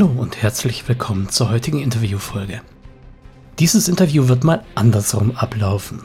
Hallo 0.00 0.12
und 0.18 0.40
herzlich 0.40 0.88
willkommen 0.88 1.28
zur 1.28 1.50
heutigen 1.50 1.78
Interviewfolge. 1.78 2.62
Dieses 3.58 3.86
Interview 3.86 4.28
wird 4.28 4.44
mal 4.44 4.64
andersrum 4.74 5.36
ablaufen. 5.36 6.00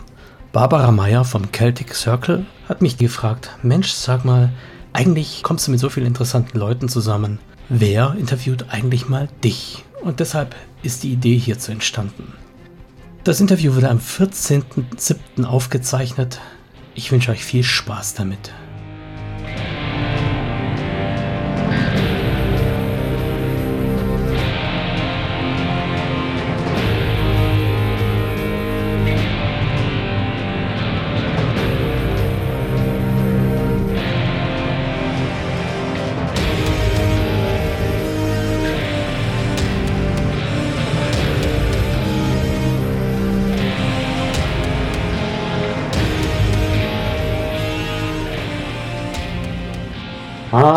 Barbara 0.51 0.91
Meyer 0.91 1.23
vom 1.23 1.53
Celtic 1.53 1.95
Circle 1.95 2.45
hat 2.67 2.81
mich 2.81 2.97
gefragt, 2.97 3.51
Mensch, 3.63 3.93
sag 3.93 4.25
mal, 4.25 4.51
eigentlich 4.91 5.43
kommst 5.43 5.65
du 5.65 5.71
mit 5.71 5.79
so 5.79 5.87
vielen 5.87 6.07
interessanten 6.07 6.59
Leuten 6.59 6.89
zusammen. 6.89 7.39
Wer 7.69 8.17
interviewt 8.19 8.65
eigentlich 8.67 9.07
mal 9.07 9.29
dich? 9.45 9.85
Und 10.03 10.19
deshalb 10.19 10.57
ist 10.83 11.03
die 11.03 11.13
Idee 11.13 11.37
hierzu 11.37 11.71
entstanden. 11.71 12.33
Das 13.23 13.39
Interview 13.39 13.75
wurde 13.75 13.89
am 13.89 13.99
14.07. 13.99 15.45
aufgezeichnet. 15.45 16.41
Ich 16.95 17.13
wünsche 17.13 17.31
euch 17.31 17.45
viel 17.45 17.63
Spaß 17.63 18.15
damit. 18.15 18.51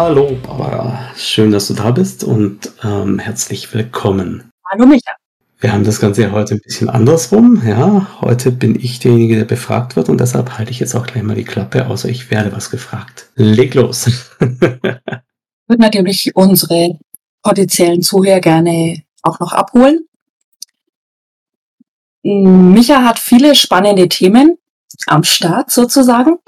Hallo 0.09 0.35
Barbara, 0.43 1.11
schön, 1.17 1.51
dass 1.51 1.69
du 1.69 1.75
da 1.75 1.91
bist 1.91 2.25
und 2.25 2.73
ähm, 2.83 3.19
herzlich 3.19 3.75
willkommen. 3.75 4.51
Hallo 4.65 4.87
Micha. 4.87 5.13
Wir 5.61 5.71
haben 5.71 5.85
das 5.85 6.01
Ganze 6.01 6.23
ja 6.23 6.31
heute 6.31 6.55
ein 6.55 6.63
bisschen 6.65 6.89
andersrum. 6.89 7.61
Ja, 7.63 8.07
heute 8.23 8.51
bin 8.51 8.75
ich 8.75 9.01
derjenige, 9.01 9.37
der 9.37 9.45
befragt 9.45 9.97
wird 9.97 10.09
und 10.09 10.19
deshalb 10.19 10.57
halte 10.57 10.71
ich 10.71 10.81
jetzt 10.81 10.95
auch 10.95 11.07
gleich 11.07 11.23
mal 11.23 11.35
die 11.37 11.45
Klappe, 11.45 11.89
außer 11.89 12.09
ich 12.09 12.31
werde 12.31 12.53
was 12.53 12.71
gefragt. 12.71 13.29
Leg 13.35 13.75
los. 13.75 14.11
würde 14.39 15.03
natürlich 15.67 16.35
unsere 16.35 16.99
potenziellen 17.43 18.01
Zuhörer 18.01 18.41
gerne 18.41 19.03
auch 19.21 19.39
noch 19.41 19.53
abholen. 19.53 20.07
Micha 22.23 23.05
hat 23.05 23.19
viele 23.19 23.55
spannende 23.55 24.09
Themen 24.09 24.57
am 25.07 25.23
Start 25.23 25.71
sozusagen. 25.71 26.39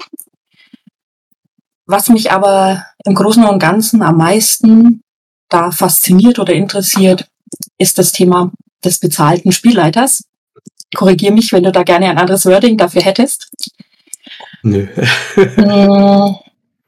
Was 1.91 2.07
mich 2.07 2.31
aber 2.31 2.85
im 3.03 3.15
Großen 3.15 3.43
und 3.43 3.59
Ganzen 3.59 4.01
am 4.01 4.15
meisten 4.15 5.01
da 5.49 5.71
fasziniert 5.71 6.39
oder 6.39 6.53
interessiert, 6.53 7.27
ist 7.77 7.97
das 7.97 8.13
Thema 8.13 8.49
des 8.81 8.99
bezahlten 8.99 9.51
Spielleiters. 9.51 10.23
Korrigier 10.95 11.33
mich, 11.33 11.51
wenn 11.51 11.63
du 11.63 11.71
da 11.73 11.83
gerne 11.83 12.09
ein 12.09 12.17
anderes 12.17 12.45
Wording 12.45 12.77
dafür 12.77 13.01
hättest. 13.01 13.49
Nö. 14.63 14.87
Mm, 15.57 16.35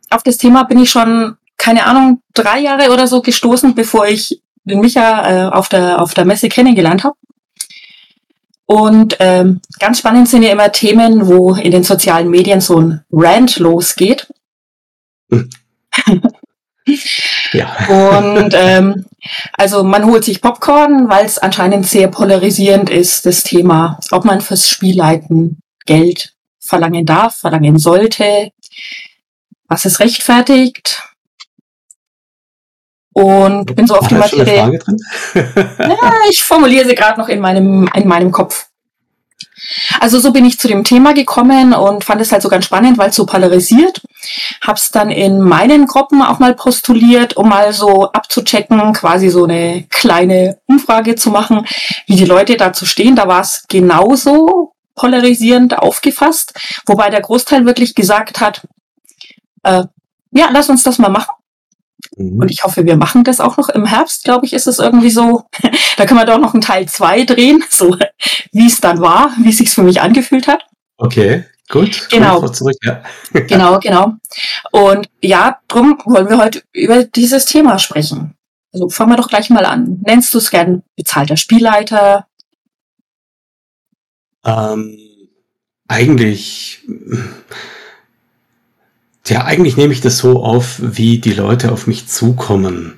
Auf 0.09 0.23
das 0.23 0.37
Thema 0.37 0.63
bin 0.63 0.79
ich 0.79 0.89
schon, 0.89 1.35
keine 1.57 1.85
Ahnung, 1.85 2.21
drei 2.33 2.59
Jahre 2.59 2.89
oder 2.93 3.05
so 3.05 3.21
gestoßen, 3.21 3.75
bevor 3.75 4.07
ich 4.07 4.41
den 4.63 4.79
Micha 4.79 5.47
äh, 5.47 5.49
auf, 5.49 5.67
der, 5.67 6.01
auf 6.01 6.13
der 6.13 6.23
Messe 6.23 6.47
kennengelernt 6.47 7.03
habe. 7.03 7.15
Und 8.65 9.17
ähm, 9.19 9.59
ganz 9.79 9.99
spannend 9.99 10.29
sind 10.29 10.43
ja 10.43 10.51
immer 10.53 10.71
Themen, 10.71 11.27
wo 11.27 11.55
in 11.55 11.71
den 11.71 11.83
sozialen 11.83 12.29
Medien 12.29 12.61
so 12.61 12.79
ein 12.79 13.03
Rant 13.11 13.57
losgeht. 13.57 14.27
Ja. 17.53 17.77
Und 17.87 18.53
ähm, 18.55 19.05
also 19.53 19.83
man 19.83 20.05
holt 20.05 20.23
sich 20.23 20.41
Popcorn, 20.41 21.07
weil 21.07 21.25
es 21.25 21.37
anscheinend 21.37 21.87
sehr 21.87 22.07
polarisierend 22.07 22.89
ist, 22.89 23.25
das 23.25 23.43
Thema, 23.43 23.99
ob 24.11 24.25
man 24.25 24.41
fürs 24.41 24.67
Spielleiten 24.67 25.59
Geld 25.85 26.33
verlangen 26.59 27.05
darf, 27.05 27.35
verlangen 27.35 27.77
sollte, 27.77 28.51
was 29.67 29.85
es 29.85 29.99
rechtfertigt. 29.99 31.01
Und 33.13 33.75
bin 33.75 33.85
so 33.85 33.95
auf 33.95 34.07
die 34.07 34.15
Materie. 34.15 34.79
Ja, 35.35 36.11
ich 36.29 36.43
formuliere 36.43 36.87
sie 36.87 36.95
gerade 36.95 37.19
noch 37.19 37.29
in 37.29 37.39
meinem, 37.39 37.87
in 37.93 38.07
meinem 38.07 38.31
Kopf. 38.31 38.67
Also 39.99 40.19
so 40.19 40.31
bin 40.31 40.45
ich 40.45 40.59
zu 40.59 40.67
dem 40.67 40.83
Thema 40.83 41.13
gekommen 41.13 41.73
und 41.73 42.03
fand 42.03 42.21
es 42.21 42.31
halt 42.31 42.41
so 42.41 42.49
ganz 42.49 42.65
spannend, 42.65 42.97
weil 42.97 43.09
es 43.09 43.15
so 43.15 43.25
polarisiert. 43.25 44.01
Hab's 44.61 44.91
dann 44.91 45.09
in 45.09 45.41
meinen 45.41 45.85
Gruppen 45.85 46.21
auch 46.21 46.39
mal 46.39 46.55
postuliert, 46.55 47.37
um 47.37 47.49
mal 47.49 47.73
so 47.73 48.11
abzuchecken, 48.11 48.93
quasi 48.93 49.29
so 49.29 49.43
eine 49.43 49.85
kleine 49.89 50.59
Umfrage 50.67 51.15
zu 51.15 51.29
machen, 51.29 51.65
wie 52.07 52.15
die 52.15 52.25
Leute 52.25 52.57
dazu 52.57 52.85
stehen. 52.85 53.15
Da 53.15 53.27
war 53.27 53.41
es 53.41 53.65
genauso 53.67 54.73
polarisierend 54.95 55.77
aufgefasst, 55.77 56.53
wobei 56.85 57.09
der 57.09 57.21
Großteil 57.21 57.65
wirklich 57.65 57.95
gesagt 57.95 58.41
hat, 58.41 58.61
äh, 59.63 59.83
ja, 60.31 60.49
lass 60.51 60.69
uns 60.69 60.83
das 60.83 60.99
mal 60.99 61.09
machen. 61.09 61.33
Und 62.15 62.37
Mhm. 62.37 62.47
ich 62.49 62.63
hoffe, 62.63 62.85
wir 62.85 62.95
machen 62.95 63.23
das 63.23 63.39
auch 63.39 63.57
noch 63.57 63.69
im 63.69 63.85
Herbst, 63.85 64.23
glaube 64.23 64.45
ich, 64.45 64.53
ist 64.53 64.67
es 64.67 64.79
irgendwie 64.79 65.09
so. 65.09 65.43
Da 65.97 66.05
können 66.05 66.19
wir 66.19 66.25
doch 66.25 66.39
noch 66.39 66.53
einen 66.53 66.61
Teil 66.61 66.87
zwei 66.87 67.23
drehen, 67.23 67.63
so 67.69 67.95
wie 68.51 68.67
es 68.67 68.81
dann 68.81 68.99
war, 68.99 69.31
wie 69.39 69.49
es 69.49 69.57
sich 69.59 69.69
für 69.69 69.83
mich 69.83 70.01
angefühlt 70.01 70.47
hat. 70.47 70.65
Okay, 70.97 71.45
gut. 71.69 72.07
Genau. 72.09 72.47
Zurück, 72.47 72.75
ja. 72.83 73.03
Genau, 73.47 73.79
genau. 73.79 74.13
Und 74.71 75.07
ja, 75.21 75.59
drum 75.67 75.99
wollen 76.05 76.29
wir 76.29 76.37
heute 76.37 76.63
über 76.71 77.03
dieses 77.03 77.45
Thema 77.45 77.77
sprechen. 77.79 78.35
Also 78.73 78.89
fangen 78.89 79.11
wir 79.11 79.17
doch 79.17 79.27
gleich 79.29 79.51
mal 79.51 79.65
an. 79.65 80.01
Nennst 80.03 80.33
du 80.33 80.39
es 80.39 80.49
gern 80.49 80.81
bezahlter 80.95 81.37
Spielleiter? 81.37 82.25
Ähm, 84.43 84.97
eigentlich, 85.87 86.81
ja, 89.27 89.45
eigentlich 89.45 89.77
nehme 89.77 89.93
ich 89.93 90.01
das 90.01 90.17
so 90.17 90.43
auf, 90.43 90.79
wie 90.81 91.19
die 91.19 91.33
Leute 91.33 91.71
auf 91.71 91.87
mich 91.87 92.07
zukommen. 92.07 92.95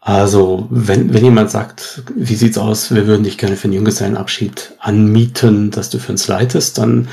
Also, 0.00 0.66
wenn, 0.70 1.12
wenn 1.12 1.24
jemand 1.24 1.50
sagt, 1.50 2.02
wie 2.14 2.34
sieht's 2.34 2.56
aus, 2.56 2.94
wir 2.94 3.06
würden 3.06 3.24
dich 3.24 3.36
gerne 3.36 3.56
für 3.56 3.64
einen 3.64 3.74
Junggesellenabschied 3.74 4.72
anmieten, 4.78 5.70
dass 5.70 5.90
du 5.90 5.98
für 5.98 6.12
uns 6.12 6.26
leitest, 6.26 6.78
dann 6.78 7.08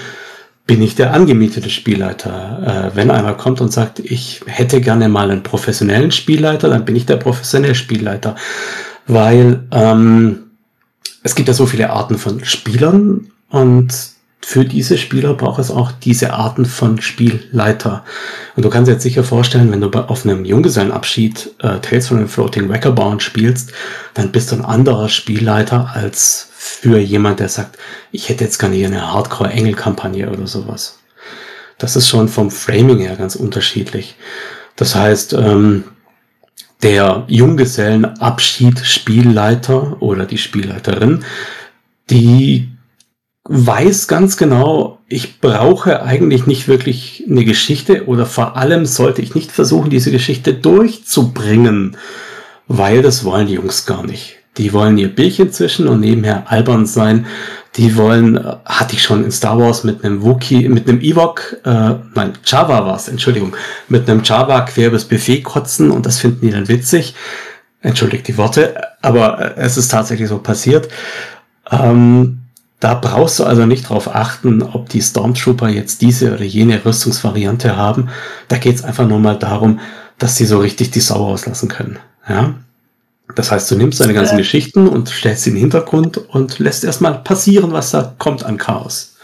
bin 0.67 0.81
ich 0.81 0.95
der 0.95 1.13
angemietete 1.13 1.69
Spielleiter. 1.69 2.91
Äh, 2.91 2.95
wenn 2.95 3.09
einer 3.09 3.33
kommt 3.33 3.61
und 3.61 3.73
sagt, 3.73 3.99
ich 3.99 4.41
hätte 4.45 4.81
gerne 4.81 5.09
mal 5.09 5.31
einen 5.31 5.43
professionellen 5.43 6.11
Spielleiter, 6.11 6.69
dann 6.69 6.85
bin 6.85 6.95
ich 6.95 7.05
der 7.05 7.17
professionelle 7.17 7.75
Spielleiter. 7.75 8.35
Weil 9.07 9.63
ähm, 9.71 10.43
es 11.23 11.35
gibt 11.35 11.47
ja 11.47 11.53
so 11.53 11.65
viele 11.65 11.89
Arten 11.89 12.17
von 12.17 12.43
Spielern 12.43 13.31
und 13.49 13.93
für 14.41 14.65
diese 14.65 14.97
Spieler 14.97 15.33
braucht 15.33 15.59
es 15.59 15.71
auch 15.71 15.91
diese 15.91 16.33
Arten 16.33 16.65
von 16.65 17.01
Spielleiter. 17.01 18.03
Und 18.55 18.63
du 18.63 18.69
kannst 18.69 18.87
dir 18.87 18.93
jetzt 18.93 19.03
sicher 19.03 19.23
vorstellen, 19.23 19.71
wenn 19.71 19.81
du 19.81 19.89
bei- 19.91 20.05
auf 20.05 20.25
einem 20.25 20.45
Junggesellenabschied 20.45 21.55
äh, 21.59 21.79
Tales 21.79 22.07
from 22.07 22.19
the 22.19 22.27
Floating 22.31 22.69
Wreckerbound 22.69 23.21
spielst, 23.23 23.73
dann 24.13 24.31
bist 24.31 24.51
du 24.51 24.55
ein 24.55 24.65
anderer 24.65 25.09
Spielleiter 25.09 25.89
als 25.93 26.47
für 26.51 26.99
jemand, 26.99 27.39
der 27.39 27.49
sagt, 27.49 27.77
ich 28.11 28.29
hätte 28.29 28.43
jetzt 28.43 28.59
gerne 28.59 28.75
hier 28.75 28.87
eine 28.87 29.11
Hardcore-Engel-Kampagne 29.11 30.29
oder 30.29 30.47
sowas. 30.47 30.99
Das 31.77 31.95
ist 31.95 32.07
schon 32.07 32.27
vom 32.27 32.49
Framing 32.51 32.99
her 32.99 33.15
ganz 33.15 33.35
unterschiedlich. 33.35 34.15
Das 34.75 34.95
heißt, 34.95 35.33
ähm, 35.33 35.83
der 36.83 37.23
Junggesellenabschied-Spielleiter 37.27 40.01
oder 40.01 40.25
die 40.25 40.37
Spielleiterin, 40.37 41.23
die 42.09 42.69
weiß 43.49 44.07
ganz 44.07 44.37
genau, 44.37 44.99
ich 45.07 45.39
brauche 45.39 46.03
eigentlich 46.03 46.47
nicht 46.47 46.67
wirklich 46.67 47.23
eine 47.29 47.45
Geschichte 47.45 48.05
oder 48.05 48.25
vor 48.25 48.57
allem 48.57 48.85
sollte 48.85 49.21
ich 49.21 49.35
nicht 49.35 49.51
versuchen, 49.51 49.89
diese 49.89 50.11
Geschichte 50.11 50.53
durchzubringen, 50.53 51.97
weil 52.67 53.01
das 53.01 53.23
wollen 53.23 53.47
die 53.47 53.53
Jungs 53.53 53.85
gar 53.85 54.05
nicht. 54.05 54.35
Die 54.57 54.73
wollen 54.73 54.97
ihr 54.97 55.07
Bierchen 55.07 55.51
zwischen 55.51 55.87
und 55.87 55.99
nebenher 56.01 56.51
albern 56.51 56.85
sein. 56.85 57.27
Die 57.75 57.95
wollen, 57.95 58.37
äh, 58.37 58.55
hatte 58.65 58.95
ich 58.95 59.03
schon 59.03 59.23
in 59.23 59.31
Star 59.31 59.59
Wars 59.59 59.83
mit 59.83 60.03
einem 60.03 60.23
Wookie, 60.23 60.67
mit 60.67 60.89
einem 60.89 60.99
Ewok, 60.99 61.57
äh, 61.63 61.95
nein, 62.15 62.33
Java 62.43 62.85
war's, 62.85 63.07
Entschuldigung, 63.07 63.55
mit 63.87 64.09
einem 64.09 64.23
Java 64.23 64.61
quer 64.61 64.87
übers 64.87 65.05
Buffet 65.05 65.43
kotzen 65.43 65.91
und 65.91 66.05
das 66.05 66.19
finden 66.19 66.41
die 66.41 66.51
dann 66.51 66.67
witzig. 66.67 67.13
Entschuldigt 67.81 68.27
die 68.27 68.37
Worte, 68.37 68.75
aber 69.01 69.57
äh, 69.57 69.61
es 69.61 69.77
ist 69.77 69.89
tatsächlich 69.89 70.27
so 70.27 70.39
passiert. 70.39 70.89
Ähm, 71.69 72.36
da 72.79 72.93
brauchst 72.93 73.39
du 73.39 73.43
also 73.43 73.65
nicht 73.65 73.89
drauf 73.89 74.13
achten, 74.13 74.61
ob 74.61 74.89
die 74.89 75.01
Stormtrooper 75.01 75.69
jetzt 75.69 76.01
diese 76.01 76.33
oder 76.33 76.43
jene 76.43 76.83
Rüstungsvariante 76.85 77.75
haben. 77.75 78.09
Da 78.49 78.57
geht's 78.57 78.83
einfach 78.83 79.07
nur 79.07 79.19
mal 79.19 79.37
darum, 79.37 79.79
dass 80.19 80.35
sie 80.35 80.45
so 80.45 80.59
richtig 80.59 80.91
die 80.91 80.99
Sau 80.99 81.25
auslassen 81.27 81.69
können. 81.69 81.97
Ja? 82.29 82.53
Das 83.35 83.51
heißt, 83.51 83.69
du 83.71 83.75
nimmst 83.75 83.99
deine 83.99 84.13
ganzen 84.13 84.33
Ja. 84.33 84.37
Geschichten 84.37 84.87
und 84.87 85.09
stellst 85.09 85.43
sie 85.43 85.49
in 85.49 85.55
den 85.55 85.61
Hintergrund 85.61 86.17
und 86.17 86.59
lässt 86.59 86.83
erstmal 86.83 87.15
passieren, 87.19 87.71
was 87.71 87.91
da 87.91 88.13
kommt 88.17 88.43
an 88.43 88.57
Chaos. 88.57 89.15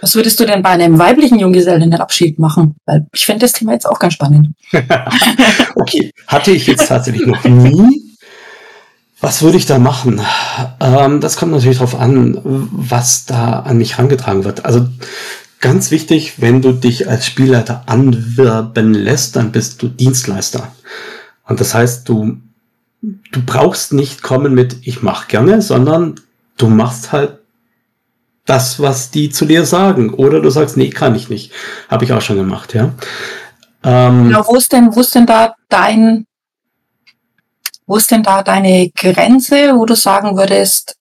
Was 0.00 0.14
würdest 0.14 0.38
du 0.38 0.44
denn 0.44 0.62
bei 0.62 0.70
einem 0.70 0.98
weiblichen 0.98 1.40
Junggesellenabschied 1.40 2.38
machen? 2.38 2.76
Weil 2.86 3.06
ich 3.12 3.26
finde 3.26 3.40
das 3.40 3.52
Thema 3.52 3.72
jetzt 3.72 3.86
auch 3.86 3.98
ganz 3.98 4.14
spannend. 4.14 4.50
Okay, 5.74 6.12
hatte 6.26 6.50
ich 6.50 6.66
jetzt 6.66 6.88
tatsächlich 6.88 7.26
noch 7.26 7.42
nie. 7.44 8.07
Was 9.20 9.42
würde 9.42 9.56
ich 9.56 9.66
da 9.66 9.78
machen? 9.78 10.20
Ähm, 10.80 11.20
das 11.20 11.36
kommt 11.36 11.52
natürlich 11.52 11.78
darauf 11.78 11.98
an, 11.98 12.40
was 12.42 13.26
da 13.26 13.60
an 13.60 13.78
mich 13.78 13.96
herangetragen 13.96 14.44
wird. 14.44 14.64
Also 14.64 14.86
ganz 15.60 15.90
wichtig, 15.90 16.34
wenn 16.40 16.62
du 16.62 16.72
dich 16.72 17.08
als 17.08 17.26
Spielleiter 17.26 17.82
anwerben 17.86 18.94
lässt, 18.94 19.36
dann 19.36 19.50
bist 19.50 19.82
du 19.82 19.88
Dienstleister. 19.88 20.72
Und 21.46 21.60
das 21.60 21.74
heißt, 21.74 22.08
du, 22.08 22.36
du 23.02 23.42
brauchst 23.44 23.92
nicht 23.92 24.22
kommen 24.22 24.54
mit, 24.54 24.76
ich 24.82 25.02
mache 25.02 25.28
gerne, 25.28 25.62
sondern 25.62 26.20
du 26.56 26.68
machst 26.68 27.10
halt 27.10 27.38
das, 28.46 28.80
was 28.80 29.10
die 29.10 29.30
zu 29.30 29.44
dir 29.44 29.66
sagen. 29.66 30.14
Oder 30.14 30.40
du 30.40 30.50
sagst, 30.50 30.76
nee, 30.76 30.90
kann 30.90 31.14
ich 31.14 31.28
nicht. 31.28 31.52
Habe 31.88 32.04
ich 32.04 32.12
auch 32.12 32.22
schon 32.22 32.36
gemacht, 32.36 32.74
ja. 32.74 32.92
Ähm, 33.84 34.24
genau, 34.28 34.44
wo 34.46 34.56
ist 34.56 34.72
denn, 34.72 34.94
wo 34.94 35.00
ist 35.00 35.14
denn 35.14 35.26
da 35.26 35.54
dein, 35.68 36.24
wo 37.88 37.96
ist 37.96 38.10
denn 38.10 38.22
da 38.22 38.42
deine 38.42 38.90
Grenze, 38.90 39.74
wo 39.74 39.86
du 39.86 39.96
sagen 39.96 40.36
würdest, 40.36 40.96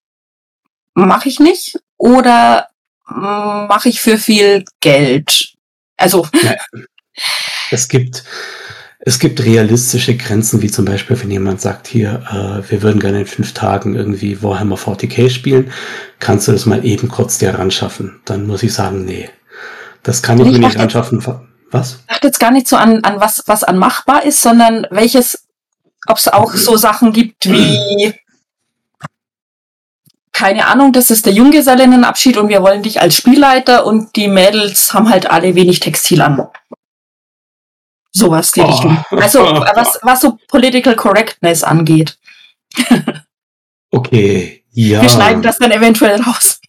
mache 0.93 1.27
ich 1.27 1.39
nicht 1.39 1.77
oder 1.97 2.67
mache 3.05 3.89
ich 3.89 4.01
für 4.01 4.17
viel 4.17 4.63
Geld? 4.79 5.53
Also. 5.97 6.27
Ja, 6.41 6.55
es 7.71 7.89
gibt, 7.89 8.23
es 8.99 9.19
gibt 9.19 9.43
realistische 9.43 10.15
Grenzen, 10.15 10.61
wie 10.61 10.71
zum 10.71 10.85
Beispiel, 10.85 11.19
wenn 11.21 11.29
jemand 11.29 11.59
sagt, 11.59 11.87
hier, 11.87 12.23
äh, 12.29 12.71
wir 12.71 12.81
würden 12.81 13.01
gerne 13.01 13.19
in 13.21 13.27
fünf 13.27 13.53
Tagen 13.53 13.95
irgendwie 13.95 14.41
Warhammer 14.41 14.77
40k 14.77 15.29
spielen, 15.29 15.73
kannst 16.19 16.47
du 16.47 16.53
das 16.53 16.65
mal 16.65 16.85
eben 16.85 17.09
kurz 17.09 17.37
dir 17.37 17.53
ranschaffen? 17.53 18.21
Dann 18.23 18.47
muss 18.47 18.63
ich 18.63 18.73
sagen, 18.73 19.03
nee. 19.03 19.29
Das 20.03 20.23
kann 20.23 20.39
ich, 20.39 20.47
ich 20.47 20.53
mir 20.53 20.59
nicht 20.59 20.77
anschaffen. 20.77 21.21
Was? 21.69 21.99
Ich 21.99 22.05
dachte 22.07 22.27
jetzt 22.27 22.39
gar 22.39 22.51
nicht 22.51 22.69
so 22.69 22.77
an, 22.77 23.03
an 23.03 23.19
was, 23.19 23.43
was 23.45 23.65
an 23.65 23.77
machbar 23.77 24.23
ist, 24.23 24.41
sondern 24.41 24.87
welches 24.89 25.46
ob 26.07 26.17
es 26.17 26.27
auch 26.27 26.53
so 26.53 26.77
Sachen 26.77 27.13
gibt 27.13 27.49
wie, 27.49 28.13
keine 30.37 30.67
Ahnung, 30.67 30.93
das 30.93 31.09
ist 31.09 31.25
der 31.25 31.33
Junggesellinnenabschied 31.33 32.37
und 32.37 32.49
wir 32.49 32.61
wollen 32.61 32.83
dich 32.83 33.01
als 33.01 33.15
Spielleiter 33.15 33.85
und 33.85 34.15
die 34.15 34.27
Mädels 34.27 34.93
haben 34.93 35.09
halt 35.09 35.29
alle 35.29 35.55
wenig 35.55 35.79
Textil 35.79 36.21
an. 36.21 36.47
Sowas 38.11 38.51
die 38.51 38.61
oh. 38.61 38.65
Richtung. 38.65 39.03
Also 39.11 39.39
was, 39.41 39.99
was 40.03 40.21
so 40.21 40.37
Political 40.47 40.95
Correctness 40.95 41.63
angeht. 41.63 42.17
okay, 43.91 44.63
ja. 44.71 45.01
Wir 45.01 45.09
schneiden 45.09 45.41
das 45.41 45.57
dann 45.57 45.71
eventuell 45.71 46.21
raus. 46.21 46.59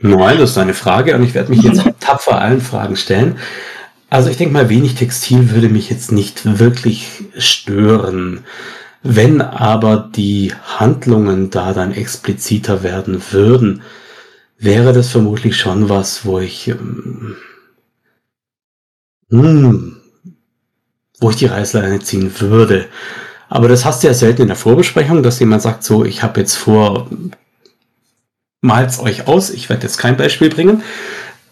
Nein, 0.00 0.38
das 0.38 0.50
ist 0.50 0.58
eine 0.58 0.74
Frage 0.74 1.16
und 1.16 1.24
ich 1.24 1.34
werde 1.34 1.50
mich 1.50 1.62
jetzt 1.62 1.82
tapfer 2.00 2.40
allen 2.40 2.60
Fragen 2.60 2.96
stellen. 2.96 3.38
Also 4.10 4.30
ich 4.30 4.38
denke 4.38 4.54
mal, 4.54 4.70
wenig 4.70 4.94
Textil 4.94 5.50
würde 5.50 5.68
mich 5.68 5.90
jetzt 5.90 6.12
nicht 6.12 6.58
wirklich 6.58 7.24
stören. 7.36 8.44
Wenn 9.02 9.42
aber 9.42 10.10
die 10.14 10.54
Handlungen 10.78 11.50
da 11.50 11.72
dann 11.72 11.92
expliziter 11.92 12.82
werden 12.82 13.22
würden, 13.30 13.82
wäre 14.58 14.92
das 14.92 15.08
vermutlich 15.08 15.56
schon 15.56 15.88
was, 15.88 16.24
wo 16.24 16.40
ich, 16.40 16.68
ähm, 16.68 17.36
hm, 19.30 20.00
wo 21.20 21.30
ich 21.30 21.36
die 21.36 21.46
Reißleine 21.46 22.00
ziehen 22.00 22.40
würde. 22.40 22.86
Aber 23.48 23.68
das 23.68 23.84
hast 23.84 24.02
du 24.02 24.08
ja 24.08 24.14
selten 24.14 24.42
in 24.42 24.48
der 24.48 24.56
Vorbesprechung, 24.56 25.22
dass 25.22 25.38
jemand 25.38 25.62
sagt, 25.62 25.84
so, 25.84 26.04
ich 26.04 26.22
habe 26.22 26.40
jetzt 26.40 26.56
vor, 26.56 27.08
malt's 28.60 29.00
euch 29.00 29.26
aus, 29.26 29.50
ich 29.50 29.68
werde 29.68 29.84
jetzt 29.84 29.98
kein 29.98 30.16
Beispiel 30.16 30.50
bringen, 30.50 30.82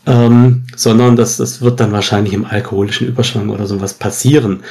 ähm, 0.06 0.64
sondern 0.74 1.16
das, 1.16 1.36
das 1.36 1.60
wird 1.60 1.80
dann 1.80 1.92
wahrscheinlich 1.92 2.32
im 2.32 2.44
alkoholischen 2.44 3.08
Überschwang 3.08 3.50
oder 3.50 3.66
sowas 3.66 3.94
passieren. 3.94 4.62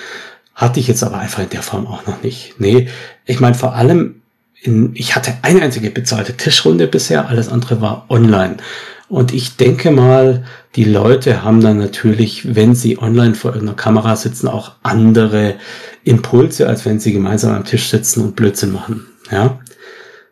Hatte 0.53 0.79
ich 0.79 0.87
jetzt 0.87 1.03
aber 1.03 1.17
einfach 1.17 1.43
in 1.43 1.49
der 1.49 1.61
Form 1.61 1.85
auch 1.85 2.05
noch 2.07 2.23
nicht. 2.23 2.55
Nee, 2.59 2.87
ich 3.25 3.41
meine 3.41 3.55
vor 3.55 3.75
allem, 3.75 4.21
in, 4.61 4.91
ich 4.95 5.15
hatte 5.15 5.33
eine 5.41 5.61
einzige 5.61 5.91
bezahlte 5.91 6.37
Tischrunde 6.37 6.87
bisher, 6.87 7.27
alles 7.27 7.49
andere 7.49 7.81
war 7.81 8.05
online. 8.09 8.57
Und 9.07 9.33
ich 9.33 9.57
denke 9.57 9.91
mal, 9.91 10.45
die 10.75 10.85
Leute 10.85 11.43
haben 11.43 11.61
dann 11.61 11.77
natürlich, 11.77 12.55
wenn 12.55 12.73
sie 12.73 12.97
online 12.97 13.35
vor 13.35 13.51
irgendeiner 13.51 13.77
Kamera 13.77 14.15
sitzen, 14.15 14.47
auch 14.47 14.71
andere 14.81 15.55
Impulse, 16.03 16.67
als 16.67 16.85
wenn 16.85 16.99
sie 16.99 17.13
gemeinsam 17.13 17.53
am 17.53 17.65
Tisch 17.65 17.89
sitzen 17.89 18.23
und 18.23 18.35
Blödsinn 18.35 18.71
machen. 18.71 19.05
Ja, 19.31 19.59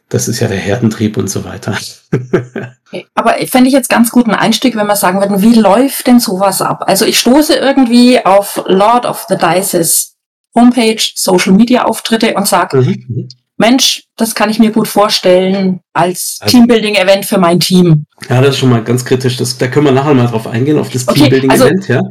das 0.09 0.27
ist 0.27 0.39
ja 0.39 0.47
der 0.47 0.57
Herdentrieb 0.57 1.17
und 1.17 1.29
so 1.29 1.43
weiter. 1.43 1.77
Aber 3.13 3.35
fände 3.47 3.67
ich 3.67 3.73
jetzt 3.73 3.89
ganz 3.89 4.11
gut 4.11 4.25
einen 4.25 4.35
Einstieg, 4.35 4.75
wenn 4.75 4.87
wir 4.87 4.95
sagen 4.95 5.19
würden, 5.19 5.41
wie 5.41 5.59
läuft 5.59 6.07
denn 6.07 6.19
sowas 6.19 6.61
ab? 6.61 6.83
Also 6.87 7.05
ich 7.05 7.19
stoße 7.19 7.55
irgendwie 7.55 8.25
auf 8.25 8.63
Lord 8.67 9.05
of 9.05 9.25
the 9.29 9.35
Dices 9.37 10.15
Homepage, 10.55 11.01
Social 11.15 11.53
Media 11.53 11.85
Auftritte 11.85 12.33
und 12.35 12.47
sage, 12.47 12.77
mhm. 12.77 13.27
Mensch, 13.57 14.05
das 14.17 14.33
kann 14.33 14.49
ich 14.49 14.57
mir 14.57 14.71
gut 14.71 14.87
vorstellen 14.87 15.79
als 15.93 16.37
also, 16.41 16.57
Teambuilding-Event 16.57 17.25
für 17.25 17.37
mein 17.37 17.59
Team. 17.59 18.05
Ja, 18.27 18.41
das 18.41 18.51
ist 18.51 18.57
schon 18.57 18.69
mal 18.69 18.83
ganz 18.83 19.05
kritisch. 19.05 19.37
Das, 19.37 19.57
da 19.57 19.67
können 19.67 19.85
wir 19.85 19.91
nachher 19.91 20.13
mal 20.13 20.27
drauf 20.27 20.47
eingehen, 20.47 20.79
auf 20.79 20.89
das 20.89 21.07
okay, 21.07 21.29
Teambuilding-Event, 21.29 21.81
also, 21.81 21.93
ja. 21.93 22.01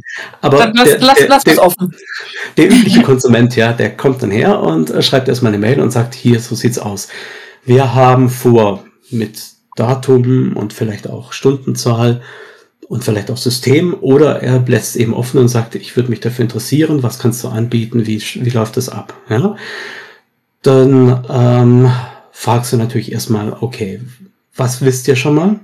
Aber 0.41 0.57
dann 0.57 0.73
lass, 0.73 0.85
der, 0.85 0.99
lass, 0.99 1.17
der, 1.17 1.27
lass 1.27 1.43
das 1.43 1.57
offen. 1.57 1.93
Der 2.55 2.71
übliche 2.71 3.01
Konsument, 3.01 3.55
ja, 3.55 3.73
der 3.73 3.95
kommt 3.95 4.23
dann 4.23 4.31
her 4.31 4.61
und 4.61 4.89
äh, 4.89 5.01
schreibt 5.01 5.27
erstmal 5.27 5.51
eine 5.51 5.59
Mail 5.59 5.81
und 5.81 5.91
sagt, 5.91 6.15
hier, 6.15 6.39
so 6.39 6.55
sieht's 6.55 6.79
aus. 6.79 7.09
Wir 7.65 7.93
haben 7.93 8.29
vor, 8.29 8.85
mit 9.11 9.52
Datum 9.75 10.55
und 10.55 10.73
vielleicht 10.73 11.09
auch 11.09 11.33
Stundenzahl 11.33 12.21
und 12.87 13.03
vielleicht 13.03 13.31
auch 13.31 13.37
System 13.37 13.95
oder 13.99 14.41
er 14.41 14.59
lässt 14.59 14.95
eben 14.95 15.13
offen 15.13 15.39
und 15.39 15.47
sagt, 15.47 15.75
ich 15.75 15.95
würde 15.95 16.09
mich 16.09 16.19
dafür 16.19 16.43
interessieren, 16.43 17.03
was 17.03 17.19
kannst 17.19 17.43
du 17.43 17.47
anbieten, 17.47 18.05
wie, 18.05 18.21
wie 18.21 18.49
läuft 18.49 18.77
das 18.77 18.89
ab? 18.89 19.13
Ja? 19.29 19.55
Dann 20.61 21.25
ähm, 21.29 21.91
fragst 22.31 22.73
du 22.73 22.77
natürlich 22.77 23.11
erstmal, 23.11 23.53
okay, 23.59 24.01
was 24.55 24.81
wisst 24.81 25.07
ihr 25.07 25.15
schon 25.15 25.35
mal? 25.35 25.59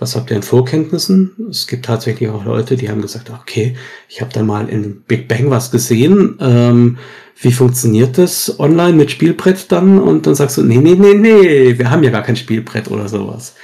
Was 0.00 0.16
habt 0.16 0.30
ihr 0.30 0.36
in 0.36 0.42
Vorkenntnissen? 0.42 1.32
Es 1.50 1.66
gibt 1.66 1.84
tatsächlich 1.84 2.30
auch 2.30 2.46
Leute, 2.46 2.76
die 2.76 2.88
haben 2.88 3.02
gesagt, 3.02 3.28
okay, 3.28 3.76
ich 4.08 4.22
habe 4.22 4.32
da 4.32 4.42
mal 4.42 4.66
in 4.70 5.02
Big 5.02 5.28
Bang 5.28 5.50
was 5.50 5.70
gesehen. 5.70 6.38
Ähm, 6.40 6.96
wie 7.38 7.52
funktioniert 7.52 8.16
das 8.16 8.58
online 8.58 8.94
mit 8.94 9.10
Spielbrett 9.10 9.70
dann? 9.70 9.98
Und 9.98 10.26
dann 10.26 10.34
sagst 10.34 10.56
du, 10.56 10.62
nee, 10.62 10.78
nee, 10.78 10.94
nee, 10.94 11.12
nee, 11.12 11.78
wir 11.78 11.90
haben 11.90 12.02
ja 12.02 12.10
gar 12.10 12.22
kein 12.22 12.36
Spielbrett 12.36 12.90
oder 12.90 13.08
sowas. 13.08 13.54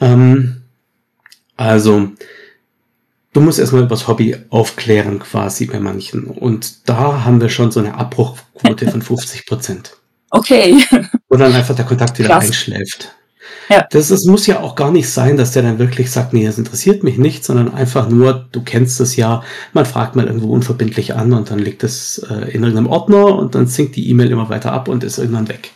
Ähm, 0.00 0.62
also, 1.56 2.08
du 3.32 3.40
musst 3.40 3.60
erstmal 3.60 3.82
über 3.82 3.90
das 3.90 4.08
Hobby 4.08 4.36
aufklären 4.50 5.20
quasi 5.20 5.66
bei 5.66 5.78
manchen. 5.78 6.24
Und 6.24 6.88
da 6.88 7.24
haben 7.24 7.40
wir 7.40 7.48
schon 7.48 7.70
so 7.70 7.78
eine 7.78 7.94
Abbruchquote 7.94 8.90
von 8.90 9.00
50 9.02 9.46
Prozent. 9.46 9.96
Okay. 10.30 10.76
Und 11.28 11.38
dann 11.38 11.52
einfach 11.52 11.76
der 11.76 11.84
Kontakt 11.84 12.18
wieder 12.18 12.30
Krass. 12.30 12.46
einschläft. 12.46 13.14
Ja. 13.72 13.86
Das, 13.90 14.08
das 14.08 14.24
muss 14.24 14.46
ja 14.46 14.60
auch 14.60 14.74
gar 14.74 14.90
nicht 14.90 15.08
sein, 15.08 15.36
dass 15.36 15.52
der 15.52 15.62
dann 15.62 15.78
wirklich 15.78 16.10
sagt, 16.10 16.32
nee, 16.32 16.44
das 16.44 16.58
interessiert 16.58 17.02
mich 17.02 17.18
nicht, 17.18 17.44
sondern 17.44 17.72
einfach 17.72 18.08
nur, 18.08 18.46
du 18.52 18.62
kennst 18.62 19.00
es 19.00 19.16
ja, 19.16 19.42
man 19.72 19.86
fragt 19.86 20.14
mal 20.16 20.26
irgendwo 20.26 20.52
unverbindlich 20.52 21.14
an 21.14 21.32
und 21.32 21.50
dann 21.50 21.58
liegt 21.58 21.82
es 21.84 22.18
äh, 22.18 22.50
in 22.50 22.62
irgendeinem 22.62 22.88
Ordner 22.88 23.34
und 23.36 23.54
dann 23.54 23.66
sinkt 23.66 23.96
die 23.96 24.08
E-Mail 24.10 24.30
immer 24.30 24.48
weiter 24.48 24.72
ab 24.72 24.88
und 24.88 25.04
ist 25.04 25.18
irgendwann 25.18 25.48
weg. 25.48 25.70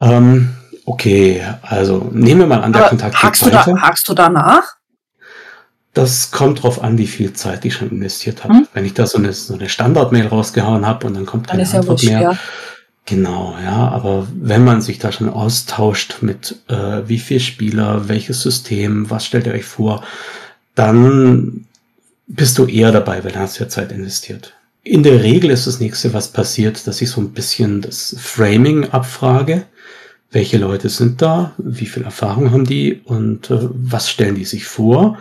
Ähm, 0.00 0.50
okay, 0.84 1.42
also 1.62 2.10
nehmen 2.12 2.40
wir 2.40 2.46
mal 2.46 2.62
an, 2.62 2.72
der 2.72 2.82
Aber 2.82 2.90
Kontakt 2.90 3.22
hakst 3.22 3.44
geht 3.44 3.54
weiter. 3.54 3.70
Du 3.70 3.76
da, 3.76 3.82
hakst 3.82 4.08
du 4.08 4.14
danach? 4.14 4.76
Das 5.94 6.30
kommt 6.30 6.62
drauf 6.62 6.82
an, 6.82 6.96
wie 6.96 7.06
viel 7.06 7.34
Zeit 7.34 7.64
ich 7.64 7.74
schon 7.74 7.90
investiert 7.90 8.44
habe. 8.44 8.54
Hm? 8.54 8.68
Wenn 8.72 8.84
ich 8.84 8.94
da 8.94 9.06
so 9.06 9.18
eine, 9.18 9.32
so 9.32 9.54
eine 9.54 9.68
Standard-Mail 9.68 10.26
rausgehauen 10.26 10.86
habe 10.86 11.06
und 11.06 11.14
dann 11.14 11.26
kommt 11.26 11.48
keine 11.48 11.64
dann 11.64 11.76
Antwort 11.76 12.02
ja 12.02 12.10
mehr, 12.10 12.20
ja. 12.20 12.38
Genau, 13.04 13.56
ja, 13.62 13.88
aber 13.88 14.28
wenn 14.32 14.64
man 14.64 14.80
sich 14.80 14.98
da 14.98 15.10
schon 15.10 15.28
austauscht 15.28 16.18
mit 16.20 16.56
äh, 16.68 17.02
wie 17.06 17.18
viel 17.18 17.40
Spieler, 17.40 18.08
welches 18.08 18.42
System, 18.42 19.10
was 19.10 19.26
stellt 19.26 19.46
ihr 19.46 19.54
euch 19.54 19.64
vor, 19.64 20.04
dann 20.76 21.66
bist 22.28 22.58
du 22.58 22.66
eher 22.66 22.92
dabei, 22.92 23.24
weil 23.24 23.32
du 23.32 23.40
hast 23.40 23.58
ja 23.58 23.68
Zeit 23.68 23.90
investiert. 23.90 24.54
In 24.84 25.02
der 25.02 25.22
Regel 25.22 25.50
ist 25.50 25.66
das 25.66 25.80
nächste, 25.80 26.12
was 26.12 26.28
passiert, 26.28 26.86
dass 26.86 27.02
ich 27.02 27.10
so 27.10 27.20
ein 27.20 27.32
bisschen 27.32 27.82
das 27.82 28.16
Framing 28.18 28.90
abfrage. 28.90 29.64
Welche 30.30 30.58
Leute 30.58 30.88
sind 30.88 31.20
da? 31.22 31.52
Wie 31.58 31.86
viel 31.86 32.04
Erfahrung 32.04 32.52
haben 32.52 32.64
die? 32.64 33.00
Und 33.04 33.50
äh, 33.50 33.58
was 33.70 34.10
stellen 34.10 34.36
die 34.36 34.44
sich 34.44 34.64
vor? 34.64 35.18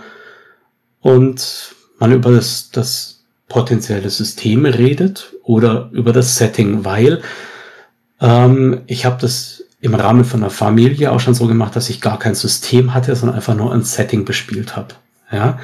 Und 1.01 1.75
man 2.00 2.11
über 2.11 2.31
das, 2.31 2.69
das 2.71 3.23
potenzielle 3.50 4.09
System 4.09 4.65
redet 4.65 5.33
oder 5.43 5.89
über 5.91 6.13
das 6.13 6.38
Setting, 6.38 6.85
weil 6.85 7.21
ähm, 8.21 8.81
ich 8.87 9.05
habe 9.05 9.17
das 9.19 9.63
im 9.81 9.95
Rahmen 9.95 10.23
von 10.23 10.41
einer 10.41 10.51
Familie 10.51 11.11
auch 11.11 11.19
schon 11.19 11.33
so 11.33 11.47
gemacht, 11.47 11.75
dass 11.75 11.89
ich 11.89 12.01
gar 12.01 12.19
kein 12.19 12.35
System 12.35 12.93
hatte, 12.93 13.15
sondern 13.15 13.35
einfach 13.35 13.55
nur 13.55 13.73
ein 13.73 13.83
Setting 13.83 14.25
bespielt 14.25 14.75
habe. 14.75 14.95
Ja, 15.31 15.59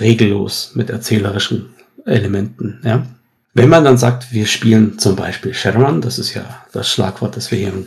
regellos 0.00 0.72
mit 0.74 0.90
erzählerischen 0.90 1.70
Elementen. 2.04 2.80
Ja, 2.84 3.06
wenn 3.54 3.68
man 3.68 3.84
dann 3.84 3.98
sagt, 3.98 4.32
wir 4.32 4.46
spielen 4.46 4.98
zum 4.98 5.16
Beispiel 5.16 5.54
Shadowrun, 5.54 6.00
das 6.00 6.18
ist 6.18 6.34
ja 6.34 6.44
das 6.72 6.88
Schlagwort, 6.90 7.36
das 7.36 7.50
wir 7.50 7.58
hier 7.58 7.72
im, 7.72 7.86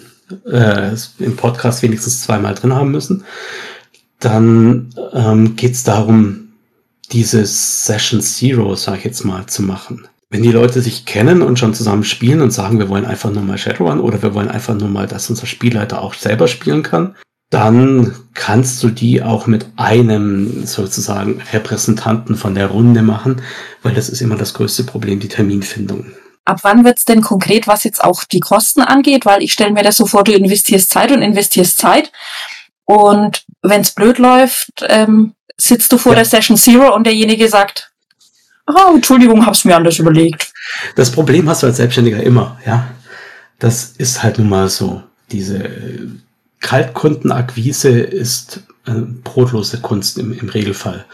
äh, 0.51 0.95
im 1.19 1.35
Podcast 1.35 1.81
wenigstens 1.81 2.21
zweimal 2.21 2.55
drin 2.55 2.73
haben 2.73 2.91
müssen, 2.91 3.25
dann 4.19 4.93
ähm, 5.13 5.55
geht 5.55 5.73
es 5.73 5.83
darum, 5.83 6.49
diese 7.11 7.45
Session 7.45 8.21
Zero, 8.21 8.75
sag 8.75 8.99
ich 8.99 9.03
jetzt 9.03 9.25
mal, 9.25 9.45
zu 9.47 9.63
machen. 9.63 10.07
Wenn 10.31 10.43
die 10.43 10.51
Leute 10.51 10.81
sich 10.81 11.05
kennen 11.05 11.41
und 11.41 11.59
schon 11.59 11.73
zusammen 11.73 12.05
spielen 12.05 12.39
und 12.39 12.51
sagen, 12.51 12.79
wir 12.79 12.87
wollen 12.87 13.05
einfach 13.05 13.29
nur 13.29 13.43
mal 13.43 13.57
Shadowrun 13.57 13.99
oder 13.99 14.21
wir 14.21 14.33
wollen 14.33 14.47
einfach 14.47 14.73
nur 14.73 14.87
mal, 14.87 15.05
dass 15.05 15.29
unser 15.29 15.45
Spielleiter 15.45 16.01
auch 16.01 16.13
selber 16.13 16.47
spielen 16.47 16.83
kann, 16.83 17.15
dann 17.49 18.15
kannst 18.33 18.81
du 18.81 18.89
die 18.89 19.21
auch 19.21 19.45
mit 19.45 19.65
einem 19.75 20.65
sozusagen 20.65 21.41
Repräsentanten 21.51 22.37
von 22.37 22.55
der 22.55 22.67
Runde 22.67 23.01
machen, 23.01 23.41
weil 23.83 23.93
das 23.93 24.07
ist 24.07 24.21
immer 24.21 24.37
das 24.37 24.53
größte 24.53 24.85
Problem, 24.85 25.19
die 25.19 25.27
Terminfindung. 25.27 26.13
Ab 26.45 26.59
wann 26.63 26.85
wird's 26.85 27.03
denn 27.03 27.19
konkret, 27.19 27.67
was 27.67 27.83
jetzt 27.83 28.01
auch 28.01 28.23
die 28.23 28.39
Kosten 28.39 28.81
angeht? 28.81 29.25
Weil 29.25 29.43
ich 29.43 29.51
stelle 29.51 29.73
mir 29.73 29.83
das 29.83 29.97
so 29.97 30.05
vor, 30.05 30.23
du 30.23 30.31
investierst 30.31 30.89
Zeit 30.89 31.11
und 31.11 31.21
investierst 31.21 31.77
Zeit. 31.77 32.11
Und 32.85 33.43
wenn's 33.61 33.91
blöd 33.91 34.17
läuft, 34.17 34.85
ähm, 34.87 35.33
sitzt 35.57 35.91
du 35.91 35.97
vor 35.97 36.13
ja. 36.13 36.17
der 36.19 36.25
Session 36.25 36.57
Zero 36.57 36.95
und 36.95 37.05
derjenige 37.05 37.49
sagt, 37.49 37.90
oh, 38.67 38.95
Entschuldigung, 38.95 39.45
hab's 39.45 39.65
mir 39.65 39.75
anders 39.75 39.99
überlegt. 39.99 40.53
Das 40.95 41.11
Problem 41.11 41.49
hast 41.49 41.63
du 41.63 41.67
als 41.67 41.77
Selbstständiger 41.77 42.21
immer, 42.21 42.59
ja. 42.65 42.87
Das 43.59 43.93
ist 43.97 44.23
halt 44.23 44.39
nun 44.39 44.49
mal 44.49 44.69
so. 44.69 45.03
Diese 45.31 45.69
Kaltkundenakquise 46.61 47.89
ist 47.89 48.61
eine 48.85 49.01
brotlose 49.01 49.79
Kunst 49.81 50.17
im, 50.17 50.37
im 50.37 50.49
Regelfall. 50.49 51.05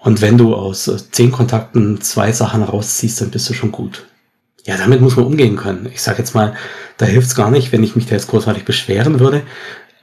Und 0.00 0.20
wenn 0.20 0.38
du 0.38 0.54
aus 0.54 0.90
zehn 1.12 1.32
Kontakten 1.32 2.00
zwei 2.00 2.32
Sachen 2.32 2.62
rausziehst, 2.62 3.20
dann 3.20 3.30
bist 3.30 3.48
du 3.48 3.54
schon 3.54 3.72
gut. 3.72 4.06
Ja, 4.64 4.76
damit 4.76 5.00
muss 5.00 5.16
man 5.16 5.26
umgehen 5.26 5.56
können. 5.56 5.88
Ich 5.92 6.02
sage 6.02 6.18
jetzt 6.18 6.34
mal, 6.34 6.54
da 6.98 7.06
hilft's 7.06 7.34
gar 7.34 7.50
nicht, 7.50 7.72
wenn 7.72 7.82
ich 7.82 7.96
mich 7.96 8.06
da 8.06 8.14
jetzt 8.14 8.28
großartig 8.28 8.64
beschweren 8.64 9.20
würde. 9.20 9.42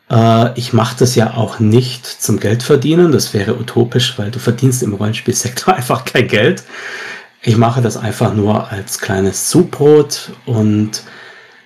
Äh, 0.10 0.58
ich 0.58 0.74
mache 0.74 0.96
das 1.00 1.16
ja 1.16 1.34
auch 1.34 1.60
nicht 1.60 2.06
zum 2.06 2.40
Geld 2.40 2.64
verdienen. 2.64 3.12
Das 3.12 3.34
wäre 3.34 3.58
utopisch, 3.58 4.18
weil 4.18 4.32
du 4.32 4.40
verdienst 4.40 4.84
im 4.84 4.94
Rollenspielsektor 4.94 5.74
einfach 5.76 6.06
kein 6.06 6.28
Geld. 6.28 6.64
Ich 7.42 7.58
mache 7.58 7.82
das 7.82 7.98
einfach 7.98 8.34
nur 8.34 8.72
als 8.72 9.00
kleines 9.00 9.50
Zubrot 9.50 10.32
und 10.46 11.04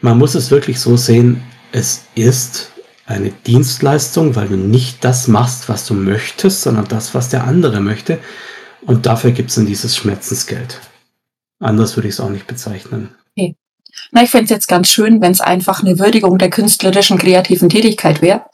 man 0.01 0.17
muss 0.17 0.35
es 0.35 0.51
wirklich 0.51 0.79
so 0.79 0.97
sehen, 0.97 1.43
es 1.71 2.05
ist 2.15 2.71
eine 3.05 3.31
Dienstleistung, 3.31 4.35
weil 4.35 4.49
du 4.49 4.55
nicht 4.55 5.03
das 5.03 5.27
machst, 5.27 5.69
was 5.69 5.85
du 5.85 5.93
möchtest, 5.93 6.61
sondern 6.61 6.87
das, 6.87 7.15
was 7.15 7.29
der 7.29 7.45
andere 7.45 7.79
möchte. 7.79 8.19
Und 8.81 9.05
dafür 9.05 9.31
gibt 9.31 9.49
es 9.49 9.55
dann 9.55 9.65
dieses 9.65 9.95
Schmerzensgeld. 9.95 10.79
Anders 11.59 11.95
würde 11.95 12.07
ich 12.07 12.15
es 12.15 12.19
auch 12.19 12.29
nicht 12.29 12.47
bezeichnen. 12.47 13.15
Okay. 13.35 13.55
Na, 14.11 14.23
ich 14.23 14.29
fände 14.29 14.45
es 14.45 14.49
jetzt 14.49 14.67
ganz 14.67 14.89
schön, 14.89 15.21
wenn 15.21 15.31
es 15.31 15.41
einfach 15.41 15.81
eine 15.81 15.99
Würdigung 15.99 16.37
der 16.37 16.49
künstlerischen, 16.49 17.17
kreativen 17.17 17.69
Tätigkeit 17.69 18.21
wäre. 18.21 18.45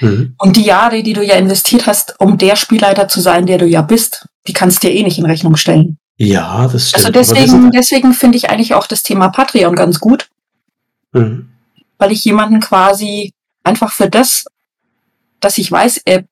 Mhm. 0.00 0.34
Und 0.38 0.56
die 0.56 0.62
Jahre, 0.62 1.02
die 1.02 1.12
du 1.12 1.22
ja 1.22 1.34
investiert 1.34 1.86
hast, 1.86 2.14
um 2.18 2.38
der 2.38 2.56
Spielleiter 2.56 3.08
zu 3.08 3.20
sein, 3.20 3.46
der 3.46 3.58
du 3.58 3.66
ja 3.66 3.82
bist, 3.82 4.28
die 4.46 4.52
kannst 4.52 4.82
du 4.82 4.88
dir 4.88 4.94
eh 4.94 5.02
nicht 5.02 5.18
in 5.18 5.26
Rechnung 5.26 5.56
stellen. 5.56 5.98
Ja, 6.16 6.66
das 6.68 6.90
stimmt. 6.90 7.06
Also 7.06 7.12
deswegen, 7.12 7.70
deswegen 7.70 8.12
finde 8.12 8.38
ich 8.38 8.50
eigentlich 8.50 8.74
auch 8.74 8.86
das 8.86 9.02
Thema 9.02 9.28
Patreon 9.28 9.74
ganz 9.74 10.00
gut. 10.00 10.28
Mhm. 11.12 11.48
Weil 11.98 12.12
ich 12.12 12.24
jemanden 12.24 12.60
quasi 12.60 13.32
einfach 13.64 13.92
für 13.92 14.08
das, 14.08 14.44
dass 15.40 15.58
ich 15.58 15.70
weiß, 15.70 16.02
er 16.04 16.24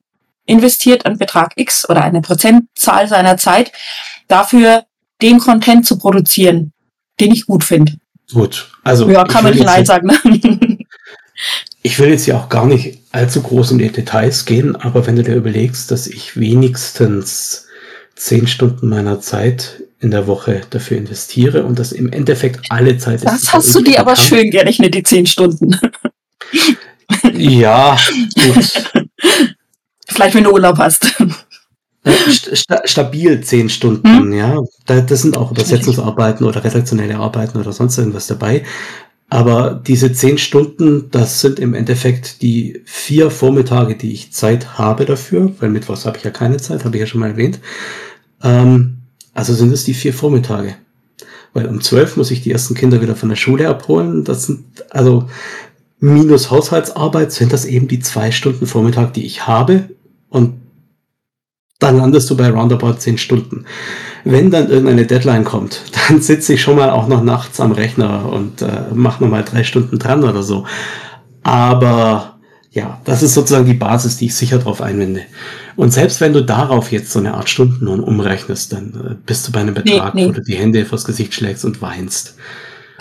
investiert 0.45 1.05
einen 1.05 1.17
Betrag 1.17 1.53
X 1.55 1.87
oder 1.89 2.03
eine 2.03 2.21
Prozentzahl 2.21 3.07
seiner 3.07 3.37
Zeit 3.37 3.71
dafür, 4.27 4.85
den 5.21 5.39
Content 5.39 5.85
zu 5.85 5.97
produzieren, 5.97 6.73
den 7.19 7.31
ich 7.31 7.45
gut 7.45 7.63
finde. 7.63 7.97
Gut, 8.33 8.69
also. 8.83 9.09
Ja, 9.09 9.23
kann 9.23 9.43
man 9.43 9.53
nicht 9.53 9.65
Nein 9.65 9.85
sagen. 9.85 10.07
Ne? 10.07 10.77
ich 11.81 11.97
will 11.99 12.09
jetzt 12.09 12.25
ja 12.25 12.37
auch 12.37 12.49
gar 12.49 12.65
nicht 12.65 12.99
allzu 13.11 13.41
groß 13.41 13.71
in 13.71 13.77
die 13.77 13.91
Details 13.91 14.45
gehen, 14.45 14.75
aber 14.75 15.07
wenn 15.07 15.15
du 15.15 15.23
dir 15.23 15.35
überlegst, 15.35 15.91
dass 15.91 16.07
ich 16.07 16.37
wenigstens 16.37 17.67
zehn 18.15 18.47
Stunden 18.47 18.89
meiner 18.89 19.21
Zeit 19.21 19.83
in 19.99 20.11
der 20.11 20.27
Woche 20.27 20.61
dafür 20.69 20.97
investiere 20.97 21.63
und 21.63 21.79
das 21.79 21.91
im 21.91 22.11
Endeffekt 22.11 22.69
alle 22.69 22.97
Zeit 22.97 23.23
das 23.23 23.33
ist. 23.33 23.43
Das 23.45 23.53
hast 23.53 23.75
du 23.75 23.81
dir 23.81 23.99
aber 23.99 24.15
schön 24.15 24.51
gerechnet, 24.51 24.93
die 24.93 25.03
zehn 25.03 25.25
Stunden. 25.25 25.79
Ja, 27.33 27.97
gut. 28.35 28.89
Vielleicht, 30.09 30.35
wenn 30.35 30.43
du 30.43 30.51
Urlaub 30.51 30.77
hast. 30.77 31.15
Sta 32.09 32.81
stabil 32.85 33.41
zehn 33.41 33.69
Stunden, 33.69 34.07
hm? 34.07 34.33
ja. 34.33 34.57
das 34.85 35.21
sind 35.21 35.37
auch 35.37 35.51
Übersetzungsarbeiten 35.51 36.45
oder 36.45 36.63
redaktionelle 36.63 37.17
Arbeiten 37.17 37.57
oder 37.57 37.73
sonst 37.73 37.97
irgendwas 37.97 38.27
dabei. 38.27 38.63
Aber 39.29 39.81
diese 39.85 40.13
zehn 40.13 40.37
Stunden, 40.37 41.11
das 41.11 41.41
sind 41.41 41.59
im 41.59 41.73
Endeffekt 41.73 42.41
die 42.41 42.81
vier 42.85 43.29
Vormittage, 43.29 43.95
die 43.95 44.13
ich 44.13 44.31
Zeit 44.31 44.77
habe 44.77 45.03
dafür, 45.03 45.51
weil 45.59 45.69
Mittwochs 45.69 46.05
habe 46.05 46.17
ich 46.17 46.23
ja 46.23 46.31
keine 46.31 46.57
Zeit, 46.57 46.85
habe 46.85 46.95
ich 46.95 47.01
ja 47.01 47.07
schon 47.07 47.19
mal 47.19 47.31
erwähnt. 47.31 47.59
Ähm, 48.41 48.99
also 49.33 49.53
sind 49.53 49.73
es 49.73 49.83
die 49.83 49.93
vier 49.93 50.13
Vormittage. 50.13 50.75
Weil 51.53 51.67
um 51.67 51.81
zwölf 51.81 52.15
muss 52.15 52.31
ich 52.31 52.41
die 52.41 52.51
ersten 52.51 52.73
Kinder 52.73 53.01
wieder 53.01 53.15
von 53.15 53.29
der 53.29 53.35
Schule 53.35 53.67
abholen. 53.67 54.23
Das 54.23 54.45
sind, 54.45 54.63
also 54.91 55.27
minus 55.99 56.49
Haushaltsarbeit 56.49 57.31
sind 57.33 57.51
das 57.51 57.65
eben 57.65 57.87
die 57.87 57.99
zwei 57.99 58.31
Stunden 58.31 58.65
Vormittag, 58.65 59.13
die 59.13 59.25
ich 59.25 59.45
habe. 59.45 59.89
Und 60.29 60.61
dann 61.79 61.97
landest 61.97 62.29
du 62.29 62.37
bei 62.37 62.49
roundabout 62.49 62.93
zehn 62.93 63.17
Stunden. 63.17 63.65
Wenn 64.23 64.51
dann 64.51 64.69
irgendeine 64.69 65.05
Deadline 65.05 65.43
kommt, 65.43 65.81
dann 66.07 66.21
sitze 66.21 66.53
ich 66.53 66.61
schon 66.61 66.77
mal 66.77 66.89
auch 66.89 67.07
noch 67.07 67.23
nachts 67.23 67.59
am 67.59 67.71
Rechner 67.71 68.31
und 68.31 68.61
äh, 68.61 68.93
mache 68.93 69.23
nochmal 69.23 69.43
drei 69.43 69.63
Stunden 69.63 69.99
dran 69.99 70.23
oder 70.23 70.43
so. 70.43 70.65
Aber 71.43 72.37
ja, 72.71 72.99
das 73.05 73.23
ist 73.23 73.33
sozusagen 73.33 73.65
die 73.65 73.73
Basis, 73.73 74.17
die 74.17 74.25
ich 74.27 74.35
sicher 74.35 74.59
drauf 74.59 74.81
einwende. 74.81 75.21
Und 75.75 75.93
selbst 75.93 76.21
wenn 76.21 76.33
du 76.33 76.43
darauf 76.43 76.91
jetzt 76.91 77.11
so 77.11 77.19
eine 77.19 77.33
Art 77.33 77.49
Stundenlohn 77.49 78.01
umrechnest, 78.01 78.73
dann 78.73 78.93
äh, 78.93 79.15
bist 79.25 79.47
du 79.47 79.51
bei 79.51 79.61
einem 79.61 79.73
Betrag, 79.73 80.13
nee, 80.13 80.23
nee. 80.23 80.27
wo 80.27 80.33
du 80.33 80.41
die 80.41 80.55
Hände 80.55 80.85
vors 80.85 81.05
Gesicht 81.05 81.33
schlägst 81.33 81.65
und 81.65 81.81
weinst. 81.81 82.35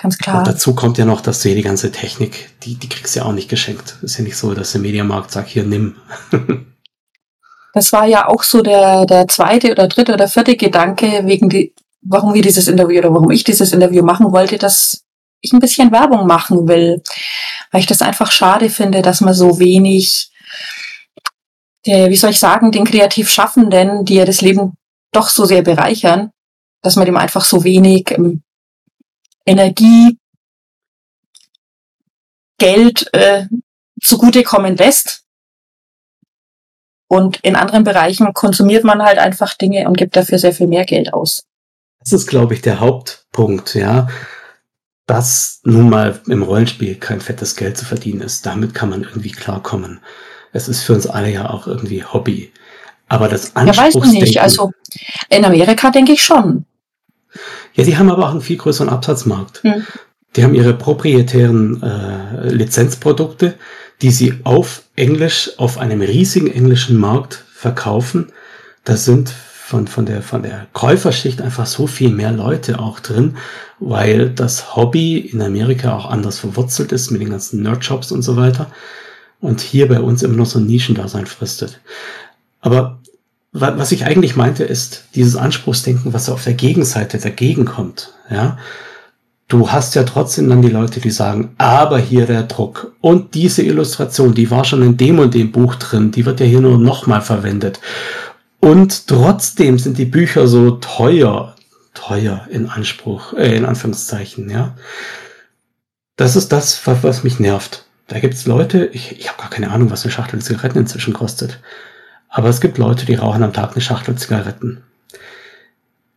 Ganz 0.00 0.18
klar. 0.18 0.38
Und 0.38 0.46
dazu 0.46 0.74
kommt 0.74 0.98
ja 0.98 1.06
noch, 1.06 1.20
dass 1.20 1.40
du 1.40 1.48
hier 1.48 1.56
die 1.56 1.62
ganze 1.62 1.90
Technik, 1.90 2.50
die, 2.62 2.74
die 2.74 2.88
kriegst 2.88 3.16
du 3.16 3.20
ja 3.20 3.26
auch 3.26 3.32
nicht 3.32 3.48
geschenkt. 3.48 3.96
Ist 4.02 4.18
ja 4.18 4.24
nicht 4.24 4.36
so, 4.36 4.54
dass 4.54 4.72
der 4.72 4.82
Mediamarkt 4.82 5.30
sagt, 5.30 5.48
hier 5.48 5.64
nimm. 5.64 5.96
das 7.76 7.92
war 7.92 8.06
ja 8.06 8.26
auch 8.26 8.42
so 8.42 8.62
der, 8.62 9.04
der 9.04 9.28
zweite 9.28 9.70
oder 9.70 9.86
dritte 9.86 10.14
oder 10.14 10.28
vierte 10.28 10.56
Gedanke, 10.56 11.26
wegen 11.26 11.50
die, 11.50 11.74
warum 12.00 12.32
wir 12.32 12.40
dieses 12.40 12.68
Interview 12.68 13.00
oder 13.00 13.12
warum 13.12 13.30
ich 13.30 13.44
dieses 13.44 13.74
Interview 13.74 14.02
machen 14.02 14.32
wollte, 14.32 14.56
dass 14.56 15.04
ich 15.42 15.52
ein 15.52 15.58
bisschen 15.58 15.92
Werbung 15.92 16.26
machen 16.26 16.66
will. 16.68 17.02
Weil 17.70 17.80
ich 17.80 17.86
das 17.86 18.00
einfach 18.00 18.30
schade 18.30 18.70
finde, 18.70 19.02
dass 19.02 19.20
man 19.20 19.34
so 19.34 19.58
wenig, 19.58 20.30
der, 21.84 22.08
wie 22.08 22.16
soll 22.16 22.30
ich 22.30 22.38
sagen, 22.38 22.72
den 22.72 22.86
kreativ 22.86 23.28
Schaffenden, 23.28 24.06
die 24.06 24.14
ja 24.14 24.24
das 24.24 24.40
Leben 24.40 24.72
doch 25.12 25.28
so 25.28 25.44
sehr 25.44 25.60
bereichern, 25.60 26.30
dass 26.80 26.96
man 26.96 27.04
dem 27.04 27.18
einfach 27.18 27.44
so 27.44 27.62
wenig 27.62 28.10
ähm, 28.12 28.42
Energie, 29.44 30.16
Geld 32.56 33.12
äh, 33.12 33.48
zugutekommen 34.00 34.78
lässt. 34.78 35.25
Und 37.08 37.38
in 37.42 37.56
anderen 37.56 37.84
Bereichen 37.84 38.32
konsumiert 38.34 38.84
man 38.84 39.02
halt 39.02 39.18
einfach 39.18 39.54
Dinge 39.54 39.86
und 39.86 39.96
gibt 39.96 40.16
dafür 40.16 40.38
sehr 40.38 40.52
viel 40.52 40.66
mehr 40.66 40.84
Geld 40.84 41.12
aus. 41.12 41.44
Das 42.00 42.12
ist, 42.12 42.26
glaube 42.26 42.54
ich, 42.54 42.62
der 42.62 42.80
Hauptpunkt, 42.80 43.74
ja. 43.74 44.08
Dass 45.06 45.60
nun 45.64 45.88
mal 45.88 46.20
im 46.26 46.42
Rollenspiel 46.42 46.96
kein 46.96 47.20
fettes 47.20 47.54
Geld 47.54 47.76
zu 47.76 47.84
verdienen 47.84 48.22
ist. 48.22 48.44
Damit 48.44 48.74
kann 48.74 48.88
man 48.88 49.02
irgendwie 49.02 49.30
klarkommen. 49.30 50.00
Es 50.52 50.68
ist 50.68 50.82
für 50.82 50.94
uns 50.94 51.06
alle 51.06 51.30
ja 51.30 51.50
auch 51.50 51.66
irgendwie 51.66 52.04
Hobby. 52.04 52.52
Aber 53.08 53.28
das 53.28 53.54
Anspruchsdenken... 53.54 54.10
Ja, 54.10 54.12
weiß 54.12 54.20
nicht. 54.20 54.40
Also 54.40 54.72
in 55.28 55.44
Amerika 55.44 55.90
denke 55.90 56.12
ich 56.12 56.24
schon. 56.24 56.64
Ja, 57.74 57.84
die 57.84 57.96
haben 57.96 58.10
aber 58.10 58.26
auch 58.26 58.32
einen 58.32 58.40
viel 58.40 58.56
größeren 58.56 58.88
Absatzmarkt. 58.88 59.62
Hm. 59.62 59.86
Die 60.34 60.44
haben 60.44 60.54
ihre 60.54 60.74
proprietären 60.74 61.82
äh, 61.82 62.48
Lizenzprodukte, 62.48 63.54
die 64.02 64.10
sie 64.10 64.34
auf 64.44 64.82
Englisch, 64.94 65.52
auf 65.58 65.78
einem 65.78 66.00
riesigen 66.00 66.50
englischen 66.50 66.98
Markt 66.98 67.44
verkaufen. 67.52 68.32
Da 68.84 68.96
sind 68.96 69.30
von, 69.30 69.88
von, 69.88 70.06
der, 70.06 70.22
von 70.22 70.42
der 70.42 70.66
Käuferschicht 70.72 71.42
einfach 71.42 71.66
so 71.66 71.86
viel 71.86 72.10
mehr 72.10 72.30
Leute 72.30 72.78
auch 72.78 73.00
drin, 73.00 73.36
weil 73.80 74.30
das 74.30 74.76
Hobby 74.76 75.18
in 75.18 75.42
Amerika 75.42 75.96
auch 75.96 76.06
anders 76.06 76.38
verwurzelt 76.38 76.92
ist 76.92 77.10
mit 77.10 77.20
den 77.20 77.30
ganzen 77.30 77.62
Nerdshops 77.62 78.12
und 78.12 78.22
so 78.22 78.36
weiter. 78.36 78.70
Und 79.40 79.60
hier 79.60 79.88
bei 79.88 80.00
uns 80.00 80.22
immer 80.22 80.36
noch 80.36 80.46
so 80.46 80.58
ein 80.58 80.66
Nischendasein 80.66 81.26
fristet. 81.26 81.80
Aber 82.60 83.00
was 83.52 83.92
ich 83.92 84.04
eigentlich 84.04 84.36
meinte, 84.36 84.64
ist 84.64 85.04
dieses 85.14 85.36
Anspruchsdenken, 85.36 86.12
was 86.12 86.28
auf 86.28 86.44
der 86.44 86.54
Gegenseite 86.54 87.18
dagegen 87.18 87.64
kommt. 87.64 88.12
Ja, 88.30 88.58
du 89.48 89.70
hast 89.70 89.94
ja 89.94 90.02
trotzdem 90.02 90.48
dann 90.48 90.62
die 90.62 90.68
Leute, 90.68 91.00
die 91.00 91.10
sagen, 91.10 91.54
aber 91.58 91.98
hier 91.98 92.26
der 92.26 92.44
Druck 92.44 92.92
und 93.00 93.34
diese 93.34 93.62
Illustration, 93.62 94.34
die 94.34 94.50
war 94.50 94.64
schon 94.64 94.82
in 94.82 94.96
dem 94.96 95.18
und 95.18 95.34
dem 95.34 95.52
Buch 95.52 95.76
drin, 95.76 96.10
die 96.10 96.26
wird 96.26 96.40
ja 96.40 96.46
hier 96.46 96.60
nur 96.60 96.78
nochmal 96.78 97.22
verwendet. 97.22 97.80
Und 98.60 99.06
trotzdem 99.06 99.78
sind 99.78 99.98
die 99.98 100.06
Bücher 100.06 100.48
so 100.48 100.72
teuer, 100.72 101.54
teuer 101.94 102.46
in 102.50 102.68
Anspruch, 102.68 103.34
äh, 103.34 103.56
in 103.56 103.64
Anführungszeichen, 103.64 104.50
ja. 104.50 104.74
Das 106.16 106.34
ist 106.34 106.50
das, 106.50 106.80
was, 106.86 107.24
mich 107.24 107.38
nervt. 107.38 107.84
Da 108.08 108.18
gibt's 108.20 108.46
Leute, 108.46 108.86
ich, 108.86 109.18
ich 109.18 109.28
habe 109.28 109.40
gar 109.40 109.50
keine 109.50 109.70
Ahnung, 109.70 109.90
was 109.90 110.04
eine 110.04 110.12
Schachtel 110.12 110.40
Zigaretten 110.40 110.78
inzwischen 110.78 111.12
kostet. 111.12 111.60
Aber 112.28 112.48
es 112.48 112.60
gibt 112.60 112.78
Leute, 112.78 113.04
die 113.04 113.14
rauchen 113.14 113.42
am 113.42 113.52
Tag 113.52 113.72
eine 113.72 113.82
Schachtel 113.82 114.16
Zigaretten. 114.16 114.82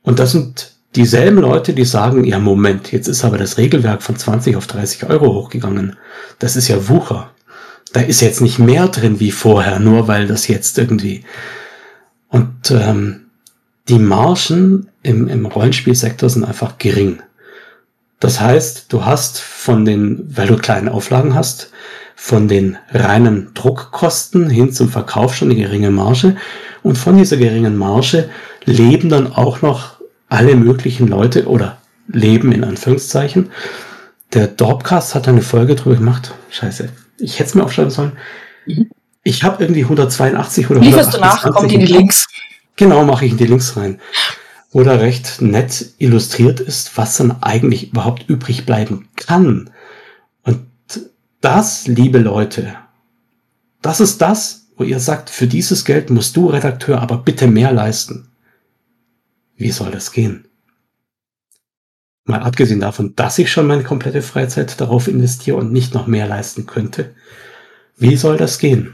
Und 0.01 0.19
das 0.19 0.31
sind 0.31 0.78
dieselben 0.95 1.39
Leute, 1.39 1.73
die 1.73 1.85
sagen, 1.85 2.23
ja 2.23 2.39
Moment, 2.39 2.91
jetzt 2.91 3.07
ist 3.07 3.23
aber 3.23 3.37
das 3.37 3.57
Regelwerk 3.57 4.01
von 4.01 4.15
20 4.15 4.55
auf 4.55 4.67
30 4.67 5.09
Euro 5.09 5.33
hochgegangen. 5.33 5.95
Das 6.39 6.55
ist 6.55 6.67
ja 6.67 6.87
Wucher. 6.87 7.31
Da 7.93 8.01
ist 8.01 8.21
jetzt 8.21 8.41
nicht 8.41 8.59
mehr 8.59 8.87
drin 8.87 9.19
wie 9.19 9.31
vorher, 9.31 9.79
nur 9.79 10.07
weil 10.07 10.27
das 10.27 10.47
jetzt 10.47 10.77
irgendwie. 10.77 11.23
Und 12.29 12.71
ähm, 12.71 13.21
die 13.87 13.99
Margen 13.99 14.87
im, 15.01 15.27
im 15.27 15.45
Rollenspielsektor 15.45 16.29
sind 16.29 16.43
einfach 16.43 16.77
gering. 16.77 17.21
Das 18.19 18.39
heißt, 18.39 18.91
du 18.91 19.05
hast 19.05 19.39
von 19.39 19.85
den, 19.85 20.25
weil 20.35 20.47
du 20.47 20.57
kleine 20.57 20.93
Auflagen 20.93 21.33
hast, 21.33 21.71
von 22.15 22.47
den 22.47 22.77
reinen 22.91 23.53
Druckkosten 23.53 24.49
hin 24.49 24.73
zum 24.73 24.89
Verkauf 24.89 25.35
schon 25.35 25.49
eine 25.49 25.59
geringe 25.59 25.89
Marge. 25.89 26.35
Und 26.83 26.97
von 26.97 27.17
dieser 27.17 27.37
geringen 27.37 27.77
Marge 27.77 28.29
leben 28.65 29.09
dann 29.09 29.31
auch 29.31 29.61
noch 29.61 29.98
alle 30.29 30.55
möglichen 30.55 31.07
Leute 31.07 31.47
oder 31.47 31.77
leben 32.07 32.51
in 32.51 32.63
Anführungszeichen. 32.63 33.51
Der 34.33 34.47
Dorpcast 34.47 35.15
hat 35.15 35.27
eine 35.27 35.41
Folge 35.41 35.75
drüber 35.75 35.95
gemacht. 35.95 36.33
Scheiße, 36.51 36.89
ich 37.17 37.39
hätte 37.39 37.49
es 37.49 37.55
mir 37.55 37.63
aufschreiben 37.63 37.91
sollen. 37.91 38.13
Mhm. 38.65 38.89
Ich 39.23 39.43
habe 39.43 39.63
irgendwie 39.63 39.83
182 39.83 40.69
oder 40.69 40.79
Lieferst 40.79 41.13
du 41.13 41.19
nach, 41.19 41.51
kommt 41.51 41.71
in 41.71 41.81
die 41.81 41.85
Links. 41.85 42.27
Genau, 42.75 43.03
mache 43.03 43.25
ich 43.25 43.31
in 43.31 43.37
die 43.37 43.47
Links 43.47 43.75
rein. 43.75 43.99
Wo 44.71 44.83
da 44.83 44.95
recht 44.95 45.41
nett 45.41 45.93
illustriert 45.97 46.59
ist, 46.59 46.95
was 46.97 47.17
dann 47.17 47.43
eigentlich 47.43 47.91
überhaupt 47.91 48.29
übrig 48.29 48.65
bleiben 48.65 49.09
kann. 49.15 49.71
Und 50.43 50.61
das, 51.41 51.87
liebe 51.87 52.19
Leute, 52.19 52.75
das 53.81 53.99
ist 53.99 54.21
das, 54.21 54.67
wo 54.77 54.83
ihr 54.83 54.99
sagt, 54.99 55.29
für 55.29 55.47
dieses 55.47 55.85
Geld 55.85 56.09
musst 56.09 56.37
du 56.37 56.47
Redakteur 56.47 57.01
aber 57.01 57.17
bitte 57.17 57.47
mehr 57.47 57.71
leisten. 57.71 58.29
Wie 59.59 59.71
soll 59.71 59.91
das 59.91 60.13
gehen? 60.13 60.45
Mal 62.23 62.39
abgesehen 62.39 62.79
davon, 62.79 63.13
dass 63.17 63.37
ich 63.37 63.51
schon 63.51 63.67
meine 63.67 63.83
komplette 63.83 64.21
Freizeit 64.21 64.79
darauf 64.79 65.09
investiere 65.09 65.57
und 65.57 65.73
nicht 65.73 65.93
noch 65.93 66.07
mehr 66.07 66.27
leisten 66.27 66.65
könnte. 66.65 67.13
Wie 67.97 68.15
soll 68.15 68.37
das 68.37 68.57
gehen? 68.57 68.93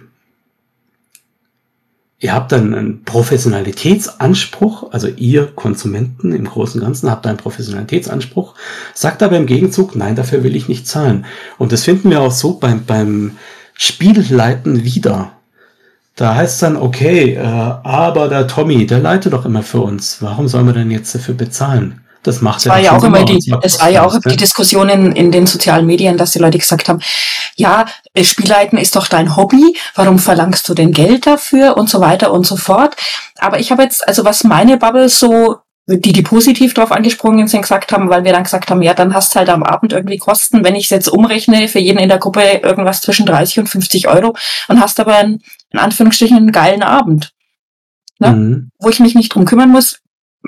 Ihr 2.20 2.34
habt 2.34 2.52
dann 2.52 2.74
einen 2.74 3.04
Professionalitätsanspruch, 3.04 4.92
also 4.92 5.08
ihr 5.08 5.46
Konsumenten 5.46 6.32
im 6.32 6.46
Großen 6.46 6.82
und 6.82 6.88
Ganzen 6.88 7.12
habt 7.12 7.28
einen 7.28 7.38
Professionalitätsanspruch, 7.38 8.56
sagt 8.96 9.22
aber 9.22 9.38
im 9.38 9.46
Gegenzug, 9.46 9.96
nein, 9.96 10.16
dafür 10.16 10.44
will 10.44 10.56
ich 10.56 10.68
nicht 10.68 10.88
zahlen. 10.88 11.28
Und 11.60 11.74
das 11.74 11.84
finden 11.84 12.10
wir 12.10 12.22
auch 12.22 12.32
so 12.32 12.54
beim, 12.54 12.86
beim 12.86 13.38
Spielleiten 13.76 14.84
wieder. 14.84 15.35
Da 16.16 16.36
heißt 16.36 16.62
dann, 16.64 16.78
okay, 16.78 17.34
äh, 17.34 17.42
aber 17.42 18.30
der 18.30 18.48
Tommy, 18.48 18.88
der 18.88 19.00
leitet 19.00 19.34
doch 19.34 19.46
immer 19.46 19.64
für 19.64 19.82
uns. 19.82 20.18
Warum 20.22 20.48
sollen 20.48 20.66
wir 20.66 20.74
denn 20.74 20.90
jetzt 20.90 21.14
dafür 21.14 21.34
bezahlen? 21.34 22.02
Das 22.24 22.42
macht 22.42 22.60
es 22.60 22.68
war 22.68 22.80
ja 22.80 22.98
auch 22.98 23.04
immer 23.04 23.24
die, 23.24 23.54
es 23.62 23.80
war 23.80 23.90
ja 23.90 24.04
auch 24.04 24.18
die 24.20 24.36
Diskussion 24.36 24.90
in, 24.90 25.12
in 25.12 25.32
den 25.32 25.46
sozialen 25.46 25.86
Medien, 25.86 26.18
dass 26.18 26.32
die 26.32 26.40
Leute 26.40 26.58
gesagt 26.58 26.90
haben, 26.90 27.00
ja, 27.56 27.86
Spielleiten 28.20 28.80
ist 28.80 28.96
doch 28.96 29.08
dein 29.08 29.36
Hobby, 29.36 29.78
warum 29.94 30.18
verlangst 30.18 30.68
du 30.68 30.74
denn 30.74 30.92
Geld 30.92 31.28
dafür 31.28 31.78
und 31.78 31.88
so 31.88 32.02
weiter 32.02 32.32
und 32.32 32.48
so 32.48 32.56
fort. 32.56 32.96
Aber 33.38 33.60
ich 33.60 33.72
habe 33.72 33.84
jetzt, 33.84 34.08
also 34.08 34.26
was 34.26 34.44
meine 34.44 34.78
Bubble 34.78 35.08
so 35.08 35.58
die, 35.88 36.14
die 36.14 36.22
positiv 36.24 36.74
drauf 36.74 36.92
angesprungen 36.92 37.48
sind, 37.48 37.62
gesagt 37.62 37.92
haben, 37.92 38.10
weil 38.10 38.24
wir 38.24 38.34
dann 38.34 38.44
gesagt 38.44 38.72
haben, 38.72 38.82
ja, 38.82 38.94
dann 38.94 39.14
hast 39.14 39.34
du 39.34 39.40
halt 39.40 39.50
am 39.50 39.64
Abend 39.64 39.94
irgendwie 39.94 40.18
Kosten, 40.18 40.64
wenn 40.64 40.76
ich 40.76 40.86
es 40.86 40.90
jetzt 40.90 41.08
umrechne, 41.08 41.68
für 41.68 41.80
jeden 41.80 42.00
in 42.00 42.10
der 42.10 42.18
Gruppe 42.18 42.42
irgendwas 42.64 43.02
zwischen 43.02 43.26
30 43.28 43.60
und 43.60 43.68
50 43.68 44.08
Euro 44.08 44.36
und 44.68 44.82
hast 44.82 45.00
aber 45.00 45.16
einen, 45.16 45.44
in 45.72 45.80
Anführungsstrichen 45.80 46.38
einen 46.38 46.52
geilen 46.52 46.82
Abend. 46.82 47.34
Ne? 48.20 48.32
Mhm. 48.32 48.72
Wo 48.80 48.90
ich 48.90 49.00
mich 49.00 49.14
nicht 49.14 49.34
drum 49.34 49.46
kümmern 49.46 49.70
muss. 49.70 50.00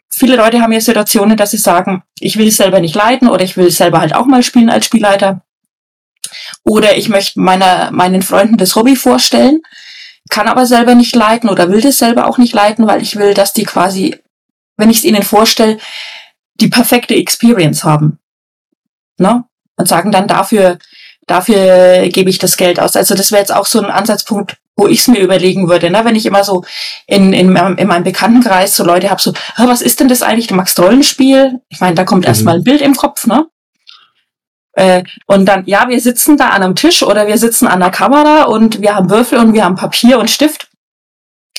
Viele 0.10 0.38
Leute 0.38 0.62
haben 0.62 0.72
ja 0.72 0.82
Situationen, 0.82 1.38
dass 1.38 1.52
sie 1.52 1.58
sagen, 1.58 2.04
ich 2.20 2.38
will 2.38 2.50
selber 2.50 2.80
nicht 2.80 2.96
leiten 2.96 3.28
oder 3.28 3.44
ich 3.44 3.58
will 3.58 3.70
selber 3.70 4.00
halt 4.00 4.16
auch 4.16 4.26
mal 4.26 4.42
spielen 4.42 4.72
als 4.72 4.86
Spielleiter. 4.86 5.44
Oder 6.64 6.98
ich 6.98 7.10
möchte 7.10 7.40
meiner, 7.40 7.92
meinen 7.92 8.24
Freunden 8.24 8.58
das 8.58 8.76
Hobby 8.76 8.96
vorstellen, 8.96 9.62
kann 10.30 10.48
aber 10.48 10.66
selber 10.66 10.96
nicht 10.96 11.16
leiten 11.16 11.50
oder 11.50 11.70
will 11.70 11.82
das 11.82 12.00
selber 12.00 12.28
auch 12.28 12.38
nicht 12.38 12.54
leiten, 12.54 12.88
weil 12.88 13.02
ich 13.02 13.16
will, 13.16 13.34
dass 13.34 13.54
die 13.54 13.64
quasi 13.64 14.18
wenn 14.78 14.90
ich 14.90 14.98
es 14.98 15.04
ihnen 15.04 15.24
vorstelle, 15.24 15.78
die 16.56 16.70
perfekte 16.70 17.16
Experience 17.16 17.84
haben. 17.84 18.20
Ne? 19.18 19.44
Und 19.76 19.88
sagen 19.88 20.12
dann 20.12 20.28
dafür, 20.28 20.80
dafür 21.28 22.08
gebe 22.10 22.30
ich 22.30 22.38
das 22.38 22.58
Geld 22.58 22.80
aus. 22.80 22.96
Also 22.96 23.16
das 23.16 23.32
wäre 23.32 23.42
jetzt 23.42 23.54
auch 23.54 23.66
so 23.66 23.80
ein 23.80 23.92
Ansatzpunkt, 23.92 24.58
wo 24.76 24.88
ich 24.88 25.00
es 25.00 25.08
mir 25.08 25.20
überlegen 25.20 25.68
würde, 25.68 25.90
ne? 25.90 26.06
wenn 26.06 26.16
ich 26.16 26.26
immer 26.26 26.44
so 26.44 26.64
in, 27.08 27.34
in, 27.34 27.56
in 27.56 27.88
meinem 27.88 28.04
Bekanntenkreis 28.04 28.76
so 28.76 28.84
Leute 28.84 29.10
habe, 29.10 29.22
so, 29.22 29.34
was 29.58 29.82
ist 29.82 30.00
denn 30.00 30.08
das 30.08 30.22
eigentlich, 30.22 30.48
du 30.48 30.56
magst 30.56 30.80
Rollenspiel? 30.80 31.62
Ich 31.70 31.80
meine, 31.80 31.96
da 31.96 32.04
kommt 32.04 32.26
mhm. 32.26 32.28
erstmal 32.28 32.56
ein 32.58 32.64
Bild 32.64 32.82
im 32.82 32.96
Kopf, 32.96 33.26
ne? 33.26 33.48
Äh, 34.74 35.04
und 35.26 35.48
dann, 35.48 35.66
ja, 35.66 35.90
wir 35.90 36.00
sitzen 36.00 36.38
da 36.38 36.50
an 36.50 36.62
einem 36.62 36.76
Tisch 36.76 37.02
oder 37.02 37.26
wir 37.26 37.40
sitzen 37.40 37.66
an 37.66 37.80
der 37.80 37.90
Kamera 37.90 38.44
und 38.44 38.80
wir 38.80 38.96
haben 38.96 39.10
Würfel 39.10 39.40
und 39.40 39.54
wir 39.54 39.66
haben 39.66 39.76
Papier 39.76 40.20
und 40.20 40.30
Stift. 40.30 40.67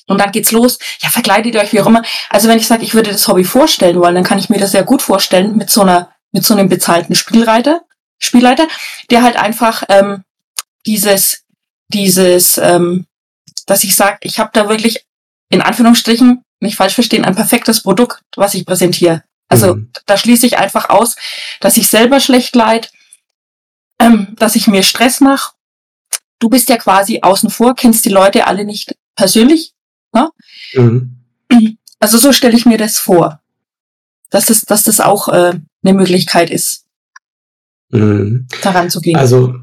Und 0.09 0.19
dann 0.19 0.33
geht's 0.33 0.51
los. 0.51 0.79
Ja, 1.01 1.11
verkleidet 1.11 1.55
ihr 1.55 1.61
euch 1.61 1.73
wie 1.73 1.81
auch 1.81 1.87
immer. 1.87 2.03
Also 2.31 2.49
wenn 2.49 2.59
ich 2.59 2.67
sage, 2.67 2.83
ich 2.83 2.95
würde 2.95 3.13
das 3.13 3.29
Hobby 3.29 3.45
vorstellen 3.45 4.01
wollen, 4.01 4.15
dann 4.15 4.25
kann 4.25 4.39
ich 4.39 4.49
mir 4.49 4.59
das 4.59 4.73
sehr 4.73 4.85
gut 4.85 5.03
vorstellen 5.03 5.57
mit 5.57 5.71
so 5.71 5.83
einer, 5.83 6.11
mit 6.33 6.45
so 6.45 6.55
einem 6.55 6.69
bezahlten 6.69 7.15
Spielreiter, 7.15 7.83
Spielleiter, 8.19 8.67
der 9.11 9.23
halt 9.23 9.37
einfach 9.37 9.85
ähm, 9.89 10.25
dieses, 10.87 11.45
dieses, 11.89 12.59
ähm, 12.59 13.07
dass 13.67 13.85
ich 13.85 13.95
sage, 13.95 14.19
ich 14.23 14.41
habe 14.41 14.51
da 14.53 14.69
wirklich 14.69 15.05
in 15.51 15.63
Anführungsstrichen, 15.63 16.43
nicht 16.61 16.77
falsch 16.77 16.95
verstehen, 16.95 17.25
ein 17.25 17.37
perfektes 17.37 17.83
Produkt, 17.83 18.21
was 18.37 18.55
ich 18.55 18.67
präsentiere. 18.67 19.23
Also 19.49 19.77
mhm. 19.77 19.91
da 20.07 20.19
schließe 20.19 20.47
ich 20.47 20.59
einfach 20.59 20.91
aus, 20.91 21.17
dass 21.61 21.77
ich 21.77 21.89
selber 21.89 22.21
schlecht 22.21 22.55
leid, 22.55 22.91
ähm, 24.01 24.35
dass 24.39 24.57
ich 24.57 24.67
mir 24.67 24.83
Stress 24.83 25.21
mache. 25.21 25.53
Du 26.39 26.49
bist 26.49 26.69
ja 26.69 26.77
quasi 26.77 27.21
außen 27.23 27.51
vor, 27.51 27.75
kennst 27.75 28.05
die 28.05 28.11
Leute 28.11 28.47
alle 28.47 28.65
nicht 28.65 28.95
persönlich, 29.17 29.73
Ne? 30.19 30.31
Mhm. 30.75 31.79
Also 32.01 32.19
so 32.19 32.33
stelle 32.33 32.57
ich 32.57 32.67
mir 32.67 32.79
das 32.79 32.99
vor, 32.99 33.41
dass 34.31 34.47
das, 34.47 34.63
dass 34.63 34.83
das 34.85 35.01
auch 35.01 35.29
äh, 35.29 35.55
eine 35.83 35.95
Möglichkeit 35.95 36.51
ist, 36.51 36.85
mhm. 37.91 38.47
daran 38.63 38.91
zu 38.91 39.01
gehen. 39.01 39.17
Also 39.17 39.55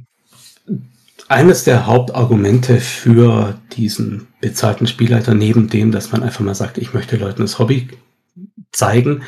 eines 1.27 1.63
der 1.63 1.85
Hauptargumente 1.85 2.79
für 2.79 3.59
diesen 3.73 4.27
bezahlten 4.41 4.87
Spielleiter, 4.87 5.33
neben 5.33 5.69
dem, 5.69 5.91
dass 5.91 6.11
man 6.11 6.23
einfach 6.23 6.41
mal 6.41 6.55
sagt, 6.55 6.77
ich 6.77 6.93
möchte 6.93 7.17
Leuten 7.17 7.41
das 7.41 7.57
Hobby 7.57 7.87
zeigen, 8.71 9.23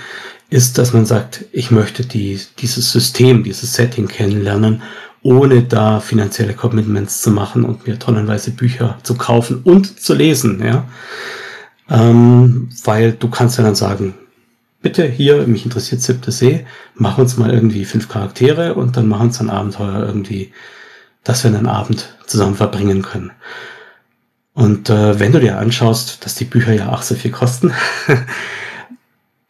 ist, 0.49 0.77
dass 0.77 0.93
man 0.93 1.05
sagt, 1.05 1.45
ich 1.51 1.71
möchte 1.71 2.05
die, 2.05 2.39
dieses 2.59 2.91
System, 2.91 3.43
dieses 3.43 3.73
Setting 3.73 4.07
kennenlernen 4.07 4.81
ohne 5.27 5.63
da 5.63 5.99
finanzielle 5.99 6.53
Commitments 6.53 7.21
zu 7.21 7.31
machen 7.31 7.65
und 7.65 7.85
mir 7.85 7.99
tonnenweise 7.99 8.51
Bücher 8.51 8.97
zu 9.03 9.15
kaufen 9.15 9.59
und 9.61 9.99
zu 9.99 10.13
lesen, 10.13 10.63
ja. 10.65 10.85
Ähm, 11.89 12.69
weil 12.85 13.11
du 13.11 13.29
kannst 13.29 13.57
ja 13.57 13.65
dann 13.65 13.75
sagen, 13.75 14.13
bitte 14.81 15.05
hier, 15.05 15.45
mich 15.45 15.65
interessiert 15.65 16.01
siebte 16.01 16.31
See, 16.31 16.65
mach 16.95 17.17
uns 17.17 17.35
mal 17.35 17.53
irgendwie 17.53 17.83
fünf 17.83 18.07
Charaktere 18.07 18.75
und 18.75 18.95
dann 18.95 19.09
machen 19.09 19.27
uns 19.27 19.41
ein 19.41 19.49
Abenteuer 19.49 20.05
irgendwie, 20.05 20.53
dass 21.25 21.43
wir 21.43 21.53
einen 21.53 21.67
Abend 21.67 22.15
zusammen 22.25 22.55
verbringen 22.55 23.01
können. 23.01 23.31
Und 24.53 24.89
äh, 24.89 25.19
wenn 25.19 25.33
du 25.33 25.41
dir 25.41 25.59
anschaust, 25.59 26.25
dass 26.25 26.35
die 26.35 26.45
Bücher 26.45 26.71
ja 26.71 26.93
auch 26.93 27.01
so 27.01 27.15
viel 27.15 27.31
kosten, 27.31 27.73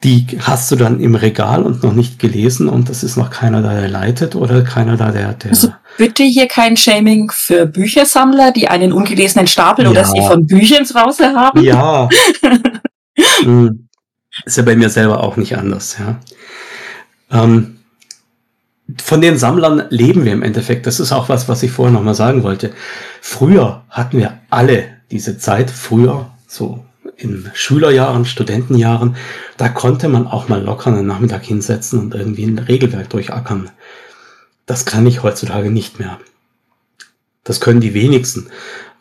die 0.04 0.28
hast 0.40 0.72
du 0.72 0.76
dann 0.76 1.00
im 1.00 1.16
Regal 1.16 1.64
und 1.64 1.82
noch 1.84 1.94
nicht 1.94 2.20
gelesen 2.20 2.70
und 2.70 2.88
das 2.88 3.04
ist 3.04 3.18
noch 3.18 3.32
keiner 3.32 3.64
da, 3.64 3.74
der 3.74 3.88
leitet 3.88 4.36
oder 4.36 4.62
keiner 4.62 4.96
da, 4.96 5.12
der, 5.12 5.34
der. 5.34 5.52
Also 5.52 5.74
bitte 5.98 6.24
hier 6.24 6.48
kein 6.48 6.78
Shaming 6.78 7.32
für 7.32 7.66
Büchersammler, 7.66 8.52
die 8.52 8.68
einen 8.68 8.94
ungelesenen 8.94 9.48
Stapel 9.48 9.86
ja. 9.86 9.92
oder 9.92 10.06
sie 10.06 10.22
von 10.22 10.46
Büchern 10.46 10.86
raus 10.86 11.20
haben. 11.20 11.64
Ja. 11.64 12.08
hm. 13.42 13.88
Ist 14.46 14.58
ja 14.58 14.64
bei 14.64 14.76
mir 14.76 14.90
selber 14.90 15.24
auch 15.24 15.36
nicht 15.36 15.58
anders, 15.58 15.98
ja. 15.98 16.20
Ähm, 17.32 17.80
von 19.04 19.20
den 19.20 19.38
Sammlern 19.38 19.84
leben 19.90 20.26
wir 20.26 20.32
im 20.32 20.44
Endeffekt. 20.44 20.86
Das 20.86 21.00
ist 21.00 21.12
auch 21.12 21.28
was, 21.28 21.50
was 21.50 21.64
ich 21.64 21.72
vorher 21.72 21.92
nochmal 21.92 22.16
sagen 22.16 22.44
wollte. 22.44 22.72
Früher 23.20 23.84
hatten 23.90 24.20
wir 24.20 24.38
alle 24.50 24.86
diese 25.12 25.38
Zeit, 25.38 25.72
früher, 25.72 26.30
so 26.48 26.86
in 27.18 27.50
Schülerjahren, 27.54 28.26
Studentenjahren, 28.26 29.16
da 29.58 29.70
konnte 29.70 30.08
man 30.08 30.28
auch 30.28 30.48
mal 30.48 30.62
locker 30.62 30.92
einen 30.92 31.08
Nachmittag 31.08 31.44
hinsetzen 31.44 32.00
und 32.00 32.16
irgendwie 32.16 32.46
ein 32.46 32.60
Regelwerk 32.60 33.10
durchackern. 33.10 33.72
Das 34.66 34.86
kann 34.86 35.06
ich 35.08 35.24
heutzutage 35.24 35.72
nicht 35.72 36.00
mehr. 36.00 36.20
Das 37.44 37.60
können 37.60 37.82
die 37.82 37.94
wenigsten. 37.94 38.48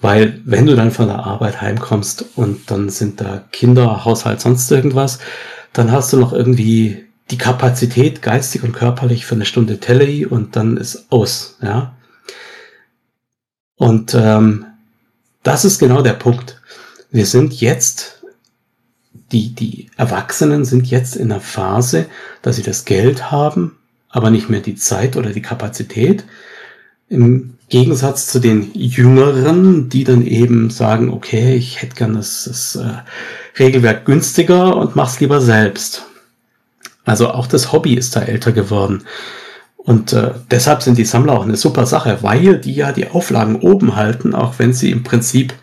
Weil 0.01 0.41
wenn 0.45 0.67
du 0.67 0.77
dann 0.77 0.91
von 0.91 1.09
der 1.09 1.25
Arbeit 1.25 1.61
heimkommst 1.61 2.25
und 2.37 2.71
dann 2.71 2.91
sind 2.91 3.21
da 3.21 3.45
Kinder, 3.51 4.05
Haushalt, 4.05 4.41
sonst 4.41 4.71
irgendwas, 4.71 5.19
dann 5.73 5.91
hast 5.93 6.13
du 6.13 6.17
noch 6.17 6.33
irgendwie 6.33 7.05
die 7.31 7.39
Kapazität, 7.39 8.23
geistig 8.23 8.63
und 8.63 8.73
körperlich 8.73 9.27
für 9.27 9.35
eine 9.35 9.47
Stunde 9.47 9.81
Telly 9.81 10.27
und 10.27 10.55
dann 10.57 10.77
ist 10.77 11.07
aus, 11.11 11.57
ja. 11.61 11.97
Und 13.77 14.15
ähm, 14.15 14.67
das 15.43 15.65
ist 15.65 15.79
genau 15.79 16.03
der 16.03 16.15
Punkt 16.15 16.61
wir 17.17 17.27
sind 17.27 17.61
jetzt 17.61 18.16
die, 19.33 19.55
die 19.55 19.91
Erwachsenen 19.97 20.65
sind 20.65 20.87
jetzt 20.87 21.17
in 21.17 21.29
der 21.29 21.41
Phase, 21.41 22.07
dass 22.43 22.57
sie 22.57 22.63
das 22.63 22.85
Geld 22.85 23.31
haben, 23.31 23.77
aber 24.09 24.31
nicht 24.31 24.49
mehr 24.49 24.61
die 24.61 24.77
Zeit 24.77 25.17
oder 25.17 25.31
die 25.31 25.43
Kapazität. 25.43 26.25
Im 27.09 27.55
Gegensatz 27.69 28.29
zu 28.29 28.39
den 28.39 28.73
Jüngeren, 28.75 29.89
die 29.89 30.05
dann 30.05 30.25
eben 30.25 30.71
sagen, 30.71 31.13
okay, 31.13 31.57
ich 31.57 31.83
hätte 31.83 31.97
gern 31.97 32.15
das, 32.15 32.45
das 32.45 32.77
äh, 32.77 33.03
Regelwerk 33.59 34.05
günstiger 34.05 34.77
und 34.77 34.95
mach's 34.95 35.21
lieber 35.21 35.41
selbst. 35.41 36.07
Also 37.05 37.31
auch 37.31 37.47
das 37.47 37.73
Hobby 37.73 37.95
ist 37.95 38.15
da 38.17 38.23
älter 38.23 38.53
geworden. 38.53 39.05
Und 39.77 40.13
äh, 40.13 40.33
deshalb 40.51 40.83
sind 40.83 40.99
die 40.99 41.05
Sammler 41.05 41.35
auch 41.35 41.45
eine 41.45 41.57
super 41.57 41.87
Sache, 41.87 42.19
weil 42.23 42.59
die 42.59 42.75
ja 42.75 42.93
die 42.93 43.09
Auflagen 43.09 43.57
oben 43.57 43.95
halten, 43.95 44.35
auch 44.35 44.59
wenn 44.59 44.73
sie 44.73 44.91
im 44.91 45.05
Prinzip 45.05 45.55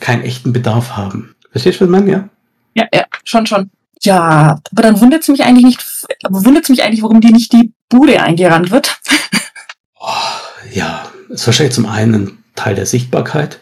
keinen 0.00 0.22
echten 0.22 0.52
Bedarf 0.52 0.96
haben. 0.96 1.34
Verstehst 1.52 1.80
du, 1.80 1.84
was 1.84 1.88
ich 1.88 1.92
meine? 1.92 2.10
Ja? 2.10 2.28
Ja, 2.74 2.86
ja, 2.92 3.04
schon, 3.24 3.46
schon. 3.46 3.70
Ja, 4.02 4.60
aber 4.72 4.82
dann 4.82 5.00
wundert 5.00 5.22
es 5.22 5.28
mich 5.28 5.44
eigentlich 5.44 5.64
nicht, 5.64 5.84
wundert 6.28 6.64
es 6.64 6.70
mich 6.70 6.82
eigentlich, 6.82 7.02
warum 7.02 7.20
die 7.20 7.32
nicht 7.32 7.52
die 7.52 7.72
Bude 7.88 8.22
eingerannt 8.22 8.70
wird. 8.70 8.98
oh, 10.00 10.06
ja, 10.72 11.10
ist 11.28 11.46
wahrscheinlich 11.46 11.74
zum 11.74 11.86
einen 11.86 12.14
ein 12.14 12.44
Teil 12.54 12.74
der 12.74 12.86
Sichtbarkeit. 12.86 13.60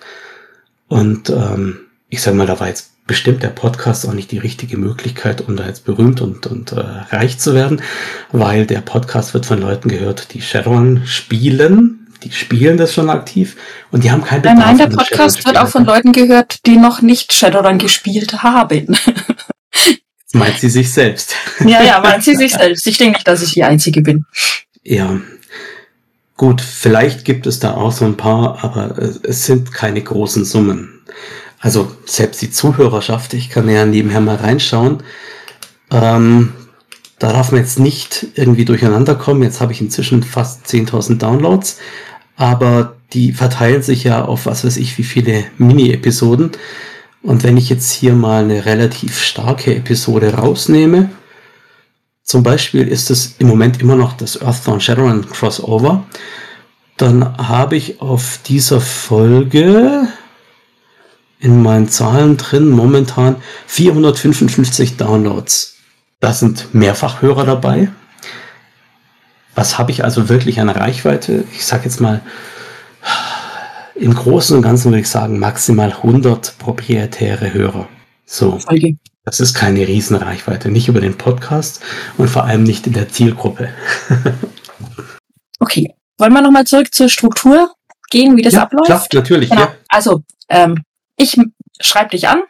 Und 0.87 1.31
ähm, 1.31 1.81
ich 2.09 2.23
sag 2.23 2.35
mal, 2.35 2.47
da 2.47 2.61
war 2.61 2.69
jetzt 2.69 2.93
bestimmt 3.07 3.43
der 3.43 3.49
Podcast 3.49 4.07
auch 4.07 4.13
nicht 4.13 4.31
die 4.31 4.39
richtige 4.39 4.77
Möglichkeit, 4.77 5.41
um 5.49 5.57
da 5.57 5.67
jetzt 5.67 5.85
berühmt 5.85 6.21
und, 6.21 6.47
und 6.47 6.73
äh, 6.73 6.81
reich 6.81 7.39
zu 7.39 7.55
werden, 7.55 7.83
weil 8.31 8.67
der 8.67 8.81
Podcast 8.81 9.35
wird 9.35 9.47
von 9.47 9.61
Leuten 9.61 9.89
gehört, 9.89 10.35
die 10.35 10.43
Shadowrun 10.43 11.03
spielen, 11.07 12.08
die 12.23 12.33
spielen 12.33 12.77
das 12.77 12.93
schon 12.93 13.11
aktiv 13.11 13.57
und 13.91 14.05
die 14.05 14.11
haben 14.11 14.25
kein 14.25 14.43
Bedarf. 14.43 14.59
Nein, 14.59 14.77
nein, 14.77 14.91
der 14.91 14.97
Podcast 14.97 15.45
wird 15.47 15.57
auch 15.57 15.69
von 15.69 15.85
Leuten 15.85 16.13
gehört, 16.13 16.67
die 16.67 16.77
noch 16.77 17.03
nicht 17.03 17.33
Shadowrun 17.33 17.79
gespielt 17.79 18.43
haben. 18.43 18.97
meint 20.33 20.59
sie 20.59 20.71
sich 20.71 20.93
selbst. 20.93 21.35
Ja, 21.65 21.83
ja, 21.83 22.01
meint 22.01 22.23
sie 22.25 22.35
sich 22.35 22.53
selbst. 22.53 22.87
Ich 22.87 22.99
denke 22.99 23.15
nicht, 23.15 23.29
dass 23.29 23.43
ich 23.43 23.53
die 23.53 23.65
Einzige 23.65 24.03
bin. 24.03 24.25
Ja. 24.83 25.21
Gut, 26.37 26.61
vielleicht 26.61 27.25
gibt 27.25 27.47
es 27.47 27.59
da 27.59 27.75
auch 27.75 27.91
so 27.91 28.05
ein 28.05 28.17
paar, 28.17 28.63
aber 28.63 28.97
es 29.25 29.45
sind 29.45 29.73
keine 29.73 30.01
großen 30.01 30.45
Summen. 30.45 31.01
Also 31.59 31.91
selbst 32.07 32.41
die 32.43 32.53
Zuhörerschaft, 32.53 33.35
ich 33.35 33.51
kann 33.51 33.69
ja 33.69 33.85
nebenher 33.85 34.21
mal 34.21 34.37
reinschauen. 34.37 35.03
Ähm, 35.91 36.53
da 37.19 37.33
darf 37.33 37.51
man 37.51 37.61
jetzt 37.61 37.79
nicht 37.79 38.29
irgendwie 38.35 38.65
durcheinander 38.65 39.15
kommen. 39.15 39.43
Jetzt 39.43 39.61
habe 39.61 39.73
ich 39.73 39.81
inzwischen 39.81 40.23
fast 40.23 40.67
10.000 40.67 41.19
Downloads, 41.19 41.79
aber 42.37 42.97
die 43.13 43.33
verteilen 43.33 43.83
sich 43.83 44.05
ja 44.05 44.25
auf 44.25 44.47
was 44.47 44.65
weiß 44.65 44.77
ich 44.77 44.99
wie 44.99 45.05
viele 45.05 45.45
Mini-Episoden. 45.59 46.53
Und 47.23 47.43
wenn 47.43 47.57
ich 47.57 47.69
jetzt 47.69 47.91
hier 47.91 48.15
mal 48.15 48.45
eine 48.45 48.65
relativ 48.65 49.21
starke 49.21 49.75
Episode 49.75 50.35
rausnehme, 50.35 51.11
zum 52.23 52.43
Beispiel 52.43 52.87
ist 52.87 53.11
es 53.11 53.37
im 53.39 53.49
Moment 53.49 53.81
immer 53.81 53.97
noch 53.97 54.13
das 54.13 54.41
Earthdawn 54.41 54.81
Shadowrun 54.81 55.29
Crossover, 55.29 56.07
dann 56.99 57.39
habe 57.39 57.77
ich 57.77 58.01
auf 58.01 58.41
dieser 58.47 58.81
Folge 58.81 60.09
in 61.41 61.63
meinen 61.63 61.89
Zahlen 61.89 62.37
drin 62.37 62.69
momentan 62.69 63.37
455 63.67 64.97
Downloads. 64.97 65.78
Da 66.21 66.33
sind 66.33 66.75
Mehrfachhörer 66.75 67.45
dabei. 67.45 67.89
Was 69.55 69.79
habe 69.79 69.91
ich 69.91 70.05
also 70.05 70.29
wirklich 70.29 70.61
an 70.61 70.69
Reichweite? 70.69 71.45
Ich 71.53 71.65
sage 71.65 71.85
jetzt 71.85 72.01
mal, 72.01 72.23
im 73.95 74.15
Großen 74.15 74.57
und 74.57 74.63
Ganzen 74.63 74.91
würde 74.91 75.01
ich 75.01 75.09
sagen, 75.09 75.39
maximal 75.39 75.93
100 75.93 76.59
proprietäre 76.59 77.53
Hörer. 77.53 77.89
So. 78.25 78.59
Das 79.25 79.41
ist 79.41 79.55
keine 79.55 79.87
Riesenreichweite, 79.87 80.71
nicht 80.71 80.89
über 80.89 81.01
den 81.01 81.19
Podcast 81.19 81.83
und 82.17 82.29
vor 82.29 82.45
allem 82.45 82.63
nicht 82.63 82.87
in 82.87 82.95
der 82.95 83.09
Zielgruppe. 83.09 83.69
okay. 85.61 85.95
Wollen 86.19 86.33
wir 86.33 86.43
nochmal 86.43 86.65
zurück 86.65 86.93
zur 86.95 87.09
Struktur 87.09 87.75
gehen, 88.11 88.37
wie 88.37 88.43
das 88.43 88.55
ja, 88.55 88.63
abläuft? 88.63 88.87
Klar, 88.87 89.23
natürlich. 89.23 89.51
Genau. 89.51 89.63
Ja. 89.63 89.75
Also, 89.89 90.23
ähm, 90.49 90.83
ich 91.17 91.37
schreibe 91.81 92.11
dich 92.11 92.29
an. 92.29 92.43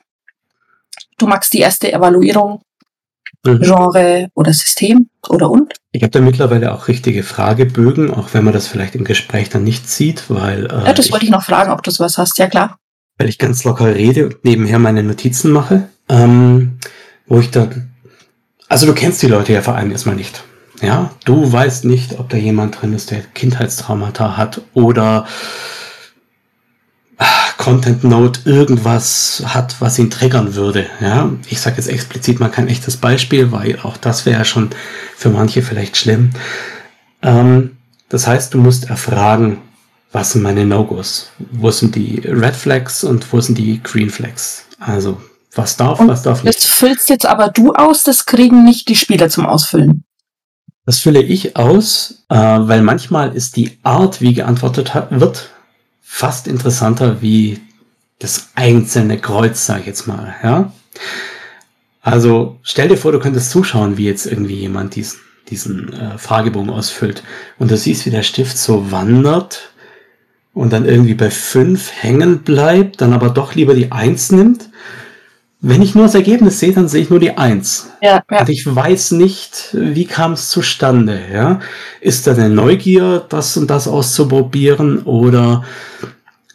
Du 1.18 1.26
magst 1.26 1.52
die 1.52 1.58
erste 1.58 1.92
Evaluierung, 1.92 2.62
mhm. 3.44 3.60
Genre 3.60 4.28
oder 4.34 4.52
System 4.52 5.08
oder 5.28 5.50
und? 5.50 5.74
Ich 5.92 6.02
habe 6.02 6.10
da 6.10 6.20
mittlerweile 6.20 6.72
auch 6.72 6.88
richtige 6.88 7.22
Fragebögen, 7.22 8.12
auch 8.12 8.34
wenn 8.34 8.44
man 8.44 8.52
das 8.52 8.66
vielleicht 8.66 8.94
im 8.94 9.04
Gespräch 9.04 9.48
dann 9.48 9.64
nicht 9.64 9.88
sieht, 9.88 10.24
weil. 10.28 10.66
Äh, 10.66 10.86
ja, 10.86 10.92
das 10.92 11.10
wollte 11.10 11.24
ich 11.24 11.30
noch 11.30 11.44
fragen, 11.44 11.72
ob 11.72 11.82
du 11.82 11.90
sowas 11.90 12.18
hast. 12.18 12.38
Ja, 12.38 12.46
klar. 12.46 12.78
Weil 13.18 13.28
ich 13.28 13.38
ganz 13.38 13.64
locker 13.64 13.94
rede 13.94 14.26
und 14.26 14.44
nebenher 14.44 14.78
meine 14.78 15.02
Notizen 15.02 15.50
mache, 15.50 15.88
ähm, 16.08 16.78
wo 17.26 17.40
ich 17.40 17.50
dann. 17.50 17.90
Also 18.68 18.86
du 18.86 18.94
kennst 18.94 19.22
die 19.22 19.28
Leute 19.28 19.52
ja 19.52 19.62
vor 19.62 19.74
allem 19.74 19.90
erstmal 19.90 20.14
nicht. 20.14 20.44
Ja, 20.82 21.10
du 21.24 21.50
weißt 21.50 21.84
nicht, 21.86 22.18
ob 22.18 22.28
da 22.28 22.36
jemand 22.36 22.80
drin 22.80 22.92
ist, 22.92 23.10
der 23.10 23.20
Kindheitstraumata 23.20 24.36
hat 24.36 24.60
oder 24.74 25.26
Content 27.56 28.04
Note 28.04 28.40
irgendwas 28.44 29.42
hat, 29.44 29.76
was 29.80 29.98
ihn 29.98 30.10
triggern 30.10 30.54
würde. 30.54 30.86
Ja, 31.00 31.30
ich 31.48 31.60
sage 31.60 31.76
jetzt 31.76 31.88
explizit 31.88 32.40
mal 32.40 32.48
kein 32.48 32.68
echtes 32.68 32.96
Beispiel, 32.96 33.52
weil 33.52 33.78
auch 33.80 33.96
das 33.96 34.24
wäre 34.24 34.38
ja 34.38 34.44
schon 34.44 34.70
für 35.16 35.28
manche 35.28 35.62
vielleicht 35.62 35.96
schlimm. 35.96 36.30
Ähm, 37.20 37.76
das 38.08 38.26
heißt, 38.26 38.54
du 38.54 38.58
musst 38.58 38.88
erfragen, 38.88 39.58
was 40.12 40.32
sind 40.32 40.42
meine 40.42 40.64
No-Gos? 40.64 41.30
Wo 41.50 41.70
sind 41.70 41.94
die 41.94 42.22
Red 42.24 42.56
Flags 42.56 43.04
und 43.04 43.30
wo 43.32 43.40
sind 43.40 43.58
die 43.58 43.82
Green 43.82 44.08
Flags? 44.08 44.64
Also, 44.78 45.20
was 45.54 45.76
darf, 45.76 46.00
und 46.00 46.08
was 46.08 46.22
darf 46.22 46.44
nicht? 46.44 46.56
Das 46.56 46.64
füllst 46.64 47.10
jetzt 47.10 47.26
aber 47.26 47.48
du 47.48 47.72
aus, 47.72 48.04
das 48.04 48.24
kriegen 48.24 48.64
nicht 48.64 48.88
die 48.88 48.96
Spieler 48.96 49.28
zum 49.28 49.44
Ausfüllen. 49.44 50.04
Das 50.86 51.00
fülle 51.00 51.22
ich 51.22 51.56
aus, 51.56 52.24
äh, 52.30 52.36
weil 52.36 52.80
manchmal 52.80 53.34
ist 53.34 53.56
die 53.56 53.78
Art, 53.82 54.22
wie 54.22 54.32
geantwortet 54.32 54.92
wird, 55.10 55.50
fast 56.10 56.48
interessanter 56.48 57.20
wie 57.20 57.60
das 58.18 58.48
einzelne 58.54 59.18
Kreuz, 59.18 59.66
sag 59.66 59.80
ich 59.80 59.86
jetzt 59.86 60.06
mal, 60.08 60.34
ja. 60.42 60.72
Also 62.00 62.58
stell 62.62 62.88
dir 62.88 62.96
vor, 62.96 63.12
du 63.12 63.20
könntest 63.20 63.50
zuschauen, 63.50 63.98
wie 63.98 64.06
jetzt 64.06 64.26
irgendwie 64.26 64.56
jemand 64.56 64.96
diesen, 64.96 65.20
diesen 65.50 65.92
äh, 65.92 66.16
Fragebogen 66.16 66.70
ausfüllt 66.70 67.22
und 67.58 67.70
du 67.70 67.76
siehst, 67.76 68.06
wie 68.06 68.10
der 68.10 68.22
Stift 68.22 68.56
so 68.56 68.90
wandert 68.90 69.72
und 70.54 70.72
dann 70.72 70.86
irgendwie 70.86 71.14
bei 71.14 71.30
fünf 71.30 71.92
hängen 71.92 72.38
bleibt, 72.38 73.02
dann 73.02 73.12
aber 73.12 73.28
doch 73.28 73.54
lieber 73.54 73.74
die 73.74 73.92
Eins 73.92 74.32
nimmt 74.32 74.70
wenn 75.60 75.82
ich 75.82 75.94
nur 75.94 76.04
das 76.04 76.14
Ergebnis 76.14 76.60
sehe, 76.60 76.72
dann 76.72 76.88
sehe 76.88 77.02
ich 77.02 77.10
nur 77.10 77.18
die 77.18 77.36
Eins. 77.36 77.90
Ja, 78.00 78.22
ja. 78.30 78.40
Und 78.40 78.48
ich 78.48 78.64
weiß 78.64 79.12
nicht, 79.12 79.70
wie 79.72 80.04
kam 80.04 80.32
es 80.32 80.50
zustande. 80.50 81.20
Ja? 81.32 81.60
Ist 82.00 82.26
da 82.26 82.32
eine 82.32 82.48
Neugier, 82.48 83.24
das 83.28 83.56
und 83.56 83.68
das 83.68 83.88
auszuprobieren 83.88 85.02
oder 85.02 85.64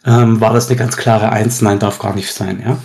ähm, 0.06 0.40
war 0.40 0.54
das 0.54 0.68
eine 0.68 0.76
ganz 0.76 0.96
klare 0.96 1.30
Eins? 1.30 1.60
Nein, 1.60 1.78
darf 1.78 1.98
gar 1.98 2.14
nicht 2.14 2.32
sein. 2.32 2.62
Ja? 2.64 2.78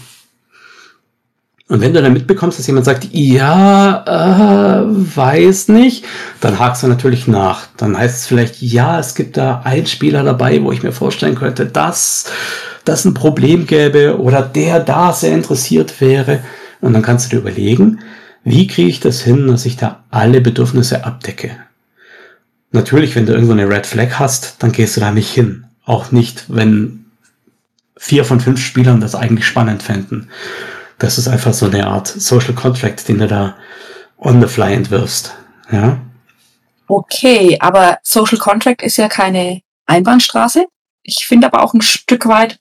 Und 1.70 1.82
wenn 1.82 1.94
du 1.94 2.02
dann 2.02 2.14
mitbekommst, 2.14 2.58
dass 2.58 2.66
jemand 2.66 2.86
sagt, 2.86 3.10
ja, 3.12 4.82
äh, 4.82 4.86
weiß 4.90 5.68
nicht, 5.68 6.04
dann 6.42 6.58
hakst 6.58 6.82
du 6.82 6.88
natürlich 6.88 7.28
nach. 7.28 7.68
Dann 7.78 7.96
heißt 7.96 8.18
es 8.18 8.28
vielleicht, 8.28 8.60
ja, 8.60 9.00
es 9.00 9.14
gibt 9.14 9.38
da 9.38 9.62
einen 9.64 9.86
Spieler 9.86 10.24
dabei, 10.24 10.64
wo 10.64 10.72
ich 10.72 10.82
mir 10.82 10.92
vorstellen 10.92 11.36
könnte, 11.36 11.68
dass 11.68 12.26
das 12.86 13.06
ein 13.06 13.14
Problem 13.14 13.68
gäbe 13.68 14.20
oder 14.20 14.42
der 14.42 14.80
da 14.80 15.14
sehr 15.14 15.36
interessiert 15.36 16.02
wäre. 16.02 16.40
Und 16.82 16.94
dann 16.94 17.04
kannst 17.04 17.28
du 17.28 17.36
dir 17.36 17.42
überlegen, 17.42 18.00
wie 18.44 18.66
kriege 18.66 18.90
ich 18.90 19.00
das 19.00 19.22
hin, 19.22 19.48
dass 19.48 19.68
ich 19.68 19.78
da 19.78 20.04
alle 20.10 20.42
Bedürfnisse 20.42 21.06
abdecke. 21.06 21.52
Natürlich, 22.72 23.16
wenn 23.16 23.28
du 23.28 23.34
irgendwo 23.34 23.54
eine 23.54 23.70
Red 23.70 23.86
Flag 23.86 24.18
hast, 24.18 24.56
dann 24.60 24.72
gehst 24.72 24.98
du 24.98 25.02
da 25.02 25.12
nicht 25.12 25.32
hin. 25.32 25.66
Auch 25.86 26.12
nicht, 26.12 26.46
wenn 26.48 27.06
vier 27.96 28.26
von 28.26 28.40
fünf 28.40 28.60
Spielern 28.60 29.02
das 29.02 29.14
eigentlich 29.14 29.46
spannend 29.46 29.84
fänden. 29.84 30.30
Das 31.00 31.18
ist 31.18 31.28
einfach 31.28 31.54
so 31.54 31.66
eine 31.66 31.88
Art 31.88 32.08
Social 32.08 32.54
Contract, 32.54 33.08
den 33.08 33.20
du 33.20 33.28
da 33.28 33.56
on 34.18 34.42
the 34.42 34.48
fly 34.48 34.74
entwirfst. 34.74 35.34
Ja. 35.72 36.00
Okay, 36.88 37.58
aber 37.60 38.00
Social 38.04 38.38
Contract 38.38 38.82
ist 38.82 38.98
ja 38.98 39.08
keine 39.08 39.62
Einbahnstraße. 39.86 40.66
Ich 41.04 41.26
finde 41.26 41.48
aber 41.48 41.64
auch 41.64 41.74
ein 41.74 41.82
Stück 41.82 42.28
weit, 42.28 42.60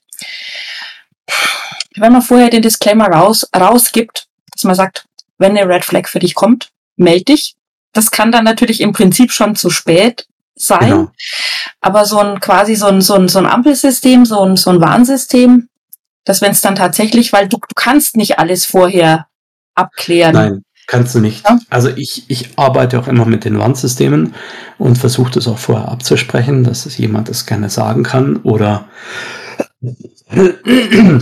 wenn 1.95 2.13
man 2.13 2.21
vorher 2.21 2.49
den 2.49 2.61
Disclaimer 2.61 3.07
raus, 3.07 3.47
rausgibt, 3.55 4.27
dass 4.51 4.63
man 4.63 4.75
sagt, 4.75 5.05
wenn 5.37 5.57
eine 5.57 5.67
Red 5.67 5.85
Flag 5.85 6.07
für 6.07 6.19
dich 6.19 6.35
kommt, 6.35 6.69
melde 6.95 7.25
dich. 7.25 7.55
Das 7.93 8.11
kann 8.11 8.31
dann 8.31 8.43
natürlich 8.43 8.81
im 8.81 8.93
Prinzip 8.93 9.31
schon 9.31 9.55
zu 9.55 9.69
spät 9.69 10.27
sein. 10.55 10.89
Genau. 10.89 11.11
Aber 11.81 12.05
so 12.05 12.19
ein 12.19 12.39
quasi 12.39 12.75
so 12.75 12.87
ein, 12.87 13.01
so 13.01 13.15
ein, 13.15 13.29
so 13.29 13.39
ein 13.39 13.45
Ampelsystem, 13.45 14.25
so 14.25 14.43
ein, 14.43 14.57
so 14.57 14.69
ein 14.69 14.81
Warnsystem, 14.81 15.68
dass 16.29 16.41
wenn 16.41 16.51
es 16.51 16.61
dann 16.61 16.75
tatsächlich, 16.75 17.33
weil 17.33 17.47
du, 17.47 17.57
du 17.57 17.73
kannst 17.73 18.15
nicht 18.15 18.37
alles 18.37 18.63
vorher 18.63 19.25
abklären. 19.73 20.33
Nein, 20.35 20.63
kannst 20.85 21.15
du 21.15 21.19
nicht. 21.19 21.43
Ja? 21.43 21.57
Also 21.71 21.89
ich, 21.89 22.25
ich 22.27 22.51
arbeite 22.55 22.99
auch 22.99 23.07
immer 23.07 23.25
mit 23.25 23.45
den 23.45 23.57
Warnsystemen 23.57 24.35
und 24.77 24.99
versuche 24.99 25.31
das 25.31 25.47
auch 25.47 25.57
vorher 25.57 25.89
abzusprechen, 25.89 26.63
dass 26.63 26.85
es 26.85 26.99
jemand 26.99 27.29
das 27.29 27.47
gerne 27.47 27.71
sagen 27.71 28.03
kann 28.03 28.37
oder 28.43 28.87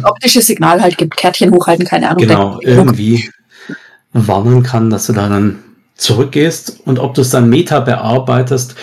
optisches 0.03 0.47
Signal 0.47 0.81
halt 0.81 0.97
gibt, 0.97 1.15
Kärtchen 1.15 1.53
hochhalten, 1.53 1.85
keine 1.85 2.09
Ahnung. 2.09 2.27
Genau, 2.27 2.59
irgendwie. 2.59 3.29
warnen 4.11 4.61
kann, 4.61 4.89
dass 4.89 5.07
du 5.07 5.13
da 5.13 5.29
dann 5.29 5.63
zurückgehst 5.95 6.81
und 6.83 6.99
ob 6.99 7.13
du 7.13 7.21
es 7.21 7.29
dann 7.29 7.49
Meta 7.49 7.79
bearbeitest, 7.79 8.75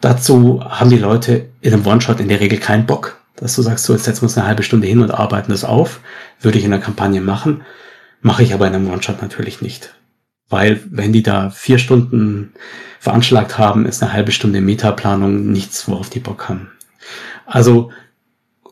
dazu 0.00 0.62
haben 0.64 0.90
die 0.90 0.98
Leute 0.98 1.46
in 1.62 1.72
einem 1.72 1.84
One-Shot 1.84 2.20
in 2.20 2.28
der 2.28 2.38
Regel 2.38 2.60
keinen 2.60 2.86
Bock, 2.86 3.18
dass 3.36 3.56
du 3.56 3.62
sagst, 3.62 3.84
so 3.84 3.92
jetzt 3.92 4.04
setzen 4.04 4.22
wir 4.22 4.28
uns 4.28 4.38
eine 4.38 4.46
halbe 4.46 4.62
Stunde 4.62 4.86
hin 4.86 5.00
und 5.00 5.10
arbeiten 5.10 5.50
das 5.50 5.64
auf. 5.64 6.00
Würde 6.40 6.58
ich 6.58 6.64
in 6.64 6.70
der 6.70 6.80
Kampagne 6.80 7.20
machen, 7.20 7.62
mache 8.20 8.42
ich 8.42 8.54
aber 8.54 8.66
in 8.66 8.74
einem 8.74 8.90
One-Shot 8.90 9.22
natürlich 9.22 9.60
nicht. 9.60 9.94
Weil 10.48 10.80
wenn 10.90 11.12
die 11.12 11.22
da 11.22 11.50
vier 11.50 11.78
Stunden 11.78 12.52
veranschlagt 13.00 13.58
haben, 13.58 13.86
ist 13.86 14.02
eine 14.02 14.12
halbe 14.12 14.32
Stunde 14.32 14.60
Metaplanung 14.60 15.50
nichts, 15.50 15.88
worauf 15.88 16.10
die 16.10 16.20
Bock 16.20 16.48
haben. 16.48 16.70
Also 17.46 17.90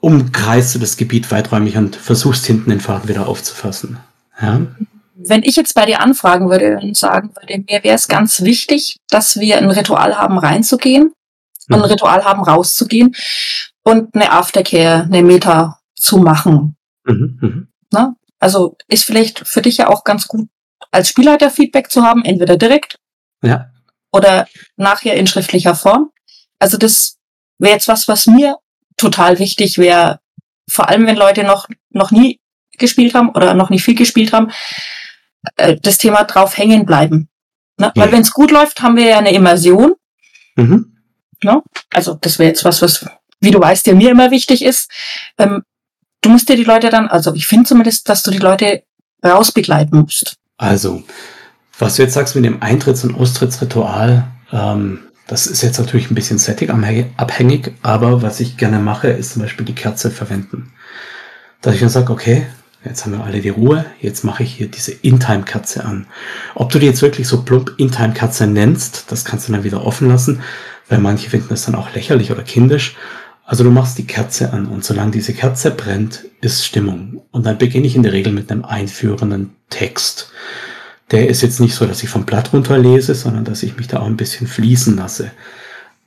umkreist 0.01 0.75
du 0.75 0.79
das 0.79 0.97
Gebiet 0.97 1.31
weiträumig 1.31 1.77
und 1.77 1.97
versuchst 1.97 2.47
hinten 2.47 2.71
den 2.71 2.81
Faden 2.81 3.09
wieder 3.09 3.29
aufzufassen. 3.29 3.99
Ja? 4.41 4.61
Wenn 5.15 5.43
ich 5.43 5.57
jetzt 5.57 5.75
bei 5.75 5.87
dir 5.87 6.01
anfragen 6.01 6.51
würde 6.51 6.79
und 6.83 6.97
sagen 6.97 7.31
würde, 7.37 7.65
mir 7.69 7.85
wäre 7.85 7.95
es 7.95 8.09
ganz 8.09 8.43
wichtig, 8.43 8.97
dass 9.09 9.39
wir 9.39 9.59
ein 9.59 9.71
Ritual 9.71 10.17
haben, 10.19 10.39
reinzugehen 10.39 11.13
und 11.69 11.75
ein 11.75 11.79
mhm. 11.79 11.85
Ritual 11.85 12.25
haben, 12.25 12.43
rauszugehen 12.43 13.15
und 13.85 14.15
eine 14.15 14.33
Aftercare, 14.33 15.05
eine 15.05 15.23
Meta 15.23 15.81
zu 15.95 16.19
machen. 16.19 16.77
Mhm, 17.05 17.39
mh. 17.41 17.67
Na? 17.91 18.17
Also 18.39 18.77
ist 18.89 19.05
vielleicht 19.05 19.47
für 19.47 19.63
dich 19.63 19.77
ja 19.79 19.89
auch 19.89 20.05
ganz 20.05 20.27
gut, 20.27 20.49
als 20.91 21.09
Spielleiter 21.09 21.51
Feedback 21.51 21.91
zu 21.91 22.03
haben, 22.03 22.25
entweder 22.25 22.57
direkt 22.57 22.99
ja. 23.43 23.71
oder 24.13 24.49
nachher 24.77 25.15
in 25.15 25.27
schriftlicher 25.27 25.75
Form. 25.75 26.11
Also 26.59 26.77
das 26.77 27.19
wäre 27.59 27.75
jetzt 27.75 27.89
was, 27.89 28.09
was 28.09 28.27
mir 28.27 28.59
total 28.97 29.39
wichtig 29.39 29.79
wäre, 29.79 30.21
vor 30.69 30.89
allem 30.89 31.07
wenn 31.07 31.17
Leute 31.17 31.45
noch, 31.45 31.69
noch 31.91 32.11
nie 32.11 32.41
gespielt 32.79 33.15
haben 33.15 33.31
oder 33.31 33.55
noch 33.55 33.71
nicht 33.71 33.85
viel 33.85 33.95
gespielt 33.95 34.33
haben, 34.33 34.51
äh, 35.57 35.77
das 35.81 35.99
Thema 35.99 36.25
drauf 36.25 36.57
hängen 36.57 36.87
bleiben. 36.87 37.29
Ne? 37.79 37.93
Ja. 37.95 38.03
Weil 38.03 38.13
wenn 38.13 38.23
es 38.23 38.33
gut 38.33 38.51
läuft, 38.51 38.83
haben 38.83 38.97
wir 38.97 39.07
ja 39.07 39.19
eine 39.19 39.33
Immersion. 39.33 39.95
Mhm. 40.57 40.99
Ne? 41.43 41.63
Also 41.91 42.15
das 42.15 42.39
wäre 42.39 42.49
jetzt 42.49 42.65
was, 42.65 42.83
was, 42.83 43.07
wie 43.43 43.51
du 43.51 43.61
weißt, 43.61 43.87
ja 43.87 43.95
mir 43.95 44.11
immer 44.11 44.31
wichtig 44.31 44.65
ist. 44.65 44.91
Ähm, 45.37 45.63
du 46.23 46.31
musst 46.31 46.49
dir 46.49 46.57
die 46.57 46.65
Leute 46.65 46.89
dann, 46.89 47.09
also 47.09 47.35
ich 47.35 47.47
finde 47.47 47.69
zumindest, 47.69 48.09
dass 48.09 48.23
du 48.23 48.31
die 48.31 48.39
Leute 48.39 48.85
rausbegleiten 49.25 50.01
musst. 50.01 50.37
Also, 50.57 51.03
was 51.79 51.97
du 51.97 52.03
jetzt 52.03 52.15
sagst 52.15 52.35
mit 52.35 52.45
dem 52.45 52.61
Eintritts- 52.61 53.05
und 53.05 53.15
Austrittsritual, 53.15 54.25
ähm, 54.53 55.01
das 55.27 55.47
ist 55.47 55.63
jetzt 55.63 55.79
natürlich 55.79 56.11
ein 56.11 56.15
bisschen 56.15 56.39
setting-abhängig, 56.39 57.73
aber 57.83 58.23
was 58.23 58.41
ich 58.41 58.57
gerne 58.57 58.79
mache, 58.79 59.09
ist 59.09 59.33
zum 59.33 59.43
Beispiel 59.43 59.65
die 59.65 59.75
Kerze 59.75 60.11
verwenden. 60.11 60.73
Dass 61.61 61.75
ich 61.75 61.81
dann 61.81 61.89
sage, 61.89 62.13
okay, 62.13 62.47
jetzt 62.85 63.05
haben 63.05 63.13
wir 63.13 63.25
alle 63.25 63.41
die 63.41 63.49
Ruhe, 63.49 63.87
jetzt 64.01 64.25
mache 64.25 64.43
ich 64.43 64.55
hier 64.55 64.69
diese 64.69 64.93
In-Time-Kerze 64.93 65.85
an. 65.85 66.07
Ob 66.55 66.71
du 66.71 66.79
die 66.79 66.87
jetzt 66.87 67.03
wirklich 67.03 67.29
so 67.29 67.43
plump 67.43 67.73
In-Time-Kerze 67.79 68.47
nennst, 68.47 69.11
das 69.11 69.25
kannst 69.25 69.49
du 69.49 69.53
dann 69.53 69.65
wieder 69.65 69.85
offen 69.87 70.09
lassen, 70.09 70.43
weil 70.89 70.99
manche 70.99 71.31
finden 71.31 71.49
das 71.51 71.65
dann 71.65 71.77
auch 71.77 71.95
lächerlich 71.95 72.31
oder 72.31 72.43
kindisch. 72.43 72.97
Also 73.45 73.65
du 73.65 73.71
machst 73.71 73.99
die 73.99 74.07
Kerze 74.07 74.53
an 74.53 74.67
und 74.67 74.85
solange 74.85 75.11
diese 75.11 75.35
Kerze 75.35 75.71
brennt, 75.73 76.25
ist 76.41 76.65
Stimmung. 76.65 77.23
Und 77.33 77.45
dann 77.45 77.59
beginne 77.59 77.87
ich 77.87 77.97
in 77.97 78.03
der 78.03 78.13
Regel 78.13 78.33
mit 78.33 78.51
einem 78.51 78.65
einführenden 78.65 79.51
Text 79.69 80.33
der 81.13 81.29
ist 81.29 81.43
jetzt 81.43 81.61
nicht 81.61 81.75
so, 81.75 81.87
dass 81.87 82.03
ich 82.03 82.09
vom 82.09 82.25
Blatt 82.25 82.53
runterlese, 82.53 83.15
sondern 83.15 83.45
dass 83.45 83.63
ich 83.63 83.77
mich 83.77 83.87
da 83.87 84.01
auch 84.01 84.07
ein 84.07 84.17
bisschen 84.17 84.47
fließen 84.47 84.97
lasse. 84.97 85.31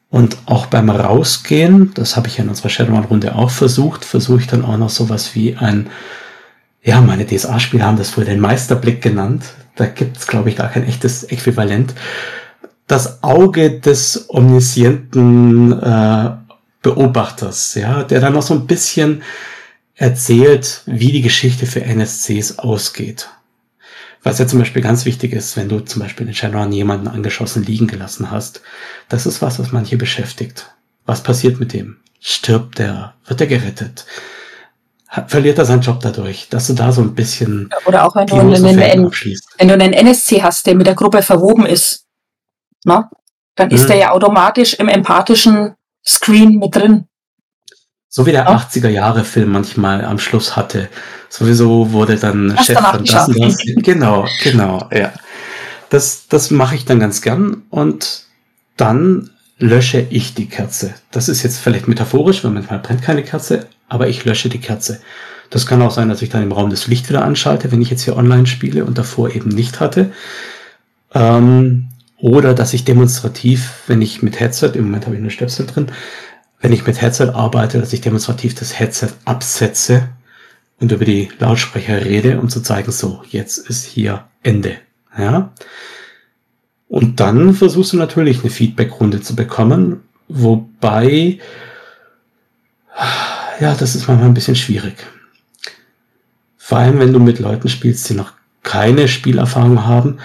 Und 0.09 0.37
auch 0.45 0.65
beim 0.65 0.89
Rausgehen, 0.89 1.91
das 1.93 2.15
habe 2.15 2.27
ich 2.27 2.39
in 2.39 2.49
unserer 2.49 2.69
Shadowrun-Runde 2.69 3.35
auch 3.35 3.51
versucht, 3.51 4.03
versuche 4.03 4.39
ich 4.41 4.47
dann 4.47 4.65
auch 4.65 4.77
noch 4.77 4.89
sowas 4.89 5.35
wie 5.35 5.55
ein, 5.55 5.89
ja, 6.83 7.01
meine 7.01 7.25
DSA-Spiele 7.25 7.83
haben 7.83 7.97
das 7.97 8.17
wohl 8.17 8.25
den 8.25 8.39
Meisterblick 8.39 9.01
genannt. 9.01 9.43
Da 9.75 9.85
gibt 9.85 10.17
es, 10.17 10.27
glaube 10.27 10.49
ich, 10.49 10.55
gar 10.55 10.69
kein 10.69 10.87
echtes 10.87 11.23
Äquivalent. 11.23 11.93
Das 12.87 13.23
Auge 13.23 13.79
des 13.79 14.25
omniscienten 14.29 15.71
äh, 15.71 16.31
Beobachters, 16.85 17.73
ja, 17.73 18.03
der 18.03 18.21
dann 18.21 18.33
noch 18.33 18.43
so 18.43 18.53
ein 18.53 18.67
bisschen 18.67 19.23
erzählt, 19.95 20.83
wie 20.85 21.11
die 21.11 21.23
Geschichte 21.23 21.65
für 21.65 21.81
NSCs 21.81 22.59
ausgeht. 22.59 23.29
Was 24.21 24.37
ja 24.37 24.45
zum 24.45 24.59
Beispiel 24.59 24.83
ganz 24.83 25.05
wichtig 25.05 25.33
ist, 25.33 25.57
wenn 25.57 25.67
du 25.67 25.79
zum 25.79 26.03
Beispiel 26.03 26.27
in 26.27 26.35
Shadowrun 26.35 26.71
jemanden 26.71 27.07
angeschossen 27.07 27.63
liegen 27.63 27.87
gelassen 27.87 28.29
hast. 28.29 28.61
Das 29.09 29.25
ist 29.25 29.41
was, 29.41 29.57
was 29.57 29.71
manche 29.71 29.97
beschäftigt. 29.97 30.75
Was 31.07 31.23
passiert 31.23 31.59
mit 31.59 31.73
dem? 31.73 31.97
Stirbt 32.19 32.77
der? 32.77 33.15
Wird 33.25 33.41
er 33.41 33.47
gerettet? 33.47 34.05
verliert 35.27 35.57
er 35.57 35.65
seinen 35.65 35.81
Job 35.81 36.01
dadurch, 36.01 36.49
dass 36.49 36.67
du 36.67 36.73
da 36.73 36.91
so 36.91 37.01
ein 37.01 37.15
bisschen 37.15 37.69
oder 37.85 38.05
auch 38.05 38.15
wenn 38.15 38.27
du, 38.27 38.35
einen, 38.35 38.61
wenn 38.61 39.67
du 39.67 39.73
einen 39.73 39.93
NSC 39.93 40.43
hast, 40.43 40.67
der 40.67 40.75
mit 40.75 40.87
der 40.87 40.95
Gruppe 40.95 41.21
verwoben 41.21 41.65
ist, 41.65 42.05
na, 42.83 43.09
dann 43.55 43.71
ist 43.71 43.83
hm. 43.83 43.87
der 43.87 43.97
ja 43.97 44.11
automatisch 44.11 44.73
im 44.73 44.89
empathischen 44.89 45.75
Screen 46.07 46.59
mit 46.59 46.75
drin. 46.75 47.05
So 48.09 48.25
wie 48.25 48.31
der 48.31 48.45
ja. 48.45 48.57
80er 48.57 48.89
Jahre 48.89 49.25
Film 49.25 49.51
manchmal 49.51 50.05
am 50.05 50.19
Schluss 50.19 50.55
hatte, 50.55 50.89
Sowieso 51.37 51.91
wurde 51.91 52.15
dann 52.15 52.55
das 52.55 52.65
Chef 52.65 52.79
von 52.79 53.03
das 53.03 53.27
und 53.27 53.41
das. 53.41 53.57
Genau, 53.57 54.25
genau, 54.41 54.87
ja. 54.93 55.11
Das, 55.89 56.27
das 56.29 56.49
mache 56.49 56.75
ich 56.75 56.85
dann 56.85 56.99
ganz 56.99 57.21
gern 57.21 57.63
und 57.69 58.23
dann 58.77 59.31
lösche 59.57 60.07
ich 60.09 60.33
die 60.33 60.47
Kerze. 60.47 60.93
Das 61.11 61.27
ist 61.27 61.43
jetzt 61.43 61.59
vielleicht 61.59 61.89
metaphorisch, 61.89 62.41
weil 62.45 62.51
manchmal 62.51 62.79
brennt 62.79 63.01
keine 63.01 63.21
Kerze, 63.21 63.67
aber 63.89 64.07
ich 64.07 64.23
lösche 64.23 64.47
die 64.47 64.61
Kerze. 64.61 65.01
Das 65.49 65.65
kann 65.65 65.81
auch 65.81 65.91
sein, 65.91 66.07
dass 66.07 66.21
ich 66.21 66.29
dann 66.29 66.41
im 66.41 66.53
Raum 66.53 66.69
das 66.69 66.87
Licht 66.87 67.09
wieder 67.09 67.25
anschalte, 67.25 67.71
wenn 67.73 67.81
ich 67.81 67.89
jetzt 67.89 68.03
hier 68.03 68.15
online 68.15 68.47
spiele 68.47 68.85
und 68.85 68.97
davor 68.97 69.35
eben 69.35 69.49
nicht 69.49 69.81
hatte. 69.81 70.13
Ähm, 71.13 71.89
oder 72.17 72.53
dass 72.53 72.73
ich 72.73 72.85
demonstrativ, 72.85 73.83
wenn 73.87 74.01
ich 74.01 74.21
mit 74.21 74.39
Headset, 74.39 74.71
im 74.75 74.85
Moment 74.85 75.05
habe 75.05 75.15
ich 75.15 75.21
eine 75.21 75.31
Stöpsel 75.31 75.65
drin, 75.65 75.87
wenn 76.59 76.71
ich 76.71 76.87
mit 76.87 77.01
Headset 77.01 77.31
arbeite, 77.33 77.79
dass 77.79 77.93
ich 77.93 78.01
demonstrativ 78.01 78.55
das 78.55 78.79
Headset 78.79 79.09
absetze 79.25 80.09
und 80.79 80.91
über 80.91 81.05
die 81.05 81.29
Lautsprecher 81.39 82.03
rede, 82.03 82.39
um 82.39 82.49
zu 82.49 82.61
zeigen, 82.61 82.91
so, 82.91 83.23
jetzt 83.29 83.57
ist 83.57 83.85
hier 83.85 84.25
Ende. 84.43 84.77
Ja. 85.17 85.51
Und 86.87 87.19
dann 87.19 87.53
versuchst 87.53 87.93
du 87.93 87.97
natürlich 87.97 88.41
eine 88.41 88.49
Feedback-Runde 88.49 89.21
zu 89.21 89.35
bekommen, 89.35 90.01
wobei, 90.27 91.39
ja, 93.59 93.75
das 93.75 93.95
ist 93.95 94.07
manchmal 94.07 94.29
ein 94.29 94.33
bisschen 94.33 94.55
schwierig. 94.55 94.95
Vor 96.57 96.79
allem, 96.79 96.99
wenn 96.99 97.13
du 97.13 97.19
mit 97.19 97.39
Leuten 97.39 97.69
spielst, 97.69 98.09
die 98.09 98.15
noch 98.15 98.33
keine 98.63 99.07
Spielerfahrung 99.07 99.85
haben, 99.85 100.17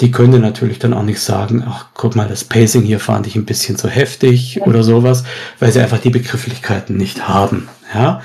die 0.00 0.10
können 0.10 0.40
natürlich 0.40 0.78
dann 0.78 0.94
auch 0.94 1.02
nicht 1.02 1.20
sagen, 1.20 1.64
ach, 1.66 1.86
guck 1.94 2.14
mal, 2.14 2.28
das 2.28 2.44
Pacing 2.44 2.82
hier 2.82 3.00
fand 3.00 3.26
ich 3.26 3.34
ein 3.34 3.44
bisschen 3.44 3.76
zu 3.76 3.88
heftig 3.88 4.60
oder 4.62 4.82
sowas, 4.82 5.24
weil 5.58 5.72
sie 5.72 5.80
einfach 5.80 5.98
die 5.98 6.10
Begrifflichkeiten 6.10 6.96
nicht 6.96 7.28
haben. 7.28 7.68
Ja. 7.92 8.22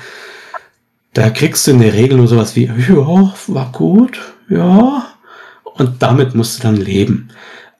Da 1.14 1.30
kriegst 1.30 1.66
du 1.66 1.72
in 1.72 1.80
der 1.80 1.92
Regel 1.92 2.16
nur 2.16 2.28
sowas 2.28 2.54
wie, 2.54 2.66
ja, 2.66 3.34
war 3.48 3.72
gut, 3.72 4.20
ja. 4.48 5.06
Und 5.64 6.02
damit 6.02 6.34
musst 6.34 6.58
du 6.58 6.62
dann 6.62 6.76
leben. 6.76 7.30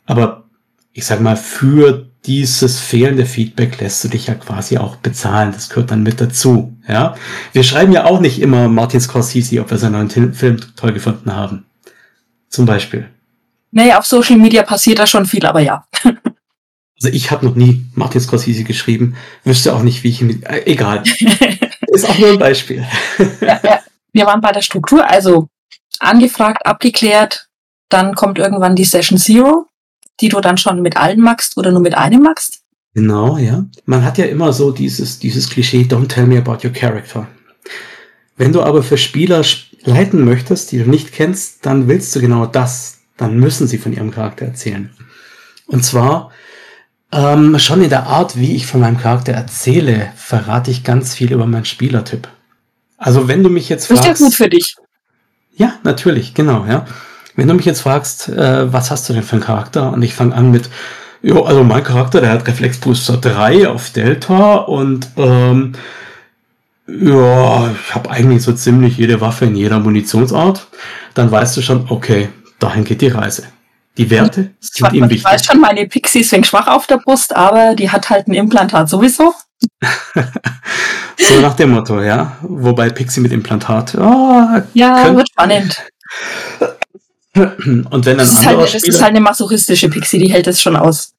Aber 0.07 0.45
ich 0.93 1.07
sag 1.07 1.21
mal, 1.21 1.37
für 1.37 2.07
dieses 2.27 2.81
fehlende 2.81 3.27
Feedback 3.27 3.81
lässt 3.81 4.03
du 4.03 4.09
dich 4.09 4.27
ja 4.29 4.35
quasi 4.35 4.79
auch 4.79 4.97
bezahlen. 4.97 5.53
Das 5.53 5.69
gehört 5.69 5.91
dann 5.91 6.03
mit 6.03 6.21
dazu. 6.21 6.77
Ja, 6.89 7.15
wir 7.53 7.63
schreiben 7.63 7.93
ja 7.93 8.05
auch 8.07 8.21
nicht 8.21 8.41
immer 8.41 8.69
Martin 8.69 9.01
Scorsese, 9.01 9.61
ob 9.61 9.71
wir 9.71 9.79
seinen 9.79 10.09
neuen 10.09 10.35
Film 10.35 10.59
toll 10.77 10.93
gefunden 10.93 11.35
haben. 11.35 11.67
Zum 12.49 12.67
Beispiel. 12.67 13.09
Naja, 13.75 13.99
auf 13.99 14.07
Social 14.07 14.37
Media 14.37 14.63
passiert 14.63 15.01
da 15.01 15.07
schon 15.07 15.27
viel, 15.27 15.45
aber 15.45 15.59
ja. 15.59 15.85
also 16.05 17.09
ich 17.13 17.33
habe 17.33 17.45
noch 17.45 17.57
nie 17.57 17.85
Martin 17.95 18.21
Scorsese 18.21 18.63
geschrieben, 18.63 19.17
wüsste 19.43 19.75
auch 19.75 19.83
nicht, 19.83 20.05
wie 20.05 20.11
ich 20.11 20.23
ihn. 20.23 20.43
Äh, 20.45 20.63
egal. 20.67 21.03
Ist 21.89 22.09
auch 22.09 22.17
nur 22.17 22.31
ein 22.31 22.39
Beispiel. 22.39 22.87
ja, 23.41 23.61
ja. 23.63 23.81
Wir 24.13 24.27
waren 24.27 24.41
bei 24.41 24.53
der 24.53 24.63
Struktur, 24.63 25.05
also 25.11 25.49
angefragt, 25.99 26.65
abgeklärt, 26.65 27.49
dann 27.89 28.15
kommt 28.15 28.39
irgendwann 28.39 28.77
die 28.77 28.85
Session 28.85 29.19
Zero, 29.19 29.67
die 30.21 30.29
du 30.29 30.41
dann 30.41 30.57
schon 30.57 30.81
mit 30.81 30.97
allen 30.97 31.21
magst 31.21 31.57
oder 31.57 31.73
nur 31.73 31.81
mit 31.81 31.97
einem 31.97 32.23
magst. 32.23 32.61
Genau, 32.95 33.39
ja. 33.39 33.65
Man 33.87 34.05
hat 34.05 34.19
ja 34.19 34.27
immer 34.27 34.53
so 34.53 34.71
dieses, 34.71 35.19
dieses 35.19 35.51
Klischee, 35.51 35.83
don't 35.83 36.07
tell 36.07 36.27
me 36.27 36.39
about 36.39 36.65
your 36.65 36.73
character. 36.73 37.27
Wenn 38.37 38.53
du 38.53 38.63
aber 38.63 38.85
für 38.85 38.99
Spieler 38.99 39.45
leiten 39.83 40.25
möchtest, 40.25 40.71
die 40.71 40.79
du 40.79 40.89
nicht 40.89 41.11
kennst, 41.11 41.67
dann 41.67 41.89
willst 41.89 42.15
du 42.15 42.21
genau 42.21 42.47
das. 42.47 43.01
Dann 43.17 43.39
müssen 43.39 43.67
sie 43.67 43.79
von 43.79 43.93
ihrem 43.93 44.11
Charakter 44.11 44.47
erzählen. 44.47 44.91
Und 45.67 45.85
zwar 45.85 46.31
ähm, 47.13 47.59
schon 47.59 47.83
in 47.83 47.91
der 47.91 48.07
Art, 48.07 48.37
wie 48.37 48.57
ich 48.57 48.67
von 48.67 48.81
meinem 48.81 48.99
Charakter 48.99 49.33
erzähle, 49.33 50.13
verrate 50.17 50.71
ich 50.71 50.85
ganz 50.85 51.15
viel 51.15 51.33
über 51.33 51.47
meinen 51.47 51.65
Spielertyp. 51.65 52.29
Also 52.99 53.29
wenn 53.29 53.43
du 53.43 53.51
mich 53.51 53.69
jetzt 53.69 53.87
fragst... 53.87 54.05
Das 54.05 54.15
ist 54.15 54.21
ja 54.21 54.27
gut 54.27 54.35
für 54.35 54.49
dich. 54.49 54.77
Ja, 55.57 55.75
natürlich, 55.85 56.35
genau, 56.35 56.67
ja. 56.67 56.87
Wenn 57.37 57.49
du 57.49 57.55
mich 57.55 57.67
jetzt 57.67 57.83
fragst, 57.83 58.29
äh, 58.29 58.73
was 58.73 58.91
hast 58.91 59.09
du 59.09 59.13
denn 59.13 59.23
für 59.23 59.37
einen 59.37 59.45
Charakter? 59.45 59.93
Und 59.93 60.03
ich 60.03 60.15
fange 60.15 60.35
an 60.35 60.51
mit, 60.51 60.69
jo, 61.23 61.43
also 61.43 61.63
mein 61.63 61.85
Charakter, 61.85 62.21
der 62.21 62.31
hat 62.31 62.47
Reflexbooster 62.47 63.17
3 63.17 63.69
auf 63.69 63.91
Delta 63.91 64.57
und 64.57 65.09
ähm, 65.17 65.75
ja, 66.87 67.71
ich 67.71 67.95
habe 67.95 68.11
eigentlich 68.11 68.43
so 68.43 68.53
ziemlich 68.53 68.99
jede 68.99 69.21
Waffe 69.21 69.47
in 69.47 69.57
jeder 69.57 69.79
Munitionsart. 69.79 70.67
Dann 71.15 71.31
weißt 71.31 71.57
du 71.57 71.63
schon, 71.63 71.87
okay, 71.89 72.29
dahin 72.65 72.85
geht 72.85 73.01
die 73.01 73.09
Reise. 73.09 73.45
Die 73.97 74.11
Werte 74.11 74.51
sind 74.59 74.93
ihm 74.93 75.05
wichtig. 75.05 75.19
Ich 75.19 75.25
weiß 75.25 75.45
schon, 75.45 75.61
meine 75.61 75.87
Pixie 75.87 76.21
ist 76.21 76.33
wegen 76.33 76.45
schwach 76.45 76.67
auf 76.67 76.87
der 76.87 76.97
Brust, 76.99 77.35
aber 77.35 77.75
die 77.75 77.91
hat 77.91 78.11
halt 78.11 78.27
ein 78.27 78.35
Implantat 78.35 78.89
sowieso. 78.89 79.35
so 81.19 81.41
nach 81.41 81.55
dem 81.55 81.71
Motto, 81.71 82.03
ja. 82.03 82.37
Wobei 82.43 82.91
Pixie 82.91 83.21
mit 83.21 83.33
Implantat. 83.33 83.95
Oh, 83.95 84.61
ja, 84.75 85.15
wird 85.15 85.29
spannend. 85.29 85.77
Und 87.35 88.07
wenn 88.07 88.13
ein 88.13 88.19
das, 88.19 88.33
ist 88.33 88.47
halt, 88.47 88.61
das 88.61 88.75
ist 88.75 89.01
halt 89.01 89.11
eine 89.11 89.21
masochistische 89.21 89.89
Pixie, 89.89 90.19
die 90.19 90.33
hält 90.33 90.47
das 90.47 90.61
schon 90.61 90.77
aus. 90.77 91.15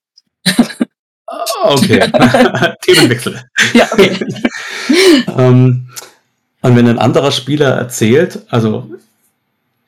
okay. 1.63 1.99
Themenwechsel. 2.81 3.41
Ja, 3.73 3.88
okay. 3.91 4.17
ähm, 5.38 5.89
und 6.62 6.75
wenn 6.75 6.88
ein 6.88 6.99
anderer 6.99 7.31
Spieler 7.31 7.75
erzählt, 7.75 8.39
also 8.49 8.89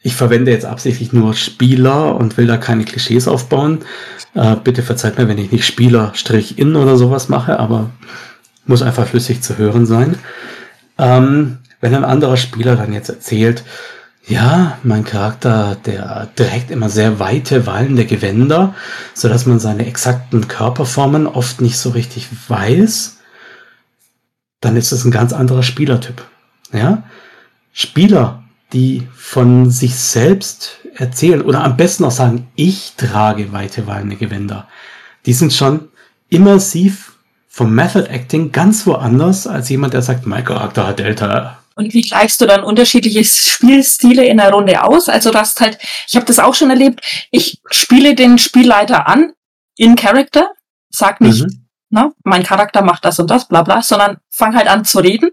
ich 0.08 0.16
verwende 0.16 0.52
jetzt 0.52 0.66
absichtlich 0.66 1.12
nur 1.12 1.34
Spieler 1.34 2.16
und 2.16 2.38
will 2.38 2.48
da 2.48 2.56
keine 2.56 2.86
Klischees 2.86 3.28
aufbauen. 3.28 3.80
Äh, 4.36 4.56
bitte 4.64 4.82
verzeiht 4.82 5.18
mir, 5.18 5.28
wenn 5.28 5.38
ich 5.38 5.52
nicht 5.52 5.66
Spieler-in 5.66 6.76
oder 6.78 6.96
sowas 6.96 7.28
mache, 7.28 7.60
aber 7.60 7.90
muss 8.66 8.82
einfach 8.82 9.06
flüssig 9.06 9.42
zu 9.42 9.58
hören 9.58 9.86
sein. 9.86 10.18
Ähm, 10.98 11.58
wenn 11.82 11.94
ein 11.94 12.06
anderer 12.06 12.38
Spieler 12.38 12.78
dann 12.78 12.94
jetzt 12.94 13.10
erzählt, 13.10 13.66
ja, 14.26 14.78
mein 14.82 15.04
Charakter, 15.04 15.76
der 15.86 16.30
trägt 16.38 16.72
immer 16.72 16.88
sehr 16.88 17.20
weite, 17.20 17.68
wallende 17.68 18.06
Gewänder, 18.06 18.76
so 19.14 19.28
dass 19.28 19.46
man 19.46 19.60
seine 19.60 19.88
exakten 19.88 20.48
Körperformen 20.48 21.28
oft 21.28 21.60
nicht 21.60 21.78
so 21.78 21.90
richtig 21.90 22.30
weiß, 22.48 23.18
dann 24.62 24.78
ist 24.78 24.94
es 24.94 25.04
ein 25.04 25.12
ganz 25.12 25.34
anderer 25.34 25.64
Spielertyp. 25.64 26.24
Ja? 26.72 27.04
Spieler, 27.74 28.44
die 28.74 29.08
von 29.16 29.70
sich 29.70 29.96
selbst 29.96 30.80
erzählen 30.96 31.42
oder 31.42 31.64
am 31.64 31.78
besten 31.78 32.04
auch 32.04 32.12
sagen, 32.12 32.48
ich 32.56 32.94
trage 32.98 33.52
weite, 33.54 33.88
wallende 33.88 34.16
Gewänder, 34.16 34.68
die 35.26 35.34
sind 35.34 35.54
schon 35.54 35.90
immersiv 36.30 37.14
vom 37.48 37.74
Method 37.74 38.10
Acting 38.10 38.52
ganz 38.52 38.86
woanders 38.86 39.48
als 39.48 39.70
jemand, 39.70 39.94
der 39.94 40.02
sagt, 40.02 40.26
mein 40.26 40.44
Charakter 40.44 40.88
hat 40.88 41.00
Delta 41.00 41.58
und 41.78 41.94
wie 41.94 42.02
gleichst 42.02 42.42
du 42.42 42.48
dann 42.48 42.64
unterschiedliche 42.64 43.24
Spielstile 43.24 44.26
in 44.26 44.38
der 44.38 44.52
Runde 44.52 44.84
aus? 44.84 45.10
Also 45.10 45.30
das 45.30 45.56
halt, 45.60 45.78
ich 46.08 46.16
habe 46.16 46.26
das 46.26 46.40
auch 46.40 46.56
schon 46.56 46.72
erlebt. 46.72 47.28
Ich 47.30 47.62
spiele 47.70 48.16
den 48.16 48.40
Spielleiter 48.40 49.08
an 49.08 49.34
in 49.76 49.96
Character, 49.96 50.50
sag 50.90 51.22
nicht, 51.22 51.44
mhm. 51.44 51.68
na, 51.92 52.14
mein 52.24 52.42
Charakter 52.42 52.82
macht 52.82 53.06
das 53.06 53.20
und 53.20 53.30
das, 53.30 53.48
bla 53.48 53.62
bla, 53.62 53.84
sondern 53.84 54.18
fang 54.32 54.56
halt 54.56 54.68
an 54.68 54.86
zu 54.86 54.98
reden 54.98 55.30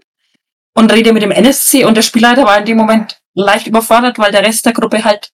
und 0.75 0.93
rede 0.93 1.13
mit 1.13 1.23
dem 1.23 1.31
NSC 1.31 1.83
und 1.83 1.97
der 1.97 2.03
Spielleiter 2.03 2.43
war 2.43 2.59
in 2.59 2.65
dem 2.65 2.77
Moment 2.77 3.19
leicht 3.35 3.67
überfordert, 3.67 4.17
weil 4.17 4.31
der 4.31 4.43
Rest 4.43 4.65
der 4.65 4.73
Gruppe 4.73 5.03
halt 5.03 5.31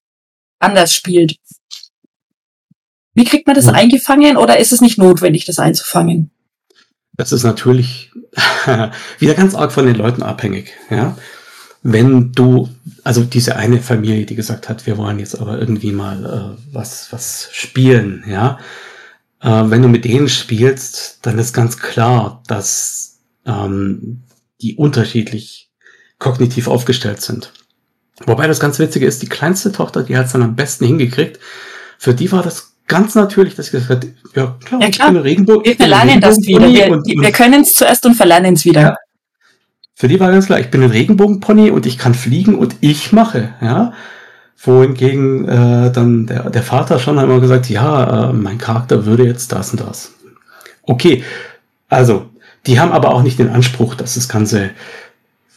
anders 0.59 0.93
spielt. 0.93 1.37
Wie 3.13 3.25
kriegt 3.25 3.47
man 3.47 3.55
das 3.55 3.65
mhm. 3.65 3.75
eingefangen 3.75 4.37
oder 4.37 4.59
ist 4.59 4.71
es 4.71 4.81
nicht 4.81 4.97
notwendig, 4.97 5.45
das 5.45 5.59
einzufangen? 5.59 6.31
Das 7.13 7.31
ist 7.31 7.43
natürlich 7.43 8.11
wieder 9.19 9.33
ganz 9.33 9.55
arg 9.55 9.71
von 9.71 9.85
den 9.85 9.95
Leuten 9.95 10.23
abhängig, 10.23 10.73
ja. 10.89 11.17
Wenn 11.83 12.31
du, 12.31 12.69
also 13.03 13.23
diese 13.23 13.55
eine 13.55 13.81
Familie, 13.81 14.27
die 14.27 14.35
gesagt 14.35 14.69
hat, 14.69 14.85
wir 14.85 14.97
wollen 14.97 15.17
jetzt 15.17 15.39
aber 15.39 15.57
irgendwie 15.57 15.91
mal 15.91 16.57
äh, 16.59 16.63
was, 16.71 17.11
was 17.11 17.49
spielen, 17.51 18.23
ja. 18.27 18.59
Äh, 19.41 19.63
wenn 19.65 19.81
du 19.81 19.87
mit 19.87 20.05
denen 20.05 20.29
spielst, 20.29 21.19
dann 21.23 21.39
ist 21.39 21.53
ganz 21.53 21.79
klar, 21.79 22.43
dass 22.47 23.19
ähm, 23.45 24.21
die 24.61 24.75
unterschiedlich 24.75 25.71
kognitiv 26.19 26.67
aufgestellt 26.67 27.21
sind. 27.21 27.51
Wobei 28.25 28.47
das 28.47 28.59
ganz 28.59 28.79
Witzige 28.79 29.05
ist, 29.05 29.21
die 29.21 29.29
kleinste 29.29 29.71
Tochter, 29.71 30.03
die 30.03 30.17
hat 30.17 30.27
es 30.27 30.31
dann 30.33 30.43
am 30.43 30.55
besten 30.55 30.85
hingekriegt. 30.85 31.39
Für 31.97 32.13
die 32.13 32.31
war 32.31 32.43
das 32.43 32.73
ganz 32.87 33.15
natürlich, 33.15 33.55
dass 33.55 33.67
ich 33.67 33.71
gesagt 33.71 33.89
habe, 33.91 34.07
ja 34.35 34.57
klar, 34.65 34.81
ja, 34.81 34.89
klar. 34.89 35.07
ich 35.07 35.13
bin 35.13 35.21
Regenbogen. 35.21 35.65
Wir 35.65 35.75
verlernen 35.75 36.21
das 36.21 36.37
wieder. 36.37 36.67
Wir, 36.67 36.91
und, 36.91 37.05
wir 37.07 37.31
können 37.31 37.61
es 37.61 37.73
zuerst 37.73 38.05
und 38.05 38.15
verlernen 38.15 38.55
es 38.55 38.65
wieder. 38.65 38.81
Ja. 38.81 38.95
Für 39.95 40.07
die 40.07 40.19
war 40.19 40.31
ganz 40.31 40.47
klar, 40.47 40.59
ich 40.59 40.71
bin 40.71 40.83
ein 40.83 40.89
Regenbogenpony 40.89 41.71
und 41.71 41.85
ich 41.85 41.97
kann 41.97 42.13
fliegen 42.13 42.55
und 42.55 42.75
ich 42.81 43.11
mache, 43.11 43.53
ja. 43.61 43.93
Wohingegen 44.63 45.47
äh, 45.47 45.91
dann 45.91 46.27
der, 46.27 46.49
der 46.49 46.63
Vater 46.63 46.99
schon 46.99 47.17
einmal 47.17 47.39
gesagt, 47.39 47.69
ja, 47.69 48.29
äh, 48.29 48.33
mein 48.33 48.57
Charakter 48.57 49.05
würde 49.05 49.25
jetzt 49.25 49.51
das 49.51 49.71
und 49.71 49.81
das. 49.81 50.13
Okay, 50.83 51.23
also, 51.87 52.29
die 52.67 52.79
haben 52.79 52.91
aber 52.91 53.13
auch 53.13 53.23
nicht 53.23 53.39
den 53.39 53.49
Anspruch, 53.49 53.95
dass 53.95 54.15
das 54.15 54.29
Ganze 54.29 54.71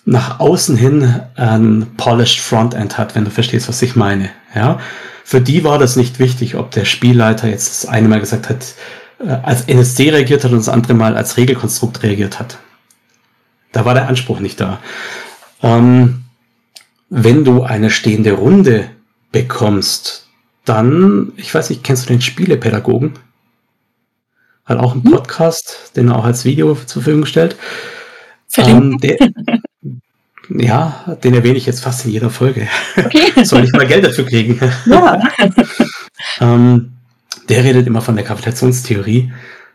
nach 0.04 0.40
außen 0.40 0.76
hin 0.76 1.20
ein 1.34 1.86
polished 1.96 2.40
Frontend 2.40 2.98
hat, 2.98 3.14
wenn 3.14 3.24
du 3.24 3.30
verstehst, 3.30 3.68
was 3.68 3.82
ich 3.82 3.96
meine. 3.96 4.30
Ja, 4.54 4.78
für 5.24 5.40
die 5.40 5.64
war 5.64 5.78
das 5.78 5.96
nicht 5.96 6.18
wichtig, 6.18 6.56
ob 6.56 6.70
der 6.70 6.84
Spielleiter 6.84 7.48
jetzt 7.48 7.84
das 7.84 7.90
eine 7.90 8.08
Mal 8.08 8.20
gesagt 8.20 8.50
hat, 8.50 8.74
äh, 9.18 9.30
als 9.42 9.62
NSC 9.62 10.10
reagiert 10.10 10.44
hat 10.44 10.52
und 10.52 10.58
das 10.58 10.68
andere 10.68 10.94
Mal 10.94 11.16
als 11.16 11.36
Regelkonstrukt 11.36 12.02
reagiert 12.02 12.38
hat. 12.38 12.58
Da 13.72 13.84
war 13.84 13.94
der 13.94 14.08
Anspruch 14.08 14.40
nicht 14.40 14.60
da. 14.60 14.80
Ähm, 15.62 16.24
wenn 17.08 17.44
du 17.44 17.62
eine 17.62 17.90
stehende 17.90 18.32
Runde 18.32 18.90
bekommst, 19.32 20.28
dann, 20.64 21.32
ich 21.36 21.54
weiß 21.54 21.70
nicht, 21.70 21.82
kennst 21.82 22.04
du 22.04 22.12
den 22.12 22.20
Spielepädagogen? 22.20 23.14
Hat 24.64 24.78
auch 24.78 24.92
einen 24.92 25.04
hm? 25.04 25.12
Podcast, 25.12 25.92
den 25.96 26.08
er 26.08 26.16
auch 26.16 26.24
als 26.24 26.44
Video 26.44 26.74
zur 26.74 27.02
Verfügung 27.02 27.22
gestellt. 27.22 27.56
Ähm, 28.56 28.98
der, 28.98 29.16
ja, 30.48 31.16
den 31.22 31.34
erwähne 31.34 31.56
ich 31.56 31.66
jetzt 31.66 31.82
fast 31.82 32.04
in 32.04 32.10
jeder 32.12 32.30
Folge. 32.30 32.68
Okay. 32.96 33.32
Soll 33.44 33.64
ich 33.64 33.72
mal 33.72 33.86
Geld 33.86 34.04
dafür 34.04 34.26
kriegen? 34.26 34.58
Ja. 34.86 35.20
ähm, 36.40 36.92
der 37.48 37.64
redet 37.64 37.86
immer 37.86 38.00
von 38.00 38.16
der 38.16 38.24
Gravitationstheorie, 38.24 39.32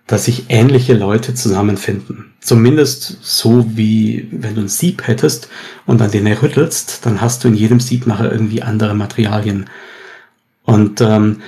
dass 0.08 0.25
sich 0.25 0.45
ähnliche 0.49 0.93
Leute 0.93 1.36
zusammenfinden. 1.36 2.34
Zumindest 2.39 3.19
so 3.21 3.65
wie 3.75 4.27
wenn 4.32 4.55
du 4.55 4.62
ein 4.62 4.67
Sieb 4.67 5.08
hättest 5.08 5.49
und 5.86 6.01
an 6.01 6.12
den 6.12 6.25
rüttelst, 6.27 7.05
dann 7.05 7.21
hast 7.21 7.43
du 7.43 7.47
in 7.47 7.53
jedem 7.53 7.79
Sieb 7.79 8.08
nachher 8.08 8.32
irgendwie 8.32 8.63
andere 8.63 8.95
Materialien. 8.95 9.69
Und 10.63 11.01
ähm, 11.01 11.41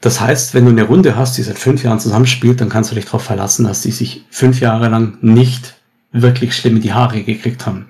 das 0.00 0.20
heißt, 0.20 0.54
wenn 0.54 0.64
du 0.64 0.70
eine 0.70 0.84
Runde 0.84 1.16
hast, 1.16 1.36
die 1.36 1.42
seit 1.42 1.58
fünf 1.58 1.82
Jahren 1.82 2.00
zusammenspielt, 2.00 2.60
dann 2.60 2.68
kannst 2.68 2.90
du 2.90 2.94
dich 2.94 3.04
darauf 3.04 3.22
verlassen, 3.22 3.64
dass 3.64 3.82
die 3.82 3.92
sich 3.92 4.24
fünf 4.30 4.60
Jahre 4.60 4.88
lang 4.88 5.18
nicht 5.20 5.74
wirklich 6.12 6.56
schlimm 6.56 6.76
in 6.76 6.82
die 6.82 6.92
Haare 6.92 7.22
gekriegt 7.22 7.66
haben. 7.66 7.86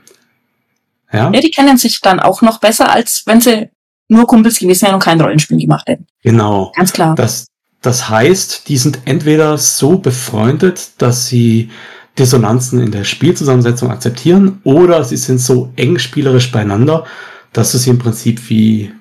Ja? 1.13 1.31
ja, 1.33 1.41
die 1.41 1.51
kennen 1.51 1.77
sich 1.77 2.01
dann 2.01 2.21
auch 2.21 2.43
noch 2.43 2.59
besser, 2.61 2.91
als 2.91 3.23
wenn 3.27 3.41
sie 3.41 3.71
nur 4.09 4.27
Kumpels 4.27 4.59
gewesen 4.59 4.83
wären 4.83 4.95
und 4.95 5.03
kein 5.03 5.21
Rollenspiel 5.21 5.59
gemacht 5.59 5.89
hätten. 5.89 6.07
Genau. 6.23 6.73
Ganz 6.77 6.93
klar. 6.93 7.15
Das, 7.15 7.47
das 7.81 8.09
heißt, 8.09 8.69
die 8.69 8.77
sind 8.77 9.01
entweder 9.05 9.57
so 9.57 9.99
befreundet, 9.99 10.91
dass 10.99 11.27
sie 11.27 11.71
Dissonanzen 12.19 12.81
in 12.81 12.91
der 12.91 13.05
Spielzusammensetzung 13.05 13.91
akzeptieren, 13.91 14.61
oder 14.65 15.05
sie 15.05 15.17
sind 15.17 15.39
so 15.39 15.73
eng 15.77 15.99
spielerisch 15.99 16.51
beieinander, 16.53 17.07
dass 17.53 17.73
du 17.73 17.79
sie 17.79 17.91
im 17.91 17.99
Prinzip 17.99 18.51
wie, 18.51 18.93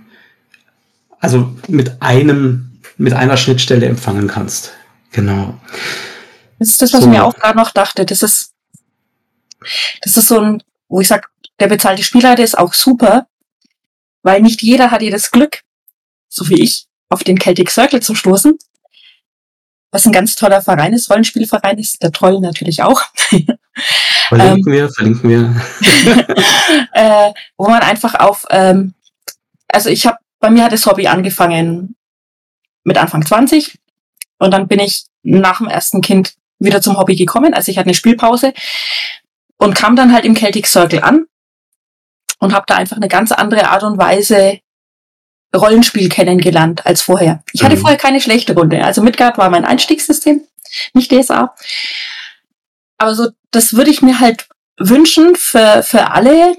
also 1.20 1.52
mit 1.68 2.02
einem, 2.02 2.80
mit 2.98 3.14
einer 3.14 3.38
Schnittstelle 3.38 3.88
empfangen 3.88 4.28
kannst. 4.28 4.74
Genau. 5.12 5.60
Das 6.60 6.70
ist 6.70 6.82
das, 6.82 6.94
was 6.94 7.02
so. 7.02 7.08
ich 7.08 7.12
mir 7.12 7.26
auch 7.26 7.36
gerade 7.36 7.58
noch 7.58 7.72
dachte. 7.72 8.06
Das 8.06 8.22
ist, 8.22 8.54
das 10.02 10.18
ist 10.18 10.28
so 10.28 10.40
ein, 10.40 10.64
wo 10.88 11.02
ich 11.02 11.08
sag, 11.08 11.30
der 11.60 11.68
bezahlte 11.68 12.04
Spielleiter 12.04 12.44
ist 12.44 12.58
auch 12.58 12.74
super, 12.74 13.28
weil 14.24 14.42
nicht 14.42 14.62
jeder 14.62 14.92
hat 14.92 15.02
hier 15.02 15.12
das 15.12 15.32
Glück, 15.32 15.62
so 16.28 16.48
wie 16.50 16.62
ich, 16.62 16.88
auf 17.10 17.24
den 17.24 17.40
Celtic 17.40 17.72
Circle 17.72 18.02
zu 18.02 18.16
stoßen. 18.16 18.58
Was 19.92 20.06
ein 20.06 20.12
ganz 20.12 20.36
toller 20.36 20.62
Verein 20.62 20.94
ist, 20.94 21.10
Rollenspielverein 21.10 21.80
ist, 21.80 22.04
der 22.04 22.12
Troll 22.12 22.40
natürlich 22.40 22.84
auch. 22.84 23.02
Verlinken 24.28 24.68
ähm, 24.68 24.74
wir, 24.74 24.90
verlinken 24.92 25.30
wir. 25.30 26.36
äh, 26.94 27.32
wo 27.58 27.68
man 27.68 27.82
einfach 27.82 28.14
auf, 28.16 28.46
ähm, 28.52 28.94
also 29.68 29.90
ich 29.90 30.06
habe, 30.06 30.18
bei 30.40 30.52
mir 30.52 30.64
hat 30.64 30.72
das 30.72 30.86
Hobby 30.86 31.08
angefangen 31.08 31.96
mit 32.84 32.98
Anfang 32.98 33.26
20 33.26 33.80
und 34.38 34.52
dann 34.52 34.68
bin 34.68 34.80
ich 34.80 35.06
nach 35.24 35.58
dem 35.58 35.68
ersten 35.68 36.02
Kind 36.02 36.36
wieder 36.60 36.82
zum 36.82 36.98
Hobby 36.98 37.16
gekommen. 37.16 37.56
Also 37.56 37.72
ich 37.72 37.78
hatte 37.78 37.88
eine 37.88 37.96
Spielpause 37.96 38.54
und 39.58 39.74
kam 39.74 39.96
dann 39.96 40.14
halt 40.14 40.26
im 40.26 40.36
Celtic 40.36 40.68
Circle 40.68 41.02
an 41.02 41.26
und 42.40 42.54
habe 42.54 42.66
da 42.68 42.76
einfach 42.76 42.98
eine 42.98 43.08
ganz 43.08 43.32
andere 43.32 43.70
Art 43.70 43.84
und 43.84 43.98
Weise 43.98 44.60
Rollenspiel 45.56 46.10
kennengelernt 46.10 46.86
als 46.86 47.02
vorher. 47.02 47.44
Ich 47.54 47.64
hatte 47.64 47.76
mhm. 47.76 47.82
vorher 47.82 47.98
keine 47.98 48.22
schlechte 48.22 48.54
Runde. 48.54 48.84
Also 48.84 49.02
Midgard 49.02 49.38
war 49.38 49.50
mein 49.50 49.66
Einstiegssystem, 49.66 50.42
nicht 50.94 51.12
DSA. 51.12 51.56
Aber 52.98 53.16
so, 53.16 53.30
das 53.52 53.74
würde 53.74 53.90
ich 53.90 54.02
mir 54.02 54.20
halt 54.20 54.48
wünschen 54.78 55.36
für, 55.36 55.84
für 55.84 56.12
alle, 56.12 56.58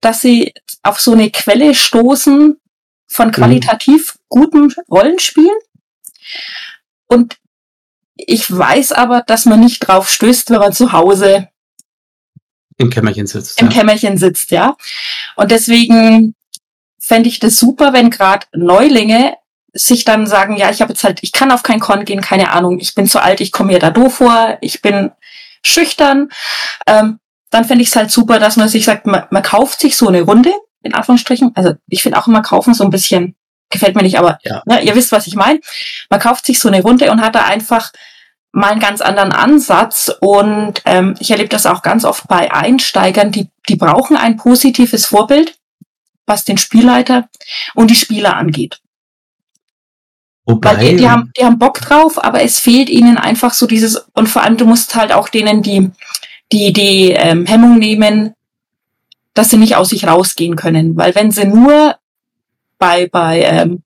dass 0.00 0.20
sie 0.20 0.52
auf 0.82 1.00
so 1.00 1.12
eine 1.12 1.30
Quelle 1.30 1.74
stoßen 1.74 2.60
von 3.08 3.28
mhm. 3.28 3.32
qualitativ 3.32 4.14
mhm. 4.14 4.20
gutem 4.28 4.74
Rollenspiel. 4.90 5.50
Und 7.06 7.38
ich 8.16 8.50
weiß 8.50 8.92
aber, 8.92 9.22
dass 9.22 9.46
man 9.46 9.60
nicht 9.60 9.80
drauf 9.80 10.10
stößt, 10.10 10.50
wenn 10.50 10.58
man 10.58 10.72
zu 10.72 10.92
Hause 10.92 11.48
im 12.78 12.90
Kämmerchen 12.90 13.26
sitzt. 13.26 13.60
Im 13.60 13.68
ja. 13.68 13.74
Kämmerchen 13.74 14.16
sitzt, 14.16 14.50
ja. 14.50 14.76
Und 15.36 15.50
deswegen 15.50 16.34
fände 16.98 17.28
ich 17.28 17.40
das 17.40 17.56
super, 17.56 17.92
wenn 17.92 18.10
gerade 18.10 18.46
Neulinge 18.52 19.34
sich 19.72 20.04
dann 20.04 20.26
sagen, 20.26 20.56
ja, 20.56 20.70
ich 20.70 20.80
habe 20.80 20.92
jetzt 20.92 21.04
halt, 21.04 21.18
ich 21.22 21.32
kann 21.32 21.50
auf 21.50 21.62
kein 21.62 21.80
Con 21.80 22.04
gehen, 22.04 22.20
keine 22.20 22.52
Ahnung, 22.52 22.78
ich 22.80 22.94
bin 22.94 23.06
zu 23.06 23.22
alt, 23.22 23.40
ich 23.40 23.52
komme 23.52 23.72
mir 23.72 23.78
da 23.78 23.90
doof 23.90 24.16
vor, 24.16 24.58
ich 24.60 24.80
bin 24.80 25.10
schüchtern. 25.62 26.30
Ähm, 26.86 27.18
dann 27.50 27.64
fände 27.64 27.82
ich 27.82 27.88
es 27.88 27.96
halt 27.96 28.10
super, 28.10 28.38
dass 28.38 28.56
man 28.56 28.68
sich 28.68 28.84
sagt, 28.84 29.06
man, 29.06 29.24
man 29.30 29.42
kauft 29.42 29.80
sich 29.80 29.96
so 29.96 30.08
eine 30.08 30.22
Runde, 30.22 30.52
in 30.82 30.94
Anführungsstrichen. 30.94 31.52
Also 31.54 31.74
ich 31.88 32.02
finde 32.02 32.18
auch 32.18 32.26
immer 32.26 32.42
kaufen 32.42 32.74
so 32.74 32.84
ein 32.84 32.90
bisschen, 32.90 33.34
gefällt 33.70 33.96
mir 33.96 34.02
nicht, 34.02 34.18
aber 34.18 34.38
ja. 34.42 34.62
ne, 34.66 34.82
ihr 34.82 34.94
wisst, 34.94 35.12
was 35.12 35.26
ich 35.26 35.34
meine. 35.34 35.60
Man 36.10 36.20
kauft 36.20 36.46
sich 36.46 36.58
so 36.58 36.68
eine 36.68 36.82
Runde 36.82 37.10
und 37.10 37.20
hat 37.20 37.34
da 37.34 37.44
einfach 37.44 37.92
mal 38.52 38.72
einen 38.72 38.80
ganz 38.80 39.00
anderen 39.00 39.32
Ansatz. 39.32 40.10
Und 40.20 40.82
ähm, 40.84 41.14
ich 41.20 41.30
erlebe 41.30 41.48
das 41.48 41.66
auch 41.66 41.82
ganz 41.82 42.04
oft 42.04 42.28
bei 42.28 42.52
Einsteigern, 42.52 43.32
die, 43.32 43.48
die 43.68 43.76
brauchen 43.76 44.16
ein 44.16 44.36
positives 44.36 45.06
Vorbild, 45.06 45.58
was 46.26 46.44
den 46.44 46.58
Spielleiter 46.58 47.28
und 47.74 47.90
die 47.90 47.94
Spieler 47.94 48.36
angeht. 48.36 48.80
Wobei, 50.44 50.76
Weil 50.76 50.90
die, 50.90 50.96
die, 50.96 51.08
haben, 51.08 51.30
die 51.38 51.44
haben 51.44 51.58
Bock 51.58 51.78
drauf, 51.80 52.22
aber 52.22 52.42
es 52.42 52.58
fehlt 52.58 52.88
ihnen 52.88 53.18
einfach 53.18 53.52
so 53.52 53.66
dieses, 53.66 54.06
und 54.14 54.28
vor 54.28 54.42
allem 54.42 54.56
du 54.56 54.64
musst 54.64 54.94
halt 54.94 55.12
auch 55.12 55.28
denen 55.28 55.62
die, 55.62 55.90
die, 56.52 56.72
die 56.72 57.10
ähm, 57.10 57.44
Hemmung 57.44 57.78
nehmen, 57.78 58.34
dass 59.34 59.50
sie 59.50 59.58
nicht 59.58 59.76
aus 59.76 59.90
sich 59.90 60.06
rausgehen 60.06 60.56
können. 60.56 60.96
Weil 60.96 61.14
wenn 61.14 61.30
sie 61.30 61.44
nur 61.44 61.96
bei, 62.78 63.08
bei 63.08 63.42
ähm, 63.42 63.82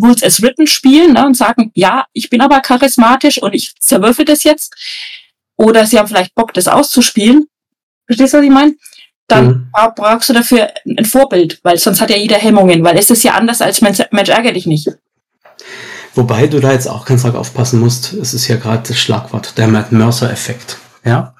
Rules 0.00 0.22
as 0.22 0.42
Written 0.42 0.66
spielen 0.66 1.12
ne, 1.12 1.26
und 1.26 1.36
sagen, 1.36 1.70
ja, 1.74 2.06
ich 2.12 2.30
bin 2.30 2.40
aber 2.40 2.60
charismatisch 2.60 3.40
und 3.42 3.54
ich 3.54 3.74
zerwürfe 3.80 4.24
das 4.24 4.44
jetzt, 4.44 4.74
oder 5.56 5.86
sie 5.86 5.98
haben 5.98 6.08
vielleicht 6.08 6.34
Bock, 6.34 6.52
das 6.52 6.68
auszuspielen, 6.68 7.46
verstehst 8.06 8.34
du, 8.34 8.38
was 8.38 8.44
ich 8.44 8.50
meine? 8.50 8.74
Dann 9.28 9.46
mhm. 9.46 9.70
brauchst 9.96 10.28
du 10.28 10.32
dafür 10.32 10.70
ein 10.86 11.04
Vorbild, 11.04 11.60
weil 11.62 11.78
sonst 11.78 12.00
hat 12.00 12.10
ja 12.10 12.16
jeder 12.16 12.36
Hemmungen, 12.36 12.84
weil 12.84 12.98
es 12.98 13.10
ist 13.10 13.22
ja 13.22 13.34
anders 13.34 13.62
als 13.62 13.80
Mensch, 13.80 14.00
Mensch 14.10 14.28
ärger 14.28 14.52
dich 14.52 14.66
nicht. 14.66 14.90
Wobei 16.14 16.46
du 16.46 16.60
da 16.60 16.72
jetzt 16.72 16.88
auch 16.88 17.06
ganz 17.06 17.24
arg 17.24 17.34
aufpassen 17.34 17.80
musst, 17.80 18.12
es 18.12 18.34
ist 18.34 18.46
ja 18.48 18.56
gerade 18.56 18.86
das 18.86 18.98
Schlagwort, 18.98 19.56
der 19.58 19.66
Matt 19.66 19.92
Mercer-Effekt. 19.92 20.78
Ja? 21.04 21.34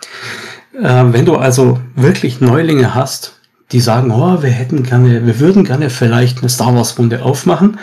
Äh, 0.74 1.05
wenn 1.12 1.26
du 1.26 1.36
also 1.36 1.80
wirklich 1.94 2.40
Neulinge 2.40 2.94
hast, 2.94 3.40
die 3.70 3.80
sagen, 3.80 4.11
oh, 4.11 4.42
wir 4.42 4.50
hätten 4.50 4.82
gerne, 4.82 5.26
wir 5.26 5.40
würden 5.40 5.64
gerne 5.64 5.90
vielleicht 5.90 6.38
eine 6.38 6.48
Star 6.48 6.74
Wars 6.74 6.98
Runde 6.98 7.22
aufmachen, 7.22 7.78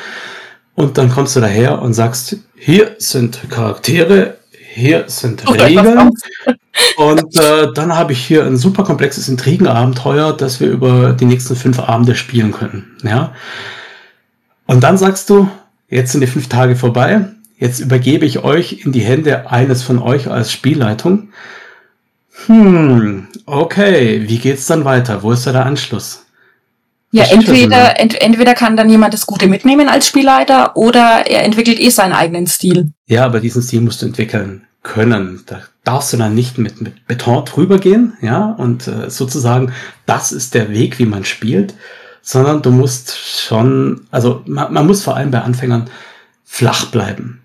und 0.75 0.97
dann 0.97 1.09
kommst 1.09 1.35
du 1.35 1.39
daher 1.39 1.81
und 1.81 1.93
sagst, 1.93 2.37
hier 2.55 2.95
sind 2.97 3.39
Charaktere, 3.49 4.37
hier 4.73 5.05
sind 5.07 5.47
Regeln. 5.49 6.11
Und 6.97 7.35
äh, 7.37 7.71
dann 7.73 7.95
habe 7.95 8.13
ich 8.13 8.25
hier 8.25 8.45
ein 8.45 8.57
super 8.57 8.83
komplexes 8.83 9.27
Intrigenabenteuer, 9.27 10.35
das 10.35 10.59
wir 10.59 10.69
über 10.69 11.13
die 11.13 11.25
nächsten 11.25 11.55
fünf 11.55 11.79
Abende 11.79 12.15
spielen 12.15 12.51
können. 12.51 12.97
Ja. 13.03 13.33
Und 14.67 14.81
dann 14.83 14.97
sagst 14.97 15.29
du, 15.29 15.49
jetzt 15.89 16.11
sind 16.11 16.21
die 16.21 16.27
fünf 16.27 16.47
Tage 16.47 16.75
vorbei, 16.75 17.25
jetzt 17.57 17.79
übergebe 17.79 18.25
ich 18.25 18.43
euch 18.43 18.85
in 18.85 18.91
die 18.91 19.01
Hände 19.01 19.51
eines 19.51 19.83
von 19.83 19.99
euch 19.99 20.29
als 20.29 20.51
Spielleitung. 20.51 21.29
Hm, 22.45 23.27
okay, 23.45 24.27
wie 24.27 24.39
geht's 24.39 24.65
dann 24.65 24.85
weiter? 24.85 25.23
Wo 25.23 25.31
ist 25.31 25.45
da 25.45 25.51
der 25.51 25.65
Anschluss? 25.65 26.25
Ja, 27.11 27.25
entweder, 27.25 27.99
ent, 27.99 28.21
entweder 28.21 28.53
kann 28.53 28.77
dann 28.77 28.89
jemand 28.89 29.13
das 29.13 29.25
Gute 29.25 29.47
mitnehmen 29.47 29.89
als 29.89 30.07
Spielleiter 30.07 30.77
oder 30.77 31.25
er 31.27 31.43
entwickelt 31.43 31.79
eh 31.79 31.89
seinen 31.89 32.13
eigenen 32.13 32.47
Stil. 32.47 32.93
Ja, 33.05 33.25
aber 33.25 33.41
diesen 33.41 33.61
Stil 33.61 33.81
musst 33.81 34.01
du 34.01 34.05
entwickeln 34.05 34.65
können. 34.81 35.43
Da 35.45 35.61
darfst 35.83 36.13
du 36.13 36.17
dann 36.17 36.33
nicht 36.35 36.57
mit, 36.57 36.81
mit 36.81 37.05
Beton 37.07 37.43
drüber 37.45 37.79
gehen, 37.79 38.13
ja, 38.21 38.51
und 38.57 38.87
äh, 38.87 39.09
sozusagen, 39.09 39.73
das 40.05 40.31
ist 40.31 40.53
der 40.53 40.71
Weg, 40.71 40.99
wie 40.99 41.05
man 41.05 41.25
spielt, 41.25 41.73
sondern 42.21 42.61
du 42.61 42.71
musst 42.71 43.17
schon, 43.17 44.01
also 44.11 44.41
man, 44.45 44.71
man 44.73 44.87
muss 44.87 45.03
vor 45.03 45.17
allem 45.17 45.31
bei 45.31 45.41
Anfängern 45.41 45.89
flach 46.45 46.85
bleiben. 46.91 47.41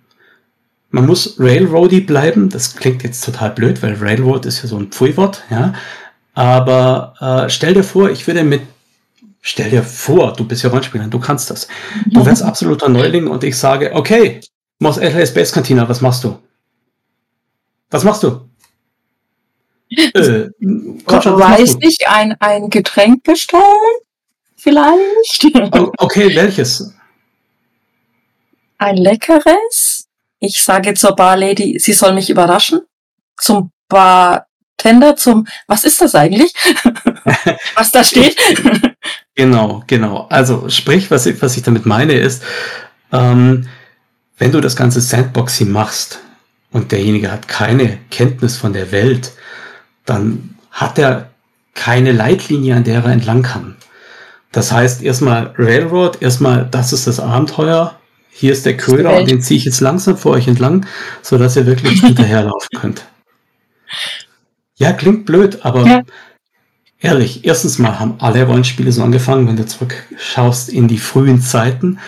Man 0.91 1.07
muss 1.07 1.37
Railroady 1.39 2.01
bleiben, 2.01 2.49
das 2.51 2.77
klingt 2.77 3.03
jetzt 3.03 3.25
total 3.25 3.51
blöd, 3.51 3.83
weil 3.83 3.95
Railroad 3.95 4.47
ist 4.47 4.63
ja 4.63 4.69
so 4.69 4.79
ein 4.79 4.93
Pfui-Wort, 4.93 5.43
ja, 5.51 5.75
aber 6.35 7.15
äh, 7.47 7.51
stell 7.51 7.75
dir 7.75 7.83
vor, 7.83 8.11
ich 8.11 8.27
würde 8.27 8.45
mit 8.45 8.61
Stell 9.49 9.71
dir 9.71 9.85
vor, 9.85 10.33
du 10.33 10.45
bist 10.45 10.65
ja 10.65 10.71
Rollenspieler, 10.71 11.07
du 11.07 11.21
kannst 11.21 11.51
das. 11.51 11.69
Du 12.07 12.27
wärst 12.27 12.43
absoluter 12.43 12.89
Neuling 12.89 13.29
und 13.29 13.45
ich 13.45 13.57
sage, 13.57 13.93
okay, 13.95 14.41
Mos 14.81 14.99
Eisley 14.99 15.25
Space 15.25 15.53
Cantina, 15.53 15.89
was 15.89 16.01
machst 16.01 16.25
du? 16.25 16.37
Was 17.89 18.03
machst 18.03 18.25
du? 18.25 18.49
Äh, 20.15 20.49
komm 21.05 21.23
schon, 21.23 21.39
Weiß 21.39 21.77
ich, 21.81 22.09
ein, 22.09 22.35
ein 22.41 22.71
Getränk 22.71 23.23
bestellen? 23.23 23.63
Vielleicht? 24.57 25.45
Okay, 25.99 26.35
welches? 26.35 26.93
Ein 28.79 28.97
leckeres? 28.97 30.09
Ich 30.41 30.61
sage 30.61 30.95
zur 30.95 31.15
Barlady, 31.15 31.79
sie 31.79 31.93
soll 31.93 32.15
mich 32.15 32.31
überraschen. 32.31 32.81
Zum 33.37 33.71
Bartender, 33.89 35.15
zum, 35.15 35.47
was 35.69 35.85
ist 35.85 36.01
das 36.01 36.17
eigentlich? 36.17 36.53
was 37.77 37.93
da 37.93 38.03
steht? 38.03 38.37
Genau, 39.37 39.85
genau. 39.87 40.27
Also 40.31 40.69
sprich, 40.71 41.11
was 41.11 41.27
ich, 41.27 41.41
was 41.43 41.57
ich 41.57 41.63
damit 41.63 41.85
meine 41.85 42.15
ist, 42.15 42.43
ähm, 43.13 43.69
wenn 44.39 44.51
du 44.51 44.61
das 44.61 44.77
ganze 44.77 45.01
Sandboxing 45.01 45.71
machst 45.71 46.21
und 46.73 46.91
derjenige 46.91 47.31
hat 47.31 47.47
keine 47.47 47.99
Kenntnis 48.11 48.57
von 48.57 48.73
der 48.73 48.93
Welt, 48.93 49.33
dann 50.07 50.57
hat 50.71 50.99
er 50.99 51.31
keine 51.75 52.13
Leitlinie, 52.13 52.77
an 52.77 52.85
der 52.85 53.05
er 53.05 53.13
entlang 53.13 53.43
kann. 53.43 53.77
Das 54.53 54.73
heißt, 54.73 55.03
erstmal 55.03 55.55
Railroad, 55.59 56.23
erstmal, 56.23 56.67
das 56.71 56.95
ist 56.95 57.07
das 57.07 57.21
Abenteuer, 57.21 57.99
hier 58.31 58.53
ist 58.53 58.65
der 58.65 58.77
Köder 58.77 59.17
und 59.19 59.29
den 59.29 59.43
ziehe 59.43 59.59
ich 59.59 59.67
jetzt 59.67 59.81
langsam 59.81 60.17
vor 60.17 60.33
euch 60.33 60.49
entlang, 60.49 60.87
so 61.21 61.37
dass 61.37 61.57
ihr 61.57 61.67
wirklich 61.67 62.01
hinterherlaufen 62.03 62.69
könnt. 62.75 63.05
Ja, 64.77 64.93
klingt 64.93 65.27
blöd, 65.27 65.59
aber 65.63 65.87
ja. 65.87 66.03
Ehrlich, 67.01 67.45
erstens 67.45 67.79
mal 67.79 68.01
haben 68.01 68.17
alle 68.21 68.45
Rollenspiele 68.45 68.91
so 68.91 69.03
angefangen, 69.03 69.47
wenn 69.47 69.57
du 69.57 69.67
zurückschaust 69.67 70.71
in 70.71 70.89
die 70.89 70.99
frühen 70.99 71.43
Zeiten. 71.43 71.99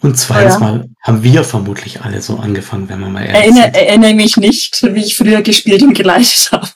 Und 0.00 0.18
zweitens 0.18 0.54
ja. 0.54 0.60
mal 0.60 0.88
haben 1.02 1.22
wir 1.22 1.42
vermutlich 1.42 2.02
alle 2.02 2.20
so 2.20 2.36
angefangen, 2.36 2.88
wenn 2.88 3.00
man 3.00 3.12
mal 3.12 3.24
ehrlich 3.24 3.56
Erinner, 3.56 3.74
Erinnere 3.74 4.14
mich 4.14 4.36
nicht, 4.36 4.82
wie 4.82 5.04
ich 5.04 5.16
früher 5.16 5.40
gespielt 5.40 5.82
und 5.82 5.94
geleitet 5.94 6.50
habe. 6.52 6.68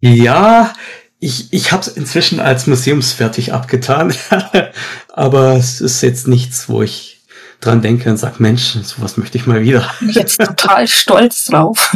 ja, 0.00 0.72
ich, 1.18 1.52
ich 1.52 1.72
habe 1.72 1.82
es 1.82 1.88
inzwischen 1.88 2.40
als 2.40 2.66
museumsfertig 2.66 3.52
abgetan, 3.52 4.14
aber 5.08 5.56
es 5.56 5.80
ist 5.80 6.00
jetzt 6.02 6.28
nichts, 6.28 6.68
wo 6.68 6.82
ich 6.82 7.20
dran 7.60 7.82
denke 7.82 8.08
und 8.10 8.16
sage, 8.16 8.36
Mensch, 8.38 8.76
sowas 8.82 9.16
möchte 9.16 9.36
ich 9.36 9.46
mal 9.46 9.62
wieder. 9.62 9.90
Bin 9.98 10.10
ich 10.10 10.16
jetzt 10.16 10.40
total 10.40 10.88
stolz 10.88 11.44
drauf. 11.44 11.94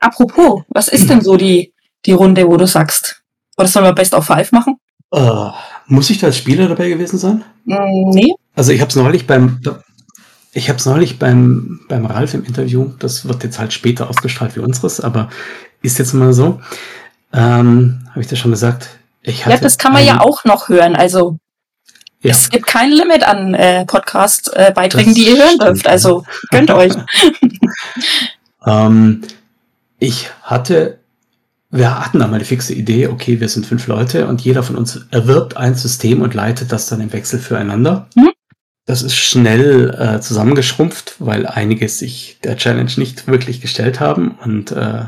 Apropos, 0.00 0.62
was 0.68 0.88
ist 0.88 1.10
denn 1.10 1.20
so 1.20 1.36
die, 1.36 1.74
die 2.06 2.12
Runde, 2.12 2.48
wo 2.48 2.56
du 2.56 2.66
sagst, 2.66 3.21
oder 3.62 3.70
sollen 3.70 3.86
wir 3.86 3.92
Best 3.92 4.14
of 4.14 4.26
Five 4.26 4.52
machen? 4.52 4.76
Uh, 5.14 5.50
muss 5.86 6.10
ich 6.10 6.18
da 6.18 6.28
als 6.28 6.38
Spieler 6.38 6.68
dabei 6.68 6.88
gewesen 6.88 7.18
sein? 7.18 7.44
Mm, 7.64 8.10
nee. 8.10 8.34
Also 8.54 8.72
ich 8.72 8.80
habe 8.80 8.88
es 8.88 8.96
neulich 8.96 9.26
beim 9.26 9.60
ich 10.54 10.68
habe 10.68 10.78
es 10.78 10.86
neulich 10.86 11.18
beim, 11.18 11.80
beim 11.88 12.04
Ralf 12.04 12.34
im 12.34 12.44
Interview, 12.44 12.90
das 12.98 13.26
wird 13.26 13.42
jetzt 13.42 13.58
halt 13.58 13.72
später 13.72 14.10
ausgestrahlt 14.10 14.54
wie 14.54 14.60
unseres, 14.60 15.00
aber 15.00 15.30
ist 15.80 15.98
jetzt 15.98 16.12
mal 16.12 16.34
so. 16.34 16.60
Ähm, 17.32 18.06
habe 18.10 18.20
ich 18.20 18.26
das 18.26 18.38
schon 18.38 18.50
gesagt? 18.50 18.90
Ich 19.22 19.46
ja, 19.46 19.56
das 19.56 19.78
kann 19.78 19.94
man 19.94 20.04
ja 20.04 20.20
auch 20.20 20.44
noch 20.44 20.68
hören. 20.68 20.94
Also 20.94 21.38
ja. 22.20 22.32
es 22.32 22.50
gibt 22.50 22.66
kein 22.66 22.90
Limit 22.90 23.26
an 23.26 23.54
äh, 23.54 23.86
Podcast-Beiträgen, 23.86 25.12
äh, 25.12 25.14
die 25.14 25.30
ihr 25.30 25.38
hören 25.38 25.58
dürft. 25.58 25.86
Also 25.86 26.24
gönnt 26.50 26.70
euch. 26.70 26.92
ähm, 28.66 29.22
ich 29.98 30.28
hatte 30.42 30.98
wir 31.72 31.98
hatten 31.98 32.20
einmal 32.20 32.38
die 32.38 32.44
fixe 32.44 32.74
Idee, 32.74 33.08
okay, 33.08 33.40
wir 33.40 33.48
sind 33.48 33.64
fünf 33.64 33.86
Leute 33.86 34.28
und 34.28 34.42
jeder 34.42 34.62
von 34.62 34.76
uns 34.76 35.06
erwirbt 35.10 35.56
ein 35.56 35.74
System 35.74 36.20
und 36.20 36.34
leitet 36.34 36.70
das 36.70 36.86
dann 36.86 37.00
im 37.00 37.12
Wechsel 37.14 37.38
füreinander. 37.38 38.08
Mhm. 38.14 38.30
Das 38.84 39.02
ist 39.02 39.16
schnell 39.16 39.90
äh, 39.98 40.20
zusammengeschrumpft, 40.20 41.14
weil 41.18 41.46
einige 41.46 41.88
sich 41.88 42.38
der 42.44 42.58
Challenge 42.58 42.90
nicht 42.96 43.26
wirklich 43.26 43.62
gestellt 43.62 44.00
haben. 44.00 44.32
Und 44.32 44.72
äh, 44.72 45.06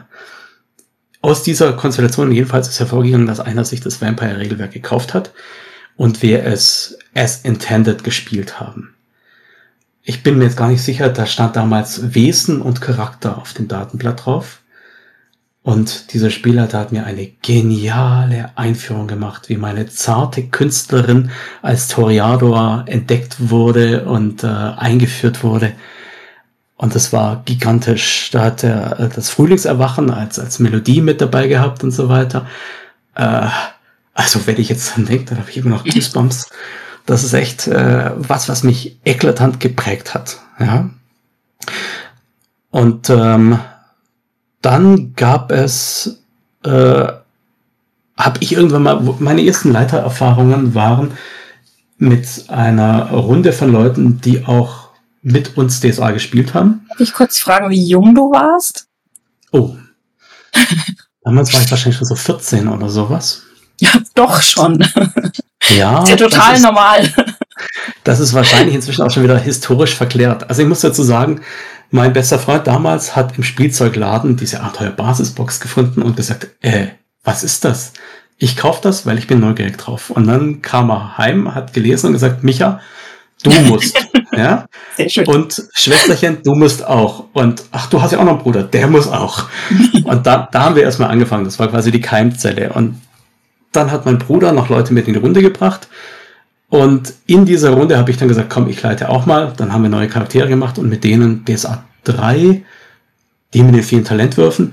aus 1.21 1.43
dieser 1.43 1.75
Konstellation 1.75 2.33
jedenfalls 2.33 2.69
ist 2.69 2.81
hervorgegangen, 2.81 3.27
dass 3.27 3.41
einer 3.41 3.67
sich 3.67 3.81
das 3.83 4.01
Vampire-Regelwerk 4.01 4.73
gekauft 4.73 5.13
hat 5.13 5.33
und 5.97 6.23
wir 6.23 6.45
es 6.45 6.99
as 7.15 7.43
intended 7.43 8.05
gespielt 8.05 8.59
haben. 8.59 8.95
Ich 10.03 10.23
bin 10.23 10.39
mir 10.39 10.45
jetzt 10.45 10.57
gar 10.57 10.69
nicht 10.69 10.83
sicher, 10.83 11.11
da 11.11 11.27
stand 11.27 11.57
damals 11.57 12.15
Wesen 12.15 12.63
und 12.63 12.81
Charakter 12.81 13.37
auf 13.37 13.53
dem 13.53 13.69
Datenblatt 13.69 14.25
drauf. 14.25 14.61
Und 15.65 16.13
dieser 16.13 16.29
Spielleiter 16.29 16.79
hat 16.79 16.93
mir 16.93 17.07
eine 17.07 17.27
geniale 17.27 18.51
Einführung 18.55 19.07
gemacht, 19.07 19.49
wie 19.49 19.57
meine 19.57 19.89
zarte 19.89 20.43
Künstlerin 20.43 21.31
als 21.63 21.89
Toriador 21.89 22.85
entdeckt 22.87 23.49
wurde 23.49 24.05
und 24.05 24.45
äh, 24.45 24.47
eingeführt 24.47 25.43
wurde. 25.43 25.73
Und 26.77 26.95
das 26.95 27.15
war 27.15 27.41
gigantisch. 27.47 28.29
Da 28.31 28.45
hat 28.45 28.63
er 28.63 29.01
äh, 29.01 29.09
das 29.09 29.31
Frühlingserwachen 29.31 30.11
als, 30.11 30.39
als 30.39 30.59
Melodie 30.59 31.01
mit 31.01 31.23
dabei 31.23 31.49
gehabt 31.49 31.83
und 31.83 31.93
so 31.93 32.11
weiter. 32.11 32.47
Äh, 33.15 33.49
also 34.13 34.47
wenn 34.47 34.61
ich 34.61 34.69
jetzt 34.69 34.95
dran 34.95 35.07
denke, 35.07 35.25
dann 35.25 35.39
habe 35.39 35.49
ich 35.49 35.57
immer 35.57 35.71
noch 35.71 35.85
Goosebumps. 35.85 36.51
Das 37.07 37.25
ist 37.25 37.33
echt 37.33 37.69
äh, 37.69 38.11
was, 38.17 38.51
was 38.51 38.65
mich 38.65 38.99
eklatant 39.07 39.61
geprägt 39.61 40.13
hat. 40.13 40.41
Ja. 40.61 40.91
Und 42.71 43.09
ähm, 43.09 43.61
dann 44.65 45.15
gab 45.15 45.51
es, 45.51 46.23
äh, 46.65 47.07
habe 48.17 48.39
ich 48.41 48.53
irgendwann 48.53 48.83
mal, 48.83 49.01
meine 49.19 49.45
ersten 49.45 49.73
Leitererfahrungen 49.73 50.75
waren 50.75 51.13
mit 51.99 52.45
einer 52.49 53.11
Runde 53.11 53.53
von 53.53 53.71
Leuten, 53.71 54.21
die 54.21 54.47
auch 54.47 54.89
mit 55.23 55.57
uns 55.57 55.81
DSA 55.81 56.13
gespielt 56.13 56.55
haben. 56.55 56.87
Darf 56.89 57.01
ich 57.01 57.13
kurz 57.13 57.39
fragen, 57.39 57.71
wie 57.71 57.87
jung 57.87 58.15
du 58.15 58.31
warst? 58.31 58.87
Oh. 59.53 59.77
Damals 61.25 61.53
war 61.53 61.61
ich 61.61 61.71
wahrscheinlich 61.71 61.97
schon 61.97 62.07
so 62.07 62.15
14 62.15 62.69
oder 62.69 62.89
sowas. 62.89 63.43
Ja, 63.81 63.91
doch 64.15 64.41
schon. 64.41 64.87
Ja. 65.75 66.03
ist 66.03 66.11
ja 66.11 66.17
total 66.17 66.51
das 66.51 66.59
ist, 66.59 66.63
normal. 66.63 67.34
Das 68.05 68.21
ist 68.21 68.35
wahrscheinlich 68.35 68.75
inzwischen 68.75 69.03
auch 69.03 69.11
schon 69.11 69.23
wieder 69.23 69.39
historisch 69.39 69.95
verklärt. 69.95 70.49
Also 70.51 70.63
ich 70.63 70.69
muss 70.69 70.81
dazu 70.81 71.03
sagen, 71.03 71.41
mein 71.91 72.13
bester 72.13 72.39
Freund 72.39 72.67
damals 72.67 73.17
hat 73.17 73.37
im 73.39 73.43
Spielzeugladen 73.43 74.37
diese 74.37 74.61
Abenteuer-Basisbox 74.61 75.61
gefunden 75.61 76.03
und 76.03 76.17
gesagt, 76.17 76.49
äh, 76.61 76.89
was 77.25 77.43
ist 77.43 77.65
das? 77.65 77.95
Ich 78.37 78.57
kauf 78.57 78.81
das, 78.83 79.07
weil 79.07 79.17
ich 79.17 79.27
bin 79.27 79.41
neugierig 79.41 79.79
drauf. 79.79 80.11
Und 80.11 80.27
dann 80.27 80.61
kam 80.61 80.91
er 80.91 81.17
heim, 81.17 81.55
hat 81.55 81.73
gelesen 81.73 82.09
und 82.09 82.13
gesagt, 82.13 82.45
Micha, 82.45 82.81
du 83.43 83.51
musst. 83.69 83.97
ja? 84.33 84.67
Sehr 84.97 85.09
schön. 85.09 85.27
Und 85.27 85.63
Schwesterchen, 85.73 86.43
du 86.43 86.55
musst 86.55 86.87
auch. 86.87 87.27
Und 87.33 87.63
ach, 87.71 87.87
du 87.89 88.03
hast 88.03 88.13
ja 88.13 88.19
auch 88.19 88.25
noch 88.25 88.33
einen 88.33 88.43
Bruder, 88.43 88.65
der 88.65 88.87
muss 88.87 89.09
auch. 89.09 89.49
und 90.05 90.27
da, 90.27 90.49
da 90.53 90.65
haben 90.65 90.77
wir 90.77 90.83
erstmal 90.83 91.11
angefangen. 91.11 91.45
Das 91.45 91.59
war 91.59 91.69
quasi 91.69 91.91
die 91.91 92.03
Keimzelle. 92.03 92.73
Und 92.75 93.01
dann 93.73 93.91
hat 93.91 94.05
mein 94.05 94.19
Bruder 94.19 94.53
noch 94.53 94.69
Leute 94.69 94.93
mit 94.93 95.07
in 95.09 95.15
die 95.15 95.21
Runde 95.21 95.41
gebracht. 95.41 95.89
Und 96.75 97.15
in 97.27 97.45
dieser 97.45 97.71
Runde 97.71 97.97
habe 97.97 98.11
ich 98.11 98.17
dann 98.17 98.27
gesagt, 98.27 98.51
komm, 98.51 98.69
ich 98.69 98.83
leite 98.83 99.09
auch 99.09 99.27
mal. 99.27 99.53
Dann 99.57 99.73
haben 99.73 99.85
wir 99.85 99.91
neue 99.91 100.09
Charaktere 100.09 100.49
gemacht 100.49 100.77
und 100.77 100.89
mit 100.89 101.05
denen 101.05 101.45
DSA 101.45 101.85
3, 102.03 102.65
die 103.53 103.63
mit 103.63 103.77
den 103.77 103.85
vielen 103.85 104.03
Talentwürfen, 104.03 104.73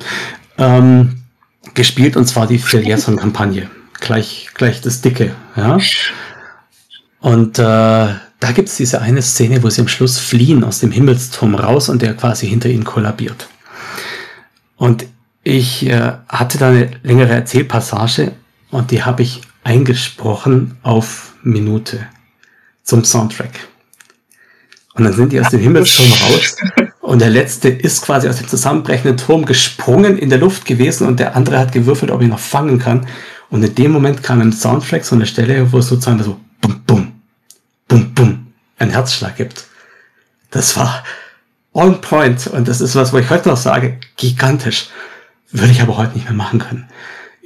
ähm, 0.57 1.21
gespielt 1.75 2.17
und 2.17 2.25
zwar 2.25 2.47
die 2.47 2.57
Filiasson-Kampagne. 2.57 3.69
Gleich, 3.99 4.49
gleich 4.55 4.81
das 4.81 5.01
Dicke, 5.01 5.35
ja. 5.55 5.77
Und 7.19 7.59
äh, 7.59 7.61
da 7.61 8.51
gibt's 8.55 8.77
diese 8.77 8.99
eine 8.99 9.21
Szene, 9.21 9.61
wo 9.61 9.69
sie 9.69 9.81
am 9.81 9.87
Schluss 9.87 10.17
fliehen 10.17 10.63
aus 10.63 10.79
dem 10.79 10.89
Himmelsturm 10.89 11.53
raus 11.53 11.87
und 11.87 12.01
der 12.01 12.15
quasi 12.15 12.47
hinter 12.47 12.69
ihnen 12.69 12.83
kollabiert. 12.83 13.47
Und 14.75 15.05
ich 15.43 15.85
äh, 15.85 16.13
hatte 16.27 16.57
da 16.57 16.69
eine 16.69 16.89
längere 17.03 17.33
Erzählpassage 17.33 18.31
und 18.71 18.89
die 18.89 19.03
habe 19.03 19.21
ich 19.21 19.43
eingesprochen 19.63 20.77
auf 20.83 21.33
Minute 21.43 22.07
zum 22.83 23.03
Soundtrack. 23.03 23.67
Und 24.93 25.05
dann 25.05 25.13
sind 25.13 25.31
die 25.31 25.39
aus 25.39 25.49
dem 25.49 25.59
Himmelsturm 25.59 26.11
raus 26.23 26.57
und 27.11 27.19
der 27.19 27.29
letzte 27.29 27.69
ist 27.69 28.03
quasi 28.03 28.27
aus 28.29 28.37
dem 28.37 28.47
zusammenbrechenden 28.47 29.17
Turm 29.17 29.45
gesprungen 29.45 30.17
in 30.17 30.29
der 30.29 30.39
Luft 30.39 30.65
gewesen 30.65 31.07
und 31.07 31.19
der 31.19 31.35
andere 31.35 31.59
hat 31.59 31.71
gewürfelt, 31.71 32.11
ob 32.11 32.21
er 32.21 32.23
ihn 32.25 32.29
noch 32.29 32.39
fangen 32.39 32.79
kann. 32.79 33.05
Und 33.49 33.63
in 33.63 33.75
dem 33.75 33.91
Moment 33.91 34.23
kam 34.23 34.39
ein 34.39 34.53
Soundtrack 34.53 35.03
so 35.03 35.15
eine 35.15 35.25
Stelle, 35.25 35.71
wo 35.71 35.79
es 35.79 35.87
sozusagen 35.87 36.23
so 36.23 36.39
bum 36.61 36.81
bum 36.85 37.11
bum 37.87 38.13
bum 38.13 38.47
ein 38.77 38.91
Herzschlag 38.91 39.35
gibt. 39.35 39.65
Das 40.51 40.77
war 40.77 41.03
on 41.73 42.01
point 42.01 42.47
und 42.47 42.67
das 42.67 42.81
ist 42.81 42.95
was, 42.95 43.11
wo 43.11 43.17
ich 43.17 43.29
heute 43.29 43.49
noch 43.49 43.57
sage, 43.57 43.99
gigantisch. 44.15 44.89
Würde 45.51 45.71
ich 45.73 45.81
aber 45.81 45.97
heute 45.97 46.13
nicht 46.13 46.25
mehr 46.25 46.33
machen 46.33 46.59
können. 46.59 46.87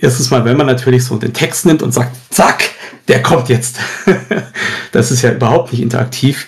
Erstens 0.06 0.30
mal, 0.30 0.46
wenn 0.46 0.56
man 0.56 0.68
natürlich 0.68 1.04
so 1.04 1.18
den 1.18 1.34
Text 1.34 1.66
nimmt 1.66 1.82
und 1.82 1.92
sagt, 1.92 2.16
zack, 2.32 2.70
der 3.08 3.24
kommt 3.24 3.50
jetzt. 3.50 3.80
das 4.92 5.10
ist 5.10 5.24
ja 5.24 5.32
überhaupt 5.32 5.72
nicht 5.72 5.82
interaktiv, 5.82 6.48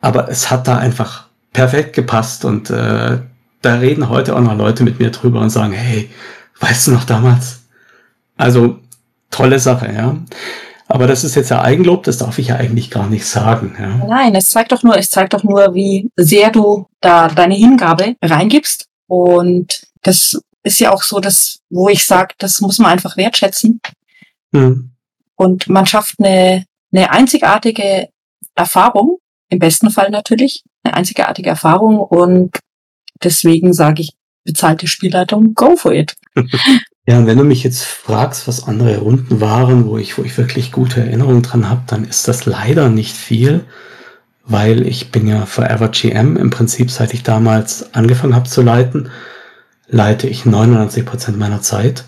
aber 0.00 0.28
es 0.28 0.48
hat 0.48 0.68
da 0.68 0.78
einfach 0.78 1.26
perfekt 1.52 1.92
gepasst 1.92 2.44
und 2.44 2.70
äh, 2.70 3.18
da 3.62 3.74
reden 3.74 4.08
heute 4.08 4.36
auch 4.36 4.40
noch 4.40 4.56
Leute 4.56 4.84
mit 4.84 5.00
mir 5.00 5.10
drüber 5.10 5.40
und 5.40 5.50
sagen, 5.50 5.72
hey, 5.72 6.08
weißt 6.60 6.86
du 6.86 6.92
noch 6.92 7.02
damals? 7.02 7.62
Also 8.36 8.78
tolle 9.32 9.58
Sache, 9.58 9.92
ja. 9.92 10.16
Aber 10.86 11.08
das 11.08 11.24
ist 11.24 11.34
jetzt 11.34 11.50
ja 11.50 11.60
Eigenlob, 11.60 12.04
das 12.04 12.18
darf 12.18 12.38
ich 12.38 12.46
ja 12.46 12.54
eigentlich 12.54 12.92
gar 12.92 13.08
nicht 13.08 13.26
sagen. 13.26 13.74
Ja. 13.76 14.06
Nein, 14.06 14.36
es 14.36 14.50
zeigt 14.50 14.70
doch 14.70 14.84
nur, 14.84 14.96
es 14.96 15.10
zeigt 15.10 15.34
doch 15.34 15.42
nur, 15.42 15.74
wie 15.74 16.08
sehr 16.14 16.50
du 16.50 16.86
da 17.00 17.26
deine 17.26 17.56
Hingabe 17.56 18.14
reingibst. 18.22 18.86
Und 19.08 19.82
das 20.02 20.40
ist 20.68 20.80
ja 20.80 20.92
auch 20.92 21.02
so, 21.02 21.18
dass, 21.18 21.60
wo 21.70 21.88
ich 21.88 22.04
sage, 22.06 22.34
das 22.38 22.60
muss 22.60 22.78
man 22.78 22.92
einfach 22.92 23.16
wertschätzen. 23.16 23.80
Mhm. 24.52 24.92
Und 25.34 25.68
man 25.68 25.86
schafft 25.86 26.16
eine, 26.18 26.64
eine 26.92 27.10
einzigartige 27.10 28.08
Erfahrung, 28.54 29.18
im 29.50 29.58
besten 29.58 29.90
Fall 29.90 30.10
natürlich, 30.10 30.62
eine 30.82 30.94
einzigartige 30.94 31.48
Erfahrung 31.48 31.98
und 31.98 32.58
deswegen 33.22 33.72
sage 33.72 34.02
ich, 34.02 34.12
bezahlte 34.44 34.86
Spielleitung, 34.86 35.54
go 35.54 35.76
for 35.76 35.92
it. 35.92 36.14
Ja, 37.10 37.16
und 37.16 37.26
wenn 37.26 37.38
du 37.38 37.44
mich 37.44 37.64
jetzt 37.64 37.84
fragst, 37.86 38.46
was 38.46 38.64
andere 38.64 38.98
Runden 38.98 39.40
waren, 39.40 39.86
wo 39.86 39.96
ich, 39.96 40.18
wo 40.18 40.22
ich 40.24 40.36
wirklich 40.36 40.72
gute 40.72 41.00
Erinnerungen 41.00 41.42
dran 41.42 41.70
habe, 41.70 41.80
dann 41.86 42.04
ist 42.04 42.28
das 42.28 42.44
leider 42.44 42.90
nicht 42.90 43.16
viel, 43.16 43.64
weil 44.44 44.86
ich 44.86 45.10
bin 45.10 45.26
ja 45.26 45.46
Forever 45.46 45.88
GM 45.88 46.36
im 46.36 46.50
Prinzip, 46.50 46.90
seit 46.90 47.14
ich 47.14 47.22
damals 47.22 47.94
angefangen 47.94 48.34
habe 48.34 48.46
zu 48.46 48.60
leiten 48.60 49.08
leite 49.88 50.28
ich 50.28 50.44
99 50.44 51.04
Prozent 51.04 51.38
meiner 51.38 51.62
Zeit. 51.62 52.04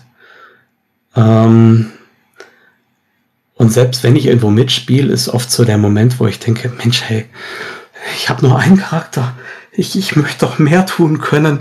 Ähm, 1.15 1.91
und 3.55 3.71
selbst 3.71 4.03
wenn 4.03 4.15
ich 4.15 4.25
irgendwo 4.25 4.49
mitspiele, 4.49 5.11
ist 5.11 5.29
oft 5.29 5.51
so 5.51 5.65
der 5.65 5.77
Moment, 5.77 6.19
wo 6.19 6.27
ich 6.27 6.39
denke, 6.39 6.69
Mensch, 6.69 7.01
hey, 7.01 7.25
ich 8.15 8.29
habe 8.29 8.45
nur 8.45 8.57
einen 8.57 8.77
Charakter. 8.77 9.35
Ich, 9.71 9.95
ich 9.95 10.15
möchte 10.15 10.45
doch 10.45 10.59
mehr 10.59 10.85
tun 10.85 11.19
können. 11.19 11.59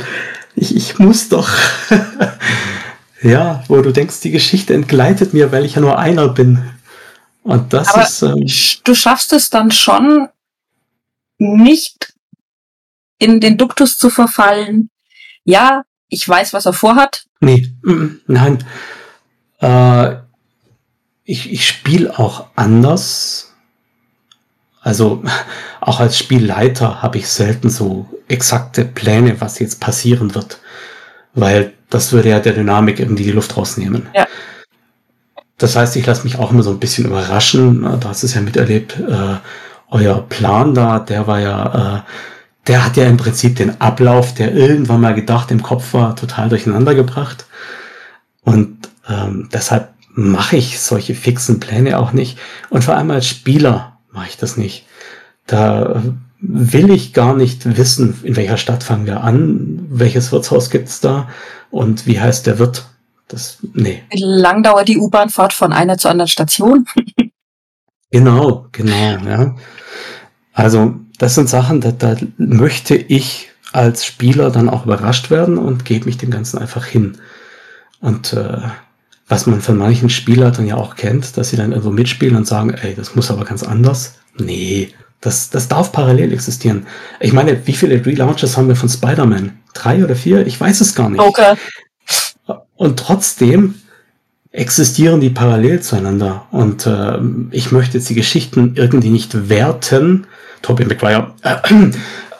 Ich, 0.54 0.74
ich 0.74 0.98
muss 0.98 1.28
doch. 1.28 1.50
ja, 3.22 3.62
wo 3.68 3.80
du 3.82 3.92
denkst, 3.92 4.20
die 4.20 4.30
Geschichte 4.30 4.74
entgleitet 4.74 5.34
mir, 5.34 5.52
weil 5.52 5.64
ich 5.64 5.74
ja 5.74 5.80
nur 5.80 5.98
einer 5.98 6.28
bin. 6.28 6.62
Und 7.42 7.72
das 7.72 7.88
Aber 7.88 8.02
ist. 8.02 8.22
Ähm, 8.22 8.46
du 8.84 8.94
schaffst 8.94 9.32
es 9.32 9.50
dann 9.50 9.70
schon 9.70 10.28
nicht 11.38 12.14
in 13.18 13.40
den 13.40 13.56
Duktus 13.56 13.98
zu 13.98 14.10
verfallen. 14.10 14.90
Ja, 15.44 15.84
ich 16.10 16.28
weiß, 16.28 16.52
was 16.52 16.66
er 16.66 16.72
vorhat? 16.72 17.24
Nee, 17.40 17.72
nein. 18.26 18.62
Äh, 19.60 20.16
ich 21.24 21.52
ich 21.52 21.66
spiele 21.66 22.18
auch 22.18 22.46
anders. 22.56 23.54
Also 24.82 25.22
auch 25.80 26.00
als 26.00 26.18
Spielleiter 26.18 27.02
habe 27.02 27.18
ich 27.18 27.28
selten 27.28 27.70
so 27.70 28.08
exakte 28.28 28.84
Pläne, 28.84 29.40
was 29.40 29.58
jetzt 29.58 29.80
passieren 29.80 30.34
wird. 30.34 30.60
Weil 31.32 31.72
das 31.88 32.12
würde 32.12 32.30
ja 32.30 32.40
der 32.40 32.52
Dynamik 32.52 32.98
irgendwie 32.98 33.24
die 33.24 33.32
Luft 33.32 33.56
rausnehmen. 33.56 34.08
Ja. 34.14 34.26
Das 35.58 35.76
heißt, 35.76 35.94
ich 35.96 36.06
lasse 36.06 36.24
mich 36.24 36.38
auch 36.38 36.50
immer 36.50 36.62
so 36.62 36.70
ein 36.70 36.80
bisschen 36.80 37.04
überraschen. 37.04 37.82
Du 37.82 38.08
hast 38.08 38.22
es 38.22 38.34
ja 38.34 38.40
miterlebt. 38.40 38.98
Äh, 38.98 39.36
euer 39.90 40.22
Plan 40.28 40.74
da, 40.74 41.00
der 41.00 41.26
war 41.26 41.40
ja 41.40 41.98
äh, 41.98 42.00
der 42.70 42.84
hat 42.84 42.96
ja 42.96 43.04
im 43.06 43.16
Prinzip 43.16 43.56
den 43.56 43.80
Ablauf, 43.80 44.32
der 44.32 44.54
irgendwann 44.54 45.00
mal 45.00 45.12
gedacht 45.12 45.50
im 45.50 45.60
Kopf 45.60 45.92
war, 45.92 46.14
total 46.14 46.48
durcheinander 46.48 46.94
gebracht. 46.94 47.46
Und 48.42 48.88
ähm, 49.08 49.48
deshalb 49.52 49.92
mache 50.10 50.56
ich 50.56 50.78
solche 50.78 51.16
fixen 51.16 51.58
Pläne 51.58 51.98
auch 51.98 52.12
nicht. 52.12 52.38
Und 52.68 52.84
vor 52.84 52.94
allem 52.94 53.10
als 53.10 53.26
Spieler 53.26 53.98
mache 54.12 54.28
ich 54.28 54.36
das 54.36 54.56
nicht. 54.56 54.86
Da 55.48 56.00
will 56.40 56.90
ich 56.90 57.12
gar 57.12 57.34
nicht 57.34 57.76
wissen, 57.76 58.20
in 58.22 58.36
welcher 58.36 58.56
Stadt 58.56 58.84
fangen 58.84 59.06
wir 59.06 59.24
an, 59.24 59.88
welches 59.90 60.30
Wirtshaus 60.30 60.70
gibt's 60.70 61.00
da 61.00 61.28
und 61.72 62.06
wie 62.06 62.20
heißt 62.20 62.46
der 62.46 62.60
Wirt. 62.60 62.84
Das, 63.26 63.58
nee. 63.74 64.04
Wie 64.12 64.22
lang 64.22 64.62
dauert 64.62 64.86
die 64.86 64.98
U-Bahnfahrt 64.98 65.52
von 65.52 65.72
einer 65.72 65.98
zur 65.98 66.12
anderen 66.12 66.28
Station? 66.28 66.86
genau, 68.12 68.68
genau, 68.70 68.94
ja. 68.94 69.56
Also 70.60 70.94
das 71.16 71.34
sind 71.34 71.48
Sachen, 71.48 71.80
da, 71.80 71.90
da 71.90 72.16
möchte 72.36 72.94
ich 72.94 73.48
als 73.72 74.04
Spieler 74.04 74.50
dann 74.50 74.68
auch 74.68 74.84
überrascht 74.84 75.30
werden 75.30 75.56
und 75.56 75.86
gebe 75.86 76.04
mich 76.04 76.18
dem 76.18 76.30
Ganzen 76.30 76.58
einfach 76.58 76.84
hin. 76.84 77.16
Und 78.00 78.34
äh, 78.34 78.58
was 79.26 79.46
man 79.46 79.62
von 79.62 79.78
manchen 79.78 80.10
Spielern 80.10 80.52
dann 80.52 80.66
ja 80.66 80.76
auch 80.76 80.96
kennt, 80.96 81.38
dass 81.38 81.48
sie 81.48 81.56
dann 81.56 81.70
irgendwo 81.72 81.90
mitspielen 81.90 82.36
und 82.36 82.46
sagen, 82.46 82.74
ey, 82.74 82.94
das 82.94 83.14
muss 83.14 83.30
aber 83.30 83.44
ganz 83.46 83.62
anders. 83.62 84.16
Nee, 84.36 84.92
das, 85.22 85.48
das 85.48 85.68
darf 85.68 85.92
parallel 85.92 86.32
existieren. 86.32 86.86
Ich 87.20 87.32
meine, 87.32 87.66
wie 87.66 87.72
viele 87.72 88.04
Relaunches 88.04 88.58
haben 88.58 88.68
wir 88.68 88.76
von 88.76 88.88
Spider-Man? 88.88 89.58
Drei 89.72 90.04
oder 90.04 90.16
vier? 90.16 90.46
Ich 90.46 90.60
weiß 90.60 90.82
es 90.82 90.94
gar 90.94 91.08
nicht. 91.08 91.20
Okay. 91.20 91.54
Und 92.76 92.98
trotzdem 92.98 93.76
existieren 94.52 95.20
die 95.20 95.30
parallel 95.30 95.80
zueinander. 95.80 96.46
Und 96.50 96.86
äh, 96.86 97.18
ich 97.50 97.72
möchte 97.72 97.96
jetzt 97.96 98.10
die 98.10 98.14
Geschichten 98.14 98.74
irgendwie 98.76 99.10
nicht 99.10 99.48
werten, 99.48 100.26
Tobey 100.62 100.84
Maguire. 100.84 101.34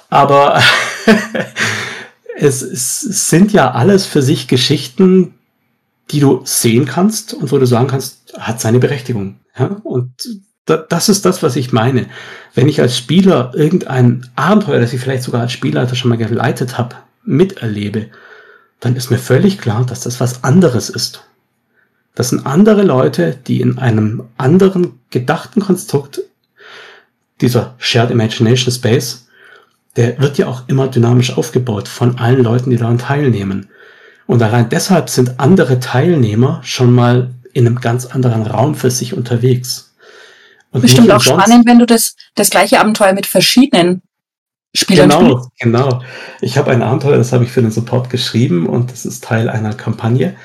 Aber 0.08 0.60
es, 2.36 2.62
es 2.62 3.28
sind 3.28 3.52
ja 3.52 3.70
alles 3.70 4.06
für 4.06 4.22
sich 4.22 4.48
Geschichten, 4.48 5.34
die 6.10 6.20
du 6.20 6.42
sehen 6.44 6.86
kannst 6.86 7.34
und 7.34 7.52
wo 7.52 7.58
du 7.58 7.66
sagen 7.66 7.86
kannst, 7.86 8.34
hat 8.38 8.60
seine 8.60 8.78
Berechtigung. 8.78 9.36
Ja? 9.58 9.80
Und 9.84 10.12
da, 10.64 10.76
das 10.76 11.08
ist 11.08 11.24
das, 11.24 11.42
was 11.42 11.56
ich 11.56 11.72
meine. 11.72 12.06
Wenn 12.54 12.68
ich 12.68 12.80
als 12.80 12.96
Spieler 12.96 13.52
irgendein 13.54 14.28
Abenteuer, 14.36 14.80
das 14.80 14.92
ich 14.92 15.00
vielleicht 15.00 15.22
sogar 15.22 15.42
als 15.42 15.52
Spielleiter 15.52 15.94
schon 15.94 16.08
mal 16.08 16.18
geleitet 16.18 16.78
habe, 16.78 16.96
miterlebe, 17.24 18.06
dann 18.80 18.96
ist 18.96 19.10
mir 19.10 19.18
völlig 19.18 19.58
klar, 19.58 19.84
dass 19.84 20.00
das 20.00 20.20
was 20.20 20.42
anderes 20.42 20.90
ist. 20.90 21.24
Das 22.14 22.30
sind 22.30 22.46
andere 22.46 22.82
Leute, 22.82 23.38
die 23.46 23.60
in 23.60 23.78
einem 23.78 24.24
anderen 24.36 24.98
gedachten 25.10 25.60
Konstrukt, 25.60 26.22
dieser 27.40 27.74
Shared 27.78 28.10
Imagination 28.10 28.72
Space, 28.72 29.26
der 29.96 30.18
wird 30.20 30.38
ja 30.38 30.46
auch 30.46 30.68
immer 30.68 30.88
dynamisch 30.88 31.36
aufgebaut 31.36 31.88
von 31.88 32.18
allen 32.18 32.42
Leuten, 32.42 32.70
die 32.70 32.76
daran 32.76 32.98
teilnehmen. 32.98 33.68
Und 34.26 34.42
allein 34.42 34.68
deshalb 34.68 35.10
sind 35.10 35.40
andere 35.40 35.80
Teilnehmer 35.80 36.60
schon 36.62 36.92
mal 36.94 37.30
in 37.52 37.66
einem 37.66 37.80
ganz 37.80 38.06
anderen 38.06 38.42
Raum 38.46 38.74
für 38.76 38.90
sich 38.90 39.14
unterwegs. 39.14 39.92
Und 40.70 40.82
Bestimmt 40.82 41.10
auch 41.10 41.20
spannend, 41.20 41.66
wenn 41.66 41.80
du 41.80 41.86
das, 41.86 42.14
das 42.36 42.50
gleiche 42.50 42.78
Abenteuer 42.78 43.12
mit 43.12 43.26
verschiedenen 43.26 44.02
Spielern 44.72 45.08
Genau, 45.08 45.20
spielst. 45.26 45.48
genau. 45.58 46.02
Ich 46.40 46.56
habe 46.56 46.70
ein 46.70 46.82
Abenteuer, 46.82 47.16
das 47.16 47.32
habe 47.32 47.42
ich 47.42 47.50
für 47.50 47.60
den 47.60 47.72
Support 47.72 48.08
geschrieben 48.08 48.68
und 48.68 48.92
das 48.92 49.04
ist 49.04 49.24
Teil 49.24 49.48
einer 49.48 49.74
Kampagne. 49.74 50.36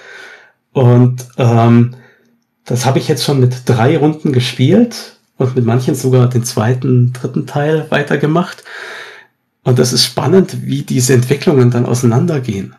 Und 0.74 1.28
ähm, 1.38 1.96
das 2.66 2.88
habe 2.88 2.98
ich 2.98 3.08
jetzt 3.08 3.24
schon 3.24 3.40
mit 3.40 3.70
drei 3.70 3.98
Runden 3.98 4.34
gespielt 4.34 5.15
und 5.38 5.56
mit 5.56 5.66
manchen 5.66 5.96
sogar 5.96 6.30
den 6.30 6.44
zweiten, 6.44 7.14
dritten 7.14 7.46
Teil 7.46 7.86
weitergemacht. 7.90 8.64
Und 9.64 9.80
das 9.80 9.94
ist 9.94 10.06
spannend, 10.06 10.66
wie 10.66 10.84
diese 10.84 11.14
Entwicklungen 11.14 11.72
dann 11.72 11.86
auseinandergehen. 11.86 12.76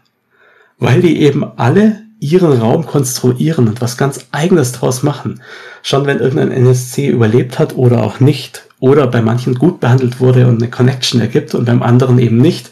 Weil 0.79 1.03
die 1.03 1.21
eben 1.21 1.45
alle 1.57 2.03
ihren 2.19 2.53
Raum 2.53 2.87
konstruieren 2.87 3.69
und 3.69 3.81
was 3.81 3.97
ganz 3.97 4.27
eigenes 4.33 4.73
draus 4.73 5.03
machen. 5.03 5.43
Schon 5.83 6.07
wenn 6.07 6.19
irgendein 6.19 6.53
NSC 6.53 7.09
überlebt 7.09 7.59
hat 7.59 7.77
oder 7.77 8.03
auch 8.03 8.21
nicht. 8.21 8.65
Oder 8.79 9.07
bei 9.07 9.21
manchen 9.21 9.55
gut 9.55 9.81
behandelt 9.81 10.21
wurde 10.21 10.47
und 10.47 10.63
eine 10.63 10.71
Connection 10.71 11.21
ergibt 11.21 11.55
und 11.55 11.65
beim 11.65 11.83
anderen 11.83 12.19
eben 12.19 12.39
nicht. 12.39 12.71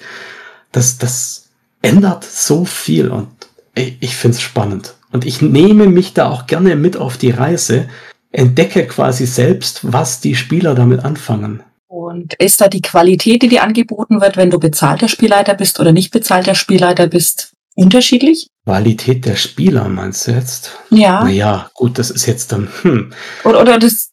Das, 0.72 0.98
das 0.98 1.48
ändert 1.82 2.24
so 2.24 2.64
viel 2.64 3.08
und 3.08 3.28
ich, 3.74 3.96
ich 4.00 4.16
finde 4.16 4.36
es 4.36 4.42
spannend. 4.42 4.94
Und 5.12 5.24
ich 5.24 5.42
nehme 5.42 5.86
mich 5.86 6.14
da 6.14 6.28
auch 6.28 6.46
gerne 6.46 6.76
mit 6.76 6.96
auf 6.96 7.16
die 7.16 7.30
Reise, 7.30 7.88
entdecke 8.34 8.86
quasi 8.86 9.26
selbst, 9.26 9.80
was 9.82 10.20
die 10.20 10.34
Spieler 10.34 10.74
damit 10.74 11.04
anfangen. 11.04 11.62
Und 11.86 12.34
ist 12.34 12.60
da 12.60 12.68
die 12.68 12.82
Qualität, 12.82 13.42
die 13.42 13.48
dir 13.48 13.62
angeboten 13.62 14.20
wird, 14.20 14.36
wenn 14.36 14.50
du 14.50 14.58
bezahlter 14.58 15.08
Spielleiter 15.08 15.54
bist 15.54 15.78
oder 15.78 15.92
nicht 15.92 16.10
bezahlter 16.10 16.56
Spielleiter 16.56 17.06
bist, 17.06 17.52
unterschiedlich? 17.76 18.48
Qualität 18.64 19.24
der 19.24 19.36
Spieler 19.36 19.88
meinst 19.88 20.26
du 20.26 20.32
jetzt? 20.32 20.72
Ja. 20.90 21.22
Naja, 21.22 21.70
gut, 21.74 21.98
das 21.98 22.10
ist 22.10 22.26
jetzt 22.26 22.50
dann. 22.50 22.68
Hm. 22.82 23.12
Oder, 23.44 23.60
oder 23.60 23.78
das. 23.78 24.10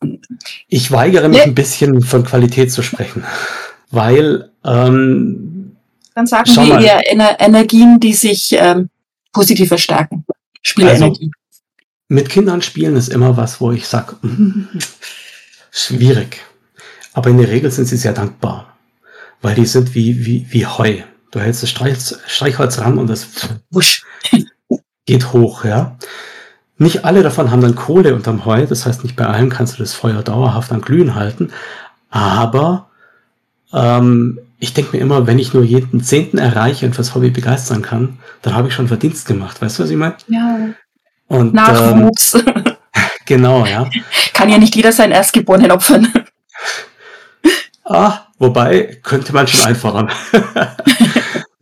Ich 0.68 0.92
weigere 0.92 1.28
mich 1.28 1.40
ne? 1.40 1.44
ein 1.46 1.56
bisschen 1.56 2.02
von 2.02 2.24
Qualität 2.24 2.72
zu 2.72 2.84
sprechen, 2.84 3.24
weil. 3.90 4.52
Ähm, 4.64 5.78
dann 6.14 6.28
sagen 6.28 6.50
wir 6.56 6.80
eher 6.80 7.12
Ener 7.12 7.40
Energien, 7.40 8.00
die 8.00 8.14
sich 8.14 8.52
ähm, 8.52 8.90
positiv 9.34 9.70
verstärken. 9.70 10.26
Spielenergie. 10.62 11.32
Also, 11.32 11.41
mit 12.12 12.28
Kindern 12.28 12.62
spielen 12.62 12.98
ist 12.98 13.08
immer 13.08 13.38
was, 13.38 13.62
wo 13.62 13.72
ich 13.72 13.88
sage, 13.88 14.18
schwierig. 15.72 16.42
Aber 17.14 17.30
in 17.30 17.38
der 17.38 17.48
Regel 17.48 17.72
sind 17.72 17.86
sie 17.86 17.96
sehr 17.96 18.12
dankbar, 18.12 18.76
weil 19.42 19.56
die 19.56 19.66
sind 19.66 19.96
wie, 19.96 20.26
wie, 20.26 20.46
wie 20.50 20.66
Heu. 20.66 21.04
Du 21.32 21.40
hältst 21.40 21.64
das 21.64 21.70
Streich, 21.70 21.98
Streichholz 22.28 22.80
ran 22.80 22.98
und 22.98 23.10
das 23.10 23.28
wusch, 23.70 24.04
geht 25.06 25.32
hoch, 25.32 25.64
ja. 25.64 25.96
Nicht 26.78 27.06
alle 27.06 27.24
davon 27.24 27.50
haben 27.50 27.62
dann 27.62 27.76
Kohle 27.76 28.14
unterm 28.14 28.44
Heu, 28.44 28.66
das 28.66 28.86
heißt, 28.86 29.06
nicht 29.06 29.16
bei 29.16 29.28
allen 29.28 29.50
kannst 29.50 29.76
du 29.76 29.84
das 29.84 29.94
Feuer 29.94 30.22
dauerhaft 30.22 30.74
an 30.74 30.82
Glühen 30.82 31.16
halten, 31.16 31.52
aber 32.10 32.90
ähm, 33.72 34.38
ich 34.60 34.74
denke 34.74 34.98
mir 34.98 35.02
immer, 35.02 35.28
wenn 35.28 35.40
ich 35.40 35.54
nur 35.54 35.64
jeden 35.64 36.04
Zehnten 36.04 36.40
erreiche 36.40 36.86
und 36.86 36.94
fürs 36.94 37.16
Hobby 37.16 37.30
begeistern 37.30 37.82
kann, 37.82 38.20
dann 38.42 38.54
habe 38.54 38.68
ich 38.68 38.74
schon 38.74 38.90
Verdienst 38.90 39.28
gemacht. 39.28 39.62
Weißt 39.62 39.80
du, 39.80 39.84
was 39.84 39.90
ich 39.90 39.96
meine? 39.96 40.18
Ja. 40.28 40.74
Und, 41.32 41.54
Nachwuchs. 41.54 42.34
Ähm, 42.34 42.76
genau, 43.26 43.66
ja. 43.66 43.90
Kann 44.34 44.50
ja 44.50 44.58
nicht 44.58 44.76
jeder 44.76 44.92
seinen 44.92 45.14
Erstgeborenen 45.14 45.72
opfern. 45.72 46.12
Ah, 47.86 48.28
wobei, 48.38 49.00
könnte 49.02 49.32
man 49.32 49.48
schon 49.48 49.66
einfordern. 49.66 50.12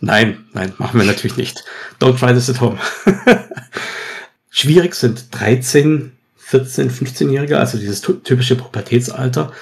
nein, 0.00 0.44
nein, 0.52 0.72
machen 0.78 0.98
wir 0.98 1.06
natürlich 1.06 1.36
nicht. 1.36 1.64
Don't 2.00 2.18
try 2.18 2.34
this 2.34 2.50
at 2.50 2.60
home. 2.60 2.76
Schwierig 4.50 4.96
sind 4.96 5.26
13, 5.30 6.10
14, 6.36 6.90
15-Jährige, 6.90 7.60
also 7.60 7.78
dieses 7.78 8.00
typische 8.00 8.56
Pubertätsalter, 8.56 9.52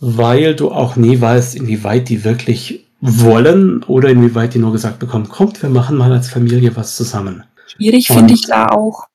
weil 0.00 0.54
du 0.54 0.70
auch 0.70 0.96
nie 0.96 1.20
weißt, 1.20 1.54
inwieweit 1.54 2.08
die 2.08 2.24
wirklich 2.24 2.86
wollen 3.02 3.82
oder 3.82 4.08
inwieweit 4.08 4.54
die 4.54 4.58
nur 4.58 4.72
gesagt 4.72 5.00
bekommen, 5.00 5.28
kommt, 5.28 5.60
wir 5.60 5.68
machen 5.68 5.98
mal 5.98 6.12
als 6.12 6.30
Familie 6.30 6.74
was 6.76 6.96
zusammen. 6.96 7.44
Schwierig 7.66 8.08
finde 8.08 8.34
ich 8.34 8.42
da 8.42 8.68
auch, 8.68 9.06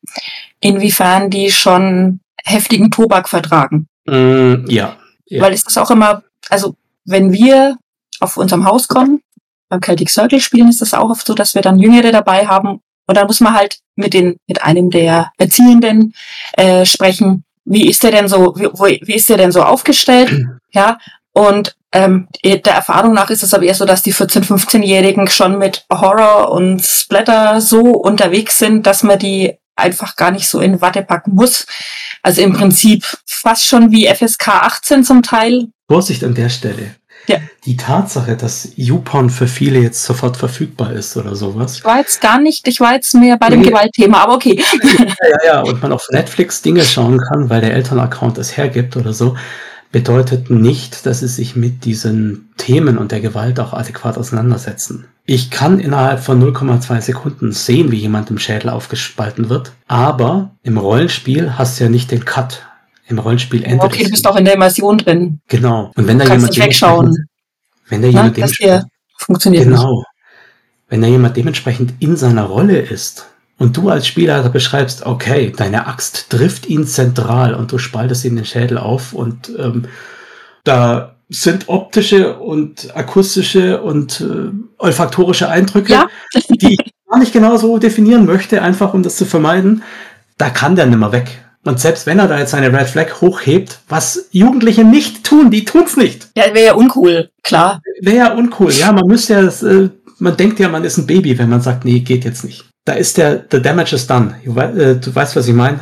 inwiefern 0.59 1.29
die 1.29 1.51
schon 1.51 2.19
heftigen 2.43 2.91
Tobak 2.91 3.29
vertragen. 3.29 3.87
Mm, 4.05 4.65
ja, 4.67 4.97
ja. 5.25 5.41
Weil 5.41 5.53
es 5.53 5.63
ist 5.63 5.77
auch 5.77 5.91
immer 5.91 6.23
also 6.51 6.75
wenn 7.05 7.31
wir 7.31 7.77
auf 8.19 8.37
unserem 8.37 8.65
Haus 8.65 8.87
kommen, 8.87 9.21
beim 9.69 9.81
Celtic 9.81 10.09
Circle 10.09 10.39
spielen, 10.39 10.69
ist 10.69 10.81
das 10.81 10.93
auch 10.93 11.09
oft 11.09 11.25
so, 11.25 11.33
dass 11.33 11.55
wir 11.55 11.61
dann 11.61 11.79
Jüngere 11.79 12.11
dabei 12.11 12.45
haben. 12.45 12.81
Und 13.07 13.17
dann 13.17 13.27
muss 13.27 13.39
man 13.39 13.53
halt 13.53 13.79
mit 13.95 14.13
den, 14.13 14.37
mit 14.47 14.61
einem 14.61 14.89
der 14.89 15.31
Erziehenden 15.37 16.13
äh, 16.53 16.85
sprechen. 16.85 17.43
Wie 17.65 17.89
ist 17.89 18.03
der 18.03 18.11
denn 18.11 18.27
so, 18.27 18.53
wie, 18.55 19.01
wie 19.03 19.15
ist 19.15 19.29
der 19.29 19.37
denn 19.37 19.51
so 19.51 19.63
aufgestellt? 19.63 20.31
Ja. 20.73 20.99
Und 21.33 21.75
ähm, 21.93 22.27
der 22.43 22.73
Erfahrung 22.73 23.13
nach 23.13 23.29
ist 23.29 23.43
es 23.43 23.53
aber 23.53 23.63
eher 23.63 23.75
so, 23.75 23.85
dass 23.85 24.01
die 24.01 24.13
14-, 24.13 24.45
15-Jährigen 24.45 25.27
schon 25.27 25.57
mit 25.57 25.85
Horror 25.91 26.51
und 26.51 26.81
Splatter 26.81 27.59
so 27.59 27.81
unterwegs 27.81 28.57
sind, 28.57 28.85
dass 28.87 29.03
man 29.03 29.19
die 29.19 29.57
einfach 29.75 30.15
gar 30.15 30.31
nicht 30.31 30.47
so 30.47 30.59
in 30.59 30.81
Watte 30.81 31.01
packen 31.01 31.35
muss. 31.35 31.65
Also 32.21 32.41
im 32.41 32.53
Prinzip 32.53 33.05
fast 33.25 33.65
schon 33.65 33.91
wie 33.91 34.07
FSK 34.07 34.47
18 34.47 35.03
zum 35.03 35.23
Teil, 35.23 35.67
Vorsicht 35.91 36.23
an 36.23 36.33
der 36.33 36.47
Stelle. 36.47 36.95
Ja. 37.27 37.37
Die 37.65 37.75
Tatsache, 37.75 38.37
dass 38.37 38.69
YouPorn 38.77 39.29
für 39.29 39.47
viele 39.47 39.79
jetzt 39.79 40.03
sofort 40.05 40.37
verfügbar 40.37 40.93
ist 40.93 41.17
oder 41.17 41.35
sowas. 41.35 41.77
Ich 41.77 41.83
war 41.83 41.97
jetzt 41.97 42.21
gar 42.21 42.39
nicht, 42.39 42.65
ich 42.67 42.79
war 42.79 42.93
jetzt 42.93 43.13
mehr 43.13 43.37
bei 43.37 43.49
dem 43.49 43.59
nee. 43.59 43.67
Gewaltthema, 43.67 44.23
aber 44.23 44.35
okay. 44.35 44.63
Ja, 44.81 45.05
ja, 45.05 45.37
ja, 45.45 45.61
und 45.61 45.81
man 45.81 45.91
auf 45.91 46.07
Netflix 46.11 46.61
Dinge 46.61 46.83
schauen 46.83 47.19
kann, 47.19 47.49
weil 47.49 47.59
der 47.59 47.73
Elternaccount 47.73 48.37
es 48.37 48.55
hergibt 48.55 48.95
oder 48.95 49.11
so, 49.11 49.35
bedeutet 49.91 50.49
nicht, 50.49 51.05
dass 51.05 51.19
sie 51.19 51.27
sich 51.27 51.55
mit 51.55 51.85
diesen 51.85 52.49
Themen 52.57 52.97
und 52.97 53.11
der 53.11 53.19
Gewalt 53.19 53.59
auch 53.59 53.73
adäquat 53.73 54.17
auseinandersetzen. 54.17 55.05
Ich 55.25 55.51
kann 55.51 55.79
innerhalb 55.79 56.21
von 56.21 56.41
0,2 56.41 57.01
Sekunden 57.01 57.51
sehen, 57.51 57.91
wie 57.91 57.97
jemand 57.97 58.29
im 58.29 58.37
Schädel 58.37 58.69
aufgespalten 58.69 59.49
wird, 59.49 59.73
aber 59.87 60.55
im 60.63 60.77
Rollenspiel 60.77 61.57
hast 61.57 61.79
du 61.79 61.85
ja 61.85 61.89
nicht 61.89 62.11
den 62.11 62.25
Cut 62.25 62.65
im 63.07 63.19
Rollenspiel 63.19 63.63
endet. 63.63 63.83
Okay, 63.83 64.03
du 64.03 64.09
bist 64.09 64.25
auch 64.27 64.35
in 64.35 64.45
der 64.45 64.55
Immersion 64.55 64.97
drin. 64.97 65.41
Genau. 65.47 65.91
Und 65.95 66.07
wenn 66.07 66.17
da 66.17 66.25
jemand 66.25 66.57
wegschauen. 66.57 67.27
Wenn 67.89 68.01
da 68.01 68.07
jemand 68.07 68.27
Na, 68.27 68.33
dementsprechend, 68.33 68.85
funktioniert 69.17 69.65
genau. 69.65 69.97
Nicht. 69.97 70.07
Wenn 70.87 71.01
da 71.01 71.07
jemand 71.07 71.37
dementsprechend 71.37 71.93
in 71.99 72.15
seiner 72.15 72.43
Rolle 72.43 72.79
ist 72.79 73.30
und 73.61 73.77
du 73.77 73.89
als 73.89 74.07
Spieler 74.07 74.49
beschreibst, 74.49 75.05
okay, 75.05 75.53
deine 75.55 75.85
Axt 75.85 76.31
trifft 76.31 76.67
ihn 76.67 76.87
zentral 76.87 77.53
und 77.53 77.71
du 77.71 77.77
spaltest 77.77 78.25
ihm 78.25 78.35
den 78.35 78.43
Schädel 78.43 78.79
auf 78.79 79.13
und 79.13 79.51
ähm, 79.55 79.85
da 80.63 81.13
sind 81.29 81.69
optische 81.69 82.37
und 82.37 82.97
akustische 82.97 83.79
und 83.83 84.19
äh, 84.21 84.49
olfaktorische 84.79 85.47
Eindrücke, 85.47 85.93
ja. 85.93 86.07
die 86.49 86.73
ich 86.73 86.91
gar 87.07 87.19
nicht 87.19 87.33
genau 87.33 87.55
so 87.57 87.77
definieren 87.77 88.25
möchte, 88.25 88.63
einfach 88.63 88.95
um 88.95 89.03
das 89.03 89.17
zu 89.17 89.25
vermeiden. 89.25 89.83
Da 90.39 90.49
kann 90.49 90.75
der 90.75 90.87
nimmer 90.87 91.11
weg. 91.11 91.45
Und 91.63 91.79
selbst 91.79 92.07
wenn 92.07 92.17
er 92.17 92.27
da 92.27 92.39
jetzt 92.39 92.51
seine 92.51 92.73
Red 92.73 92.87
Flag 92.87 93.21
hochhebt, 93.21 93.77
was 93.87 94.27
Jugendliche 94.31 94.83
nicht 94.83 95.23
tun, 95.23 95.51
die 95.51 95.65
tun's 95.65 95.97
nicht. 95.97 96.29
Ja, 96.35 96.45
wäre 96.55 96.65
ja 96.65 96.73
uncool, 96.73 97.29
klar. 97.43 97.79
Wäre 98.01 98.17
ja 98.17 98.33
uncool, 98.33 98.71
ja. 98.71 98.91
Man 98.91 99.05
müsste 99.05 99.33
ja, 99.33 99.69
äh, 99.69 99.89
man 100.17 100.35
denkt 100.35 100.59
ja, 100.59 100.67
man 100.67 100.83
ist 100.83 100.97
ein 100.97 101.05
Baby, 101.05 101.37
wenn 101.37 101.49
man 101.49 101.61
sagt, 101.61 101.85
nee, 101.85 101.99
geht 101.99 102.25
jetzt 102.25 102.43
nicht. 102.43 102.70
Da 102.85 102.93
ist 102.93 103.17
der, 103.17 103.45
the 103.51 103.61
damage 103.61 103.95
is 103.95 104.07
done. 104.07 104.35
Du, 104.43 104.57
äh, 104.59 104.99
du 104.99 105.13
weißt, 105.13 105.35
was 105.35 105.47
ich 105.47 105.53
meine? 105.53 105.79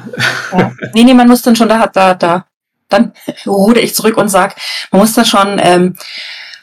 Ja. 0.51 0.71
Nee, 0.93 1.03
nee, 1.03 1.13
man 1.13 1.27
muss 1.27 1.41
dann 1.41 1.55
schon, 1.55 1.69
da 1.69 1.79
hat 1.79 1.95
da, 1.95 2.13
da, 2.13 2.45
dann 2.89 3.13
rude 3.45 3.79
ich 3.79 3.95
zurück 3.95 4.17
und 4.17 4.29
sag, 4.29 4.55
man 4.91 5.01
muss 5.01 5.13
da 5.13 5.23
schon 5.23 5.59
ähm, 5.61 5.95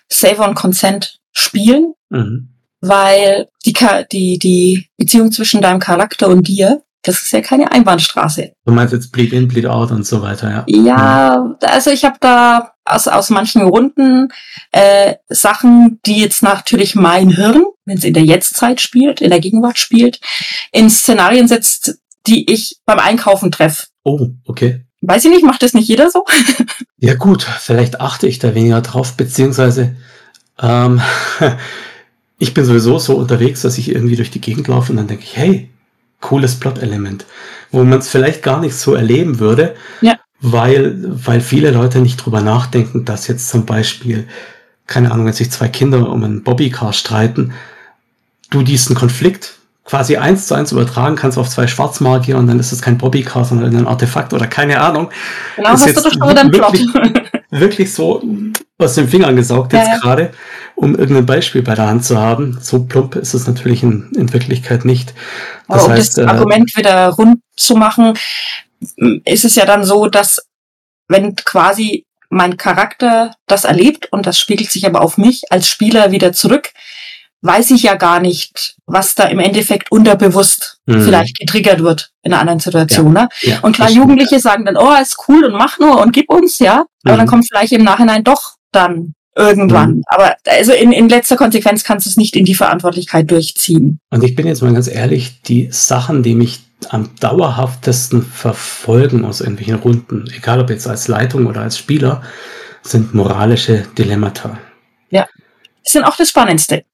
Save 0.08 0.38
on 0.38 0.54
Consent 0.54 1.18
spielen, 1.32 1.94
mhm. 2.10 2.50
weil 2.80 3.48
die, 3.64 3.74
die, 4.12 4.38
die 4.38 4.88
Beziehung 4.98 5.32
zwischen 5.32 5.62
deinem 5.62 5.80
Charakter 5.80 6.28
und 6.28 6.46
dir 6.46 6.82
das 7.06 7.22
ist 7.22 7.32
ja 7.32 7.40
keine 7.40 7.70
Einbahnstraße. 7.70 8.52
Du 8.64 8.72
meinst 8.72 8.92
jetzt 8.92 9.12
Bleed 9.12 9.32
in, 9.32 9.46
Bleed 9.46 9.66
out 9.66 9.92
und 9.92 10.04
so 10.04 10.22
weiter, 10.22 10.50
ja? 10.50 10.64
Ja, 10.66 11.56
also 11.62 11.90
ich 11.90 12.04
habe 12.04 12.16
da 12.20 12.72
aus, 12.86 13.08
aus 13.08 13.30
manchen 13.30 13.62
Runden 13.62 14.28
äh, 14.72 15.14
Sachen, 15.28 16.00
die 16.06 16.20
jetzt 16.20 16.42
natürlich 16.42 16.94
mein 16.94 17.30
Hirn, 17.30 17.64
wenn 17.84 17.98
es 17.98 18.04
in 18.04 18.14
der 18.14 18.24
Jetztzeit 18.24 18.80
spielt, 18.80 19.20
in 19.20 19.30
der 19.30 19.40
Gegenwart 19.40 19.78
spielt, 19.78 20.20
in 20.72 20.88
Szenarien 20.88 21.48
setzt, 21.48 21.98
die 22.26 22.50
ich 22.50 22.78
beim 22.86 22.98
Einkaufen 22.98 23.50
treffe. 23.50 23.86
Oh, 24.04 24.28
okay. 24.46 24.82
Weiß 25.02 25.24
ich 25.24 25.30
nicht, 25.30 25.44
macht 25.44 25.62
das 25.62 25.74
nicht 25.74 25.88
jeder 25.88 26.10
so? 26.10 26.24
ja 26.98 27.14
gut, 27.14 27.42
vielleicht 27.42 28.00
achte 28.00 28.26
ich 28.26 28.38
da 28.38 28.54
weniger 28.54 28.80
drauf, 28.80 29.16
beziehungsweise 29.16 29.94
ähm, 30.60 31.00
ich 32.38 32.54
bin 32.54 32.64
sowieso 32.64 32.98
so 32.98 33.16
unterwegs, 33.16 33.62
dass 33.62 33.78
ich 33.78 33.90
irgendwie 33.90 34.16
durch 34.16 34.30
die 34.30 34.40
Gegend 34.40 34.68
laufe 34.68 34.92
und 34.92 34.96
dann 34.96 35.06
denke 35.06 35.24
ich, 35.24 35.36
hey, 35.36 35.70
cooles 36.20 36.58
Plot-Element, 36.58 37.26
wo 37.70 37.84
man 37.84 37.98
es 37.98 38.08
vielleicht 38.08 38.42
gar 38.42 38.60
nicht 38.60 38.74
so 38.74 38.94
erleben 38.94 39.38
würde, 39.38 39.74
ja. 40.00 40.18
Weil, 40.40 40.96
weil 41.26 41.40
viele 41.40 41.70
Leute 41.70 42.00
nicht 42.00 42.16
drüber 42.16 42.40
nachdenken, 42.40 43.04
dass 43.04 43.26
jetzt 43.26 43.48
zum 43.48 43.66
Beispiel, 43.66 44.28
keine 44.86 45.10
Ahnung, 45.10 45.26
wenn 45.26 45.32
sich 45.32 45.50
zwei 45.50 45.68
Kinder 45.68 46.08
um 46.08 46.22
einen 46.22 46.42
Bobbycar 46.42 46.92
streiten, 46.92 47.52
du 48.50 48.62
diesen 48.62 48.94
Konflikt 48.94 49.54
quasi 49.84 50.16
eins 50.16 50.48
zu 50.48 50.54
eins 50.54 50.72
übertragen 50.72 51.16
kannst 51.16 51.38
auf 51.38 51.48
zwei 51.48 51.66
Schwarzmagier 51.66 52.36
und 52.36 52.48
dann 52.48 52.58
ist 52.58 52.72
es 52.72 52.82
kein 52.82 52.98
Bobbycar, 52.98 53.44
sondern 53.44 53.74
ein 53.74 53.86
Artefakt 53.86 54.32
oder 54.32 54.46
keine 54.46 54.80
Ahnung. 54.80 55.10
Genau, 55.54 55.74
ist 55.74 55.86
hast 55.86 55.96
du 55.96 56.02
doch 56.02 56.12
schon 56.12 56.28
wieder 56.28 56.52
wirklich, 56.52 56.88
wirklich 57.50 57.94
so 57.94 58.22
aus 58.78 58.94
den 58.94 59.08
Fingern 59.08 59.36
gesaugt 59.36 59.72
jetzt 59.72 59.88
ja, 59.88 59.98
gerade, 59.98 60.32
um 60.74 60.96
irgendein 60.96 61.24
Beispiel 61.24 61.62
bei 61.62 61.74
der 61.74 61.86
Hand 61.86 62.04
zu 62.04 62.18
haben. 62.18 62.58
So 62.60 62.84
plump 62.84 63.14
ist 63.16 63.32
es 63.32 63.46
natürlich 63.46 63.82
in, 63.82 64.10
in 64.16 64.32
Wirklichkeit 64.32 64.84
nicht. 64.84 65.14
Das 65.68 65.78
Aber 65.78 65.86
um 65.86 65.92
heißt, 65.92 66.18
das 66.18 66.24
äh, 66.24 66.28
Argument 66.28 66.76
wieder 66.76 67.08
rund 67.10 67.38
zu 67.56 67.76
machen, 67.76 68.14
ist 69.24 69.44
es 69.44 69.54
ja 69.54 69.64
dann 69.64 69.84
so, 69.84 70.06
dass 70.06 70.46
wenn 71.08 71.36
quasi 71.36 72.04
mein 72.28 72.56
Charakter 72.56 73.34
das 73.46 73.64
erlebt 73.64 74.12
und 74.12 74.26
das 74.26 74.38
spiegelt 74.38 74.70
sich 74.70 74.86
aber 74.86 75.00
auf 75.00 75.16
mich 75.16 75.44
als 75.50 75.68
Spieler 75.68 76.10
wieder 76.10 76.32
zurück, 76.32 76.70
weiß 77.42 77.70
ich 77.70 77.84
ja 77.84 77.94
gar 77.94 78.20
nicht, 78.20 78.76
was 78.86 79.14
da 79.14 79.24
im 79.24 79.38
Endeffekt 79.38 79.92
unterbewusst 79.92 80.78
mhm. 80.86 81.02
vielleicht 81.02 81.38
getriggert 81.38 81.82
wird 81.82 82.10
in 82.22 82.32
einer 82.32 82.40
anderen 82.40 82.60
Situation. 82.60 83.14
Ja, 83.14 83.22
ne? 83.22 83.28
Ja, 83.42 83.60
und 83.60 83.76
klar, 83.76 83.90
Jugendliche 83.90 84.40
sagen 84.40 84.64
dann, 84.64 84.76
oh, 84.76 84.94
ist 85.00 85.16
cool 85.28 85.44
und 85.44 85.52
mach 85.52 85.78
nur 85.78 86.00
und 86.00 86.12
gib 86.12 86.28
uns, 86.30 86.58
ja. 86.58 86.84
Aber 87.04 87.14
mhm. 87.14 87.18
dann 87.18 87.26
kommt 87.26 87.46
vielleicht 87.48 87.72
im 87.72 87.84
Nachhinein 87.84 88.24
doch 88.24 88.56
dann 88.72 89.14
irgendwann. 89.36 89.96
Mhm. 89.96 90.02
Aber 90.06 90.34
also 90.46 90.72
in, 90.72 90.92
in 90.92 91.08
letzter 91.08 91.36
Konsequenz 91.36 91.84
kannst 91.84 92.06
du 92.06 92.10
es 92.10 92.16
nicht 92.16 92.36
in 92.36 92.44
die 92.44 92.54
Verantwortlichkeit 92.54 93.30
durchziehen. 93.30 94.00
Und 94.10 94.24
ich 94.24 94.34
bin 94.34 94.46
jetzt 94.46 94.62
mal 94.62 94.72
ganz 94.72 94.88
ehrlich, 94.88 95.42
die 95.42 95.68
Sachen, 95.70 96.22
die 96.22 96.34
mich 96.34 96.60
am 96.88 97.10
dauerhaftesten 97.20 98.22
verfolgen 98.22 99.24
aus 99.24 99.40
irgendwelchen 99.40 99.76
Runden, 99.76 100.24
egal 100.36 100.60
ob 100.60 100.70
jetzt 100.70 100.86
als 100.86 101.08
Leitung 101.08 101.46
oder 101.46 101.62
als 101.62 101.78
Spieler, 101.78 102.22
sind 102.82 103.14
moralische 103.14 103.84
Dilemmata. 103.96 104.58
Ja 105.10 105.26
sind 105.88 106.04
auch 106.04 106.16
das 106.16 106.28
Spannendste. 106.30 106.84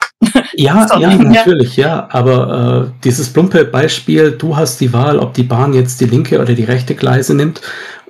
Ja, 0.55 0.87
so, 0.93 1.01
ja, 1.01 1.15
natürlich, 1.17 1.77
ja. 1.77 1.87
ja. 1.87 2.09
Aber 2.11 2.91
äh, 2.93 3.01
dieses 3.05 3.33
plumpe 3.33 3.65
Beispiel, 3.65 4.33
du 4.33 4.57
hast 4.57 4.81
die 4.81 4.93
Wahl, 4.93 5.19
ob 5.19 5.35
die 5.35 5.43
Bahn 5.43 5.73
jetzt 5.73 6.01
die 6.01 6.07
linke 6.07 6.41
oder 6.41 6.55
die 6.55 6.65
rechte 6.65 6.95
Gleise 6.95 7.35
nimmt 7.35 7.61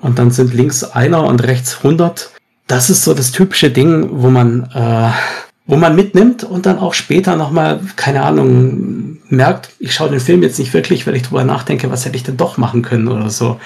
und 0.00 0.18
dann 0.18 0.30
sind 0.30 0.52
links 0.52 0.84
einer 0.84 1.24
und 1.24 1.42
rechts 1.44 1.78
100. 1.78 2.31
Das 2.72 2.88
ist 2.88 3.04
so 3.04 3.12
das 3.12 3.32
typische 3.32 3.70
Ding, 3.70 4.08
wo 4.12 4.30
man, 4.30 4.62
äh, 4.72 5.10
wo 5.66 5.76
man 5.76 5.94
mitnimmt 5.94 6.42
und 6.42 6.64
dann 6.64 6.78
auch 6.78 6.94
später 6.94 7.36
nochmal, 7.36 7.80
keine 7.96 8.22
Ahnung, 8.22 9.18
merkt, 9.28 9.68
ich 9.78 9.94
schaue 9.94 10.08
den 10.08 10.20
Film 10.20 10.42
jetzt 10.42 10.58
nicht 10.58 10.72
wirklich, 10.72 11.06
weil 11.06 11.14
ich 11.14 11.24
drüber 11.24 11.44
nachdenke, 11.44 11.90
was 11.90 12.06
hätte 12.06 12.16
ich 12.16 12.22
denn 12.22 12.38
doch 12.38 12.56
machen 12.56 12.80
können 12.80 13.08
oder 13.08 13.28
so. 13.28 13.60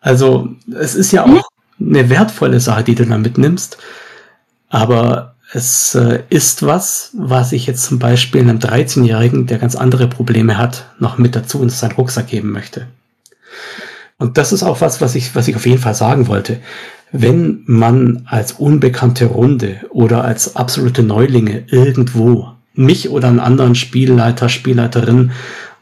Also 0.00 0.48
es 0.80 0.94
ist 0.94 1.12
ja 1.12 1.26
auch 1.26 1.46
eine 1.78 2.08
wertvolle 2.08 2.58
Sache, 2.58 2.84
die 2.84 2.94
du 2.94 3.04
da 3.04 3.18
mitnimmst. 3.18 3.76
Aber 4.70 5.34
es 5.52 5.94
äh, 5.94 6.22
ist 6.30 6.64
was, 6.64 7.10
was 7.18 7.52
ich 7.52 7.66
jetzt 7.66 7.84
zum 7.84 7.98
Beispiel 7.98 8.40
einem 8.40 8.60
13-Jährigen, 8.60 9.46
der 9.46 9.58
ganz 9.58 9.76
andere 9.76 10.08
Probleme 10.08 10.56
hat, 10.56 10.86
noch 10.98 11.18
mit 11.18 11.36
dazu 11.36 11.62
in 11.62 11.68
seinen 11.68 11.92
Rucksack 11.92 12.28
geben 12.28 12.50
möchte. 12.50 12.86
Und 14.16 14.38
das 14.38 14.54
ist 14.54 14.62
auch 14.62 14.80
was, 14.80 15.02
was 15.02 15.14
ich, 15.14 15.34
was 15.34 15.48
ich 15.48 15.56
auf 15.56 15.66
jeden 15.66 15.82
Fall 15.82 15.94
sagen 15.94 16.28
wollte. 16.28 16.60
Wenn 17.12 17.62
man 17.66 18.22
als 18.26 18.52
unbekannte 18.52 19.26
Runde 19.26 19.80
oder 19.90 20.24
als 20.24 20.56
absolute 20.56 21.02
Neulinge 21.02 21.64
irgendwo 21.68 22.52
mich 22.74 23.08
oder 23.10 23.28
einen 23.28 23.40
anderen 23.40 23.74
Spielleiter, 23.74 24.48
Spielleiterin 24.48 25.32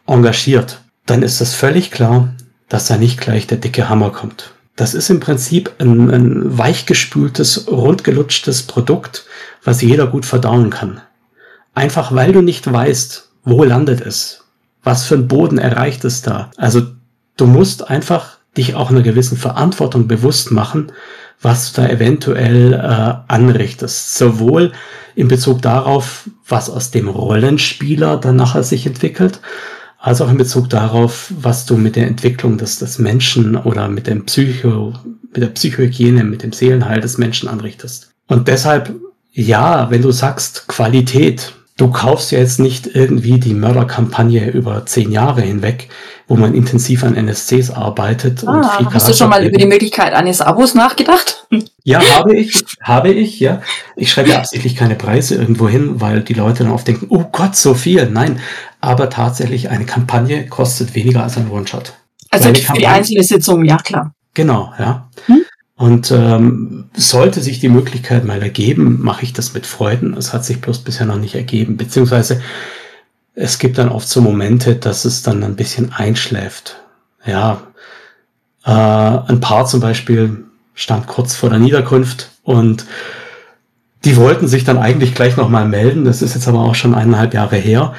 engagiert, 0.06 0.80
dann 1.06 1.22
ist 1.22 1.40
es 1.40 1.54
völlig 1.54 1.90
klar, 1.90 2.34
dass 2.68 2.86
da 2.86 2.96
nicht 2.96 3.20
gleich 3.20 3.46
der 3.46 3.58
dicke 3.58 3.88
Hammer 3.88 4.10
kommt. 4.10 4.54
Das 4.76 4.94
ist 4.94 5.10
im 5.10 5.20
Prinzip 5.20 5.72
ein, 5.78 6.10
ein 6.10 6.58
weichgespültes, 6.58 7.68
rundgelutschtes 7.70 8.64
Produkt, 8.64 9.24
was 9.62 9.82
jeder 9.82 10.06
gut 10.06 10.26
verdauen 10.26 10.70
kann. 10.70 11.00
Einfach 11.74 12.12
weil 12.12 12.32
du 12.32 12.42
nicht 12.42 12.70
weißt, 12.70 13.30
wo 13.44 13.64
landet 13.64 14.00
es, 14.00 14.44
was 14.82 15.04
für 15.04 15.14
ein 15.14 15.28
Boden 15.28 15.58
erreicht 15.58 16.04
es 16.04 16.22
da. 16.22 16.50
Also 16.56 16.82
du 17.36 17.46
musst 17.46 17.88
einfach 17.88 18.33
dich 18.56 18.74
auch 18.74 18.90
einer 18.90 19.02
gewissen 19.02 19.36
Verantwortung 19.36 20.08
bewusst 20.08 20.50
machen, 20.50 20.92
was 21.40 21.72
du 21.72 21.82
da 21.82 21.88
eventuell 21.88 22.72
äh, 22.72 23.14
anrichtest. 23.28 24.16
Sowohl 24.16 24.72
in 25.14 25.28
Bezug 25.28 25.62
darauf, 25.62 26.28
was 26.48 26.70
aus 26.70 26.90
dem 26.90 27.08
Rollenspieler 27.08 28.16
dann 28.16 28.36
nachher 28.36 28.62
sich 28.62 28.86
entwickelt, 28.86 29.40
als 29.98 30.20
auch 30.20 30.30
in 30.30 30.36
Bezug 30.36 30.68
darauf, 30.70 31.32
was 31.38 31.66
du 31.66 31.76
mit 31.76 31.96
der 31.96 32.06
Entwicklung 32.06 32.58
des, 32.58 32.78
des 32.78 32.98
Menschen 32.98 33.56
oder 33.56 33.88
mit 33.88 34.06
dem 34.06 34.26
Psycho, 34.26 34.94
mit 35.32 35.42
der 35.42 35.48
Psychohygiene, 35.48 36.24
mit 36.24 36.42
dem 36.42 36.52
Seelenheil 36.52 37.00
des 37.00 37.18
Menschen 37.18 37.48
anrichtest. 37.48 38.10
Und 38.26 38.48
deshalb, 38.48 38.94
ja, 39.32 39.90
wenn 39.90 40.02
du 40.02 40.10
sagst 40.10 40.66
Qualität, 40.68 41.54
du 41.76 41.90
kaufst 41.90 42.30
ja 42.32 42.38
jetzt 42.38 42.60
nicht 42.60 42.86
irgendwie 42.94 43.40
die 43.40 43.54
Mörderkampagne 43.54 44.50
über 44.50 44.86
zehn 44.86 45.10
Jahre 45.10 45.42
hinweg, 45.42 45.88
wo 46.28 46.36
man 46.36 46.54
intensiv 46.54 47.04
an 47.04 47.16
NSCs 47.16 47.70
arbeitet. 47.70 48.46
Ah, 48.46 48.52
und 48.52 48.64
viel 48.64 48.86
hast 48.94 49.08
du 49.08 49.14
schon 49.14 49.28
mal 49.28 49.44
über 49.44 49.58
die 49.58 49.66
Möglichkeit 49.66 50.14
eines 50.14 50.40
Abos 50.40 50.74
nachgedacht? 50.74 51.46
Ja, 51.82 52.00
habe 52.16 52.36
ich, 52.36 52.64
habe 52.82 53.12
ich, 53.12 53.40
ja. 53.40 53.60
Ich 53.96 54.10
schreibe 54.10 54.30
ja 54.30 54.38
absichtlich 54.38 54.76
keine 54.76 54.94
Preise 54.94 55.34
irgendwo 55.34 55.68
hin, 55.68 56.00
weil 56.00 56.22
die 56.22 56.34
Leute 56.34 56.62
dann 56.62 56.72
oft 56.72 56.86
denken, 56.86 57.06
oh 57.10 57.24
Gott, 57.30 57.56
so 57.56 57.74
viel. 57.74 58.08
Nein, 58.08 58.40
aber 58.80 59.10
tatsächlich 59.10 59.68
eine 59.68 59.84
Kampagne 59.84 60.46
kostet 60.46 60.94
weniger 60.94 61.22
als 61.22 61.36
ein 61.36 61.50
One-Shot. 61.50 61.92
Also 62.30 62.54
für 62.54 62.72
die 62.72 62.86
einzelne 62.86 63.22
Sitzung, 63.22 63.64
ja 63.64 63.76
klar. 63.76 64.14
Genau, 64.32 64.72
ja. 64.78 65.08
Hm? 65.26 65.44
Und 65.76 66.12
ähm, 66.12 66.84
sollte 66.94 67.40
sich 67.40 67.58
die 67.58 67.68
Möglichkeit 67.68 68.24
mal 68.24 68.42
ergeben, 68.42 69.00
mache 69.02 69.24
ich 69.24 69.32
das 69.32 69.54
mit 69.54 69.66
Freuden. 69.66 70.16
Es 70.16 70.32
hat 70.32 70.44
sich 70.44 70.60
bloß 70.60 70.80
bisher 70.80 71.06
noch 71.06 71.18
nicht 71.18 71.34
ergeben. 71.34 71.76
Beziehungsweise 71.76 72.40
es 73.34 73.58
gibt 73.58 73.78
dann 73.78 73.88
oft 73.88 74.08
so 74.08 74.20
Momente, 74.20 74.76
dass 74.76 75.04
es 75.04 75.22
dann 75.22 75.42
ein 75.42 75.56
bisschen 75.56 75.92
einschläft. 75.92 76.80
Ja, 77.26 77.62
äh, 78.64 78.70
ein 78.70 79.40
Paar 79.40 79.66
zum 79.66 79.80
Beispiel 79.80 80.44
stand 80.74 81.08
kurz 81.08 81.34
vor 81.34 81.50
der 81.50 81.58
Niederkunft 81.58 82.30
und 82.44 82.86
die 84.04 84.16
wollten 84.16 84.46
sich 84.46 84.64
dann 84.64 84.78
eigentlich 84.78 85.14
gleich 85.14 85.36
nochmal 85.36 85.66
melden. 85.66 86.04
Das 86.04 86.22
ist 86.22 86.34
jetzt 86.34 86.46
aber 86.46 86.60
auch 86.60 86.74
schon 86.76 86.94
eineinhalb 86.94 87.34
Jahre 87.34 87.56
her 87.56 87.94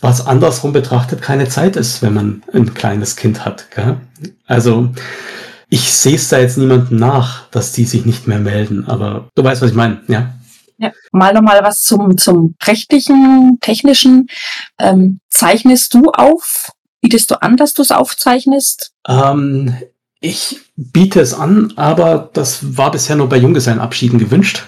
was 0.00 0.26
andersrum 0.26 0.72
betrachtet 0.72 1.20
keine 1.20 1.48
Zeit 1.48 1.76
ist, 1.76 2.02
wenn 2.02 2.14
man 2.14 2.42
ein 2.52 2.74
kleines 2.74 3.16
Kind 3.16 3.44
hat. 3.44 3.70
Gell? 3.70 3.96
Also 4.46 4.90
ich 5.70 5.92
sehe 5.92 6.16
es 6.16 6.28
da 6.28 6.38
jetzt 6.38 6.58
niemandem 6.58 6.98
nach, 6.98 7.48
dass 7.50 7.72
die 7.72 7.84
sich 7.84 8.04
nicht 8.04 8.26
mehr 8.26 8.40
melden, 8.40 8.86
aber 8.86 9.28
du 9.36 9.44
weißt, 9.44 9.62
was 9.62 9.70
ich 9.70 9.76
meine, 9.76 10.02
ja. 10.08 10.34
Ja, 10.78 10.92
mal 11.12 11.32
nochmal 11.32 11.60
was 11.62 11.82
zum, 11.82 12.18
zum 12.18 12.54
rechtlichen, 12.64 13.58
technischen. 13.60 14.28
Ähm, 14.78 15.20
zeichnest 15.28 15.94
du 15.94 16.10
auf? 16.10 16.70
Bietest 17.00 17.30
du 17.30 17.40
an, 17.40 17.56
dass 17.56 17.74
du 17.74 17.82
es 17.82 17.92
aufzeichnest? 17.92 18.92
Ähm, 19.06 19.76
ich 20.20 20.60
biete 20.76 21.20
es 21.20 21.34
an, 21.34 21.72
aber 21.76 22.30
das 22.32 22.76
war 22.76 22.90
bisher 22.90 23.16
nur 23.16 23.28
bei 23.28 23.36
Junggesellenabschieden 23.36 24.18
gewünscht. 24.18 24.64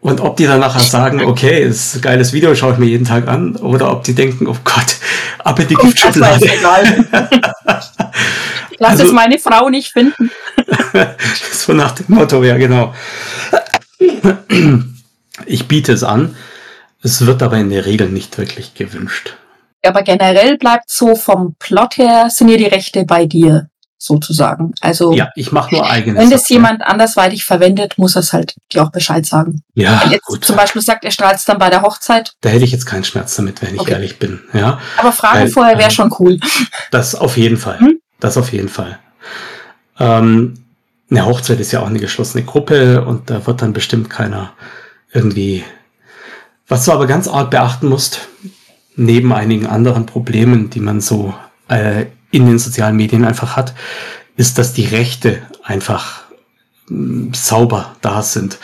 Und 0.00 0.20
ob 0.20 0.36
die 0.36 0.46
dann 0.46 0.60
nachher 0.60 0.80
sagen, 0.80 1.22
okay, 1.24 1.62
ist 1.62 1.94
ein 1.94 2.00
geiles 2.00 2.32
Video, 2.32 2.54
schaue 2.56 2.72
ich 2.72 2.78
mir 2.78 2.86
jeden 2.86 3.06
Tag 3.06 3.28
an, 3.28 3.54
oder 3.56 3.92
ob 3.92 4.02
die 4.02 4.14
denken, 4.14 4.48
oh 4.48 4.56
Gott, 4.64 4.96
ab 5.38 5.60
in 5.60 5.68
die 5.68 5.76
Giftschublade. 5.76 6.48
Lass 8.82 8.92
also, 8.92 9.04
es 9.04 9.12
meine 9.12 9.38
Frau 9.38 9.68
nicht 9.68 9.92
finden. 9.92 10.32
so 11.52 11.72
nach 11.72 11.92
dem 11.92 12.06
Motto, 12.08 12.42
ja 12.42 12.56
genau. 12.56 12.92
Ich 15.46 15.68
biete 15.68 15.92
es 15.92 16.02
an, 16.02 16.34
es 17.00 17.24
wird 17.24 17.44
aber 17.44 17.58
in 17.58 17.70
der 17.70 17.86
Regel 17.86 18.08
nicht 18.08 18.36
wirklich 18.38 18.74
gewünscht. 18.74 19.36
Aber 19.86 20.02
generell 20.02 20.58
bleibt 20.58 20.90
so 20.90 21.14
vom 21.14 21.54
Plot 21.60 21.98
her, 21.98 22.26
sind 22.28 22.48
ja 22.48 22.56
die 22.56 22.66
Rechte 22.66 23.04
bei 23.04 23.26
dir 23.26 23.68
sozusagen. 23.98 24.74
Also 24.80 25.12
ja, 25.12 25.30
ich 25.36 25.52
mache 25.52 25.76
nur 25.76 25.88
eigenes. 25.88 26.20
Wenn 26.20 26.30
das 26.30 26.48
jemand 26.48 26.82
andersweitig 26.82 27.44
verwendet, 27.44 27.98
muss 27.98 28.16
er 28.16 28.20
es 28.20 28.32
halt 28.32 28.56
dir 28.72 28.82
auch 28.82 28.90
Bescheid 28.90 29.24
sagen. 29.24 29.62
Ja, 29.74 30.00
wenn 30.02 30.10
jetzt 30.10 30.24
gut. 30.24 30.44
zum 30.44 30.56
Beispiel 30.56 30.82
sagt, 30.82 31.04
er 31.04 31.12
strahlt 31.12 31.36
es 31.36 31.44
dann 31.44 31.58
bei 31.58 31.70
der 31.70 31.82
Hochzeit. 31.82 32.32
Da 32.40 32.48
hätte 32.48 32.64
ich 32.64 32.72
jetzt 32.72 32.86
keinen 32.86 33.04
Schmerz 33.04 33.36
damit, 33.36 33.62
wenn 33.62 33.76
ich 33.76 33.80
okay. 33.80 33.92
ehrlich 33.92 34.18
bin. 34.18 34.40
Ja. 34.52 34.80
Aber 34.96 35.12
Fragen 35.12 35.42
Weil, 35.42 35.50
vorher 35.50 35.78
wäre 35.78 35.90
äh, 35.90 35.92
schon 35.92 36.12
cool. 36.18 36.40
Das 36.90 37.14
auf 37.14 37.36
jeden 37.36 37.56
Fall. 37.56 37.78
Hm? 37.78 38.01
Das 38.22 38.36
auf 38.36 38.52
jeden 38.52 38.68
Fall. 38.68 39.00
Ähm, 39.98 40.54
eine 41.10 41.26
Hochzeit 41.26 41.58
ist 41.58 41.72
ja 41.72 41.80
auch 41.80 41.88
eine 41.88 41.98
geschlossene 41.98 42.44
Gruppe 42.44 43.04
und 43.04 43.30
da 43.30 43.44
wird 43.48 43.62
dann 43.62 43.72
bestimmt 43.72 44.10
keiner 44.10 44.52
irgendwie. 45.12 45.64
Was 46.68 46.84
du 46.84 46.92
aber 46.92 47.08
ganz 47.08 47.26
arg 47.26 47.50
beachten 47.50 47.88
musst, 47.88 48.28
neben 48.94 49.32
einigen 49.32 49.66
anderen 49.66 50.06
Problemen, 50.06 50.70
die 50.70 50.78
man 50.78 51.00
so 51.00 51.34
äh, 51.66 52.06
in 52.30 52.46
den 52.46 52.60
sozialen 52.60 52.94
Medien 52.94 53.24
einfach 53.24 53.56
hat, 53.56 53.74
ist, 54.36 54.56
dass 54.56 54.72
die 54.72 54.86
Rechte 54.86 55.42
einfach 55.64 56.22
mh, 56.86 57.30
mm, 57.30 57.34
sauber 57.34 57.96
da 58.02 58.22
sind. 58.22 58.58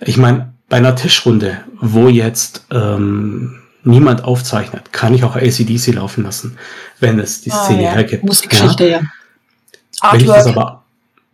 Ich 0.00 0.16
meine, 0.16 0.54
bei 0.70 0.78
einer 0.78 0.96
Tischrunde, 0.96 1.60
wo 1.82 2.08
jetzt 2.08 2.64
ähm, 2.72 3.58
niemand 3.86 4.24
aufzeichnet, 4.24 4.92
kann 4.92 5.14
ich 5.14 5.24
auch 5.24 5.36
ACDC 5.36 5.94
laufen 5.94 6.24
lassen, 6.24 6.58
wenn 7.00 7.18
es 7.18 7.40
die 7.40 7.52
ah, 7.52 7.64
Szene 7.64 7.84
ja. 7.84 7.90
hergibt. 7.92 8.24
Musikgeschichte, 8.24 8.88
ja. 8.88 9.00
ja. 9.00 10.12
Wenn 10.12 10.20
ich 10.20 10.26
das 10.26 10.46
aber 10.46 10.82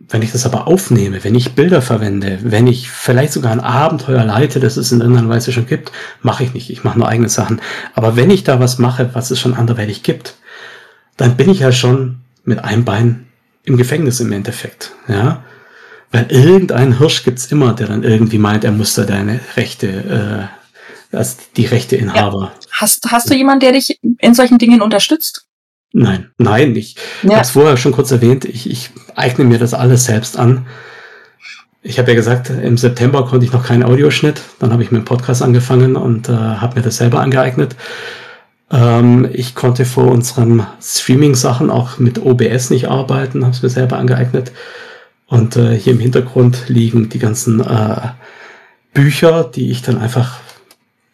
wenn 0.09 0.23
ich 0.23 0.33
das 0.33 0.45
aber 0.45 0.67
aufnehme, 0.67 1.25
wenn 1.25 1.35
ich 1.35 1.55
Bilder 1.55 1.81
verwende, 1.81 2.39
wenn 2.43 2.67
ich 2.67 2.91
vielleicht 2.91 3.33
sogar 3.33 3.53
ein 3.53 3.61
Abenteuer 3.61 4.25
leite, 4.25 4.61
das 4.61 4.77
es 4.77 4.93
in 4.93 5.01
irgendeiner 5.01 5.29
Weise 5.29 5.53
schon 5.53 5.67
gibt, 5.67 5.93
mache 6.23 6.45
ich 6.45 6.53
nicht. 6.55 6.71
Ich 6.71 6.85
mache 6.85 6.99
nur 6.99 7.09
eigene 7.09 7.29
Sachen. 7.29 7.61
Aber 7.95 8.17
wenn 8.17 8.31
ich 8.31 8.45
da 8.45 8.61
was 8.61 8.79
mache, 8.79 9.11
was 9.15 9.31
es 9.31 9.41
schon 9.41 9.55
anderweitig 9.55 10.03
gibt, 10.03 10.35
dann 11.17 11.37
bin 11.37 11.49
ich 11.49 11.61
ja 11.61 11.73
schon 11.73 12.19
mit 12.45 12.63
einem 12.63 12.85
Bein 12.85 13.27
im 13.65 13.77
Gefängnis 13.77 14.21
im 14.21 14.33
Endeffekt. 14.33 14.93
Ja, 15.09 15.45
weil 16.11 16.27
irgendein 16.29 16.99
Hirsch 16.99 17.25
gibt's 17.25 17.47
immer, 17.47 17.73
der 17.73 17.87
dann 17.87 18.03
irgendwie 18.03 18.39
meint, 18.39 18.65
er 18.65 18.73
muss 18.73 18.95
da 18.95 19.05
deine 19.05 19.41
Rechte, 19.57 19.87
äh, 19.87 20.62
als 21.13 21.37
die 21.57 21.67
Rechteinhaber. 21.67 22.53
Ja. 22.55 22.67
Hast, 22.73 23.11
hast 23.11 23.31
du 23.31 23.35
jemanden, 23.35 23.61
der 23.61 23.73
dich 23.73 23.99
in 24.19 24.35
solchen 24.35 24.59
Dingen 24.59 24.83
unterstützt? 24.83 25.47
Nein, 25.93 26.31
nein, 26.39 26.75
ich 26.75 26.97
ja. 27.23 27.33
habe 27.33 27.43
es 27.43 27.51
vorher 27.51 27.77
schon 27.77 27.93
kurz 27.93 28.11
erwähnt, 28.11 28.45
ich, 28.47 28.71
ich 28.71 28.91
eigne 29.15 29.45
mir 29.45 29.59
das 29.59 29.75
alles 29.75 30.07
selbst 30.07 30.39
an. 30.39 30.67
Ich 31.83 31.99
habe 31.99 32.13
ja 32.13 32.15
gesagt, 32.15 32.49
im 32.49 32.79
September 32.79 33.27
konnte 33.27 33.45
ich 33.45 33.53
noch 33.53 33.67
keinen 33.67 33.83
Audioschnitt, 33.83 34.41
dann 34.59 34.73
habe 34.73 34.83
ich 34.83 34.91
mit 34.91 35.03
dem 35.03 35.05
Podcast 35.05 35.43
angefangen 35.43 35.97
und 35.97 36.29
äh, 36.29 36.33
habe 36.33 36.77
mir 36.77 36.83
das 36.83 36.97
selber 36.97 37.21
angeeignet. 37.21 37.77
Ähm, 38.71 39.29
ich 39.33 39.55
konnte 39.55 39.85
vor 39.85 40.11
unseren 40.11 40.67
Streaming-Sachen 40.81 41.71
auch 41.71 41.99
mit 41.99 42.19
OBS 42.25 42.71
nicht 42.71 42.89
arbeiten, 42.89 43.43
habe 43.45 43.55
es 43.55 43.63
mir 43.63 43.69
selber 43.69 43.99
angeeignet. 43.99 44.53
Und 45.27 45.57
äh, 45.57 45.77
hier 45.77 45.93
im 45.93 46.01
Hintergrund 46.01 46.69
liegen 46.69 47.09
die 47.09 47.19
ganzen 47.19 47.61
äh, 47.61 48.09
Bücher, 48.95 49.45
die 49.45 49.71
ich 49.71 49.83
dann 49.83 49.99
einfach, 49.99 50.41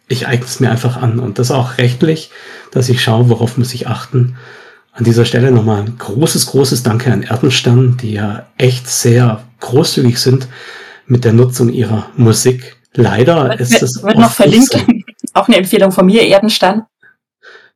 ich 0.08 0.26
eigne 0.26 0.46
es 0.46 0.60
mir 0.60 0.70
einfach 0.70 0.96
an. 0.96 1.18
Und 1.18 1.38
das 1.38 1.50
auch 1.50 1.78
rechtlich, 1.78 2.30
dass 2.70 2.88
ich 2.88 3.02
schaue, 3.02 3.28
worauf 3.28 3.58
muss 3.58 3.74
ich 3.74 3.86
achten. 3.86 4.36
An 4.92 5.04
dieser 5.04 5.24
Stelle 5.24 5.52
nochmal 5.52 5.82
ein 5.82 5.96
großes, 5.98 6.46
großes 6.46 6.82
Danke 6.82 7.12
an 7.12 7.22
Erdenstern, 7.22 7.96
die 7.98 8.14
ja 8.14 8.46
echt 8.56 8.88
sehr 8.88 9.44
großzügig 9.60 10.18
sind 10.18 10.48
mit 11.06 11.24
der 11.24 11.32
Nutzung 11.32 11.68
ihrer 11.68 12.10
Musik. 12.16 12.76
Leider 12.94 13.50
wird, 13.50 13.60
ist 13.60 13.82
es. 13.82 14.02
Wird 14.02 14.18
noch 14.18 14.32
verlinkt. 14.32 14.72
So. 14.72 14.78
Auch 15.34 15.46
eine 15.46 15.58
Empfehlung 15.58 15.92
von 15.92 16.06
mir, 16.06 16.22
Erdenstern. 16.22 16.86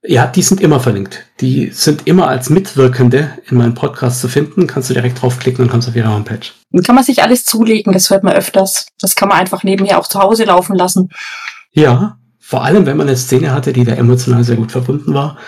Ja, 0.04 0.26
die 0.26 0.42
sind 0.42 0.60
immer 0.60 0.80
verlinkt. 0.80 1.24
Die 1.40 1.70
sind 1.70 2.08
immer 2.08 2.26
als 2.26 2.50
Mitwirkende 2.50 3.38
in 3.48 3.56
meinem 3.56 3.74
Podcast 3.74 4.20
zu 4.20 4.26
finden. 4.26 4.66
Kannst 4.66 4.90
du 4.90 4.94
direkt 4.94 5.22
draufklicken 5.22 5.64
und 5.64 5.70
kommst 5.70 5.88
auf 5.88 5.94
ihre 5.94 6.12
Homepage. 6.12 6.50
Dann 6.72 6.82
kann 6.82 6.96
man 6.96 7.04
sich 7.04 7.22
alles 7.22 7.44
zulegen, 7.44 7.92
das 7.92 8.10
hört 8.10 8.24
man 8.24 8.32
öfters. 8.32 8.86
Das 8.98 9.14
kann 9.14 9.28
man 9.28 9.38
einfach 9.38 9.62
nebenher 9.62 10.00
auch 10.00 10.08
zu 10.08 10.18
Hause 10.18 10.44
laufen 10.44 10.74
lassen. 10.74 11.10
Ja, 11.70 12.18
vor 12.52 12.64
allem 12.64 12.84
wenn 12.84 12.98
man 12.98 13.08
eine 13.08 13.16
Szene 13.16 13.50
hatte, 13.54 13.72
die 13.72 13.82
da 13.82 13.94
emotional 13.94 14.44
sehr 14.44 14.56
gut 14.56 14.72
verbunden 14.72 15.14
war, 15.14 15.38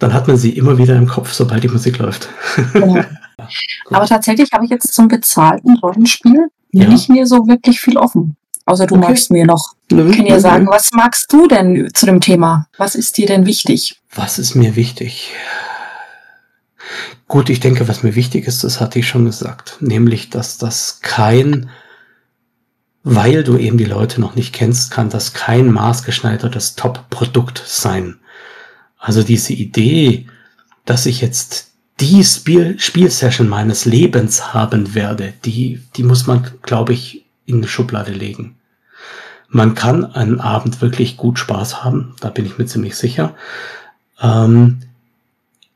dann 0.00 0.12
hat 0.12 0.26
man 0.26 0.36
sie 0.36 0.56
immer 0.56 0.76
wieder 0.76 0.96
im 0.96 1.06
Kopf, 1.06 1.32
sobald 1.32 1.62
die 1.62 1.68
Musik 1.68 1.98
läuft. 1.98 2.28
Genau. 2.72 3.00
Aber 3.90 4.06
tatsächlich 4.06 4.50
habe 4.50 4.64
ich 4.64 4.70
jetzt 4.72 4.92
zum 4.92 5.06
bezahlten 5.06 5.76
Rollenspiel 5.76 6.48
ja. 6.72 6.88
nicht 6.88 7.10
mehr 7.10 7.26
so 7.26 7.46
wirklich 7.46 7.80
viel 7.80 7.96
offen. 7.96 8.36
Außer 8.64 8.88
du 8.88 8.96
okay. 8.96 9.06
magst 9.06 9.30
mir 9.30 9.46
noch. 9.46 9.74
Ich 9.88 10.16
kann 10.16 10.26
ja 10.26 10.40
sagen, 10.40 10.66
was 10.68 10.90
magst 10.90 11.32
du 11.32 11.46
denn 11.46 11.90
zu 11.94 12.06
dem 12.06 12.20
Thema? 12.20 12.66
Was 12.76 12.96
ist 12.96 13.18
dir 13.18 13.28
denn 13.28 13.46
wichtig? 13.46 14.00
Was 14.12 14.40
ist 14.40 14.56
mir 14.56 14.74
wichtig? 14.74 15.30
Gut, 17.28 17.50
ich 17.50 17.60
denke, 17.60 17.86
was 17.86 18.02
mir 18.02 18.16
wichtig 18.16 18.48
ist, 18.48 18.64
das 18.64 18.80
hatte 18.80 18.98
ich 18.98 19.06
schon 19.06 19.26
gesagt, 19.26 19.76
nämlich, 19.78 20.28
dass 20.30 20.58
das 20.58 20.98
kein, 21.02 21.70
weil 23.10 23.42
du 23.42 23.56
eben 23.56 23.78
die 23.78 23.86
Leute 23.86 24.20
noch 24.20 24.34
nicht 24.34 24.52
kennst, 24.52 24.90
kann 24.90 25.08
das 25.08 25.32
kein 25.32 25.72
maßgeschneidertes 25.72 26.76
Top-Produkt 26.76 27.62
sein. 27.64 28.18
Also 28.98 29.22
diese 29.22 29.54
Idee, 29.54 30.26
dass 30.84 31.06
ich 31.06 31.22
jetzt 31.22 31.72
die 32.00 32.22
Spiel 32.22 32.78
Spielsession 32.78 33.48
meines 33.48 33.86
Lebens 33.86 34.52
haben 34.52 34.94
werde, 34.94 35.32
die, 35.46 35.80
die 35.96 36.02
muss 36.02 36.26
man, 36.26 36.50
glaube 36.60 36.92
ich, 36.92 37.24
in 37.46 37.62
die 37.62 37.68
Schublade 37.68 38.12
legen. 38.12 38.56
Man 39.48 39.74
kann 39.74 40.04
einen 40.04 40.38
Abend 40.38 40.82
wirklich 40.82 41.16
gut 41.16 41.38
Spaß 41.38 41.82
haben, 41.82 42.14
da 42.20 42.28
bin 42.28 42.44
ich 42.44 42.58
mir 42.58 42.66
ziemlich 42.66 42.94
sicher. 42.94 43.34
Ähm, 44.20 44.80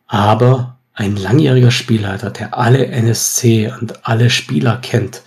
aber 0.07 0.77
ein 0.93 1.17
langjähriger 1.17 1.71
Spielleiter, 1.71 2.29
der 2.29 2.59
alle 2.59 2.89
NSC 2.89 3.73
und 3.81 4.07
alle 4.07 4.29
Spieler 4.29 4.77
kennt, 4.77 5.23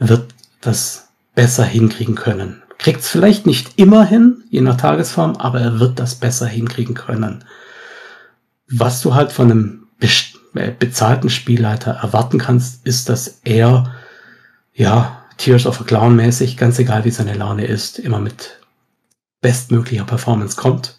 wird 0.00 0.34
das 0.60 1.05
besser 1.36 1.64
hinkriegen 1.64 2.16
können. 2.16 2.64
Kriegt 2.78 3.00
es 3.00 3.08
vielleicht 3.08 3.46
nicht 3.46 3.78
immer 3.78 4.04
hin, 4.04 4.42
je 4.50 4.60
nach 4.60 4.76
Tagesform, 4.76 5.36
aber 5.36 5.60
er 5.60 5.78
wird 5.78 6.00
das 6.00 6.16
besser 6.16 6.46
hinkriegen 6.46 6.96
können. 6.96 7.44
Was 8.68 9.00
du 9.00 9.14
halt 9.14 9.30
von 9.30 9.50
einem 9.50 9.86
äh, 10.54 10.72
bezahlten 10.76 11.30
Spielleiter 11.30 11.92
erwarten 11.92 12.38
kannst, 12.38 12.84
ist, 12.84 13.08
dass 13.08 13.40
er, 13.44 13.94
ja, 14.74 15.22
Tears 15.36 15.66
of 15.66 15.80
a 15.80 15.84
Clown 15.84 16.16
mäßig, 16.16 16.56
ganz 16.56 16.78
egal 16.78 17.04
wie 17.04 17.10
seine 17.10 17.34
Laune 17.34 17.66
ist, 17.66 17.98
immer 17.98 18.18
mit 18.18 18.58
bestmöglicher 19.42 20.04
Performance 20.04 20.56
kommt. 20.56 20.98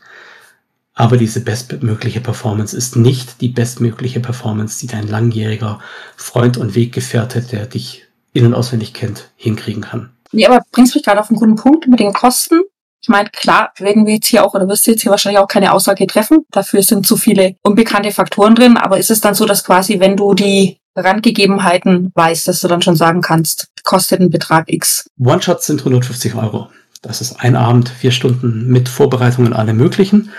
Aber 0.93 1.17
diese 1.17 1.41
bestmögliche 1.41 2.21
Performance 2.21 2.75
ist 2.75 2.95
nicht 2.95 3.41
die 3.41 3.49
bestmögliche 3.49 4.19
Performance, 4.19 4.79
die 4.79 4.88
dein 4.88 5.07
langjähriger 5.07 5.79
Freund 6.15 6.57
und 6.57 6.75
Weggefährte, 6.75 7.41
der 7.41 7.65
dich 7.65 8.05
in- 8.33 8.45
und 8.45 8.53
auswendig 8.53 8.93
kennt, 8.93 9.29
hinkriegen 9.35 9.81
kann. 9.81 10.11
Nee, 10.32 10.45
aber 10.45 10.61
bringst 10.71 10.95
mich 10.95 11.03
gerade 11.03 11.19
auf 11.19 11.30
einen 11.30 11.39
guten 11.39 11.55
Punkt 11.55 11.88
mit 11.88 11.99
den 11.99 12.13
Kosten. 12.13 12.61
Ich 13.01 13.09
meine, 13.09 13.30
klar, 13.30 13.71
werden 13.78 14.05
wir 14.05 14.15
jetzt 14.15 14.28
hier 14.28 14.43
auch 14.43 14.53
oder 14.53 14.67
wirst 14.67 14.86
du 14.86 14.91
jetzt 14.91 15.01
hier 15.01 15.11
wahrscheinlich 15.11 15.39
auch 15.39 15.47
keine 15.47 15.71
Aussage 15.71 16.07
treffen. 16.07 16.45
Dafür 16.51 16.82
sind 16.82 17.05
zu 17.05 17.15
viele 17.15 17.55
unbekannte 17.61 18.11
Faktoren 18.11 18.55
drin. 18.55 18.75
Aber 18.75 18.97
ist 18.97 19.11
es 19.11 19.21
dann 19.21 19.36
so, 19.36 19.45
dass 19.45 19.63
quasi, 19.63 19.99
wenn 19.99 20.17
du 20.17 20.34
die 20.34 20.78
Randgegebenheiten 20.95 22.11
weißt, 22.15 22.47
dass 22.47 22.61
du 22.61 22.67
dann 22.67 22.82
schon 22.82 22.95
sagen 22.95 23.21
kannst, 23.21 23.67
kostet 23.84 24.19
ein 24.19 24.30
Betrag 24.30 24.65
X? 24.67 25.09
One-Shots 25.19 25.67
sind 25.67 25.80
150 25.82 26.36
Euro. 26.36 26.69
Das 27.01 27.21
ist 27.21 27.39
ein 27.39 27.55
Abend, 27.55 27.89
vier 27.89 28.11
Stunden 28.11 28.67
mit 28.67 28.89
Vorbereitungen 28.89 29.53
alle 29.53 29.73
möglichen. 29.73 30.32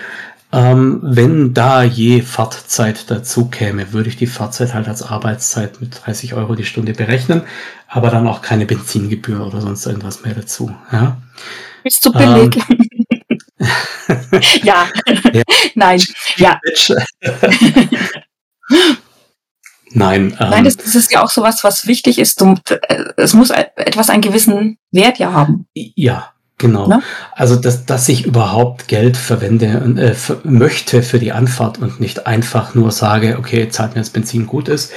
Ähm, 0.50 1.00
wenn 1.02 1.52
da 1.52 1.82
je 1.82 2.22
Fahrtzeit 2.22 3.10
dazu 3.10 3.48
käme, 3.48 3.92
würde 3.92 4.08
ich 4.08 4.16
die 4.16 4.26
Fahrzeit 4.26 4.72
halt 4.72 4.88
als 4.88 5.02
Arbeitszeit 5.02 5.80
mit 5.80 6.06
30 6.06 6.32
Euro 6.34 6.54
die 6.54 6.64
Stunde 6.64 6.94
berechnen, 6.94 7.42
aber 7.86 8.08
dann 8.08 8.26
auch 8.26 8.40
keine 8.40 8.64
Benzingebühr 8.64 9.46
oder 9.46 9.60
sonst 9.60 9.84
irgendwas 9.84 10.24
mehr 10.24 10.34
dazu. 10.34 10.74
Ja? 10.90 11.18
Bist 11.82 12.04
du 12.04 12.12
billig? 12.12 12.56
Ähm, 12.70 12.88
ja. 14.62 14.88
ja. 15.32 15.42
Nein. 15.74 16.02
Ja. 16.36 16.58
Nein. 19.90 20.36
Ähm, 20.38 20.50
Nein, 20.50 20.64
das, 20.64 20.76
das, 20.76 20.94
ist 20.94 21.12
ja 21.12 21.22
auch 21.22 21.30
sowas, 21.30 21.62
was 21.62 21.86
wichtig 21.86 22.18
ist. 22.18 22.40
Du, 22.40 22.54
äh, 22.70 23.04
es 23.16 23.34
muss 23.34 23.50
etwas 23.50 24.08
einen 24.10 24.22
gewissen 24.22 24.78
Wert 24.92 25.18
ja 25.18 25.32
haben. 25.32 25.66
Ja, 25.74 26.32
Genau. 26.58 26.88
Ne? 26.88 27.02
Also, 27.36 27.54
dass, 27.54 27.86
dass 27.86 28.08
ich 28.08 28.26
überhaupt 28.26 28.88
Geld 28.88 29.16
verwende 29.16 29.66
äh, 29.66 30.14
für, 30.14 30.40
möchte 30.42 31.02
für 31.02 31.20
die 31.20 31.32
Anfahrt 31.32 31.78
und 31.78 32.00
nicht 32.00 32.26
einfach 32.26 32.74
nur 32.74 32.90
sage, 32.90 33.38
okay, 33.38 33.68
zahlt 33.68 33.94
mir 33.94 34.00
das 34.00 34.10
Benzin 34.10 34.46
gut 34.46 34.68
ist, 34.68 34.92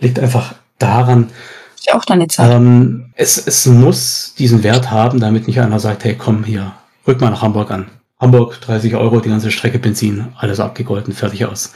liegt 0.00 0.18
einfach 0.18 0.54
daran. 0.78 1.28
Ist 1.76 1.86
ja 1.86 1.94
auch 1.94 2.04
deine 2.06 2.28
Zeit. 2.28 2.50
Ähm, 2.50 3.12
es, 3.14 3.46
es 3.46 3.66
muss 3.66 4.34
diesen 4.38 4.62
Wert 4.62 4.90
haben, 4.90 5.20
damit 5.20 5.46
nicht 5.46 5.60
einer 5.60 5.78
sagt, 5.78 6.04
hey, 6.04 6.16
komm 6.16 6.44
hier, 6.44 6.72
rück 7.06 7.20
mal 7.20 7.30
nach 7.30 7.42
Hamburg 7.42 7.70
an. 7.70 7.86
Hamburg, 8.18 8.60
30 8.62 8.94
Euro, 8.94 9.20
die 9.20 9.28
ganze 9.28 9.50
Strecke 9.50 9.78
Benzin, 9.78 10.28
alles 10.38 10.60
abgegolten, 10.60 11.12
fertig 11.12 11.44
aus. 11.44 11.74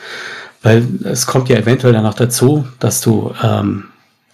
Weil 0.63 0.87
es 1.05 1.27
kommt 1.27 1.49
ja 1.49 1.57
eventuell 1.57 1.93
danach 1.93 2.15
dazu, 2.15 2.67
dass 2.79 3.01
du 3.03 3.35
ähm, 3.43 3.85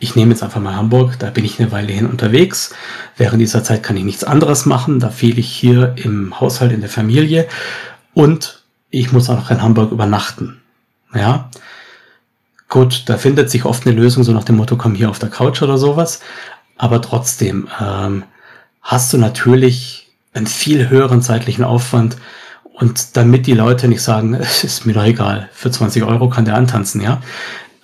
ich 0.02 0.16
nehme 0.16 0.32
jetzt 0.32 0.42
einfach 0.42 0.60
mal 0.60 0.74
Hamburg, 0.74 1.16
da 1.20 1.30
bin 1.30 1.44
ich 1.44 1.60
eine 1.60 1.70
Weile 1.70 1.92
hin 1.92 2.06
unterwegs. 2.06 2.74
Während 3.16 3.40
dieser 3.40 3.62
Zeit 3.62 3.84
kann 3.84 3.96
ich 3.96 4.02
nichts 4.02 4.24
anderes 4.24 4.66
machen. 4.66 4.98
Da 4.98 5.10
fehle 5.10 5.38
ich 5.38 5.48
hier 5.48 5.94
im 5.96 6.40
Haushalt, 6.40 6.72
in 6.72 6.80
der 6.80 6.90
Familie. 6.90 7.46
Und 8.12 8.64
ich 8.90 9.12
muss 9.12 9.30
auch 9.30 9.36
noch 9.36 9.50
in 9.52 9.62
Hamburg 9.62 9.92
übernachten. 9.92 10.60
Ja. 11.14 11.50
Gut, 12.68 13.04
da 13.06 13.16
findet 13.16 13.48
sich 13.48 13.64
oft 13.64 13.86
eine 13.86 13.94
Lösung, 13.94 14.24
so 14.24 14.32
nach 14.32 14.42
dem 14.42 14.56
Motto, 14.56 14.76
komm 14.76 14.96
hier 14.96 15.08
auf 15.08 15.20
der 15.20 15.30
Couch 15.30 15.62
oder 15.62 15.78
sowas. 15.78 16.18
Aber 16.76 17.00
trotzdem 17.00 17.68
ähm, 17.80 18.24
hast 18.80 19.12
du 19.12 19.18
natürlich 19.18 20.10
einen 20.34 20.48
viel 20.48 20.88
höheren 20.88 21.22
zeitlichen 21.22 21.62
Aufwand. 21.62 22.16
Und 22.64 23.16
damit 23.16 23.46
die 23.46 23.54
Leute 23.54 23.86
nicht 23.86 24.02
sagen, 24.02 24.34
es 24.34 24.64
ist 24.64 24.84
mir 24.84 24.94
doch 24.94 25.04
egal, 25.04 25.48
für 25.52 25.70
20 25.70 26.02
Euro 26.02 26.28
kann 26.28 26.44
der 26.44 26.56
antanzen, 26.56 27.00
ja, 27.00 27.22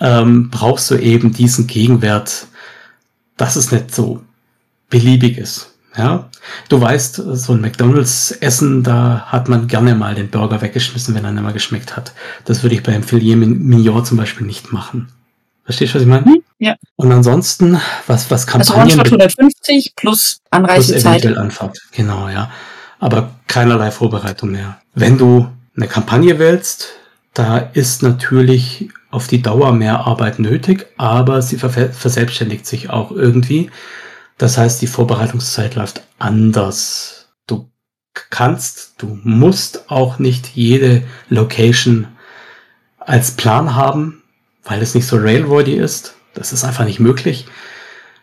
ähm, 0.00 0.50
brauchst 0.50 0.90
du 0.90 0.96
eben 0.96 1.32
diesen 1.32 1.66
Gegenwert 1.66 2.46
dass 3.38 3.56
es 3.56 3.72
nicht 3.72 3.94
so 3.94 4.20
beliebig 4.90 5.38
ist. 5.38 5.74
Ja, 5.96 6.28
du 6.68 6.80
weißt, 6.80 7.16
so 7.16 7.52
ein 7.54 7.60
McDonalds-Essen, 7.60 8.84
da 8.84 9.24
hat 9.26 9.48
man 9.48 9.66
gerne 9.66 9.94
mal 9.96 10.14
den 10.14 10.28
Burger 10.28 10.60
weggeschmissen, 10.60 11.14
wenn 11.14 11.24
er 11.24 11.32
nicht 11.32 11.42
mehr 11.42 11.52
geschmeckt 11.52 11.96
hat. 11.96 12.12
Das 12.44 12.62
würde 12.62 12.76
ich 12.76 12.82
beim 12.84 13.02
Filet 13.02 13.34
Mignon 13.34 14.04
zum 14.04 14.16
Beispiel 14.16 14.46
nicht 14.46 14.72
machen. 14.72 15.08
Verstehst 15.64 15.94
du, 15.94 15.96
was 15.96 16.02
ich 16.02 16.08
meine? 16.08 16.24
Hm, 16.24 16.42
ja. 16.58 16.76
Und 16.96 17.10
ansonsten, 17.10 17.80
was, 18.06 18.30
was 18.30 18.46
Kampagnen... 18.46 19.00
Also 19.00 19.16
150 19.16 19.94
plus 19.96 20.40
Anreisezeit. 20.50 21.02
Plus 21.02 21.04
eventuell 21.04 21.38
Anfahrt, 21.38 21.78
genau, 21.90 22.28
ja. 22.28 22.50
Aber 23.00 23.34
keinerlei 23.48 23.90
Vorbereitung 23.90 24.52
mehr. 24.52 24.80
Wenn 24.94 25.18
du 25.18 25.48
eine 25.76 25.88
Kampagne 25.88 26.38
wählst, 26.38 26.90
da 27.34 27.58
ist 27.58 28.02
natürlich 28.02 28.88
auf 29.10 29.26
die 29.26 29.42
Dauer 29.42 29.72
mehr 29.72 30.06
Arbeit 30.06 30.38
nötig, 30.38 30.86
aber 30.96 31.42
sie 31.42 31.58
verselbstständigt 31.58 32.66
sich 32.66 32.90
auch 32.90 33.10
irgendwie. 33.10 33.70
Das 34.36 34.58
heißt, 34.58 34.80
die 34.82 34.86
Vorbereitungszeit 34.86 35.74
läuft 35.74 36.02
anders. 36.18 37.28
Du 37.46 37.70
kannst, 38.30 38.94
du 38.98 39.18
musst 39.22 39.90
auch 39.90 40.18
nicht 40.18 40.48
jede 40.54 41.02
Location 41.28 42.08
als 42.98 43.32
Plan 43.32 43.74
haben, 43.74 44.22
weil 44.64 44.82
es 44.82 44.94
nicht 44.94 45.06
so 45.06 45.16
railroady 45.16 45.74
ist. 45.74 46.14
Das 46.34 46.52
ist 46.52 46.64
einfach 46.64 46.84
nicht 46.84 47.00
möglich. 47.00 47.46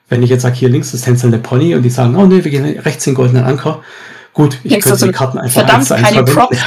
Wenn 0.08 0.22
ich 0.22 0.30
jetzt 0.30 0.44
sage, 0.44 0.56
hier 0.56 0.70
links 0.70 0.94
ist 0.94 1.02
tänzelnde 1.02 1.40
Pony 1.40 1.74
und 1.74 1.82
die 1.82 1.90
sagen, 1.90 2.16
oh 2.16 2.26
nee, 2.26 2.44
wir 2.44 2.52
gehen 2.52 2.80
rechts 2.80 3.04
den 3.04 3.16
goldenen 3.16 3.44
Anker. 3.44 3.82
Gut, 4.34 4.60
ich 4.64 4.72
Denkst 4.72 4.88
könnte 4.88 5.06
die 5.06 5.12
Karten 5.12 5.40
einfach 5.40 5.62
verdammt, 5.62 5.92
eins 5.92 6.04
keine 6.04 6.24
Props. 6.24 6.58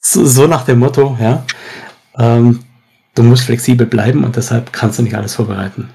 so, 0.00 0.26
so, 0.26 0.46
nach 0.46 0.64
dem 0.64 0.80
Motto, 0.80 1.16
ja. 1.20 1.44
Ähm, 2.18 2.60
du 3.14 3.22
musst 3.22 3.44
flexibel 3.44 3.86
bleiben 3.86 4.24
und 4.24 4.36
deshalb 4.36 4.72
kannst 4.72 4.98
du 4.98 5.02
nicht 5.02 5.16
alles 5.16 5.34
vorbereiten. 5.34 5.90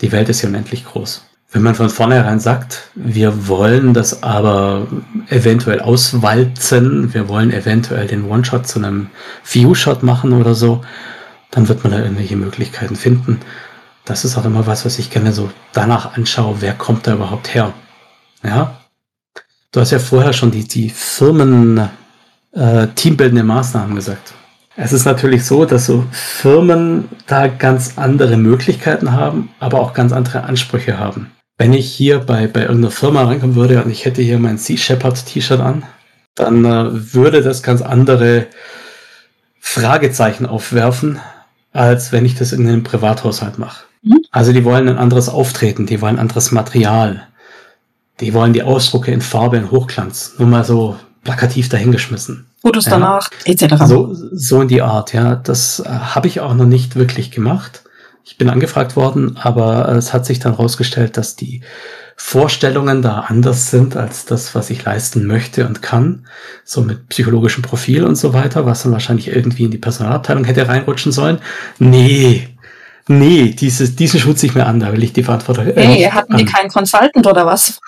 Die 0.00 0.12
Welt 0.12 0.28
ist 0.28 0.42
ja 0.42 0.48
unendlich 0.48 0.84
groß. 0.84 1.24
Wenn 1.52 1.62
man 1.62 1.74
von 1.74 1.90
vornherein 1.90 2.38
sagt, 2.38 2.90
wir 2.94 3.48
wollen 3.48 3.92
das 3.92 4.22
aber 4.22 4.86
eventuell 5.28 5.80
auswalzen, 5.80 7.12
wir 7.12 7.28
wollen 7.28 7.52
eventuell 7.52 8.06
den 8.06 8.24
One-Shot 8.24 8.68
zu 8.68 8.78
einem 8.78 9.08
View-Shot 9.44 10.04
machen 10.04 10.32
oder 10.32 10.54
so, 10.54 10.82
dann 11.50 11.66
wird 11.66 11.82
man 11.82 11.92
da 11.92 11.98
irgendwelche 11.98 12.36
Möglichkeiten 12.36 12.94
finden. 12.94 13.40
Das 14.04 14.24
ist 14.24 14.38
auch 14.38 14.44
immer 14.44 14.66
was, 14.68 14.84
was 14.84 15.00
ich 15.00 15.10
gerne 15.10 15.32
so 15.32 15.50
danach 15.72 16.16
anschaue, 16.16 16.60
wer 16.60 16.72
kommt 16.72 17.08
da 17.08 17.14
überhaupt 17.14 17.52
her. 17.52 17.72
Ja. 18.44 18.76
Du 19.72 19.80
hast 19.80 19.90
ja 19.90 19.98
vorher 19.98 20.32
schon 20.32 20.52
die, 20.52 20.66
die 20.66 20.90
Firmen 20.90 21.88
äh, 22.52 22.86
teambildende 22.94 23.42
Maßnahmen 23.42 23.96
gesagt. 23.96 24.34
Es 24.76 24.92
ist 24.92 25.04
natürlich 25.04 25.44
so, 25.44 25.64
dass 25.64 25.86
so 25.86 26.04
Firmen 26.12 27.08
da 27.26 27.48
ganz 27.48 27.94
andere 27.96 28.36
Möglichkeiten 28.36 29.12
haben, 29.12 29.50
aber 29.58 29.80
auch 29.80 29.94
ganz 29.94 30.12
andere 30.12 30.44
Ansprüche 30.44 30.98
haben. 30.98 31.32
Wenn 31.58 31.72
ich 31.72 31.92
hier 31.92 32.20
bei, 32.20 32.46
bei 32.46 32.62
irgendeiner 32.62 32.90
Firma 32.90 33.24
reinkommen 33.24 33.56
würde 33.56 33.82
und 33.82 33.90
ich 33.90 34.04
hätte 34.04 34.22
hier 34.22 34.38
mein 34.38 34.58
Sea 34.58 34.78
Shepherd 34.78 35.26
T-Shirt 35.26 35.60
an, 35.60 35.82
dann 36.34 36.64
äh, 36.64 37.14
würde 37.14 37.42
das 37.42 37.62
ganz 37.62 37.82
andere 37.82 38.46
Fragezeichen 39.58 40.46
aufwerfen, 40.46 41.20
als 41.72 42.12
wenn 42.12 42.24
ich 42.24 42.34
das 42.34 42.52
in 42.52 42.66
einem 42.66 42.82
Privathaushalt 42.82 43.58
mache. 43.58 43.84
Mhm. 44.02 44.20
Also 44.30 44.52
die 44.52 44.64
wollen 44.64 44.88
ein 44.88 44.98
anderes 44.98 45.28
Auftreten, 45.28 45.86
die 45.86 46.00
wollen 46.00 46.18
anderes 46.18 46.52
Material, 46.52 47.26
die 48.20 48.32
wollen 48.34 48.52
die 48.52 48.62
Ausdrucke 48.62 49.10
in 49.10 49.20
Farbe, 49.20 49.58
in 49.58 49.70
Hochglanz. 49.70 50.34
Nur 50.38 50.48
mal 50.48 50.64
so 50.64 50.96
plakativ 51.24 51.68
dahingeschmissen. 51.68 52.49
Fotos 52.60 52.84
ja. 52.86 52.92
danach, 52.92 53.30
etc. 53.44 53.74
So, 53.86 54.10
so 54.12 54.62
in 54.62 54.68
die 54.68 54.82
Art, 54.82 55.12
ja. 55.12 55.36
Das 55.36 55.80
äh, 55.80 55.88
habe 55.88 56.28
ich 56.28 56.40
auch 56.40 56.54
noch 56.54 56.66
nicht 56.66 56.96
wirklich 56.96 57.30
gemacht. 57.30 57.82
Ich 58.24 58.36
bin 58.38 58.50
angefragt 58.50 58.96
worden, 58.96 59.38
aber 59.42 59.88
es 59.88 60.12
hat 60.12 60.26
sich 60.26 60.38
dann 60.38 60.56
herausgestellt, 60.56 61.16
dass 61.16 61.36
die 61.36 61.62
Vorstellungen 62.16 63.00
da 63.00 63.20
anders 63.20 63.70
sind 63.70 63.96
als 63.96 64.26
das, 64.26 64.54
was 64.54 64.68
ich 64.68 64.84
leisten 64.84 65.26
möchte 65.26 65.66
und 65.66 65.80
kann. 65.80 66.26
So 66.64 66.82
mit 66.82 67.08
psychologischem 67.08 67.62
Profil 67.62 68.04
und 68.04 68.16
so 68.16 68.34
weiter, 68.34 68.66
was 68.66 68.82
dann 68.82 68.92
wahrscheinlich 68.92 69.28
irgendwie 69.28 69.64
in 69.64 69.70
die 69.70 69.78
Personalabteilung 69.78 70.44
hätte 70.44 70.68
reinrutschen 70.68 71.12
sollen. 71.12 71.38
Nee, 71.78 72.48
nee, 73.08 73.54
dieses, 73.58 73.96
diesen 73.96 74.20
Schutz 74.20 74.42
ich 74.42 74.54
mir 74.54 74.66
an, 74.66 74.80
da 74.80 74.92
will 74.92 75.02
ich 75.02 75.14
die 75.14 75.22
Verantwortung. 75.22 75.68
Äh, 75.68 75.82
hey, 75.82 76.10
hatten 76.10 76.36
die 76.36 76.44
keinen 76.44 76.68
Consultant 76.68 77.26
oder 77.26 77.46
was? 77.46 77.80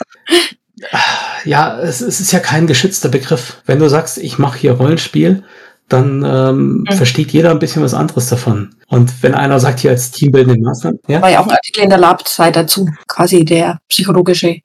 Ja, 1.44 1.78
es, 1.78 2.00
es 2.00 2.20
ist 2.20 2.32
ja 2.32 2.40
kein 2.40 2.66
geschützter 2.66 3.08
Begriff. 3.08 3.62
Wenn 3.66 3.78
du 3.78 3.88
sagst, 3.88 4.18
ich 4.18 4.38
mache 4.38 4.58
hier 4.58 4.72
Rollenspiel, 4.72 5.44
dann 5.88 6.24
ähm, 6.24 6.84
mhm. 6.88 6.96
versteht 6.96 7.32
jeder 7.32 7.50
ein 7.50 7.58
bisschen 7.58 7.82
was 7.82 7.94
anderes 7.94 8.28
davon. 8.28 8.74
Und 8.88 9.22
wenn 9.22 9.34
einer 9.34 9.60
sagt 9.60 9.80
hier 9.80 9.90
als 9.90 10.10
teambildende 10.10 10.60
Maßnahmen, 10.60 11.00
ja. 11.08 11.20
War 11.20 11.30
ja 11.30 11.40
auch 11.40 11.46
ein 11.46 11.52
Artikel 11.52 11.82
in 11.82 11.90
der 11.90 11.98
Lab-Zeit 11.98 12.56
dazu, 12.56 12.88
quasi 13.08 13.44
der 13.44 13.78
psychologische 13.88 14.60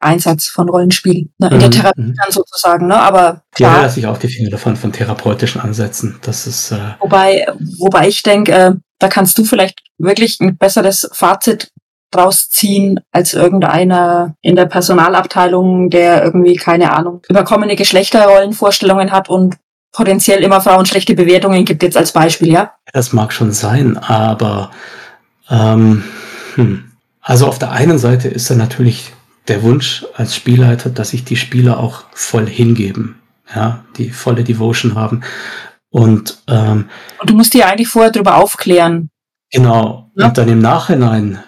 Einsatz 0.00 0.46
von 0.46 0.68
Rollenspiel, 0.68 1.30
ne, 1.38 1.48
in 1.48 1.56
mhm. 1.56 1.60
der 1.60 1.70
Therapie 1.70 2.02
mhm. 2.02 2.14
dann 2.14 2.30
sozusagen, 2.30 2.86
ne? 2.86 2.96
Aber 2.96 3.42
klar. 3.52 3.76
Ja, 3.76 3.82
lasse 3.82 4.00
ich 4.00 4.06
auch 4.06 4.18
die 4.18 4.28
Finger 4.28 4.50
davon 4.50 4.76
von 4.76 4.92
therapeutischen 4.92 5.60
Ansätzen. 5.60 6.16
Das 6.22 6.46
ist. 6.46 6.72
Äh 6.72 6.94
wobei, 7.00 7.46
wobei 7.78 8.08
ich 8.08 8.22
denke, 8.22 8.52
äh, 8.52 8.72
da 8.98 9.08
kannst 9.08 9.36
du 9.38 9.44
vielleicht 9.44 9.80
wirklich 9.98 10.40
ein 10.40 10.56
besseres 10.56 11.08
Fazit 11.12 11.70
draus 12.14 12.50
ziehen 12.50 13.00
als 13.12 13.34
irgendeiner 13.34 14.34
in 14.40 14.56
der 14.56 14.66
Personalabteilung, 14.66 15.90
der 15.90 16.24
irgendwie, 16.24 16.56
keine 16.56 16.92
Ahnung, 16.92 17.22
überkommene 17.28 17.76
Geschlechterrollenvorstellungen 17.76 19.12
hat 19.12 19.28
und 19.28 19.56
potenziell 19.92 20.42
immer 20.42 20.60
Frauen 20.60 20.86
schlechte 20.86 21.14
Bewertungen 21.14 21.64
gibt, 21.64 21.82
jetzt 21.82 21.96
als 21.96 22.12
Beispiel, 22.12 22.52
ja? 22.52 22.72
Das 22.92 23.12
mag 23.12 23.32
schon 23.32 23.52
sein, 23.52 23.96
aber 23.96 24.70
ähm, 25.48 26.04
hm. 26.56 26.92
also 27.20 27.46
auf 27.46 27.58
der 27.58 27.70
einen 27.70 27.98
Seite 27.98 28.28
ist 28.28 28.50
da 28.50 28.54
natürlich 28.54 29.12
der 29.48 29.62
Wunsch 29.62 30.04
als 30.16 30.34
Spielleiter, 30.34 30.90
dass 30.90 31.10
sich 31.10 31.24
die 31.24 31.36
Spieler 31.36 31.78
auch 31.78 32.04
voll 32.12 32.46
hingeben, 32.46 33.20
ja, 33.54 33.84
die 33.96 34.10
volle 34.10 34.42
Devotion 34.42 34.94
haben. 34.94 35.22
Und, 35.90 36.42
ähm, 36.48 36.88
und 37.20 37.30
du 37.30 37.34
musst 37.34 37.54
dir 37.54 37.68
eigentlich 37.68 37.88
vorher 37.88 38.10
darüber 38.10 38.36
aufklären. 38.36 39.10
Genau. 39.52 40.10
Ja? 40.16 40.26
Und 40.26 40.38
dann 40.38 40.48
im 40.48 40.58
Nachhinein 40.58 41.38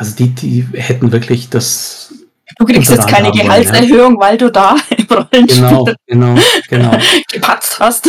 also 0.00 0.16
die, 0.16 0.30
die 0.30 0.66
hätten 0.72 1.12
wirklich 1.12 1.50
das. 1.50 2.14
Du 2.58 2.64
kriegst 2.64 2.90
jetzt 2.90 3.06
keine 3.06 3.30
Gehaltserhöhung, 3.32 4.14
ja. 4.14 4.20
weil 4.20 4.38
du 4.38 4.50
da 4.50 4.76
im 4.96 5.06
Rollenspiel 5.06 5.68
genau, 5.68 5.88
genau, 6.06 6.34
genau. 6.68 6.90
gepatzt 7.30 7.78
hast. 7.78 8.08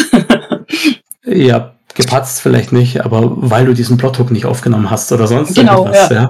ja, 1.26 1.74
gepatzt 1.94 2.40
vielleicht 2.42 2.72
nicht, 2.72 3.04
aber 3.04 3.24
weil 3.26 3.66
du 3.66 3.74
diesen 3.74 3.98
Plothook 3.98 4.32
nicht 4.32 4.46
aufgenommen 4.46 4.90
hast 4.90 5.12
oder 5.12 5.28
sonst 5.28 5.54
genau, 5.54 5.80
irgendwas. 5.80 6.10
Ja. 6.10 6.16
ja. 6.16 6.30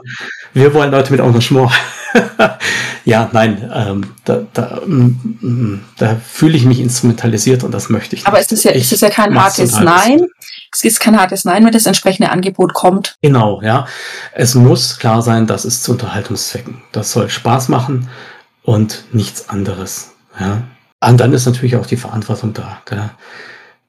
Wir 0.55 0.73
wollen 0.73 0.89
Leute 0.89 1.11
mit 1.11 1.21
Engagement. 1.21 1.71
ja, 3.05 3.29
nein, 3.31 3.71
ähm, 3.73 4.01
da, 4.25 4.41
da, 4.53 4.81
mm, 4.83 5.37
mm, 5.41 5.81
da 5.97 6.17
fühle 6.27 6.57
ich 6.57 6.65
mich 6.65 6.79
instrumentalisiert 6.79 7.63
und 7.63 7.71
das 7.71 7.89
möchte 7.89 8.15
ich. 8.15 8.25
Aber 8.25 8.39
nicht. 8.39 8.51
ist 8.51 8.63
ja, 8.63 8.71
ist 8.71 8.91
das 8.91 9.01
ja 9.01 9.11
kein 9.11 9.39
hartes 9.39 9.79
Nein? 9.79 10.25
Es 10.73 10.83
ist 10.83 10.99
kein 10.99 11.19
hartes 11.19 11.43
Nein, 11.43 11.65
wenn 11.65 11.73
das 11.73 11.85
entsprechende 11.85 12.29
Angebot 12.29 12.73
kommt. 12.73 13.15
Genau, 13.21 13.61
ja. 13.61 13.87
Es 14.33 14.55
muss 14.55 14.97
klar 14.97 15.21
sein, 15.21 15.47
das 15.47 15.65
ist 15.65 15.83
zu 15.83 15.91
Unterhaltungszwecken. 15.91 16.81
Das 16.91 17.11
soll 17.11 17.29
Spaß 17.29 17.67
machen 17.69 18.09
und 18.63 19.03
nichts 19.11 19.49
anderes. 19.49 20.11
Ja. 20.39 20.63
Und 21.01 21.19
dann 21.19 21.33
ist 21.33 21.45
natürlich 21.45 21.75
auch 21.75 21.85
die 21.85 21.97
Verantwortung 21.97 22.53
da, 22.53 22.81
gell? 22.85 23.09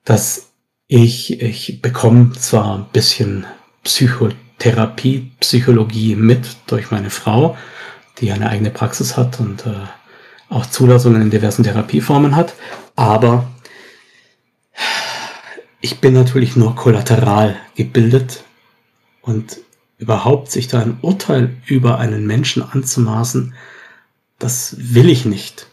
dass 0.05 0.49
ich, 0.89 1.41
ich 1.41 1.81
bekomme 1.81 2.33
zwar 2.33 2.79
ein 2.79 2.87
bisschen 2.93 3.47
Psychotherapie, 3.85 5.33
Psychologie 5.41 6.17
mit 6.17 6.57
durch 6.67 6.91
meine 6.91 7.11
Frau, 7.11 7.57
die 8.19 8.33
eine 8.33 8.49
eigene 8.49 8.71
Praxis 8.71 9.17
hat 9.17 9.41
und 9.41 9.67
äh, 9.67 9.75
auch 10.49 10.67
Zulassungen 10.67 11.23
in 11.23 11.31
diversen 11.31 11.63
Therapieformen 11.63 12.37
hat, 12.37 12.55
aber 12.95 13.47
ich 15.83 16.01
bin 16.01 16.15
natürlich 16.15 16.57
nur 16.57 16.75
kollateral 16.77 17.57
gebildet 17.75 18.45
und 19.21 19.59
überhaupt 19.99 20.51
sich 20.51 20.69
da 20.69 20.81
ein 20.81 20.99
Urteil 21.03 21.57
über 21.67 21.99
einen 21.99 22.27
Menschen 22.27 22.63
anzumaßen, 22.63 23.55
das 24.39 24.77
will 24.79 25.11
ich 25.11 25.25
nicht. 25.25 25.67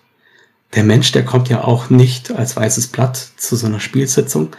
Der 0.75 0.83
Mensch, 0.83 1.11
der 1.11 1.23
kommt 1.23 1.49
ja 1.49 1.63
auch 1.63 1.89
nicht 1.89 2.31
als 2.31 2.55
weißes 2.55 2.87
Blatt 2.87 3.17
zu 3.37 3.55
so 3.55 3.67
einer 3.67 3.79
Spielsitzung 3.79 4.49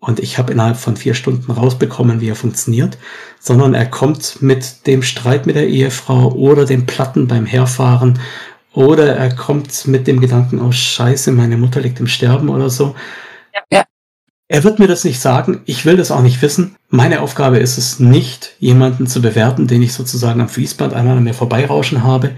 und 0.00 0.18
ich 0.18 0.38
habe 0.38 0.52
innerhalb 0.52 0.78
von 0.78 0.96
vier 0.96 1.14
Stunden 1.14 1.50
rausbekommen, 1.52 2.20
wie 2.20 2.30
er 2.30 2.36
funktioniert, 2.36 2.96
sondern 3.38 3.74
er 3.74 3.86
kommt 3.86 4.40
mit 4.42 4.86
dem 4.86 5.02
Streit 5.02 5.46
mit 5.46 5.56
der 5.56 5.68
Ehefrau 5.68 6.32
oder 6.32 6.64
dem 6.64 6.86
Platten 6.86 7.26
beim 7.26 7.44
Herfahren 7.44 8.18
oder 8.72 9.14
er 9.14 9.34
kommt 9.34 9.86
mit 9.86 10.06
dem 10.06 10.20
Gedanken, 10.20 10.60
oh 10.60 10.72
Scheiße, 10.72 11.32
meine 11.32 11.58
Mutter 11.58 11.80
liegt 11.80 12.00
im 12.00 12.06
Sterben 12.06 12.48
oder 12.48 12.70
so. 12.70 12.94
Ja. 13.70 13.84
Er 14.48 14.62
wird 14.62 14.78
mir 14.78 14.86
das 14.86 15.04
nicht 15.04 15.20
sagen, 15.20 15.62
ich 15.64 15.84
will 15.84 15.96
das 15.96 16.12
auch 16.12 16.22
nicht 16.22 16.40
wissen. 16.40 16.76
Meine 16.88 17.20
Aufgabe 17.20 17.58
ist 17.58 17.78
es 17.78 17.98
nicht, 17.98 18.54
jemanden 18.60 19.06
zu 19.08 19.20
bewerten, 19.20 19.66
den 19.66 19.82
ich 19.82 19.92
sozusagen 19.92 20.40
am 20.40 20.48
Fließband 20.48 20.94
einmal 20.94 21.16
an 21.16 21.24
mir 21.24 21.34
vorbeirauschen 21.34 22.04
habe. 22.04 22.36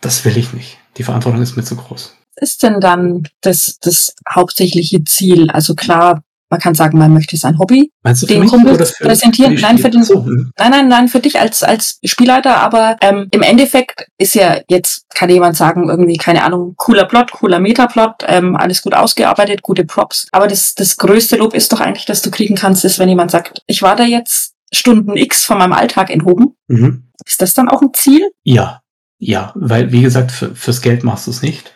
Das 0.00 0.24
will 0.24 0.36
ich 0.36 0.52
nicht. 0.52 0.78
Die 0.96 1.04
Verantwortung 1.04 1.40
ist 1.40 1.56
mir 1.56 1.62
zu 1.62 1.76
groß. 1.76 2.16
Ist 2.36 2.62
denn 2.62 2.80
dann 2.80 3.28
das, 3.42 3.78
das 3.80 4.14
hauptsächliche 4.28 5.04
Ziel? 5.04 5.50
Also 5.50 5.74
klar, 5.74 6.22
man 6.50 6.60
kann 6.60 6.74
sagen, 6.74 6.98
man 6.98 7.14
möchte 7.14 7.36
sein 7.36 7.58
Hobby 7.58 7.92
Meinst 8.02 8.22
du 8.22 8.26
den 8.26 8.46
Kumpels 8.46 8.98
präsentieren. 8.98 9.56
Für 9.56 9.62
nein, 9.62 9.78
für 9.78 9.88
den, 9.88 10.02
so, 10.02 10.24
hm. 10.24 10.52
nein, 10.58 10.70
nein, 10.70 10.88
nein, 10.88 11.08
für 11.08 11.20
dich 11.20 11.38
als, 11.38 11.62
als 11.62 12.00
Spielleiter, 12.04 12.56
aber 12.56 12.96
ähm, 13.00 13.28
im 13.30 13.42
Endeffekt 13.42 14.08
ist 14.18 14.34
ja 14.34 14.58
jetzt, 14.68 15.08
kann 15.10 15.30
jemand 15.30 15.56
sagen, 15.56 15.88
irgendwie, 15.88 16.16
keine 16.16 16.42
Ahnung, 16.42 16.74
cooler 16.76 17.04
Plot, 17.04 17.30
cooler 17.32 17.60
Metaplot, 17.60 18.24
ähm, 18.26 18.56
alles 18.56 18.82
gut 18.82 18.94
ausgearbeitet, 18.94 19.62
gute 19.62 19.84
Props. 19.84 20.26
Aber 20.32 20.48
das, 20.48 20.74
das 20.74 20.96
größte 20.96 21.36
Lob 21.36 21.54
ist 21.54 21.72
doch 21.72 21.80
eigentlich, 21.80 22.06
dass 22.06 22.22
du 22.22 22.30
kriegen 22.30 22.56
kannst, 22.56 22.84
ist, 22.84 22.98
wenn 22.98 23.08
jemand 23.08 23.30
sagt, 23.30 23.62
ich 23.66 23.82
war 23.82 23.94
da 23.94 24.04
jetzt 24.04 24.54
Stunden 24.72 25.16
X 25.16 25.44
von 25.44 25.58
meinem 25.58 25.72
Alltag 25.72 26.10
enthoben. 26.10 26.56
Mhm. 26.66 27.04
Ist 27.24 27.40
das 27.40 27.54
dann 27.54 27.68
auch 27.68 27.82
ein 27.82 27.94
Ziel? 27.94 28.28
Ja, 28.42 28.80
ja, 29.18 29.52
weil, 29.54 29.92
wie 29.92 30.02
gesagt, 30.02 30.32
für, 30.32 30.54
fürs 30.54 30.80
Geld 30.80 31.04
machst 31.04 31.26
du 31.26 31.30
es 31.30 31.42
nicht. 31.42 31.72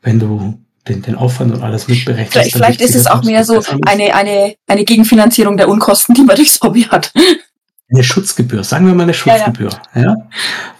Wenn 0.00 0.18
du 0.18 0.58
den, 0.88 1.02
den 1.02 1.14
Aufwand 1.14 1.54
und 1.54 1.62
alles 1.62 1.88
mitberechnet. 1.88 2.32
Vielleicht, 2.32 2.52
vielleicht 2.52 2.80
ist 2.80 2.94
es 2.94 3.06
auch 3.06 3.22
mehr 3.22 3.44
so 3.44 3.62
eine, 3.86 4.14
eine, 4.14 4.54
eine 4.66 4.84
Gegenfinanzierung 4.84 5.56
der 5.56 5.68
Unkosten, 5.68 6.14
die 6.14 6.22
man 6.22 6.36
durchs 6.36 6.60
Hobby 6.60 6.82
hat. 6.82 7.12
Eine 7.92 8.02
Schutzgebühr, 8.02 8.64
sagen 8.64 8.86
wir 8.86 8.94
mal 8.94 9.04
eine 9.04 9.14
Schutzgebühr. 9.14 9.70
Ja, 9.94 10.00
ja. 10.00 10.06
ja? 10.08 10.16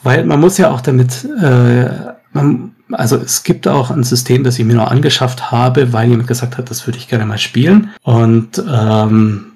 Weil 0.03 0.25
man 0.25 0.41
muss 0.41 0.59
ja 0.59 0.71
auch 0.71 0.81
damit, 0.81 1.25
äh, 1.41 1.91
man, 2.33 2.75
also 2.91 3.17
es 3.17 3.43
gibt 3.43 3.69
auch 3.69 3.91
ein 3.91 4.03
System, 4.03 4.45
das 4.45 4.59
ich 4.59 4.65
mir 4.65 4.75
noch 4.75 4.91
angeschafft 4.91 5.51
habe, 5.51 5.93
weil 5.93 6.09
jemand 6.09 6.29
gesagt 6.29 6.59
hat, 6.59 6.71
das 6.71 6.87
würde 6.87 6.99
ich 6.99 7.09
gerne 7.09 7.27
mal 7.27 7.39
spielen. 7.39 7.91
Und 8.03 8.63
ähm, 8.67 9.52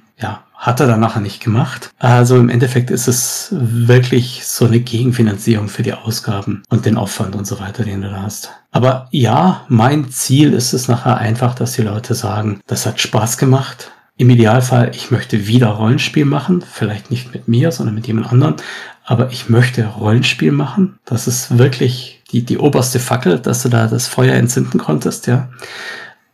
hat 0.57 0.81
er 0.81 0.87
dann 0.87 1.01
nachher 1.01 1.21
nicht 1.21 1.43
gemacht. 1.43 1.91
Also 1.99 2.37
im 2.37 2.49
Endeffekt 2.49 2.91
ist 2.91 3.09
es 3.09 3.49
wirklich 3.53 4.47
so 4.47 4.65
eine 4.65 4.81
Gegenfinanzierung 4.81 5.69
für 5.69 5.83
die 5.83 5.93
Ausgaben 5.93 6.63
und 6.71 6.87
den 6.87 6.97
Aufwand 6.97 7.37
und 7.37 7.47
so 7.47 7.61
weiter, 7.61 7.85
den 7.85 8.01
du 8.01 8.11
da 8.11 8.23
hast. 8.23 8.51
Aber 8.73 9.09
ja, 9.11 9.65
mein 9.69 10.11
Ziel 10.11 10.55
ist 10.55 10.73
es 10.73 10.89
nachher 10.89 11.19
einfach, 11.19 11.55
dass 11.55 11.73
die 11.73 11.83
Leute 11.83 12.15
sagen, 12.15 12.61
das 12.67 12.87
hat 12.87 13.01
Spaß 13.01 13.39
gemacht. 13.39 13.93
Im 14.17 14.31
Idealfall, 14.31 14.93
ich 14.95 15.11
möchte 15.11 15.47
wieder 15.47 15.69
Rollenspiel 15.69 16.25
machen, 16.25 16.65
vielleicht 16.73 17.11
nicht 17.11 17.35
mit 17.35 17.49
mir, 17.49 17.71
sondern 17.71 17.95
mit 17.95 18.07
jemand 18.07 18.33
anderem, 18.33 18.57
aber 19.05 19.31
ich 19.31 19.51
möchte 19.51 19.87
Rollenspiel 19.87 20.53
machen. 20.53 20.99
Das 21.05 21.29
ist 21.29 21.59
wirklich 21.59 22.23
die, 22.33 22.43
die 22.43 22.59
oberste 22.59 22.99
Fackel, 22.99 23.39
dass 23.39 23.63
du 23.63 23.69
da 23.69 23.87
das 23.87 24.09
Feuer 24.09 24.35
entzünden 24.35 24.79
konntest, 24.79 25.27
ja. 25.27 25.49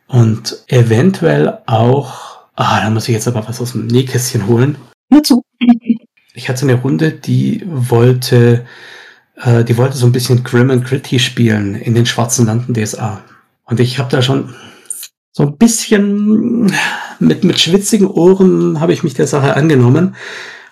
Und 0.06 0.58
eventuell 0.68 1.58
auch 1.66 2.31
Ah, 2.54 2.80
da 2.80 2.90
muss 2.90 3.08
ich 3.08 3.14
jetzt 3.14 3.28
aber 3.28 3.46
was 3.48 3.60
aus 3.60 3.72
dem 3.72 3.86
Nähkästchen 3.86 4.46
holen. 4.46 4.76
Nur 5.10 5.22
zu. 5.22 5.42
Ich 6.34 6.48
hatte 6.48 6.62
eine 6.62 6.76
Runde, 6.76 7.12
die 7.12 7.62
wollte, 7.66 8.64
äh, 9.36 9.64
die 9.64 9.76
wollte 9.76 9.98
so 9.98 10.06
ein 10.06 10.12
bisschen 10.12 10.42
Grim 10.42 10.70
and 10.70 10.82
Gritty 10.82 11.18
spielen 11.18 11.74
in 11.74 11.94
den 11.94 12.06
schwarzen 12.06 12.46
Landen 12.46 12.72
DSA. 12.72 13.22
Und 13.66 13.80
ich 13.80 13.98
habe 13.98 14.08
da 14.08 14.22
schon 14.22 14.54
so 15.32 15.42
ein 15.42 15.58
bisschen 15.58 16.72
mit, 17.18 17.44
mit 17.44 17.60
schwitzigen 17.60 18.06
Ohren 18.06 18.80
habe 18.80 18.94
ich 18.94 19.02
mich 19.02 19.12
der 19.12 19.26
Sache 19.26 19.56
angenommen. 19.56 20.16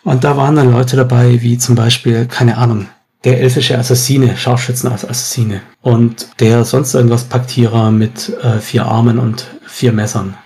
Und 0.03 0.25
da 0.25 0.39
waren 0.39 0.57
dann 0.57 0.73
Leute 0.73 0.97
dabei, 0.97 1.43
wie 1.43 1.59
zum 1.59 1.75
Beispiel, 1.75 2.27
keine 2.27 2.57
Ahnung, 2.57 2.87
der 3.25 3.41
elfische 3.41 3.79
Assassine, 3.79 4.37
Scharfschützen 4.37 4.91
als 4.91 5.05
Assassine. 5.05 5.61
Und 5.83 6.29
der 6.41 6.65
sonst 6.65 6.95
irgendwas 6.95 7.25
Paktierer 7.25 7.91
mit 7.91 8.31
äh, 8.43 8.61
vier 8.61 8.87
Armen 8.87 9.19
und 9.19 9.47
vier 9.67 9.93
Messern. 9.93 10.37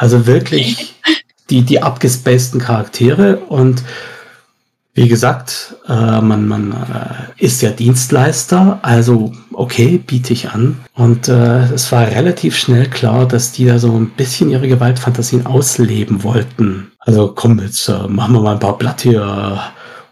Also 0.00 0.26
wirklich 0.26 0.94
die, 1.50 1.60
die 1.60 1.82
abgespaceden 1.82 2.58
Charaktere 2.58 3.36
und 3.36 3.82
wie 4.94 5.08
gesagt, 5.08 5.76
äh, 5.88 6.22
man, 6.22 6.48
man 6.48 6.72
äh, 6.72 7.44
ist 7.44 7.60
ja 7.60 7.70
Dienstleister, 7.70 8.78
also 8.80 9.32
okay, 9.52 9.98
biete 9.98 10.32
ich 10.32 10.48
an. 10.48 10.78
Und 10.94 11.28
äh, 11.28 11.64
es 11.64 11.92
war 11.92 12.06
relativ 12.06 12.56
schnell 12.56 12.88
klar, 12.88 13.28
dass 13.28 13.52
die 13.52 13.66
da 13.66 13.78
so 13.78 13.94
ein 13.94 14.08
bisschen 14.08 14.48
ihre 14.48 14.68
Gewaltfantasien 14.68 15.44
ausleben 15.44 16.22
wollten. 16.22 16.92
Also 16.98 17.34
komm, 17.34 17.60
jetzt 17.60 17.86
äh, 17.88 18.08
machen 18.08 18.32
wir 18.32 18.40
mal 18.40 18.54
ein 18.54 18.58
paar 18.58 18.78
Blatt 18.78 19.02
hier. 19.02 19.60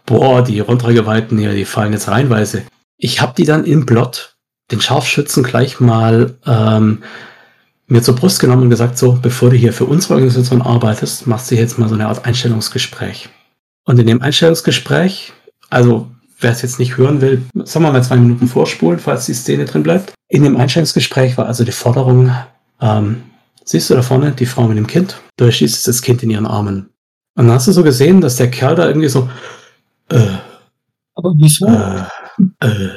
Boah, 0.05 0.43
die 0.43 0.59
Rundregewalten 0.59 1.39
hier, 1.39 1.53
die 1.53 1.65
fallen 1.65 1.93
jetzt 1.93 2.09
reinweise. 2.09 2.61
Ich 2.97 3.21
habe 3.21 3.33
die 3.35 3.45
dann 3.45 3.65
im 3.65 3.87
Blot, 3.87 4.35
den 4.69 4.81
Scharfschützen 4.81 5.41
gleich 5.41 5.79
mal 5.79 6.37
ähm, 6.45 7.01
mir 7.89 8.01
zur 8.01 8.15
Brust 8.15 8.39
genommen 8.39 8.63
und 8.63 8.69
gesagt, 8.69 8.97
so, 8.97 9.19
bevor 9.21 9.49
du 9.49 9.57
hier 9.57 9.73
für 9.73 9.85
unsere 9.85 10.13
Organisation 10.13 10.61
arbeitest, 10.61 11.27
machst 11.27 11.51
du 11.51 11.55
jetzt 11.55 11.77
mal 11.77 11.89
so 11.89 11.95
eine 11.95 12.07
Art 12.07 12.25
Einstellungsgespräch. 12.25 13.29
Und 13.85 13.99
in 13.99 14.07
dem 14.07 14.21
Einstellungsgespräch, 14.21 15.33
also 15.69 16.09
wer 16.39 16.51
es 16.51 16.61
jetzt 16.61 16.79
nicht 16.79 16.97
hören 16.97 17.21
will, 17.21 17.41
sagen 17.65 17.85
wir 17.85 17.91
mal 17.91 18.03
zwei 18.03 18.17
Minuten 18.17 18.47
vorspulen, 18.47 18.99
falls 18.99 19.25
die 19.25 19.33
Szene 19.33 19.65
drin 19.65 19.83
bleibt. 19.83 20.13
In 20.27 20.43
dem 20.43 20.55
Einstellungsgespräch 20.55 21.37
war 21.37 21.47
also 21.47 21.63
die 21.63 21.71
Forderung, 21.71 22.31
ähm, 22.79 23.23
siehst 23.65 23.89
du 23.89 23.95
da 23.95 24.03
vorne 24.03 24.31
die 24.31 24.45
Frau 24.45 24.67
mit 24.67 24.77
dem 24.77 24.87
Kind? 24.87 25.19
Du 25.37 25.45
erschießt 25.45 25.87
das 25.87 26.01
Kind 26.01 26.21
in 26.21 26.29
ihren 26.29 26.45
Armen. 26.45 26.91
Und 27.35 27.47
dann 27.47 27.55
hast 27.55 27.67
du 27.67 27.71
so 27.71 27.83
gesehen, 27.83 28.21
dass 28.21 28.35
der 28.35 28.51
Kerl 28.51 28.75
da 28.75 28.87
irgendwie 28.87 29.09
so, 29.09 29.29
äh, 30.09 30.37
aber 31.15 31.33
wieso? 31.37 31.67
Äh, 31.67 32.65
äh, 32.65 32.89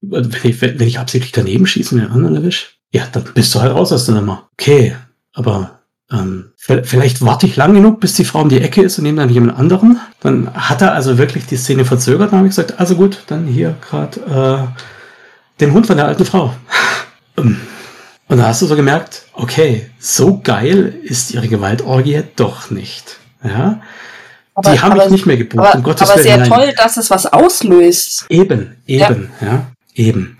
wenn 0.00 0.30
ich, 0.42 0.60
wenn 0.60 0.80
ich 0.80 0.98
absichtlich 0.98 1.32
daneben 1.32 1.66
schieße 1.66 1.94
und 1.94 2.00
den 2.00 2.10
anderen 2.10 2.34
erwische, 2.34 2.70
ja, 2.92 3.04
dann 3.10 3.24
bist 3.34 3.54
du 3.54 3.60
halt 3.60 3.74
raus 3.74 3.92
aus 3.92 4.06
der 4.06 4.14
Nummer. 4.14 4.48
Okay, 4.52 4.94
aber 5.32 5.80
ähm, 6.12 6.52
vielleicht 6.56 7.24
warte 7.24 7.46
ich 7.46 7.56
lang 7.56 7.72
genug, 7.74 8.00
bis 8.00 8.14
die 8.14 8.24
Frau 8.24 8.42
um 8.42 8.50
die 8.50 8.60
Ecke 8.60 8.82
ist 8.82 8.98
und 8.98 9.04
nehme 9.04 9.22
dann 9.22 9.30
jemand 9.30 9.58
anderen. 9.58 9.98
Dann 10.20 10.52
hat 10.54 10.82
er 10.82 10.92
also 10.92 11.16
wirklich 11.16 11.46
die 11.46 11.56
Szene 11.56 11.84
verzögert. 11.86 12.32
Dann 12.32 12.38
habe 12.38 12.48
ich 12.48 12.54
gesagt, 12.54 12.78
also 12.78 12.94
gut, 12.94 13.24
dann 13.28 13.46
hier 13.46 13.76
gerade 13.88 14.70
äh, 14.76 15.60
den 15.60 15.72
Hund 15.72 15.86
von 15.86 15.96
der 15.96 16.06
alten 16.06 16.24
Frau. 16.24 16.54
Ähm, 17.38 17.58
und 18.28 18.36
da 18.36 18.48
hast 18.48 18.60
du 18.60 18.66
so 18.66 18.76
gemerkt, 18.76 19.22
okay, 19.32 19.90
so 19.98 20.38
geil 20.38 20.94
ist 21.02 21.30
ihre 21.30 21.48
Gewaltorgie 21.48 22.22
doch 22.36 22.70
nicht. 22.70 23.16
Ja. 23.42 23.80
Aber, 24.54 24.70
die 24.70 24.80
haben 24.80 24.98
mich 24.98 25.08
nicht 25.08 25.24
mehr 25.24 25.38
gebucht, 25.38 25.64
aber, 25.64 25.76
um 25.76 25.82
Gottes 25.82 26.10
Aber 26.10 26.22
sehr 26.22 26.44
toll, 26.44 26.74
dass 26.76 26.98
es 26.98 27.10
was 27.10 27.24
auslöst. 27.24 28.26
Eben, 28.28 28.76
eben, 28.86 29.30
ja, 29.40 29.46
ja 29.46 29.66
eben. 29.94 30.36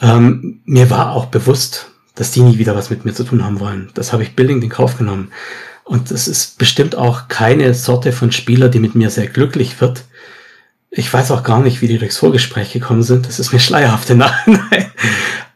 Ähm, 0.00 0.60
mir 0.64 0.90
war 0.90 1.12
auch 1.12 1.26
bewusst, 1.26 1.90
dass 2.14 2.30
die 2.30 2.40
nie 2.40 2.58
wieder 2.58 2.76
was 2.76 2.90
mit 2.90 3.04
mir 3.04 3.12
zu 3.14 3.24
tun 3.24 3.44
haben 3.44 3.60
wollen. 3.60 3.90
Das 3.94 4.12
habe 4.12 4.22
ich 4.22 4.36
billig 4.36 4.62
in 4.62 4.68
Kauf 4.68 4.98
genommen. 4.98 5.32
Und 5.84 6.10
das 6.10 6.28
ist 6.28 6.58
bestimmt 6.58 6.94
auch 6.94 7.28
keine 7.28 7.74
Sorte 7.74 8.12
von 8.12 8.30
Spieler, 8.30 8.68
die 8.68 8.78
mit 8.78 8.94
mir 8.94 9.10
sehr 9.10 9.26
glücklich 9.26 9.80
wird. 9.80 10.04
Ich 10.90 11.12
weiß 11.12 11.30
auch 11.30 11.42
gar 11.42 11.60
nicht, 11.60 11.82
wie 11.82 11.88
die 11.88 11.98
durchs 11.98 12.18
Vorgespräch 12.18 12.72
gekommen 12.72 13.02
sind. 13.02 13.26
Das 13.26 13.40
ist 13.40 13.52
mir 13.52 13.60
schleierhaft 13.60 14.10
im 14.10 14.18
Nachhinein. 14.18 14.90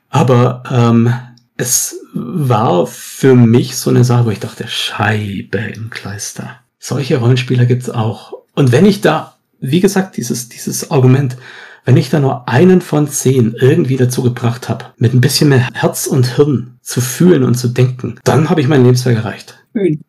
Aber 0.09 0.63
ähm, 0.71 1.13
es 1.57 2.01
war 2.13 2.87
für 2.87 3.35
mich 3.35 3.77
so 3.77 3.91
eine 3.91 4.05
Sache, 4.05 4.27
wo 4.27 4.31
ich 4.31 4.41
dachte, 4.41 4.67
Scheibe 4.69 5.59
im 5.59 5.91
Kleister. 5.91 6.61
Solche 6.79 7.19
Rollenspieler 7.19 7.67
gibt's 7.67 7.91
auch. 7.91 8.33
Und 8.55 8.73
wenn 8.73 8.87
ich 8.87 9.01
da, 9.01 9.37
wie 9.61 9.81
gesagt, 9.81 10.17
dieses, 10.17 10.49
dieses 10.49 10.91
Argument, 10.91 11.37
wenn 11.85 11.97
ich 11.97 12.11
da 12.11 12.21
nur 12.21 12.49
einen 12.49 12.81
von 12.81 13.09
zehn 13.09 13.55
irgendwie 13.59 13.97
dazu 13.97 14.23
gebracht 14.23 14.69
habe, 14.69 14.87
mit 14.97 15.15
ein 15.15 15.21
bisschen 15.21 15.51
mehr 15.51 15.69
Herz 15.73 16.07
und 16.07 16.37
Hirn 16.37 16.79
zu 16.83 17.01
fühlen 17.01 17.45
und 17.45 17.55
zu 17.55 17.69
denken, 17.69 18.19
dann 18.25 18.51
habe 18.51 18.61
ich 18.61 18.69
mein 18.69 18.83
Lebenswerk 18.83 19.17
erreicht. 19.17 19.59
Schön. 19.73 20.03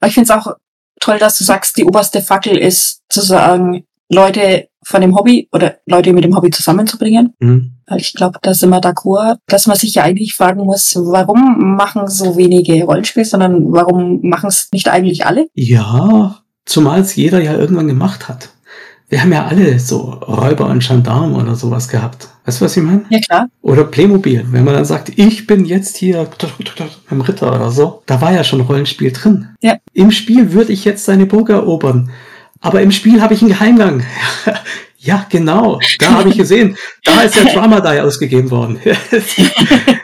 Aber 0.00 0.08
ich 0.08 0.14
finde 0.14 0.32
es 0.32 0.36
auch 0.36 0.54
toll, 1.00 1.18
dass 1.18 1.38
du 1.38 1.44
sagst, 1.44 1.76
die 1.76 1.84
oberste 1.84 2.22
Fackel 2.22 2.56
ist 2.56 3.02
zu 3.08 3.20
sagen, 3.20 3.84
Leute 4.08 4.68
von 4.84 5.00
dem 5.00 5.14
Hobby 5.14 5.48
oder 5.52 5.76
Leute 5.86 6.12
mit 6.12 6.24
dem 6.24 6.34
Hobby 6.36 6.50
zusammenzubringen. 6.50 7.34
Mhm. 7.38 7.72
Weil 7.86 8.00
ich 8.00 8.14
glaube, 8.14 8.38
da 8.42 8.52
sind 8.52 8.70
wir 8.70 8.80
d'accord, 8.80 9.36
dass 9.46 9.66
man 9.66 9.76
sich 9.76 9.94
ja 9.94 10.02
eigentlich 10.02 10.34
fragen 10.34 10.64
muss, 10.64 10.96
warum 10.96 11.76
machen 11.76 12.08
so 12.08 12.36
wenige 12.36 12.84
Rollenspiele, 12.84 13.24
sondern 13.24 13.72
warum 13.72 14.20
machen 14.22 14.48
es 14.48 14.68
nicht 14.72 14.88
eigentlich 14.88 15.24
alle? 15.24 15.46
Ja, 15.54 16.42
zumal 16.64 17.00
es 17.00 17.14
jeder 17.14 17.40
ja 17.40 17.56
irgendwann 17.56 17.86
gemacht 17.88 18.28
hat 18.28 18.51
wir 19.12 19.20
haben 19.20 19.32
ja 19.32 19.44
alle 19.44 19.78
so 19.78 19.98
Räuber 20.26 20.68
und 20.68 20.82
Gendarmen 20.82 21.36
oder 21.36 21.54
sowas 21.54 21.86
gehabt. 21.86 22.28
Weißt 22.46 22.62
du, 22.62 22.64
was 22.64 22.74
ich 22.78 22.82
meine? 22.82 23.04
Ja, 23.10 23.20
klar. 23.20 23.48
Oder 23.60 23.84
Playmobil. 23.84 24.46
Wenn 24.50 24.64
man 24.64 24.72
dann 24.72 24.86
sagt, 24.86 25.12
ich 25.16 25.46
bin 25.46 25.66
jetzt 25.66 25.98
hier 25.98 26.26
im 27.10 27.20
Ritter 27.20 27.54
oder 27.54 27.70
so, 27.70 28.02
da 28.06 28.22
war 28.22 28.32
ja 28.32 28.42
schon 28.42 28.62
Rollenspiel 28.62 29.12
drin. 29.12 29.48
Ja. 29.60 29.76
Im 29.92 30.12
Spiel 30.12 30.54
würde 30.54 30.72
ich 30.72 30.86
jetzt 30.86 31.04
seine 31.04 31.26
Burg 31.26 31.50
erobern. 31.50 32.08
Aber 32.62 32.80
im 32.80 32.90
Spiel 32.90 33.20
habe 33.20 33.34
ich 33.34 33.42
einen 33.42 33.50
Geheimgang. 33.50 34.02
ja, 34.96 35.26
genau. 35.28 35.78
Da 35.98 36.12
habe 36.12 36.30
ich 36.30 36.38
gesehen. 36.38 36.78
Da 37.04 37.20
ist 37.20 37.36
der 37.36 37.44
Drama 37.52 37.80
Die 37.80 38.00
ausgegeben 38.00 38.50
worden. 38.50 38.80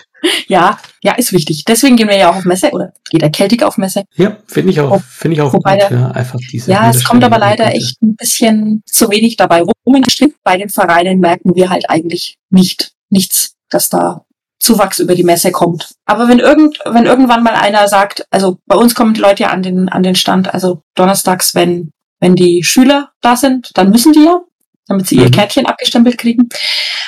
ja, 0.49 0.79
ja, 1.03 1.13
ist 1.15 1.33
wichtig. 1.33 1.65
Deswegen 1.65 1.97
gehen 1.97 2.09
wir 2.09 2.17
ja 2.17 2.31
auch 2.31 2.37
auf 2.37 2.45
Messe 2.45 2.71
oder 2.71 2.93
geht 3.11 3.23
der 3.23 3.33
Celtic 3.33 3.63
auf 3.63 3.77
Messe. 3.77 4.05
Ja, 4.17 4.37
finde 4.47 4.71
ich 4.73 4.81
auch, 4.81 5.01
finde 5.03 5.37
ich 5.37 5.43
auch 5.43 5.53
gut, 5.53 5.63
ja, 5.67 6.11
einfach 6.11 6.39
diese. 6.51 6.71
Ja, 6.71 6.91
es 6.91 7.05
kommt 7.05 7.23
aber 7.23 7.39
leider 7.39 7.75
echt 7.75 8.01
ein 8.03 8.17
bisschen 8.17 8.83
zu 8.87 9.11
wenig 9.11 9.37
dabei 9.37 9.63
rum. 9.63 9.73
Bei 10.43 10.57
den 10.57 10.71
Vereinen 10.71 11.21
merken 11.21 11.55
wir 11.55 11.71
halt 11.71 11.89
eigentlich 11.89 12.37
nicht, 12.51 12.93
nichts, 13.11 13.55
dass 13.71 13.89
da 13.89 14.25
Zuwachs 14.59 14.99
über 14.99 15.15
die 15.15 15.25
Messe 15.25 15.53
kommt. 15.53 15.93
Aber 16.05 16.29
wenn 16.29 16.39
irgend, 16.39 16.79
wenn 16.85 17.07
irgendwann 17.07 17.43
mal 17.43 17.55
einer 17.55 17.87
sagt, 17.89 18.25
also 18.31 18.59
bei 18.67 18.77
uns 18.77 18.95
kommen 18.95 19.15
die 19.15 19.21
Leute 19.21 19.45
ja 19.45 19.51
an 19.51 19.63
den, 19.63 19.89
an 19.89 20.03
den 20.03 20.15
Stand, 20.15 20.53
also 20.53 20.83
donnerstags, 20.95 21.55
wenn, 21.55 21.91
wenn 22.21 22.35
die 22.35 22.65
Schüler 22.65 23.11
da 23.21 23.37
sind, 23.37 23.71
dann 23.75 23.91
müssen 23.91 24.13
die 24.13 24.25
ja. 24.25 24.41
Damit 24.89 25.07
sie 25.07 25.17
mhm. 25.17 25.25
ihr 25.25 25.31
Kärtchen 25.31 25.67
abgestempelt 25.67 26.19
kriegen. 26.19 26.49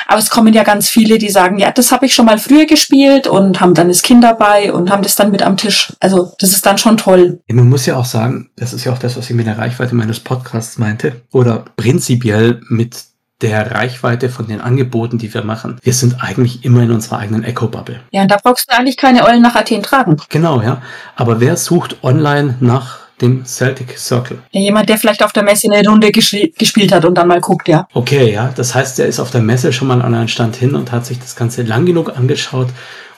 Aber 0.07 0.19
es 0.19 0.31
kommen 0.31 0.53
ja 0.53 0.63
ganz 0.63 0.89
viele, 0.89 1.19
die 1.19 1.29
sagen, 1.29 1.59
ja, 1.59 1.71
das 1.71 1.93
habe 1.93 2.07
ich 2.07 2.15
schon 2.15 2.27
mal 2.27 2.39
früher 2.39 2.67
gespielt 2.67 3.27
und 3.27 3.61
haben 3.61 3.75
dann 3.75 3.89
das 3.89 4.03
Kind 4.03 4.23
dabei 4.23 4.73
und 4.73 4.91
haben 4.91 5.03
das 5.03 5.17
dann 5.17 5.31
mit 5.31 5.43
am 5.43 5.57
Tisch. 5.57 5.93
Also 6.01 6.33
das 6.39 6.53
ist 6.53 6.65
dann 6.67 6.79
schon 6.79 6.97
toll. 6.97 7.41
Ja, 7.49 7.55
man 7.55 7.69
muss 7.69 7.87
ja 7.87 7.97
auch 7.97 8.05
sagen, 8.05 8.51
das 8.57 8.73
ist 8.73 8.85
ja 8.85 8.93
auch 8.93 8.99
das, 8.99 9.17
was 9.17 9.29
ich 9.31 9.37
mit 9.37 9.47
der 9.47 9.59
Reichweite 9.59 9.95
meines 9.95 10.21
Podcasts 10.21 10.79
meinte. 10.79 11.23
Oder 11.33 11.65
prinzipiell 11.77 12.61
mit 12.69 13.11
der 13.41 13.71
Reichweite 13.71 14.29
von 14.29 14.47
den 14.47 14.61
Angeboten, 14.61 15.19
die 15.19 15.33
wir 15.33 15.45
machen. 15.45 15.79
Wir 15.83 15.95
sind 15.95 16.23
eigentlich 16.23 16.65
immer 16.65 16.83
in 16.83 16.91
unserer 16.91 17.19
eigenen 17.19 17.45
Echo-Bubble. 17.45 18.01
Ja, 18.11 18.23
und 18.23 18.31
da 18.31 18.37
brauchst 18.43 18.71
du 18.71 18.77
eigentlich 18.77 18.97
keine 18.97 19.25
Eulen 19.25 19.43
nach 19.43 19.55
Athen 19.55 19.83
tragen. 19.83 20.17
Genau, 20.29 20.61
ja. 20.61 20.83
Aber 21.17 21.41
wer 21.41 21.57
sucht 21.57 22.03
online 22.03 22.57
nach 22.61 22.99
dem 23.21 23.45
Celtic 23.45 23.99
Circle. 23.99 24.39
Ja, 24.51 24.61
jemand, 24.61 24.89
der 24.89 24.99
vielleicht 24.99 25.23
auf 25.23 25.33
der 25.33 25.43
Messe 25.43 25.69
eine 25.73 25.87
Runde 25.89 26.11
gespielt 26.11 26.93
hat 26.93 27.05
und 27.05 27.15
dann 27.15 27.29
mal 27.29 27.41
guckt, 27.41 27.69
ja. 27.69 27.87
Okay, 27.93 28.33
ja. 28.33 28.53
Das 28.55 28.75
heißt, 28.75 28.99
er 29.01 29.07
ist 29.07 29.21
auf 29.21 29.31
der 29.31 29.43
Messe 29.43 29.73
schon 29.73 29.89
mal 29.89 30.01
an 30.03 30.15
einen 30.15 30.29
Stand 30.29 30.57
hin 30.57 30.75
und 30.75 30.93
hat 30.93 31.07
sich 31.07 31.19
das 31.19 31.37
Ganze 31.37 31.63
lang 31.63 31.87
genug 31.87 32.17
angeschaut, 32.17 32.69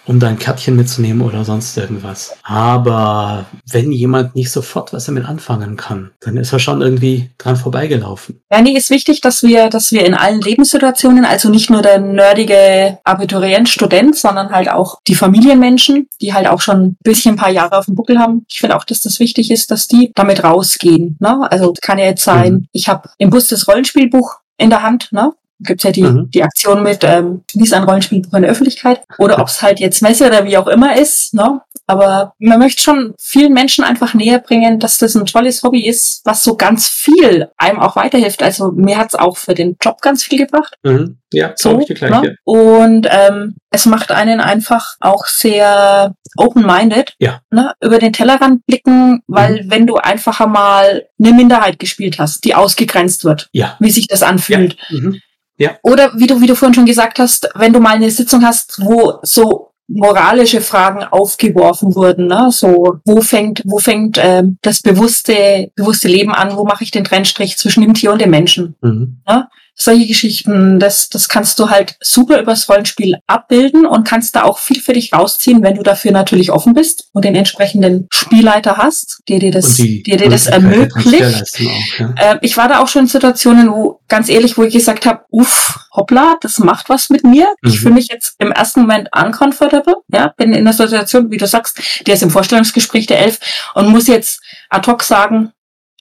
um 0.07 0.19
da 0.19 0.29
ein 0.29 0.39
Kärtchen 0.39 0.77
mitzunehmen 0.77 1.23
oder 1.23 1.45
sonst 1.45 1.77
irgendwas. 1.77 2.37
Aber 2.43 3.47
wenn 3.71 3.93
jemand 3.93 4.35
nicht 4.35 4.51
sofort 4.51 4.93
was 4.93 5.07
damit 5.07 5.27
anfangen 5.27 5.77
kann, 5.77 6.11
dann 6.21 6.37
ist 6.37 6.53
er 6.53 6.59
schon 6.59 6.83
irgendwie 6.83 7.31
dran 7.39 7.57
vorbeigelaufen. 7.57 8.41
Ja, 8.51 8.61
nee, 8.61 8.77
ist 8.77 8.91
wichtig, 8.91 9.21
dass 9.21 9.43
wir, 9.43 9.69
dass 9.69 9.93
wir 9.93 10.05
in 10.05 10.15
allen 10.15 10.41
Lebenssituationen, 10.41 11.25
also 11.25 11.49
nicht 11.49 11.71
nur 11.71 11.83
der 11.83 12.01
nerdige 12.01 12.99
Abiturient, 13.05 13.69
Student, 13.69 14.17
sondern 14.17 14.51
halt 14.51 14.71
auch 14.71 14.99
die 15.07 15.15
Familienmenschen, 15.15 16.09
die 16.21 16.35
halt 16.35 16.47
auch 16.47 16.61
schon 16.61 16.83
ein 16.83 16.97
bisschen 17.03 17.35
ein 17.35 17.39
paar 17.39 17.51
Jahre 17.51 17.79
auf 17.79 17.87
dem 17.87 17.95
Buckel 17.95 18.19
haben. 18.19 18.45
Ich 18.49 18.61
finde 18.61 18.77
auch, 18.77 18.85
dass 18.85 19.01
das 19.01 19.21
wichtig 19.21 19.51
ist, 19.51 19.71
dass 19.71 19.87
die 19.87 20.13
damit 20.15 20.45
rausgehen. 20.45 21.17
Ne? 21.21 21.47
Also 21.51 21.73
kann 21.81 21.99
ja 21.99 22.07
jetzt 22.07 22.25
sein, 22.25 22.53
mhm. 22.53 22.69
ich 22.73 22.89
habe 22.89 23.09
im 23.19 23.31
Bus 23.31 23.49
das 23.49 23.69
Rollenspielbuch 23.69 24.37
in 24.59 24.71
der 24.71 24.83
Hand, 24.83 25.09
ne? 25.13 25.33
Gibt's 25.63 25.85
ja 25.85 25.93
die, 25.93 26.03
mhm. 26.03 26.31
die 26.31 26.43
Aktion 26.43 26.83
mit, 26.83 27.05
ähm, 27.05 27.43
lies 27.55 27.73
ein 27.73 27.85
Rollenspielbuch 27.85 28.35
in 28.35 28.43
der 28.43 28.51
Öffentlichkeit. 28.51 29.03
Oder 29.19 29.39
ob 29.39 29.49
es 29.49 29.63
halt 29.63 29.81
jetzt 29.81 30.03
Messe 30.03 30.27
oder 30.27 30.45
wie 30.45 30.57
auch 30.57 30.69
immer 30.69 30.97
ist, 30.97 31.35
ne? 31.35 31.61
Aber 31.87 32.33
man 32.39 32.59
möchte 32.59 32.83
schon 32.83 33.15
vielen 33.19 33.53
Menschen 33.53 33.85
einfach 33.85 34.15
näher 34.15 34.39
bringen, 34.39 34.79
dass 34.79 34.99
das 34.99 35.15
ein 35.15 35.27
tolles 35.27 35.63
Hobby 35.63 35.87
ist, 35.87 36.23
was 36.25 36.43
so 36.43 36.57
ganz 36.57 36.89
viel 36.89 37.49
einem 37.57 37.81
auch 37.81 37.97
weiterhilft. 37.97 38.43
Also 38.43 38.71
mir 38.73 38.99
hat's 38.99 39.15
auch 39.15 39.37
für 39.37 39.55
den 39.55 39.77
Job 39.81 40.01
ganz 40.01 40.23
viel 40.23 40.39
gebracht. 40.39 40.75
Mhm. 40.85 41.19
Ja, 41.33 41.53
so, 41.57 41.81
ich 41.81 41.87
die 41.87 41.95
gleiche. 41.95 42.21
Ne? 42.21 42.37
Und 42.45 43.09
ähm, 43.11 43.57
es 43.71 43.87
macht 43.87 44.13
einen 44.13 44.41
einfach 44.41 44.97
auch 45.01 45.27
sehr 45.27 46.15
open-minded, 46.37 47.15
ja. 47.19 47.41
ne? 47.51 47.73
über 47.83 47.99
den 47.99 48.13
Tellerrand 48.13 48.65
blicken, 48.67 49.23
weil 49.27 49.65
mhm. 49.65 49.71
wenn 49.71 49.87
du 49.87 49.97
einfach 49.97 50.41
einmal 50.41 51.07
eine 51.19 51.33
Minderheit 51.33 51.79
gespielt 51.79 52.19
hast, 52.19 52.45
die 52.45 52.55
ausgegrenzt 52.55 53.25
wird, 53.25 53.49
ja. 53.53 53.77
wie 53.81 53.91
sich 53.91 54.07
das 54.07 54.23
anfühlt, 54.23 54.77
ja. 54.89 54.99
Mhm 54.99 55.21
ja. 55.63 55.79
Oder 55.83 56.13
wie 56.17 56.27
du, 56.27 56.41
wie 56.41 56.47
du 56.47 56.57
vorhin 56.57 56.75
schon 56.75 56.87
gesagt 56.87 57.19
hast, 57.19 57.49
wenn 57.55 57.73
du 57.73 57.79
mal 57.79 57.95
eine 57.95 58.11
Sitzung 58.11 58.45
hast, 58.45 58.81
wo 58.81 59.21
so 59.23 59.69
moralische 59.87 60.61
Fragen 60.61 61.05
aufgeworfen 61.05 61.95
wurden, 61.95 62.27
ne? 62.27 62.49
So, 62.51 62.99
wo 63.05 63.21
fängt, 63.21 63.63
wo 63.65 63.79
fängt 63.79 64.19
ähm, 64.21 64.59
das 64.63 64.81
bewusste, 64.81 65.71
bewusste 65.77 66.09
Leben 66.09 66.33
an? 66.33 66.57
Wo 66.57 66.65
mache 66.65 66.83
ich 66.83 66.91
den 66.91 67.05
Trennstrich 67.05 67.57
zwischen 67.59 67.83
dem 67.83 67.95
Tier 67.95 68.11
und 68.11 68.21
dem 68.21 68.31
Menschen? 68.31 68.75
Mhm. 68.81 69.19
Ne? 69.29 69.49
Solche 69.75 70.07
Geschichten, 70.07 70.79
das, 70.79 71.09
das 71.09 71.29
kannst 71.29 71.59
du 71.59 71.71
halt 71.71 71.97
super 72.01 72.41
übers 72.41 72.69
Rollenspiel 72.69 73.17
abbilden 73.27 73.87
und 73.87 74.07
kannst 74.07 74.37
da 74.37 74.45
auch 74.45 74.59
viel 74.59 74.81
für 74.81 74.93
dich 74.93 75.13
rausziehen, 75.13 75.63
wenn 75.63 75.77
du 75.77 75.83
dafür 75.83 76.13
natürlich 76.13 76.51
offen 76.51 76.75
bist 76.75 77.09
und 77.13 77.25
den 77.25 77.35
entsprechenden 77.35 78.07
Spielleiter 78.13 78.77
hast, 78.77 79.21
der 79.29 79.39
dir 79.39 79.51
das, 79.51 79.75
die, 79.77 80.03
der 80.03 80.19
dir 80.19 80.29
das 80.29 80.47
ermöglicht. 80.47 81.55
Auch, 81.55 81.99
ja. 81.99 82.15
äh, 82.17 82.39
ich 82.43 82.57
war 82.57 82.69
da 82.69 82.81
auch 82.81 82.89
schon 82.89 83.03
in 83.03 83.09
Situationen, 83.09 83.71
wo, 83.71 84.01
ganz 84.09 84.29
ehrlich, 84.29 84.59
wo 84.59 84.63
ich 84.63 84.75
gesagt 84.75 85.07
habe, 85.07 85.25
uff, 85.31 85.79
hoppla, 85.93 86.37
das 86.41 86.59
macht 86.59 86.89
was 86.89 87.09
mit 87.09 87.25
mir. 87.25 87.49
Mhm. 87.63 87.71
Ich 87.71 87.81
fühle 87.81 87.95
mich 87.95 88.09
jetzt 88.09 88.35
im 88.39 88.53
ersten 88.53 88.83
Moment 88.83 89.09
uncomfortable, 89.17 89.97
ja, 90.09 90.33
bin 90.37 90.53
in 90.53 90.61
einer 90.61 90.73
Situation, 90.73 91.31
wie 91.31 91.39
du 91.39 91.47
sagst, 91.47 91.81
der 92.07 92.15
ist 92.15 92.23
im 92.23 92.31
Vorstellungsgespräch 92.31 93.07
der 93.07 93.21
Elf 93.21 93.39
und 93.75 93.89
muss 93.89 94.07
jetzt 94.07 94.41
ad 94.69 94.91
hoc 94.91 95.03
sagen, 95.03 95.53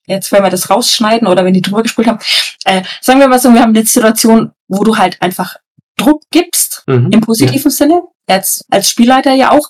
jetzt 0.08 0.32
wenn 0.32 0.44
wir 0.44 0.50
das 0.50 0.70
rausschneiden 0.70 1.28
oder 1.28 1.46
wenn 1.46 1.54
die 1.54 1.62
drüber 1.62 1.84
gespielt 1.84 2.08
haben, 2.08 2.20
äh, 2.66 2.84
sagen 3.02 3.20
wir 3.20 3.28
mal 3.28 3.40
so, 3.40 3.54
wir 3.54 3.62
haben 3.62 3.76
eine 3.76 3.86
Situation, 3.86 4.52
wo 4.68 4.84
du 4.84 4.98
halt 4.98 5.22
einfach 5.22 5.56
Druck 5.98 6.24
gibst, 6.32 6.84
mhm, 6.88 7.12
im 7.12 7.22
positiven 7.22 7.70
ja. 7.70 7.76
Sinne, 7.76 8.02
als, 8.28 8.66
als 8.70 8.90
Spielleiter 8.90 9.34
ja 9.34 9.52
auch, 9.52 9.70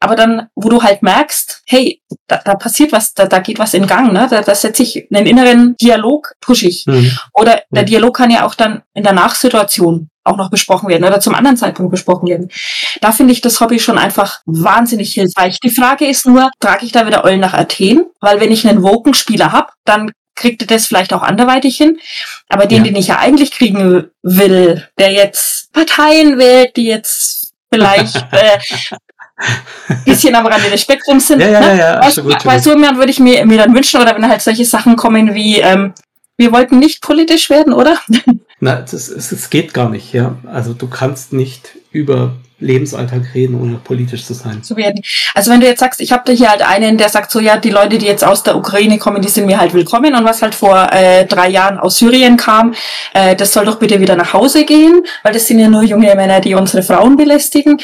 aber 0.00 0.16
dann, 0.16 0.48
wo 0.54 0.68
du 0.68 0.82
halt 0.82 1.02
merkst, 1.02 1.62
hey, 1.66 2.02
da, 2.28 2.40
da 2.44 2.54
passiert 2.54 2.92
was, 2.92 3.14
da, 3.14 3.26
da 3.26 3.38
geht 3.38 3.58
was 3.58 3.74
in 3.74 3.86
Gang, 3.86 4.12
ne? 4.12 4.26
Da, 4.30 4.42
da 4.42 4.54
setze 4.54 4.82
ich 4.82 5.08
einen 5.10 5.26
inneren 5.26 5.76
Dialog, 5.76 6.34
push 6.40 6.64
ich. 6.64 6.84
Mhm. 6.86 7.16
Oder 7.32 7.62
der 7.70 7.84
Dialog 7.84 8.16
kann 8.16 8.30
ja 8.30 8.44
auch 8.44 8.54
dann 8.54 8.82
in 8.94 9.02
der 9.02 9.12
Nachsituation 9.12 10.08
auch 10.24 10.36
noch 10.36 10.50
besprochen 10.50 10.88
werden 10.88 11.04
oder 11.04 11.20
zum 11.20 11.34
anderen 11.34 11.56
Zeitpunkt 11.56 11.90
besprochen 11.90 12.28
werden. 12.28 12.50
Da 13.00 13.12
finde 13.12 13.32
ich 13.32 13.40
das 13.40 13.60
Hobby 13.60 13.78
schon 13.78 13.98
einfach 13.98 14.40
wahnsinnig 14.46 15.12
hilfreich. 15.14 15.58
Die 15.60 15.70
Frage 15.70 16.06
ist 16.06 16.26
nur, 16.26 16.50
trage 16.60 16.86
ich 16.86 16.92
da 16.92 17.06
wieder 17.06 17.24
Eulen 17.24 17.40
nach 17.40 17.54
Athen? 17.54 18.06
Weil 18.20 18.40
wenn 18.40 18.52
ich 18.52 18.66
einen 18.66 18.82
Woken-Spieler 18.82 19.52
habe, 19.52 19.72
dann 19.84 20.12
kriegt 20.34 20.62
er 20.62 20.68
das 20.68 20.86
vielleicht 20.86 21.12
auch 21.12 21.22
anderweitig 21.22 21.76
hin. 21.76 21.98
Aber 22.48 22.66
den, 22.66 22.84
ja. 22.84 22.90
den 22.90 22.96
ich 22.96 23.08
ja 23.08 23.18
eigentlich 23.18 23.52
kriegen 23.52 24.10
will, 24.22 24.88
der 24.98 25.12
jetzt 25.12 25.72
Parteien 25.72 26.38
wählt, 26.38 26.76
die 26.76 26.86
jetzt 26.86 27.52
vielleicht 27.72 28.16
äh, 28.32 28.58
bisschen 30.04 30.34
am 30.34 30.46
Rande 30.46 30.70
des 30.70 30.82
Spektrums 30.82 31.28
sind. 31.28 31.40
Ja, 31.40 31.48
ja, 31.48 31.60
ne? 31.60 31.78
ja, 31.78 32.00
weißt, 32.00 32.22
gut, 32.22 32.44
weil 32.44 32.60
so 32.60 32.70
jemand 32.70 32.98
würde 32.98 33.10
ich 33.10 33.18
mir, 33.18 33.44
mir 33.44 33.58
dann 33.58 33.74
wünschen, 33.74 34.00
oder 34.00 34.14
wenn 34.14 34.28
halt 34.28 34.42
solche 34.42 34.64
Sachen 34.64 34.96
kommen 34.96 35.34
wie, 35.34 35.58
ähm, 35.58 35.94
wir 36.42 36.52
wollten 36.52 36.78
nicht 36.78 37.00
politisch 37.02 37.48
werden, 37.48 37.72
oder? 37.72 37.98
Na, 38.60 38.76
das, 38.76 39.08
es 39.08 39.50
geht 39.50 39.72
gar 39.72 39.88
nicht, 39.88 40.12
ja. 40.12 40.36
Also 40.46 40.74
du 40.74 40.88
kannst 40.88 41.32
nicht 41.32 41.76
über 41.92 42.34
Lebensalltag 42.62 43.34
reden, 43.34 43.60
ohne 43.60 43.76
politisch 43.76 44.24
zu 44.24 44.34
sein. 44.34 44.62
Zu 44.62 44.76
werden. 44.76 45.02
Also 45.34 45.50
wenn 45.50 45.60
du 45.60 45.66
jetzt 45.66 45.80
sagst, 45.80 46.00
ich 46.00 46.12
habe 46.12 46.22
da 46.24 46.32
hier 46.32 46.50
halt 46.50 46.62
einen, 46.62 46.96
der 46.96 47.08
sagt 47.08 47.30
so, 47.30 47.40
ja, 47.40 47.56
die 47.56 47.70
Leute, 47.70 47.98
die 47.98 48.06
jetzt 48.06 48.24
aus 48.24 48.42
der 48.42 48.56
Ukraine 48.56 48.98
kommen, 48.98 49.20
die 49.20 49.28
sind 49.28 49.46
mir 49.46 49.58
halt 49.58 49.74
willkommen 49.74 50.14
und 50.14 50.24
was 50.24 50.42
halt 50.42 50.54
vor 50.54 50.88
äh, 50.92 51.26
drei 51.26 51.48
Jahren 51.48 51.78
aus 51.78 51.98
Syrien 51.98 52.36
kam, 52.36 52.74
äh, 53.14 53.36
das 53.36 53.52
soll 53.52 53.64
doch 53.64 53.78
bitte 53.78 54.00
wieder 54.00 54.16
nach 54.16 54.32
Hause 54.32 54.64
gehen, 54.64 55.02
weil 55.22 55.32
das 55.32 55.46
sind 55.46 55.58
ja 55.58 55.68
nur 55.68 55.82
junge 55.82 56.14
Männer, 56.14 56.40
die 56.40 56.54
unsere 56.54 56.82
Frauen 56.82 57.16
belästigen. 57.16 57.78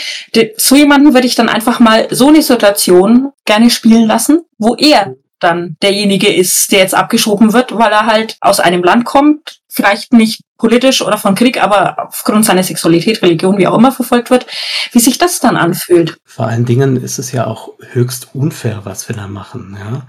So 0.57 0.77
jemanden 0.77 1.13
würde 1.13 1.27
ich 1.27 1.35
dann 1.35 1.49
einfach 1.49 1.81
mal 1.81 2.07
so 2.11 2.29
eine 2.29 2.43
Situation 2.43 3.33
gerne 3.45 3.71
spielen 3.71 4.07
lassen, 4.07 4.43
wo 4.59 4.75
er 4.77 5.15
dann 5.41 5.77
derjenige 5.83 6.33
ist, 6.33 6.73
der 6.73 6.81
jetzt 6.81 6.95
abgeschoben 6.95 7.53
wird, 7.53 7.77
weil 7.77 7.93
er 7.93 8.07
halt 8.07 8.37
aus 8.41 8.61
einem 8.61 8.83
Land 8.83 9.05
kommt, 9.05 9.61
vielleicht 9.69 10.13
nicht 10.13 10.43
politisch 10.57 11.03
oder 11.03 11.19
von 11.19 11.35
Krieg, 11.35 11.63
aber 11.63 12.09
aufgrund 12.09 12.45
seiner 12.45 12.63
Sexualität, 12.63 13.23
Religion, 13.23 13.59
wie 13.59 13.67
auch 13.67 13.79
immer 13.79 13.93
verfolgt 13.93 14.31
wird, 14.31 14.47
wie 14.93 14.99
sich 14.99 15.19
das 15.19 15.41
dann 15.41 15.57
anfühlt. 15.57 16.19
Vor 16.25 16.47
allen 16.47 16.65
Dingen 16.65 16.97
ist 16.97 17.19
es 17.19 17.33
ja 17.33 17.47
auch 17.47 17.71
höchst 17.93 18.35
unfair, 18.35 18.81
was 18.85 19.09
wir 19.09 19.17
da 19.17 19.29
machen, 19.29 19.77
ja. 19.79 20.09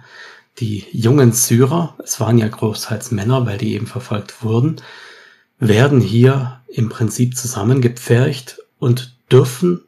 Die 0.59 0.85
jungen 0.91 1.31
Syrer, 1.31 1.95
es 2.03 2.19
waren 2.19 2.37
ja 2.37 2.47
großteils 2.47 3.11
Männer, 3.11 3.45
weil 3.45 3.57
die 3.57 3.75
eben 3.75 3.87
verfolgt 3.87 4.43
wurden, 4.43 4.81
werden 5.57 6.01
hier 6.01 6.59
im 6.67 6.89
Prinzip 6.89 7.37
zusammengepfercht 7.37 8.57
und 8.77 9.15
dürfen 9.31 9.81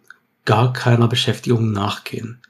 gar 0.45 0.72
keiner 0.72 1.09
Beschäftigung 1.09 1.72
nachgehen 1.72 2.41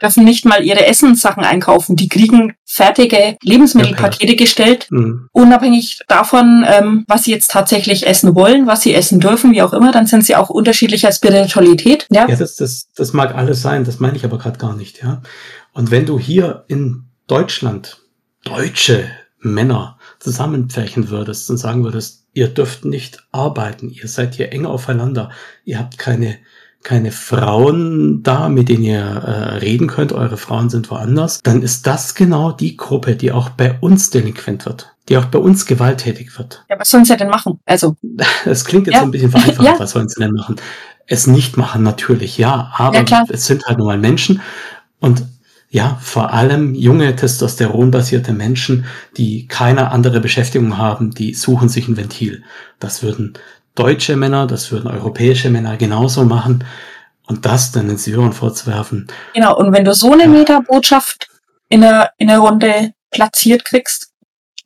dürfen 0.00 0.24
nicht 0.24 0.44
mal 0.44 0.64
ihre 0.64 0.86
Essenssachen 0.86 1.44
einkaufen. 1.44 1.96
Die 1.96 2.08
kriegen 2.08 2.54
fertige 2.64 3.36
Lebensmittelpakete 3.42 4.36
gestellt, 4.36 4.86
mhm. 4.90 5.28
unabhängig 5.32 6.00
davon, 6.08 6.64
ähm, 6.66 7.04
was 7.06 7.24
sie 7.24 7.30
jetzt 7.30 7.50
tatsächlich 7.50 8.06
essen 8.06 8.34
wollen, 8.34 8.66
was 8.66 8.82
sie 8.82 8.94
essen 8.94 9.20
dürfen, 9.20 9.52
wie 9.52 9.62
auch 9.62 9.72
immer. 9.72 9.92
Dann 9.92 10.06
sind 10.06 10.24
sie 10.24 10.36
auch 10.36 10.50
unterschiedlicher 10.50 11.12
Spiritualität. 11.12 12.06
Ja, 12.10 12.28
ja 12.28 12.36
das, 12.36 12.56
das, 12.56 12.88
das 12.94 13.12
mag 13.12 13.34
alles 13.34 13.62
sein, 13.62 13.84
das 13.84 14.00
meine 14.00 14.16
ich 14.16 14.24
aber 14.24 14.38
gerade 14.38 14.58
gar 14.58 14.74
nicht. 14.74 15.02
Ja, 15.02 15.22
Und 15.72 15.90
wenn 15.90 16.06
du 16.06 16.18
hier 16.18 16.64
in 16.68 17.04
Deutschland 17.26 17.98
deutsche 18.44 19.08
Männer 19.40 19.98
zusammenpferchen 20.18 21.10
würdest 21.10 21.50
und 21.50 21.58
sagen 21.58 21.84
würdest, 21.84 22.24
ihr 22.32 22.48
dürft 22.48 22.84
nicht 22.84 23.26
arbeiten, 23.30 23.90
ihr 23.90 24.08
seid 24.08 24.34
hier 24.34 24.52
eng 24.52 24.66
aufeinander, 24.66 25.30
ihr 25.64 25.78
habt 25.78 25.98
keine 25.98 26.38
keine 26.84 27.10
Frauen 27.10 28.22
da, 28.22 28.48
mit 28.48 28.68
denen 28.68 28.84
ihr 28.84 29.00
äh, 29.00 29.56
reden 29.56 29.88
könnt, 29.88 30.12
eure 30.12 30.36
Frauen 30.36 30.70
sind 30.70 30.90
woanders, 30.90 31.40
dann 31.42 31.62
ist 31.62 31.86
das 31.86 32.14
genau 32.14 32.52
die 32.52 32.76
Gruppe, 32.76 33.16
die 33.16 33.32
auch 33.32 33.48
bei 33.48 33.76
uns 33.80 34.10
delinquent 34.10 34.66
wird, 34.66 34.94
die 35.08 35.16
auch 35.16 35.24
bei 35.24 35.38
uns 35.38 35.66
gewalttätig 35.66 36.38
wird. 36.38 36.64
Ja, 36.68 36.78
was 36.78 36.90
sollen 36.90 37.04
sie 37.04 37.16
denn 37.16 37.28
machen? 37.28 37.58
Also. 37.64 37.96
Es 38.44 38.64
klingt 38.64 38.86
jetzt 38.86 38.94
ja. 38.94 39.00
so 39.00 39.06
ein 39.06 39.10
bisschen 39.10 39.30
vereinfacht, 39.30 39.66
ja. 39.66 39.78
was 39.78 39.90
sollen 39.90 40.08
sie 40.08 40.20
denn 40.20 40.32
machen? 40.32 40.56
Es 41.06 41.26
nicht 41.26 41.56
machen, 41.56 41.82
natürlich, 41.82 42.38
ja, 42.38 42.72
aber 42.76 43.02
ja, 43.02 43.24
es 43.28 43.46
sind 43.46 43.66
halt 43.66 43.78
nur 43.78 43.88
mal 43.88 43.98
Menschen 43.98 44.40
und 45.00 45.24
ja, 45.70 45.98
vor 46.00 46.32
allem 46.32 46.74
junge 46.74 47.16
testosteronbasierte 47.16 48.32
Menschen, 48.32 48.84
die 49.16 49.48
keine 49.48 49.90
andere 49.90 50.20
Beschäftigung 50.20 50.78
haben, 50.78 51.10
die 51.10 51.34
suchen 51.34 51.68
sich 51.68 51.88
ein 51.88 51.96
Ventil. 51.96 52.44
Das 52.78 53.02
würden 53.02 53.34
deutsche 53.74 54.16
Männer, 54.16 54.46
das 54.46 54.70
würden 54.70 54.90
europäische 54.90 55.50
Männer 55.50 55.76
genauso 55.76 56.24
machen. 56.24 56.64
Und 57.26 57.46
das 57.46 57.72
dann 57.72 57.88
den 57.88 57.96
Syrern 57.96 58.34
vorzuwerfen. 58.34 59.06
Genau, 59.32 59.56
und 59.56 59.72
wenn 59.72 59.84
du 59.84 59.94
so 59.94 60.12
eine 60.12 60.24
ja. 60.24 60.28
Metabotschaft 60.28 61.28
in 61.70 61.80
der, 61.80 62.12
in 62.18 62.28
der 62.28 62.38
Runde 62.38 62.92
platziert 63.10 63.64
kriegst, 63.64 64.10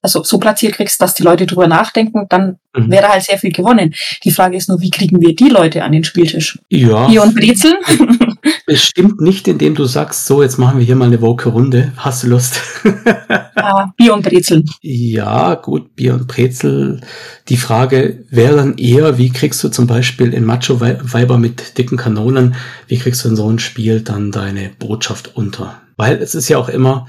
also 0.01 0.23
so 0.23 0.39
platziert 0.39 0.75
kriegst, 0.75 1.01
dass 1.03 1.15
die 1.15 1.23
Leute 1.23 1.47
drüber 1.47 1.67
nachdenken, 1.67 2.27
dann 2.29 2.59
mhm. 2.75 2.91
wäre 2.91 3.09
halt 3.09 3.25
sehr 3.25 3.39
viel 3.39 3.53
gewonnen. 3.53 3.95
Die 4.25 4.31
Frage 4.31 4.57
ist 4.57 4.69
nur, 4.69 4.81
wie 4.81 4.91
kriegen 4.91 5.21
wir 5.21 5.35
die 5.35 5.49
Leute 5.49 5.83
an 5.83 5.93
den 5.93 6.05
Spieltisch? 6.05 6.59
Ja. 6.69 7.09
Bier 7.09 7.23
und 7.23 7.35
Brezel? 7.35 7.75
es 8.67 8.85
stimmt 8.85 9.21
nicht, 9.21 9.49
indem 9.49 9.75
du 9.75 9.85
sagst, 9.85 10.27
so, 10.27 10.43
jetzt 10.43 10.59
machen 10.59 10.79
wir 10.79 10.87
hier 10.87 10.95
mal 10.95 11.07
eine 11.07 11.21
woke 11.21 11.49
Runde. 11.49 11.93
Hast 11.97 12.23
du 12.23 12.29
Lust? 12.29 12.61
ah, 13.57 13.91
Bier 13.97 14.15
und 14.15 14.23
Brezel. 14.23 14.65
Ja, 14.83 15.55
gut, 15.55 15.97
Bier 15.97 16.15
und 16.15 16.29
Brezel. 16.29 17.01
Die 17.49 17.57
Frage 17.57 18.25
wäre 18.31 18.57
dann 18.57 18.79
eher, 18.79 19.19
wie 19.19 19.31
kriegst 19.31 19.63
du 19.65 19.69
zum 19.69 19.87
Beispiel 19.87 20.33
in 20.33 20.45
Macho-Weiber 20.45 21.39
mit 21.39 21.77
dicken 21.77 21.97
Kanonen, 21.97 22.55
wie 22.87 22.99
kriegst 22.99 23.25
du 23.25 23.31
in 23.31 23.37
so 23.37 23.51
ein 23.51 23.59
Spiel 23.59 24.01
dann 24.01 24.31
deine 24.31 24.71
Botschaft 24.79 25.37
unter? 25.37 25.81
Weil 25.97 26.19
es 26.19 26.37
ist 26.37 26.49
ja 26.49 26.59
auch 26.59 26.69
immer, 26.69 27.09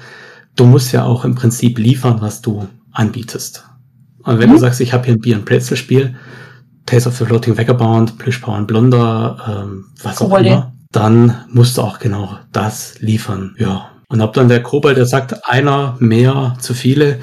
du 0.56 0.66
musst 0.66 0.92
ja 0.92 1.06
auch 1.06 1.24
im 1.24 1.36
Prinzip 1.36 1.78
liefern, 1.78 2.22
was 2.22 2.42
du 2.42 2.68
anbietest. 2.92 3.66
Und 4.24 4.40
wenn 4.40 4.50
mhm. 4.50 4.54
du 4.54 4.60
sagst, 4.60 4.82
ich 4.82 4.94
habe 4.94 5.06
hier 5.06 5.16
ein 5.16 5.22
Bier- 5.22 5.36
und 5.36 5.46
Brezel-Spiel, 5.46 6.16
Taste 6.86 7.10
of 7.10 7.18
the 7.18 7.26
Floating 7.26 7.58
Vagabond, 7.58 8.18
Plüschbauern 8.18 8.68
Blunder, 8.68 9.64
ähm, 9.64 9.86
was 10.02 10.22
auch 10.22 10.38
immer, 10.38 10.74
dann 10.92 11.46
musst 11.50 11.78
du 11.78 11.82
auch 11.82 12.00
genau 12.00 12.38
das 12.52 13.00
liefern. 13.00 13.56
Ja. 13.60 13.92
Und 14.08 14.22
ob 14.22 14.34
dann 14.34 14.50
der 14.50 14.64
Kobold, 14.64 14.98
der 14.98 15.06
sagt, 15.06 15.48
einer 15.48 15.96
mehr 16.00 16.58
zu 16.60 16.74
viele. 16.74 17.20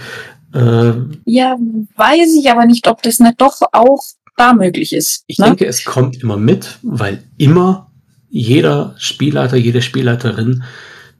Äh, 0.54 0.92
ja, 1.24 1.56
weiß 1.96 2.36
ich 2.38 2.50
aber 2.50 2.64
nicht, 2.64 2.86
ob 2.86 3.02
das 3.02 3.18
nicht 3.18 3.40
doch 3.40 3.60
auch 3.72 4.02
da 4.36 4.52
möglich 4.52 4.92
ist. 4.92 5.24
Ich 5.26 5.38
ne? 5.38 5.46
denke, 5.46 5.66
es 5.66 5.84
kommt 5.84 6.22
immer 6.22 6.36
mit, 6.36 6.78
weil 6.82 7.24
immer 7.36 7.90
jeder 8.28 8.94
Spielleiter, 8.98 9.56
jede 9.56 9.82
Spielleiterin 9.82 10.62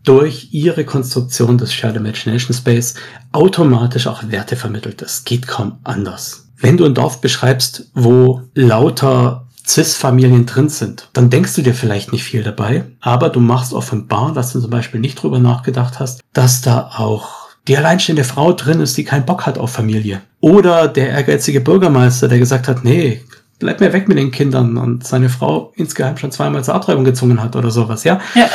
durch 0.06 0.48
ihre 0.52 0.84
Konstruktion 0.84 1.58
des 1.58 1.74
Shared 1.74 1.96
Imagination 1.96 2.56
Space 2.56 2.94
automatisch 3.32 4.06
auch 4.06 4.22
Werte 4.30 4.56
vermittelt. 4.56 5.02
Das 5.02 5.24
geht 5.24 5.46
kaum 5.46 5.78
anders. 5.84 6.48
Wenn 6.58 6.78
du 6.78 6.86
ein 6.86 6.94
Dorf 6.94 7.20
beschreibst, 7.20 7.90
wo 7.92 8.42
lauter 8.54 9.46
CIS-Familien 9.66 10.46
drin 10.46 10.68
sind, 10.68 11.10
dann 11.12 11.28
denkst 11.28 11.54
du 11.56 11.62
dir 11.62 11.74
vielleicht 11.74 12.12
nicht 12.12 12.22
viel 12.22 12.44
dabei, 12.44 12.84
aber 13.00 13.28
du 13.30 13.40
machst 13.40 13.72
offenbar, 13.72 14.32
dass 14.32 14.52
du 14.52 14.60
zum 14.60 14.70
Beispiel 14.70 15.00
nicht 15.00 15.20
drüber 15.20 15.40
nachgedacht 15.40 15.98
hast, 15.98 16.20
dass 16.32 16.62
da 16.62 16.92
auch 16.96 17.48
die 17.66 17.76
alleinstehende 17.76 18.22
Frau 18.22 18.52
drin 18.52 18.80
ist, 18.80 18.96
die 18.96 19.04
keinen 19.04 19.26
Bock 19.26 19.44
hat 19.44 19.58
auf 19.58 19.72
Familie. 19.72 20.22
Oder 20.40 20.86
der 20.86 21.10
ehrgeizige 21.10 21.60
Bürgermeister, 21.60 22.28
der 22.28 22.38
gesagt 22.38 22.68
hat, 22.68 22.84
nee, 22.84 23.22
bleib 23.58 23.80
mir 23.80 23.92
weg 23.92 24.06
mit 24.06 24.18
den 24.18 24.30
Kindern 24.30 24.76
und 24.76 25.04
seine 25.04 25.28
Frau 25.28 25.72
insgeheim 25.74 26.16
schon 26.16 26.30
zweimal 26.30 26.62
zur 26.62 26.76
Abtreibung 26.76 27.04
gezwungen 27.04 27.42
hat 27.42 27.56
oder 27.56 27.72
sowas, 27.72 28.04
ja. 28.04 28.20
ja 28.36 28.48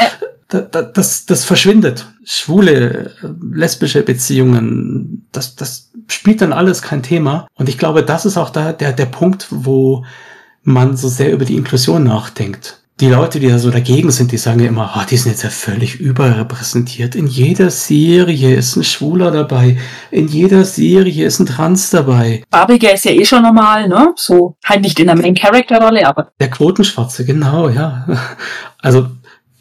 äh 0.54 0.92
das, 0.94 1.26
das 1.26 1.46
verschwindet. 1.46 2.08
Schwule, 2.24 3.12
lesbische 3.52 4.04
Beziehungen, 4.04 5.28
das, 5.32 5.56
das 5.56 5.92
spielt 6.08 6.42
dann 6.42 6.54
alles 6.54 6.82
kein 6.82 7.04
Thema. 7.04 7.48
Und 7.56 7.70
ich 7.70 7.78
glaube, 7.78 8.04
das 8.04 8.26
ist 8.26 8.38
auch 8.38 8.50
da 8.50 8.74
der, 8.74 8.94
der 8.94 9.06
Punkt, 9.06 9.48
wo 9.50 10.06
man 10.64 10.98
so 10.98 11.08
sehr 11.08 11.32
über 11.32 11.46
die 11.46 11.56
Inklusion 11.56 12.04
nachdenkt. 12.04 12.78
Die 13.00 13.08
Leute, 13.08 13.40
die 13.40 13.48
da 13.48 13.58
so 13.58 13.72
dagegen 13.72 14.12
sind, 14.12 14.32
die 14.32 14.38
sagen 14.38 14.60
ja 14.60 14.68
immer, 14.68 14.94
oh, 14.96 15.02
die 15.10 15.18
sind 15.18 15.32
jetzt 15.32 15.42
ja 15.42 15.50
völlig 15.50 16.00
überrepräsentiert. 16.00 17.16
In 17.16 17.26
jeder 17.26 17.72
Serie 17.72 18.54
ist 18.56 18.76
ein 18.76 18.84
Schwuler 18.84 19.32
dabei. 19.32 19.80
In 20.12 20.28
jeder 20.28 20.66
Serie 20.66 21.26
ist 21.26 21.40
ein 21.40 21.48
Trans 21.48 21.90
dabei. 21.90 22.44
Barbiger 22.52 22.94
ist 22.94 23.06
ja 23.06 23.12
eh 23.12 23.26
schon 23.26 23.42
normal, 23.42 23.88
ne? 23.88 24.14
So, 24.18 24.56
halt 24.64 24.82
nicht 24.82 25.00
in 25.00 25.08
der 25.08 25.16
Main-Character-Rolle, 25.16 26.08
aber. 26.08 26.32
Der 26.40 26.52
Quotenschwarze, 26.52 27.26
genau, 27.26 27.70
ja. 27.70 28.06
Also, 28.84 29.08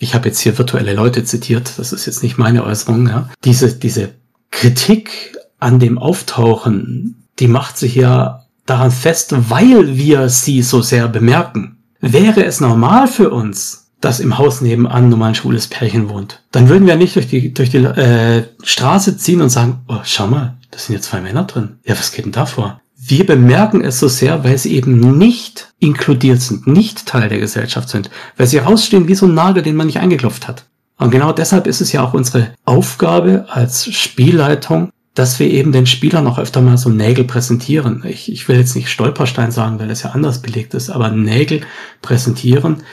ich 0.01 0.14
habe 0.14 0.28
jetzt 0.28 0.40
hier 0.40 0.59
virtuelle 0.59 0.94
Leute 0.94 1.24
zitiert, 1.24 1.74
das 1.77 1.93
ist 1.93 2.06
jetzt 2.06 2.22
nicht 2.22 2.39
meine 2.39 2.64
Äußerung, 2.64 3.06
ja. 3.06 3.28
Diese, 3.44 3.74
diese 3.74 4.14
Kritik 4.51 5.36
an 5.60 5.78
dem 5.78 5.98
Auftauchen, 5.98 7.28
die 7.39 7.48
macht 7.48 7.77
sich 7.77 7.94
ja 7.94 8.47
daran 8.64 8.90
fest, 8.90 9.35
weil 9.51 9.97
wir 9.97 10.28
sie 10.31 10.62
so 10.62 10.81
sehr 10.81 11.06
bemerken. 11.06 11.77
Wäre 12.01 12.44
es 12.44 12.60
normal 12.60 13.09
für 13.09 13.31
uns, 13.31 13.90
dass 14.01 14.20
im 14.20 14.39
Haus 14.39 14.62
nebenan 14.62 15.10
nur 15.10 15.18
mal 15.18 15.28
ein 15.28 15.35
schwules 15.35 15.66
Pärchen 15.66 16.09
wohnt, 16.09 16.43
dann 16.51 16.70
würden 16.70 16.86
wir 16.86 16.97
nicht 16.97 17.16
durch 17.16 17.28
die, 17.28 17.52
durch 17.52 17.68
die 17.68 17.78
äh, 17.78 18.44
Straße 18.62 19.18
ziehen 19.18 19.43
und 19.43 19.51
sagen, 19.51 19.81
oh, 19.89 19.98
schau 20.05 20.27
mal, 20.27 20.56
da 20.70 20.78
sind 20.78 20.94
jetzt 20.94 21.10
zwei 21.10 21.20
Männer 21.20 21.44
drin. 21.44 21.77
Ja, 21.85 21.98
was 21.98 22.12
geht 22.12 22.24
denn 22.24 22.32
da 22.32 22.47
vor? 22.47 22.81
Wir 23.11 23.27
bemerken 23.27 23.82
es 23.82 23.99
so 23.99 24.07
sehr, 24.07 24.45
weil 24.45 24.57
sie 24.57 24.73
eben 24.73 25.19
nicht 25.19 25.73
inkludiert 25.81 26.41
sind, 26.41 26.69
nicht 26.69 27.07
Teil 27.07 27.28
der 27.28 27.41
Gesellschaft 27.41 27.89
sind, 27.89 28.09
weil 28.37 28.47
sie 28.47 28.59
rausstehen 28.59 29.09
wie 29.09 29.16
so 29.16 29.27
ein 29.27 29.35
Nagel, 29.35 29.65
den 29.65 29.74
man 29.74 29.89
nicht 29.89 29.99
eingeklopft 29.99 30.47
hat. 30.47 30.66
Und 30.97 31.11
genau 31.11 31.32
deshalb 31.32 31.66
ist 31.66 31.81
es 31.81 31.91
ja 31.91 32.05
auch 32.05 32.15
unsere 32.15 32.53
Aufgabe 32.65 33.47
als 33.49 33.93
Spielleitung, 33.93 34.91
dass 35.15 35.41
wir 35.41 35.51
eben 35.51 35.73
den 35.73 35.87
Spielern 35.87 36.23
noch 36.23 36.39
öfter 36.39 36.61
mal 36.61 36.78
so 36.78 36.89
Nägel 36.89 37.24
präsentieren. 37.24 38.05
Ich, 38.07 38.31
ich 38.31 38.47
will 38.47 38.59
jetzt 38.59 38.77
nicht 38.77 38.89
Stolperstein 38.89 39.51
sagen, 39.51 39.81
weil 39.81 39.89
das 39.89 40.05
ja 40.05 40.11
anders 40.11 40.41
belegt 40.41 40.74
ist, 40.74 40.89
aber 40.89 41.11
Nägel 41.11 41.62
präsentieren, 42.03 42.85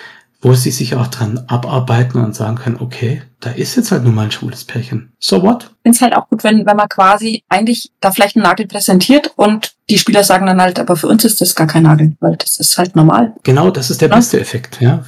wo 0.41 0.53
sie 0.53 0.72
sich 0.72 0.95
auch 0.95 1.07
dran 1.07 1.43
abarbeiten 1.47 2.23
und 2.23 2.35
sagen 2.35 2.57
können, 2.57 2.77
okay, 2.80 3.23
da 3.39 3.51
ist 3.51 3.76
jetzt 3.76 3.91
halt 3.91 4.03
nun 4.03 4.14
mal 4.14 4.26
ein 4.26 4.31
schwules 4.31 4.65
Pärchen. 4.65 5.11
So 5.19 5.41
what? 5.41 5.64
Ich 5.64 5.84
finde 5.84 5.95
es 5.95 6.01
halt 6.01 6.15
auch 6.15 6.30
gut, 6.30 6.43
wenn, 6.43 6.65
wenn 6.65 6.77
man 6.77 6.89
quasi 6.89 7.43
eigentlich 7.49 7.91
da 8.01 8.11
vielleicht 8.11 8.35
einen 8.35 8.43
Nagel 8.43 8.68
präsentiert 8.68 9.34
und 9.35 9.73
die 9.89 9.97
Spieler 9.97 10.23
sagen 10.23 10.45
dann 10.45 10.61
halt, 10.61 10.80
aber 10.80 10.95
für 10.95 11.07
uns 11.07 11.26
ist 11.26 11.41
das 11.41 11.55
gar 11.55 11.68
kein 11.68 11.84
Nagel, 11.84 12.15
weil 12.19 12.35
das 12.35 12.57
ist 12.57 12.77
halt 12.77 12.95
normal. 12.95 13.34
Genau, 13.43 13.72
das 13.72 13.89
ist 13.89 14.01
der 14.01 14.09
ja? 14.09 14.15
beste 14.15 14.39
Effekt, 14.39 14.80
ja. 14.80 15.05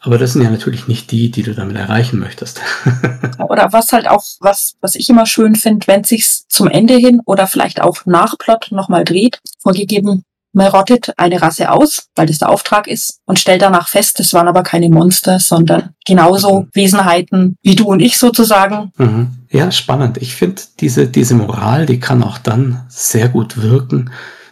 Aber 0.00 0.18
das 0.18 0.34
sind 0.34 0.42
ja 0.42 0.50
natürlich 0.50 0.86
nicht 0.86 1.10
die, 1.10 1.30
die 1.30 1.42
du 1.42 1.54
damit 1.54 1.76
erreichen 1.76 2.18
möchtest. 2.18 2.60
oder 3.48 3.72
was 3.72 3.92
halt 3.92 4.08
auch, 4.08 4.22
was, 4.40 4.74
was 4.80 4.94
ich 4.94 5.08
immer 5.08 5.26
schön 5.26 5.54
finde, 5.56 5.86
wenn 5.86 6.04
sich's 6.04 6.46
zum 6.48 6.68
Ende 6.68 6.94
hin 6.94 7.20
oder 7.24 7.46
vielleicht 7.46 7.80
auch 7.80 8.04
nach 8.04 8.38
Plot 8.38 8.68
nochmal 8.70 9.04
dreht, 9.04 9.40
vorgegeben, 9.60 10.24
rottet 10.64 11.12
eine 11.16 11.40
Rasse 11.40 11.70
aus, 11.70 12.08
weil 12.14 12.26
das 12.26 12.38
der 12.38 12.48
Auftrag 12.48 12.86
ist, 12.86 13.20
und 13.26 13.38
stellt 13.38 13.62
danach 13.62 13.88
fest, 13.88 14.20
es 14.20 14.32
waren 14.32 14.48
aber 14.48 14.62
keine 14.62 14.88
Monster, 14.88 15.38
sondern 15.38 15.90
genauso 16.04 16.60
mhm. 16.60 16.68
Wesenheiten 16.72 17.56
wie 17.62 17.74
du 17.74 17.84
und 17.84 18.00
ich 18.00 18.16
sozusagen. 18.18 18.92
Mhm. 18.96 19.28
Ja, 19.50 19.70
spannend. 19.70 20.18
Ich 20.18 20.34
finde, 20.34 20.62
diese, 20.80 21.06
diese 21.06 21.34
Moral, 21.34 21.86
die 21.86 22.00
kann 22.00 22.22
auch 22.22 22.38
dann 22.38 22.84
sehr 22.88 23.28
gut 23.28 23.62
wirken, 23.62 24.10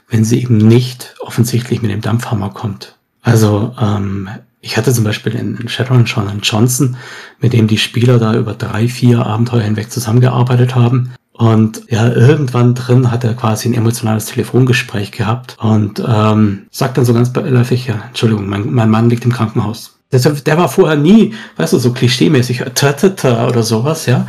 wenn 0.08 0.24
sie 0.24 0.42
eben 0.42 0.58
nicht 0.58 1.14
offensichtlich 1.20 1.82
mit 1.82 1.90
dem 1.90 2.00
Dampfhammer 2.00 2.50
kommt. 2.50 2.96
Also 3.22 3.74
ähm, 3.80 4.28
ich 4.60 4.76
hatte 4.76 4.92
zum 4.92 5.04
Beispiel 5.04 5.34
in 5.34 5.68
Shadowrun 5.68 6.06
schon 6.06 6.28
einen 6.28 6.40
Johnson, 6.40 6.96
mit 7.38 7.52
dem 7.52 7.66
die 7.66 7.78
Spieler 7.78 8.18
da 8.18 8.34
über 8.34 8.54
drei, 8.54 8.88
vier 8.88 9.26
Abenteuer 9.26 9.62
hinweg 9.62 9.90
zusammengearbeitet 9.90 10.74
haben. 10.74 11.12
Und 11.36 11.82
ja, 11.88 12.08
irgendwann 12.12 12.76
drin 12.76 13.10
hat 13.10 13.24
er 13.24 13.34
quasi 13.34 13.68
ein 13.68 13.74
emotionales 13.74 14.26
Telefongespräch 14.26 15.10
gehabt 15.10 15.56
und 15.58 16.00
ähm, 16.06 16.66
sagt 16.70 16.96
dann 16.96 17.04
so 17.04 17.12
ganz 17.12 17.32
beiläufig, 17.32 17.88
ja, 17.88 18.04
Entschuldigung, 18.06 18.48
mein, 18.48 18.72
mein 18.72 18.88
Mann 18.88 19.10
liegt 19.10 19.24
im 19.24 19.32
Krankenhaus. 19.32 19.98
Der, 20.12 20.56
war 20.56 20.68
vorher 20.68 20.96
nie, 20.96 21.34
weißt 21.56 21.72
du, 21.72 21.78
so 21.78 21.92
klischeemäßig, 21.92 22.62
ta 22.76 23.48
oder 23.48 23.64
sowas, 23.64 24.06
ja. 24.06 24.28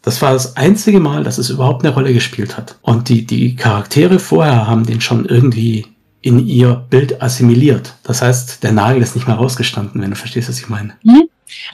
Das 0.00 0.22
war 0.22 0.32
das 0.32 0.56
einzige 0.56 0.98
Mal, 0.98 1.24
dass 1.24 1.36
es 1.36 1.50
überhaupt 1.50 1.84
eine 1.84 1.92
Rolle 1.92 2.14
gespielt 2.14 2.56
hat. 2.56 2.76
Und 2.80 3.10
die, 3.10 3.26
die 3.26 3.54
Charaktere 3.54 4.18
vorher 4.18 4.66
haben 4.66 4.86
den 4.86 5.02
schon 5.02 5.26
irgendwie 5.26 5.86
in 6.22 6.38
ihr 6.38 6.86
Bild 6.88 7.20
assimiliert. 7.20 7.94
Das 8.02 8.22
heißt, 8.22 8.62
der 8.62 8.72
Nagel 8.72 9.02
ist 9.02 9.14
nicht 9.14 9.26
mehr 9.26 9.36
rausgestanden, 9.36 10.00
wenn 10.00 10.10
du 10.10 10.16
verstehst, 10.16 10.48
was 10.48 10.58
ich 10.58 10.70
meine. 10.70 10.94
Mhm. 11.02 11.24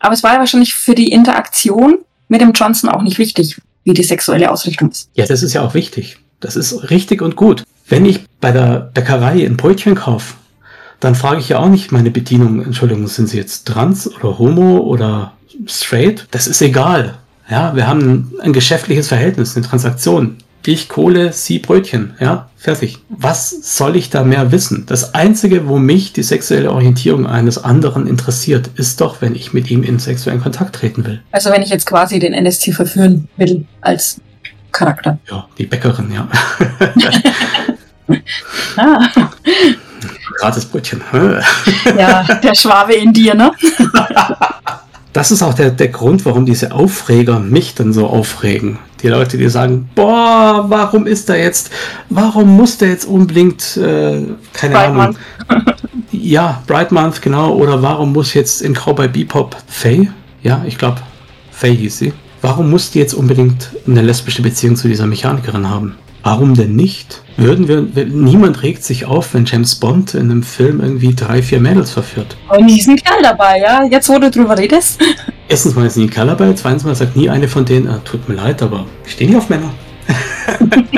Aber 0.01 0.13
es 0.13 0.25
war 0.25 0.33
ja 0.33 0.39
wahrscheinlich 0.41 0.75
für 0.75 0.97
die 0.97 1.13
Interaktion 1.13 1.99
mit 2.27 2.41
dem 2.41 2.51
Johnson 2.53 2.91
auch 2.91 3.03
nicht 3.03 3.19
wichtig, 3.19 3.61
wie 3.85 3.95
die 3.95 4.03
sexuelle 4.03 4.51
Ausrichtung 4.51 4.91
ist. 4.91 5.11
Ja, 5.15 5.27
das 5.27 5.43
ist 5.43 5.53
ja 5.53 5.63
auch 5.63 5.75
wichtig. 5.75 6.19
Das 6.41 6.57
ist 6.57 6.91
richtig 6.91 7.23
und 7.23 7.37
gut. 7.37 7.65
Wenn 7.89 8.05
ich 8.05 8.21
bei 8.41 8.53
der 8.53 8.91
Bäckerei 8.95 9.45
ein 9.45 9.57
Brötchen 9.57 9.95
kaufe, 9.95 10.35
dann 11.01 11.15
frage 11.15 11.41
ich 11.41 11.49
ja 11.49 11.59
auch 11.59 11.69
nicht 11.69 11.93
meine 11.93 12.11
Bedienung, 12.11 12.63
Entschuldigung, 12.63 13.07
sind 13.09 13.29
Sie 13.29 13.37
jetzt 13.37 13.67
trans 13.67 14.07
oder 14.15 14.39
homo 14.39 14.79
oder 14.79 15.33
straight? 15.67 16.27
Das 16.31 16.47
ist 16.47 16.61
egal. 16.63 17.19
Ja, 17.51 17.75
wir 17.75 17.87
haben 17.87 18.33
ein 18.43 18.53
geschäftliches 18.53 19.09
Verhältnis, 19.09 19.57
eine 19.57 19.67
Transaktion 19.67 20.37
ich 20.67 20.89
Kohle, 20.89 21.33
sie 21.33 21.59
Brötchen. 21.59 22.15
Ja, 22.21 22.50
fertig. 22.61 22.99
Was 23.09 23.77
soll 23.77 23.97
ich 23.97 24.11
da 24.11 24.23
mehr 24.23 24.53
wissen? 24.53 24.85
Das 24.87 25.15
Einzige, 25.15 25.67
wo 25.67 25.79
mich 25.79 26.13
die 26.13 26.23
sexuelle 26.23 26.71
Orientierung 26.71 27.27
eines 27.27 27.65
anderen 27.65 28.07
interessiert, 28.07 28.71
ist 28.75 29.01
doch, 29.01 29.23
wenn 29.23 29.35
ich 29.35 29.55
mit 29.55 29.71
ihm 29.71 29.83
in 29.83 29.99
sexuellen 29.99 30.43
Kontakt 30.43 30.77
treten 30.77 31.05
will. 31.07 31.23
Also 31.33 31.51
wenn 31.51 31.63
ich 31.63 31.71
jetzt 31.71 31.87
quasi 31.87 32.19
den 32.19 32.35
NST 32.35 32.75
verführen 32.75 33.29
will 33.39 33.67
als 33.81 34.21
Charakter. 34.73 35.19
Ja, 35.31 35.49
die 35.57 35.65
Bäckerin, 35.65 36.13
ja. 36.13 36.29
ah. 38.77 39.09
Gratis 40.39 40.67
Brötchen. 40.67 41.01
ja, 41.99 42.23
der 42.23 42.55
Schwabe 42.55 42.95
in 42.95 43.13
dir, 43.13 43.35
ne? 43.35 43.53
das 45.13 45.31
ist 45.31 45.43
auch 45.43 45.55
der, 45.55 45.71
der 45.71 45.89
Grund, 45.89 46.25
warum 46.27 46.45
diese 46.45 46.73
Aufreger 46.73 47.41
mich 47.41 47.75
dann 47.75 47.93
so 47.93 48.07
aufregen. 48.07 48.79
Die 49.03 49.09
Leute, 49.09 49.39
die 49.39 49.49
sagen, 49.49 49.89
boah, 49.95 50.67
warum 50.69 51.07
ist 51.07 51.29
da 51.29 51.35
jetzt, 51.35 51.71
warum 52.09 52.57
muss 52.57 52.79
der 52.79 52.91
jetzt 52.91 53.07
unbedingt, 53.07 53.77
äh, 53.77 54.23
keine 54.53 54.75
Bright 54.75 54.89
Ahnung. 54.89 54.97
Month. 54.97 55.19
ja, 56.13 56.63
Bright 56.67 56.93
Month, 56.93 57.23
genau. 57.23 57.55
Oder 57.55 57.83
warum 57.83 58.13
muss 58.13 58.35
jetzt 58.35 58.61
in 58.63 58.75
Cowboy 58.75 59.09
Bebop 59.09 59.57
Faye, 59.67 60.11
ja, 60.43 60.63
ich 60.67 60.77
glaube, 60.77 61.01
Faye 61.51 61.75
hieß 61.75 61.99
sie. 61.99 62.13
Warum 62.43 62.71
muss 62.71 62.91
die 62.91 62.99
jetzt 62.99 63.15
unbedingt 63.15 63.71
eine 63.87 64.03
lesbische 64.03 64.43
Beziehung 64.43 64.77
zu 64.77 64.89
dieser 64.89 65.07
Mechanikerin 65.07 65.69
haben? 65.69 65.97
Warum 66.23 66.55
denn 66.55 66.77
nicht? 66.77 67.23
Würden 67.37 67.67
wir, 67.69 68.05
niemand 68.05 68.63
regt 68.63 68.85
sich 68.85 69.07
auf, 69.07 69.33
wenn 69.33 69.47
James 69.47 69.75
Bond 69.77 70.15
in 70.15 70.31
einem 70.31 70.43
Film 70.43 70.81
irgendwie 70.81 71.15
drei, 71.15 71.43
vier 71.43 71.61
Mädels 71.61 71.91
verführt. 71.91 72.37
Aber 72.49 72.61
nie 72.61 72.79
ist 72.79 72.89
ein 72.89 72.97
Kerl 72.97 73.23
dabei, 73.23 73.59
ja? 73.59 73.85
Jetzt, 73.85 74.11
wo 74.11 74.19
du 74.19 74.31
drüber 74.31 74.59
redest. 74.59 75.01
Erstens 75.49 75.75
mal 75.75 75.87
ist 75.87 75.97
nie 75.97 76.05
ein 76.05 76.11
Kerl 76.11 76.27
dabei, 76.27 76.53
zweitens 76.53 76.85
mal 76.85 76.95
sagt 76.95 77.17
nie 77.17 77.31
eine 77.31 77.49
von 77.49 77.65
denen, 77.65 77.89
ah, 77.89 78.01
tut 78.05 78.29
mir 78.29 78.35
leid, 78.35 78.61
aber 78.63 78.85
ich 79.07 79.13
stehe 79.13 79.31
nicht 79.31 79.39
auf 79.39 79.49
Männer. 79.49 79.71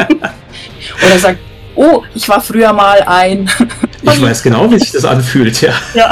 Oder 1.07 1.19
sagt, 1.19 1.39
oh, 1.77 2.03
ich 2.15 2.29
war 2.29 2.41
früher 2.41 2.73
mal 2.73 3.01
ein. 3.07 3.49
ich 4.03 4.21
weiß 4.21 4.43
genau, 4.43 4.69
wie 4.71 4.79
sich 4.81 4.91
das 4.91 5.05
anfühlt, 5.05 5.61
ja. 5.61 5.73
ja. 5.95 6.11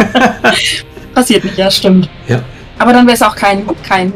Passiert 1.14 1.44
nicht, 1.44 1.58
ja, 1.58 1.68
stimmt. 1.70 2.08
Ja. 2.28 2.42
Aber 2.78 2.92
dann 2.92 3.06
wäre 3.06 3.16
es 3.16 3.22
auch 3.22 3.34
kein, 3.34 3.64
kein 3.86 4.12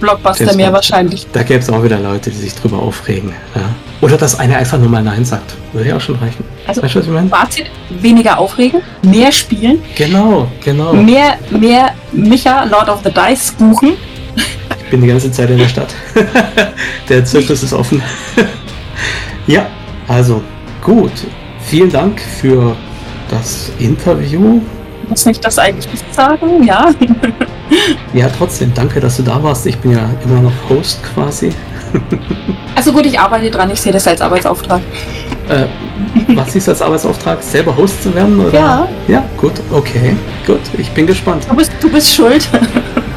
Blockbuster 0.00 0.44
James 0.44 0.56
mehr 0.56 0.66
Bond. 0.66 0.76
wahrscheinlich. 0.76 1.26
Da 1.32 1.42
gäbe 1.42 1.60
es 1.60 1.68
auch 1.68 1.84
wieder 1.84 1.98
Leute, 1.98 2.30
die 2.30 2.36
sich 2.36 2.54
drüber 2.54 2.78
aufregen. 2.78 3.32
Ja. 3.54 3.68
Oder 4.00 4.16
dass 4.16 4.38
einer 4.38 4.56
einfach 4.56 4.78
nur 4.78 4.88
mal 4.88 5.02
Nein 5.02 5.24
sagt. 5.24 5.54
Würde 5.72 5.90
ja 5.90 5.96
auch 5.96 6.00
schon 6.00 6.16
reichen. 6.16 6.44
Also, 6.66 6.82
weißt 6.82 6.94
du, 6.94 6.98
was 7.00 7.06
ich 7.06 7.12
meine? 7.12 7.28
Fazit, 7.28 7.66
weniger 7.90 8.38
aufregen, 8.38 8.80
mehr 9.02 9.30
spielen. 9.30 9.82
Genau, 9.94 10.48
genau. 10.64 10.94
Mehr, 10.94 11.38
mehr 11.50 11.94
Micha, 12.12 12.64
Lord 12.64 12.88
of 12.88 13.00
the 13.04 13.10
Dice 13.10 13.52
buchen. 13.52 13.92
Ich 14.84 14.90
bin 14.90 15.02
die 15.02 15.08
ganze 15.08 15.30
Zeit 15.30 15.50
in 15.50 15.58
der 15.58 15.68
Stadt. 15.68 15.94
der 17.08 17.24
Zirkus 17.24 17.62
ist 17.62 17.72
offen. 17.72 18.02
ja, 19.46 19.66
also 20.08 20.42
gut. 20.82 21.12
Vielen 21.60 21.92
Dank 21.92 22.20
für 22.20 22.74
das 23.30 23.70
Interview. 23.78 24.60
Muss 25.08 25.26
ich 25.26 25.38
das 25.40 25.58
eigentlich 25.58 25.90
nicht 25.90 26.14
sagen? 26.14 26.64
Ja. 26.64 26.90
ja, 28.14 28.28
trotzdem. 28.36 28.72
Danke, 28.74 28.98
dass 28.98 29.18
du 29.18 29.22
da 29.22 29.42
warst. 29.42 29.66
Ich 29.66 29.78
bin 29.78 29.92
ja 29.92 30.08
immer 30.24 30.40
noch 30.40 30.52
Host 30.68 31.00
quasi. 31.14 31.50
Also 32.74 32.92
gut, 32.92 33.04
ich 33.04 33.18
arbeite 33.20 33.50
dran, 33.50 33.70
ich 33.70 33.78
sehe 33.78 33.92
das 33.92 34.06
als 34.06 34.22
Arbeitsauftrag. 34.22 34.80
Äh, 35.50 35.66
was 36.28 36.56
ist 36.56 36.66
als 36.66 36.80
Arbeitsauftrag? 36.80 37.42
Selber 37.42 37.76
Host 37.76 38.02
zu 38.02 38.14
werden? 38.14 38.40
Oder? 38.40 38.58
Ja. 38.58 38.88
Ja, 39.06 39.24
gut, 39.36 39.52
okay. 39.70 40.16
Gut, 40.46 40.60
ich 40.78 40.90
bin 40.92 41.06
gespannt. 41.06 41.44
Du 41.46 41.56
bist, 41.56 41.72
du 41.78 41.90
bist 41.90 42.14
schuld. 42.14 42.48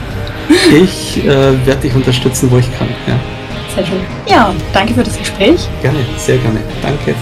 ich 0.73 1.23
äh, 1.23 1.65
werde 1.65 1.81
dich 1.81 1.95
unterstützen, 1.95 2.51
wo 2.51 2.57
ich 2.57 2.77
kann. 2.77 2.89
Ja. 3.07 3.15
Sehr 3.73 3.85
schön. 3.85 4.01
Ja, 4.27 4.53
danke 4.73 4.93
für 4.93 5.03
das 5.03 5.17
Gespräch. 5.17 5.67
Gerne, 5.81 5.99
sehr 6.17 6.37
gerne. 6.37 6.59
Danke. 6.81 7.15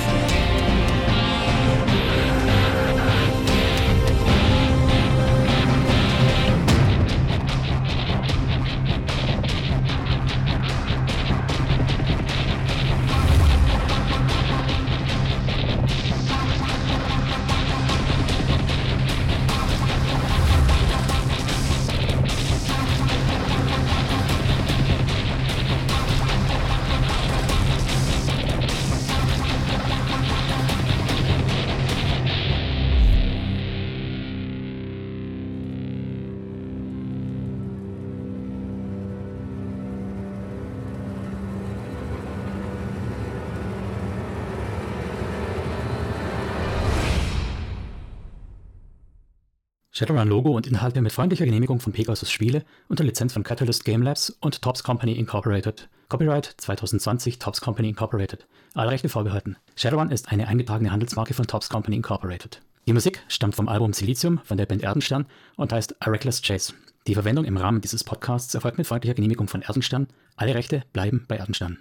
Shadowrun-Logo 49.93 50.51
und 50.51 50.67
Inhalte 50.67 51.01
mit 51.01 51.11
freundlicher 51.11 51.43
Genehmigung 51.43 51.81
von 51.81 51.91
Pegasus 51.91 52.31
Spiele 52.31 52.63
unter 52.87 53.03
Lizenz 53.03 53.33
von 53.33 53.43
Catalyst 53.43 53.83
Game 53.83 54.01
Labs 54.01 54.29
und 54.39 54.61
Tops 54.61 54.83
Company 54.83 55.13
Incorporated. 55.13 55.89
Copyright 56.07 56.55
2020 56.57 57.39
Tops 57.39 57.59
Company 57.59 57.89
Incorporated. 57.89 58.47
Alle 58.73 58.91
Rechte 58.91 59.09
vorbehalten. 59.09 59.57
Shadowrun 59.75 60.09
ist 60.09 60.31
eine 60.31 60.47
eingetragene 60.47 60.91
Handelsmarke 60.91 61.33
von 61.33 61.45
Tops 61.45 61.67
Company 61.67 61.97
Incorporated. 61.97 62.61
Die 62.87 62.93
Musik 62.93 63.21
stammt 63.27 63.55
vom 63.55 63.67
Album 63.67 63.91
Silicium 63.91 64.39
von 64.45 64.55
der 64.55 64.65
Band 64.65 64.81
Erdenstern 64.81 65.25
und 65.57 65.73
heißt 65.73 66.01
A 66.01 66.09
Reckless 66.09 66.41
Chase. 66.41 66.73
Die 67.05 67.15
Verwendung 67.15 67.43
im 67.43 67.57
Rahmen 67.57 67.81
dieses 67.81 68.05
Podcasts 68.05 68.55
erfolgt 68.55 68.77
mit 68.77 68.87
freundlicher 68.87 69.15
Genehmigung 69.15 69.49
von 69.49 69.61
Erdenstern. 69.61 70.07
Alle 70.37 70.55
Rechte 70.55 70.83
bleiben 70.93 71.25
bei 71.27 71.35
Erdenstern. 71.35 71.79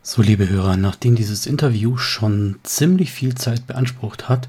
So, 0.00 0.22
liebe 0.22 0.48
Hörer, 0.48 0.78
nachdem 0.78 1.16
dieses 1.16 1.46
Interview 1.46 1.98
schon 1.98 2.58
ziemlich 2.62 3.12
viel 3.12 3.34
Zeit 3.34 3.66
beansprucht 3.66 4.28
hat, 4.28 4.48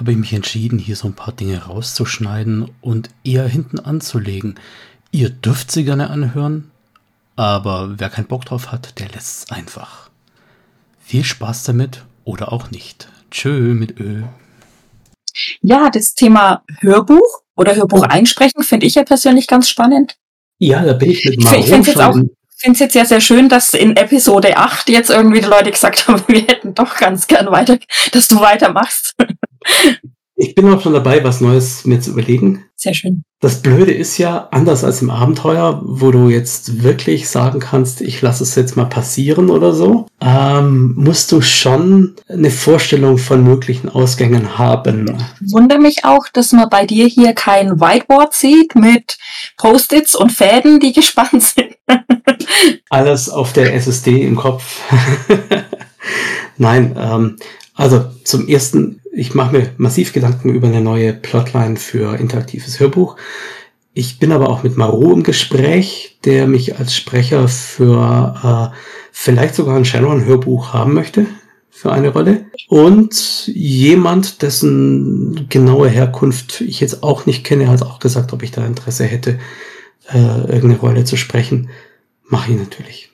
habe 0.00 0.12
ich 0.12 0.18
mich 0.18 0.32
entschieden, 0.32 0.78
hier 0.78 0.96
so 0.96 1.08
ein 1.08 1.14
paar 1.14 1.32
Dinge 1.32 1.64
rauszuschneiden 1.64 2.70
und 2.80 3.10
eher 3.22 3.46
hinten 3.46 3.78
anzulegen. 3.78 4.58
Ihr 5.12 5.28
dürft 5.28 5.70
sie 5.70 5.84
gerne 5.84 6.10
anhören, 6.10 6.70
aber 7.36 7.94
wer 7.98 8.08
keinen 8.08 8.26
Bock 8.26 8.46
drauf 8.46 8.72
hat, 8.72 8.98
der 8.98 9.08
lässt 9.10 9.44
es 9.44 9.50
einfach. 9.50 10.10
Viel 11.00 11.24
Spaß 11.24 11.64
damit 11.64 12.04
oder 12.24 12.52
auch 12.52 12.70
nicht. 12.70 13.08
Tschö 13.30 13.74
mit 13.74 14.00
Ö. 14.00 14.22
Ja, 15.60 15.90
das 15.90 16.14
Thema 16.14 16.64
Hörbuch 16.80 17.42
oder 17.54 17.76
Hörbuch 17.76 18.02
einsprechen 18.02 18.62
finde 18.62 18.86
ich 18.86 18.94
ja 18.94 19.04
persönlich 19.04 19.46
ganz 19.46 19.68
spannend. 19.68 20.16
Ja, 20.58 20.82
da 20.82 20.94
bin 20.94 21.10
ich 21.10 21.24
mit 21.24 21.42
Maro 21.42 21.56
Ich 21.56 21.66
finde 21.66 21.90
es 21.90 22.00
jetzt 22.62 22.92
sehr, 22.92 23.06
sehr 23.06 23.20
schön, 23.20 23.48
dass 23.48 23.74
in 23.74 23.96
Episode 23.96 24.56
8 24.56 24.88
jetzt 24.88 25.10
irgendwie 25.10 25.40
die 25.40 25.48
Leute 25.48 25.70
gesagt 25.70 26.06
haben, 26.08 26.22
wir 26.28 26.42
hätten 26.42 26.74
doch 26.74 26.96
ganz 26.96 27.26
gern 27.26 27.50
weiter, 27.50 27.78
dass 28.12 28.28
du 28.28 28.40
weitermachst. 28.40 29.14
Ich 30.42 30.54
bin 30.54 30.66
auch 30.72 30.80
schon 30.80 30.94
dabei, 30.94 31.22
was 31.22 31.42
Neues 31.42 31.84
mir 31.84 32.00
zu 32.00 32.12
überlegen. 32.12 32.64
Sehr 32.74 32.94
schön. 32.94 33.24
Das 33.40 33.60
Blöde 33.60 33.92
ist 33.92 34.16
ja, 34.16 34.48
anders 34.52 34.84
als 34.84 35.02
im 35.02 35.10
Abenteuer, 35.10 35.82
wo 35.84 36.10
du 36.10 36.30
jetzt 36.30 36.82
wirklich 36.82 37.28
sagen 37.28 37.60
kannst, 37.60 38.00
ich 38.00 38.22
lasse 38.22 38.42
es 38.42 38.54
jetzt 38.54 38.74
mal 38.74 38.86
passieren 38.86 39.50
oder 39.50 39.74
so, 39.74 40.06
ähm, 40.22 40.94
musst 40.96 41.30
du 41.32 41.42
schon 41.42 42.16
eine 42.26 42.50
Vorstellung 42.50 43.18
von 43.18 43.44
möglichen 43.44 43.90
Ausgängen 43.90 44.56
haben. 44.56 45.14
Ich 45.44 45.52
wundere 45.52 45.78
mich 45.78 46.06
auch, 46.06 46.26
dass 46.32 46.52
man 46.52 46.70
bei 46.70 46.86
dir 46.86 47.06
hier 47.06 47.34
kein 47.34 47.78
Whiteboard 47.78 48.32
sieht 48.32 48.74
mit 48.74 49.18
Post-its 49.58 50.14
und 50.14 50.32
Fäden, 50.32 50.80
die 50.80 50.92
gespannt 50.94 51.42
sind. 51.42 51.76
Alles 52.88 53.28
auf 53.28 53.52
der 53.52 53.74
SSD 53.74 54.22
im 54.22 54.36
Kopf. 54.36 54.80
Nein, 56.56 56.96
ähm, 56.98 57.36
also 57.80 58.04
zum 58.24 58.46
ersten, 58.46 59.00
ich 59.10 59.34
mache 59.34 59.56
mir 59.56 59.70
massiv 59.78 60.12
Gedanken 60.12 60.50
über 60.50 60.68
eine 60.68 60.82
neue 60.82 61.14
Plotline 61.14 61.76
für 61.76 62.18
interaktives 62.18 62.78
Hörbuch. 62.78 63.16
Ich 63.94 64.18
bin 64.18 64.32
aber 64.32 64.50
auch 64.50 64.62
mit 64.62 64.76
Maro 64.76 65.12
im 65.12 65.22
Gespräch, 65.22 66.18
der 66.24 66.46
mich 66.46 66.78
als 66.78 66.94
Sprecher 66.94 67.48
für 67.48 68.72
äh, 68.72 68.76
vielleicht 69.12 69.54
sogar 69.54 69.76
ein 69.76 69.86
Shadowrun-Hörbuch 69.86 70.74
haben 70.74 70.92
möchte 70.92 71.24
für 71.70 71.90
eine 71.90 72.10
Rolle. 72.10 72.44
Und 72.68 73.46
jemand, 73.46 74.42
dessen 74.42 75.48
genaue 75.48 75.88
Herkunft 75.88 76.60
ich 76.60 76.80
jetzt 76.80 77.02
auch 77.02 77.24
nicht 77.24 77.44
kenne, 77.44 77.68
hat 77.68 77.80
auch 77.80 77.98
gesagt, 77.98 78.34
ob 78.34 78.42
ich 78.42 78.50
da 78.50 78.66
Interesse 78.66 79.04
hätte, 79.04 79.38
äh, 80.12 80.18
irgendeine 80.18 80.78
Rolle 80.80 81.04
zu 81.04 81.16
sprechen. 81.16 81.70
Mache 82.28 82.52
ich 82.52 82.58
natürlich. 82.58 83.10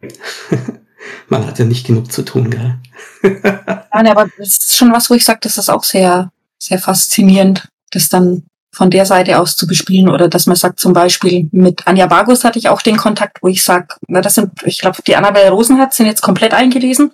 Man 1.28 1.46
hat 1.46 1.58
ja 1.58 1.64
nicht 1.64 1.86
genug 1.86 2.12
zu 2.12 2.22
tun, 2.22 2.50
gell? 2.50 2.78
Nein, 3.92 4.06
aber 4.08 4.28
das 4.38 4.48
ist 4.48 4.76
schon 4.76 4.92
was, 4.92 5.10
wo 5.10 5.14
ich 5.14 5.24
sage, 5.24 5.40
das 5.42 5.58
ist 5.58 5.68
auch 5.68 5.84
sehr, 5.84 6.30
sehr 6.58 6.78
faszinierend, 6.78 7.68
das 7.90 8.08
dann 8.08 8.44
von 8.76 8.90
der 8.90 9.06
Seite 9.06 9.38
aus 9.38 9.56
zu 9.56 9.66
bespielen 9.66 10.10
oder 10.10 10.28
dass 10.28 10.46
man 10.46 10.54
sagt 10.54 10.80
zum 10.80 10.92
Beispiel 10.92 11.48
mit 11.50 11.86
Anja 11.86 12.06
Bargus 12.06 12.44
hatte 12.44 12.58
ich 12.58 12.68
auch 12.68 12.82
den 12.82 12.98
Kontakt, 12.98 13.38
wo 13.40 13.48
ich 13.48 13.62
sage, 13.62 13.94
na 14.06 14.20
das 14.20 14.34
sind, 14.34 14.52
ich 14.66 14.80
glaube 14.80 14.98
die 15.06 15.16
Annabelle 15.16 15.50
Rosenhardt 15.50 15.94
sind 15.94 16.04
jetzt 16.04 16.20
komplett 16.20 16.52
eingelesen, 16.52 17.10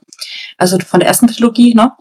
also 0.58 0.76
von 0.80 0.98
der 0.98 1.08
ersten 1.08 1.28
Trilogie, 1.28 1.74
ne? 1.74 1.92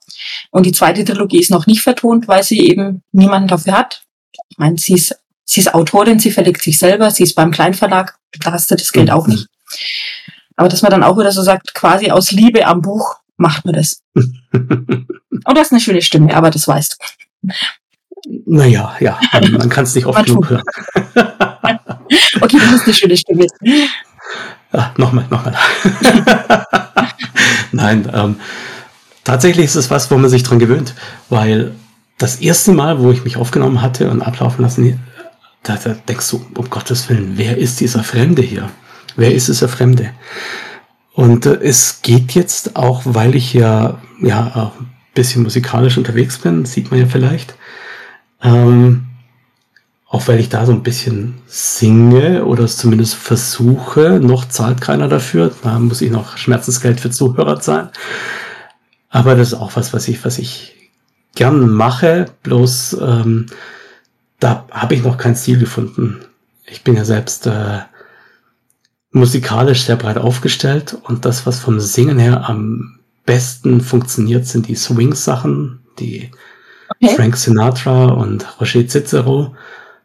Und 0.50 0.66
die 0.66 0.72
zweite 0.72 1.06
Trilogie 1.06 1.40
ist 1.40 1.52
noch 1.52 1.68
nicht 1.68 1.82
vertont, 1.82 2.28
weil 2.28 2.42
sie 2.42 2.60
eben 2.60 3.04
niemanden 3.12 3.50
dafür 3.50 3.78
hat. 3.78 4.02
Ich 4.50 4.58
meine, 4.58 4.80
sie 4.80 4.96
ist, 4.96 5.16
sie 5.46 5.60
ist 5.60 5.76
Autorin, 5.76 6.18
sie 6.18 6.32
verlegt 6.32 6.64
sich 6.64 6.80
selber, 6.80 7.12
sie 7.12 7.24
ist 7.24 7.36
beim 7.36 7.52
Kleinverlag, 7.52 8.18
da 8.40 8.54
hast 8.54 8.72
du 8.72 8.76
das 8.76 8.92
Geld 8.92 9.12
auch 9.12 9.28
nicht. 9.28 9.46
Aber 10.56 10.70
dass 10.70 10.82
man 10.82 10.92
dann 10.92 11.04
auch 11.04 11.18
wieder 11.18 11.32
so 11.32 11.42
sagt, 11.42 11.74
quasi 11.74 12.12
aus 12.12 12.32
Liebe 12.32 12.66
am 12.66 12.82
Buch 12.82 13.18
macht 13.38 13.66
man 13.66 13.76
das. 13.76 14.02
Und 14.14 15.58
das 15.58 15.68
ist 15.68 15.72
eine 15.72 15.82
schöne 15.82 16.02
Stimme, 16.02 16.36
aber 16.36 16.50
das 16.52 16.68
weißt 16.68 16.98
du. 17.44 17.54
Naja, 18.46 18.96
ja, 19.00 19.20
man 19.52 19.70
kann 19.70 19.86
es 19.86 19.96
nicht 19.96 20.06
oft 20.06 20.26
genug 20.26 20.50
hören. 20.50 20.64
okay, 22.42 22.60
das 22.60 22.74
ist 22.74 22.84
eine 22.86 22.94
schöne 22.94 23.18
Stimme. 23.18 23.48
Ja, 24.72 24.94
nochmal, 24.98 25.26
nochmal. 25.30 25.56
Nein, 27.72 28.10
ähm, 28.14 28.36
tatsächlich 29.24 29.66
ist 29.66 29.76
es 29.76 29.90
was, 29.90 30.12
wo 30.12 30.18
man 30.18 30.30
sich 30.30 30.44
dran 30.44 30.60
gewöhnt, 30.60 30.94
weil 31.30 31.74
das 32.18 32.36
erste 32.38 32.74
Mal, 32.74 33.00
wo 33.00 33.12
ich 33.12 33.24
mich 33.24 33.38
aufgenommen 33.38 33.82
hatte 33.82 34.12
und 34.12 34.22
ablaufen 34.22 34.62
lassen, 34.62 35.00
da, 35.64 35.78
da 35.84 35.94
denkst 36.08 36.30
du, 36.30 36.46
um 36.56 36.70
Gottes 36.70 37.10
Willen, 37.10 37.34
wer 37.38 37.58
ist 37.58 37.80
dieser 37.80 38.04
Fremde 38.04 38.42
hier? 38.42 38.70
Wer 39.16 39.34
ist 39.34 39.48
dieser 39.48 39.68
Fremde? 39.68 40.12
Und 41.14 41.46
äh, 41.46 41.60
es 41.62 42.02
geht 42.02 42.34
jetzt 42.34 42.76
auch, 42.76 43.02
weil 43.06 43.36
ich 43.36 43.54
ja, 43.54 44.02
ja 44.22 44.74
ein 44.80 44.90
bisschen 45.14 45.44
musikalisch 45.44 45.98
unterwegs 45.98 46.40
bin, 46.40 46.66
sieht 46.66 46.92
man 46.92 47.00
ja 47.00 47.06
vielleicht. 47.06 47.56
Ähm, 48.42 49.08
auch 50.08 50.28
weil 50.28 50.40
ich 50.40 50.50
da 50.50 50.66
so 50.66 50.74
ein 50.74 50.84
bisschen 50.84 51.36
singe 51.48 52.46
oder 52.46 52.66
es 52.66 52.76
zumindest 52.76 53.16
versuche, 53.16 54.20
noch 54.22 54.46
zahlt 54.46 54.82
keiner 54.82 55.08
dafür. 55.08 55.54
Da 55.64 55.80
muss 55.80 56.02
ich 56.02 56.12
noch 56.12 56.38
Schmerzensgeld 56.38 57.00
für 57.00 57.12
Zuhörer 57.12 57.62
zahlen. 57.62 57.90
Aber 59.10 59.36
das 59.36 59.50
ist 59.50 59.54
auch 59.54 59.76
was, 59.76 59.94
was 59.94 60.10
ich, 60.10 60.24
was 60.26 60.38
ich 60.38 60.90
gern 61.36 61.70
mache. 61.70 62.26
Bloß 62.44 62.98
ähm, 63.02 63.46
da 64.40 64.66
habe 64.72 64.96
ich 64.96 65.04
noch 65.04 65.18
kein 65.18 65.36
Ziel 65.36 65.60
gefunden. 65.60 66.20
Ich 66.66 66.84
bin 66.84 66.96
ja 66.96 67.06
selbst 67.06 67.48
äh, 67.48 67.80
musikalisch 69.12 69.84
sehr 69.84 69.98
breit 69.98 70.18
aufgestellt 70.18 70.98
und 71.04 71.26
das, 71.26 71.46
was 71.46 71.60
vom 71.60 71.80
Singen 71.80 72.20
her 72.20 72.50
am 72.50 73.00
besten 73.26 73.82
funktioniert, 73.82 74.48
sind 74.48 74.68
die 74.68 74.76
Swing-Sachen, 74.76 75.80
die 76.00 76.32
okay. 76.90 77.16
Frank 77.16 77.38
Sinatra 77.38 78.06
und 78.06 78.60
Roger 78.60 78.88
Cicero 78.88 79.54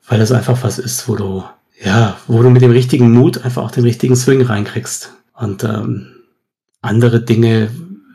weil 0.09 0.19
das 0.19 0.33
einfach 0.33 0.63
was 0.63 0.79
ist, 0.79 1.09
wo 1.09 1.17
du, 1.17 1.45
ja, 1.83 2.17
wo 2.27 2.43
du 2.43 2.51
mit 2.51 2.63
dem 2.63 2.71
richtigen 2.71 3.13
Mut 3.13 3.45
einfach 3.45 3.63
auch 3.63 3.71
den 3.71 3.85
richtigen 3.85 4.17
Swing 4.17 4.43
reinkriegst. 4.43 5.13
Und 5.35 5.65
ähm, 5.65 6.23
andere 6.81 7.21
Dinge 7.21 7.71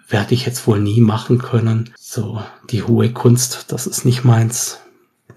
werde 0.07 0.33
ich 0.33 0.45
jetzt 0.45 0.67
wohl 0.67 0.79
nie 0.79 1.01
machen 1.01 1.37
können. 1.37 1.93
So, 1.97 2.41
die 2.69 2.83
hohe 2.83 3.11
Kunst, 3.11 3.71
das 3.71 3.87
ist 3.87 4.05
nicht 4.05 4.23
meins. 4.23 4.79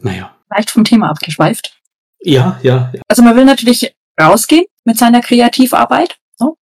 Naja. 0.01 0.35
Leicht 0.51 0.71
vom 0.71 0.85
Thema 0.85 1.11
abgeschweift. 1.11 1.81
Ja, 2.21 2.59
ja. 2.63 2.91
ja. 2.95 3.03
Also 3.09 3.23
man 3.23 3.37
will 3.37 3.45
natürlich 3.45 3.95
rausgehen 4.21 4.67
mit 4.85 4.99
seiner 4.99 5.21
Kreativarbeit. 5.21 6.17
So. 6.37 6.57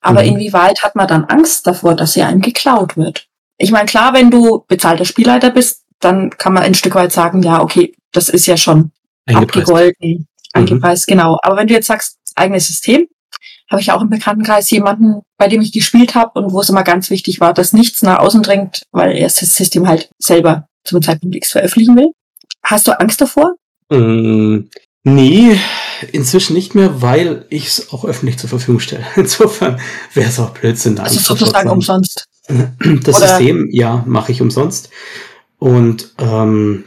Aber 0.00 0.22
mhm. 0.22 0.30
inwieweit 0.30 0.82
hat 0.82 0.94
man 0.94 1.08
dann 1.08 1.24
Angst 1.24 1.66
davor, 1.66 1.94
dass 1.94 2.12
sie 2.12 2.22
einem 2.22 2.40
geklaut 2.40 2.96
wird? 2.96 3.26
Ich 3.58 3.72
meine, 3.72 3.86
klar, 3.86 4.14
wenn 4.14 4.30
du 4.30 4.64
bezahlter 4.68 5.04
Spielleiter 5.04 5.50
bist, 5.50 5.84
dann 6.00 6.30
kann 6.30 6.52
man 6.52 6.62
ein 6.62 6.74
Stück 6.74 6.94
weit 6.94 7.12
sagen, 7.12 7.42
ja, 7.42 7.60
okay, 7.60 7.94
das 8.12 8.28
ist 8.28 8.46
ja 8.46 8.56
schon 8.56 8.92
abgegolten, 9.26 10.28
angepreist, 10.52 11.08
mhm. 11.08 11.12
genau. 11.12 11.38
Aber 11.42 11.56
wenn 11.56 11.66
du 11.66 11.74
jetzt 11.74 11.88
sagst, 11.88 12.18
eigenes 12.36 12.68
System, 12.68 13.08
habe 13.70 13.82
ich 13.82 13.92
auch 13.92 14.00
im 14.00 14.08
Bekanntenkreis 14.08 14.70
jemanden, 14.70 15.20
bei 15.36 15.48
dem 15.48 15.60
ich 15.60 15.72
gespielt 15.72 16.14
habe 16.14 16.40
und 16.40 16.52
wo 16.52 16.60
es 16.60 16.68
immer 16.70 16.84
ganz 16.84 17.10
wichtig 17.10 17.40
war, 17.40 17.52
dass 17.52 17.72
nichts 17.72 18.02
nach 18.02 18.18
außen 18.18 18.42
dringt, 18.42 18.82
weil 18.92 19.16
er 19.16 19.24
das 19.24 19.36
System 19.36 19.86
halt 19.86 20.10
selber 20.18 20.68
zum 20.84 21.02
Zeitpunkt 21.02 21.36
X 21.36 21.52
veröffentlichen 21.52 21.96
will. 21.96 22.12
Hast 22.62 22.88
du 22.88 22.98
Angst 22.98 23.20
davor? 23.20 23.56
Mm, 23.90 24.68
nee, 25.04 25.60
inzwischen 26.12 26.54
nicht 26.54 26.74
mehr, 26.74 27.02
weil 27.02 27.44
ich 27.50 27.66
es 27.66 27.92
auch 27.92 28.04
öffentlich 28.04 28.38
zur 28.38 28.48
Verfügung 28.48 28.80
stelle. 28.80 29.04
Insofern 29.16 29.80
wäre 30.14 30.28
es 30.28 30.38
auch 30.38 30.50
Blödsinn. 30.50 30.98
Also 30.98 31.20
sozusagen 31.20 31.70
umsonst. 31.70 32.26
Das 32.48 33.16
Oder? 33.16 33.28
System, 33.28 33.68
ja, 33.70 34.04
mache 34.06 34.32
ich 34.32 34.40
umsonst. 34.40 34.90
Und 35.58 36.14
ähm, 36.18 36.84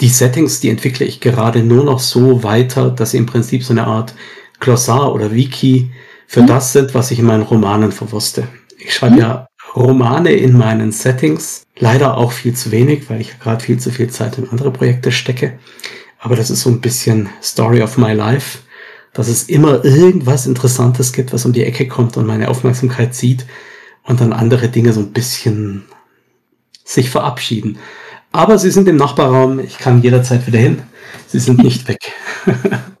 die 0.00 0.08
Settings, 0.08 0.60
die 0.60 0.68
entwickle 0.68 1.06
ich 1.06 1.20
gerade 1.20 1.62
nur 1.62 1.84
noch 1.84 2.00
so 2.00 2.42
weiter, 2.42 2.90
dass 2.90 3.12
sie 3.12 3.18
im 3.18 3.26
Prinzip 3.26 3.64
so 3.64 3.72
eine 3.72 3.86
Art 3.86 4.14
Glossar 4.60 5.14
oder 5.14 5.32
Wiki 5.34 5.90
für 6.26 6.42
mhm. 6.42 6.46
das 6.46 6.72
sind, 6.72 6.94
was 6.94 7.10
ich 7.10 7.18
in 7.18 7.26
meinen 7.26 7.42
Romanen 7.42 7.92
verwurste. 7.92 8.48
Ich 8.78 8.94
schreibe 8.94 9.14
mhm. 9.14 9.20
ja 9.20 9.46
Romane 9.74 10.32
in 10.32 10.56
meinen 10.56 10.92
Settings, 10.92 11.64
leider 11.78 12.16
auch 12.16 12.32
viel 12.32 12.54
zu 12.54 12.70
wenig, 12.70 13.08
weil 13.08 13.20
ich 13.20 13.38
gerade 13.38 13.64
viel 13.64 13.78
zu 13.78 13.90
viel 13.90 14.10
Zeit 14.10 14.38
in 14.38 14.48
andere 14.50 14.70
Projekte 14.70 15.12
stecke. 15.12 15.58
Aber 16.22 16.36
das 16.36 16.50
ist 16.50 16.60
so 16.60 16.70
ein 16.70 16.80
bisschen 16.80 17.28
Story 17.42 17.82
of 17.82 17.98
my 17.98 18.12
life, 18.12 18.60
dass 19.12 19.26
es 19.26 19.42
immer 19.48 19.84
irgendwas 19.84 20.46
Interessantes 20.46 21.12
gibt, 21.12 21.32
was 21.32 21.44
um 21.44 21.52
die 21.52 21.64
Ecke 21.64 21.88
kommt 21.88 22.16
und 22.16 22.26
meine 22.26 22.48
Aufmerksamkeit 22.48 23.12
zieht 23.12 23.44
und 24.04 24.20
dann 24.20 24.32
andere 24.32 24.68
Dinge 24.68 24.92
so 24.92 25.00
ein 25.00 25.12
bisschen 25.12 25.82
sich 26.84 27.10
verabschieden. 27.10 27.78
Aber 28.30 28.56
sie 28.56 28.70
sind 28.70 28.88
im 28.88 28.96
Nachbarraum. 28.96 29.58
Ich 29.58 29.78
kann 29.78 30.00
jederzeit 30.00 30.46
wieder 30.46 30.60
hin. 30.60 30.82
Sie 31.26 31.40
sind 31.40 31.58
nicht 31.58 31.88
weg. 31.88 32.12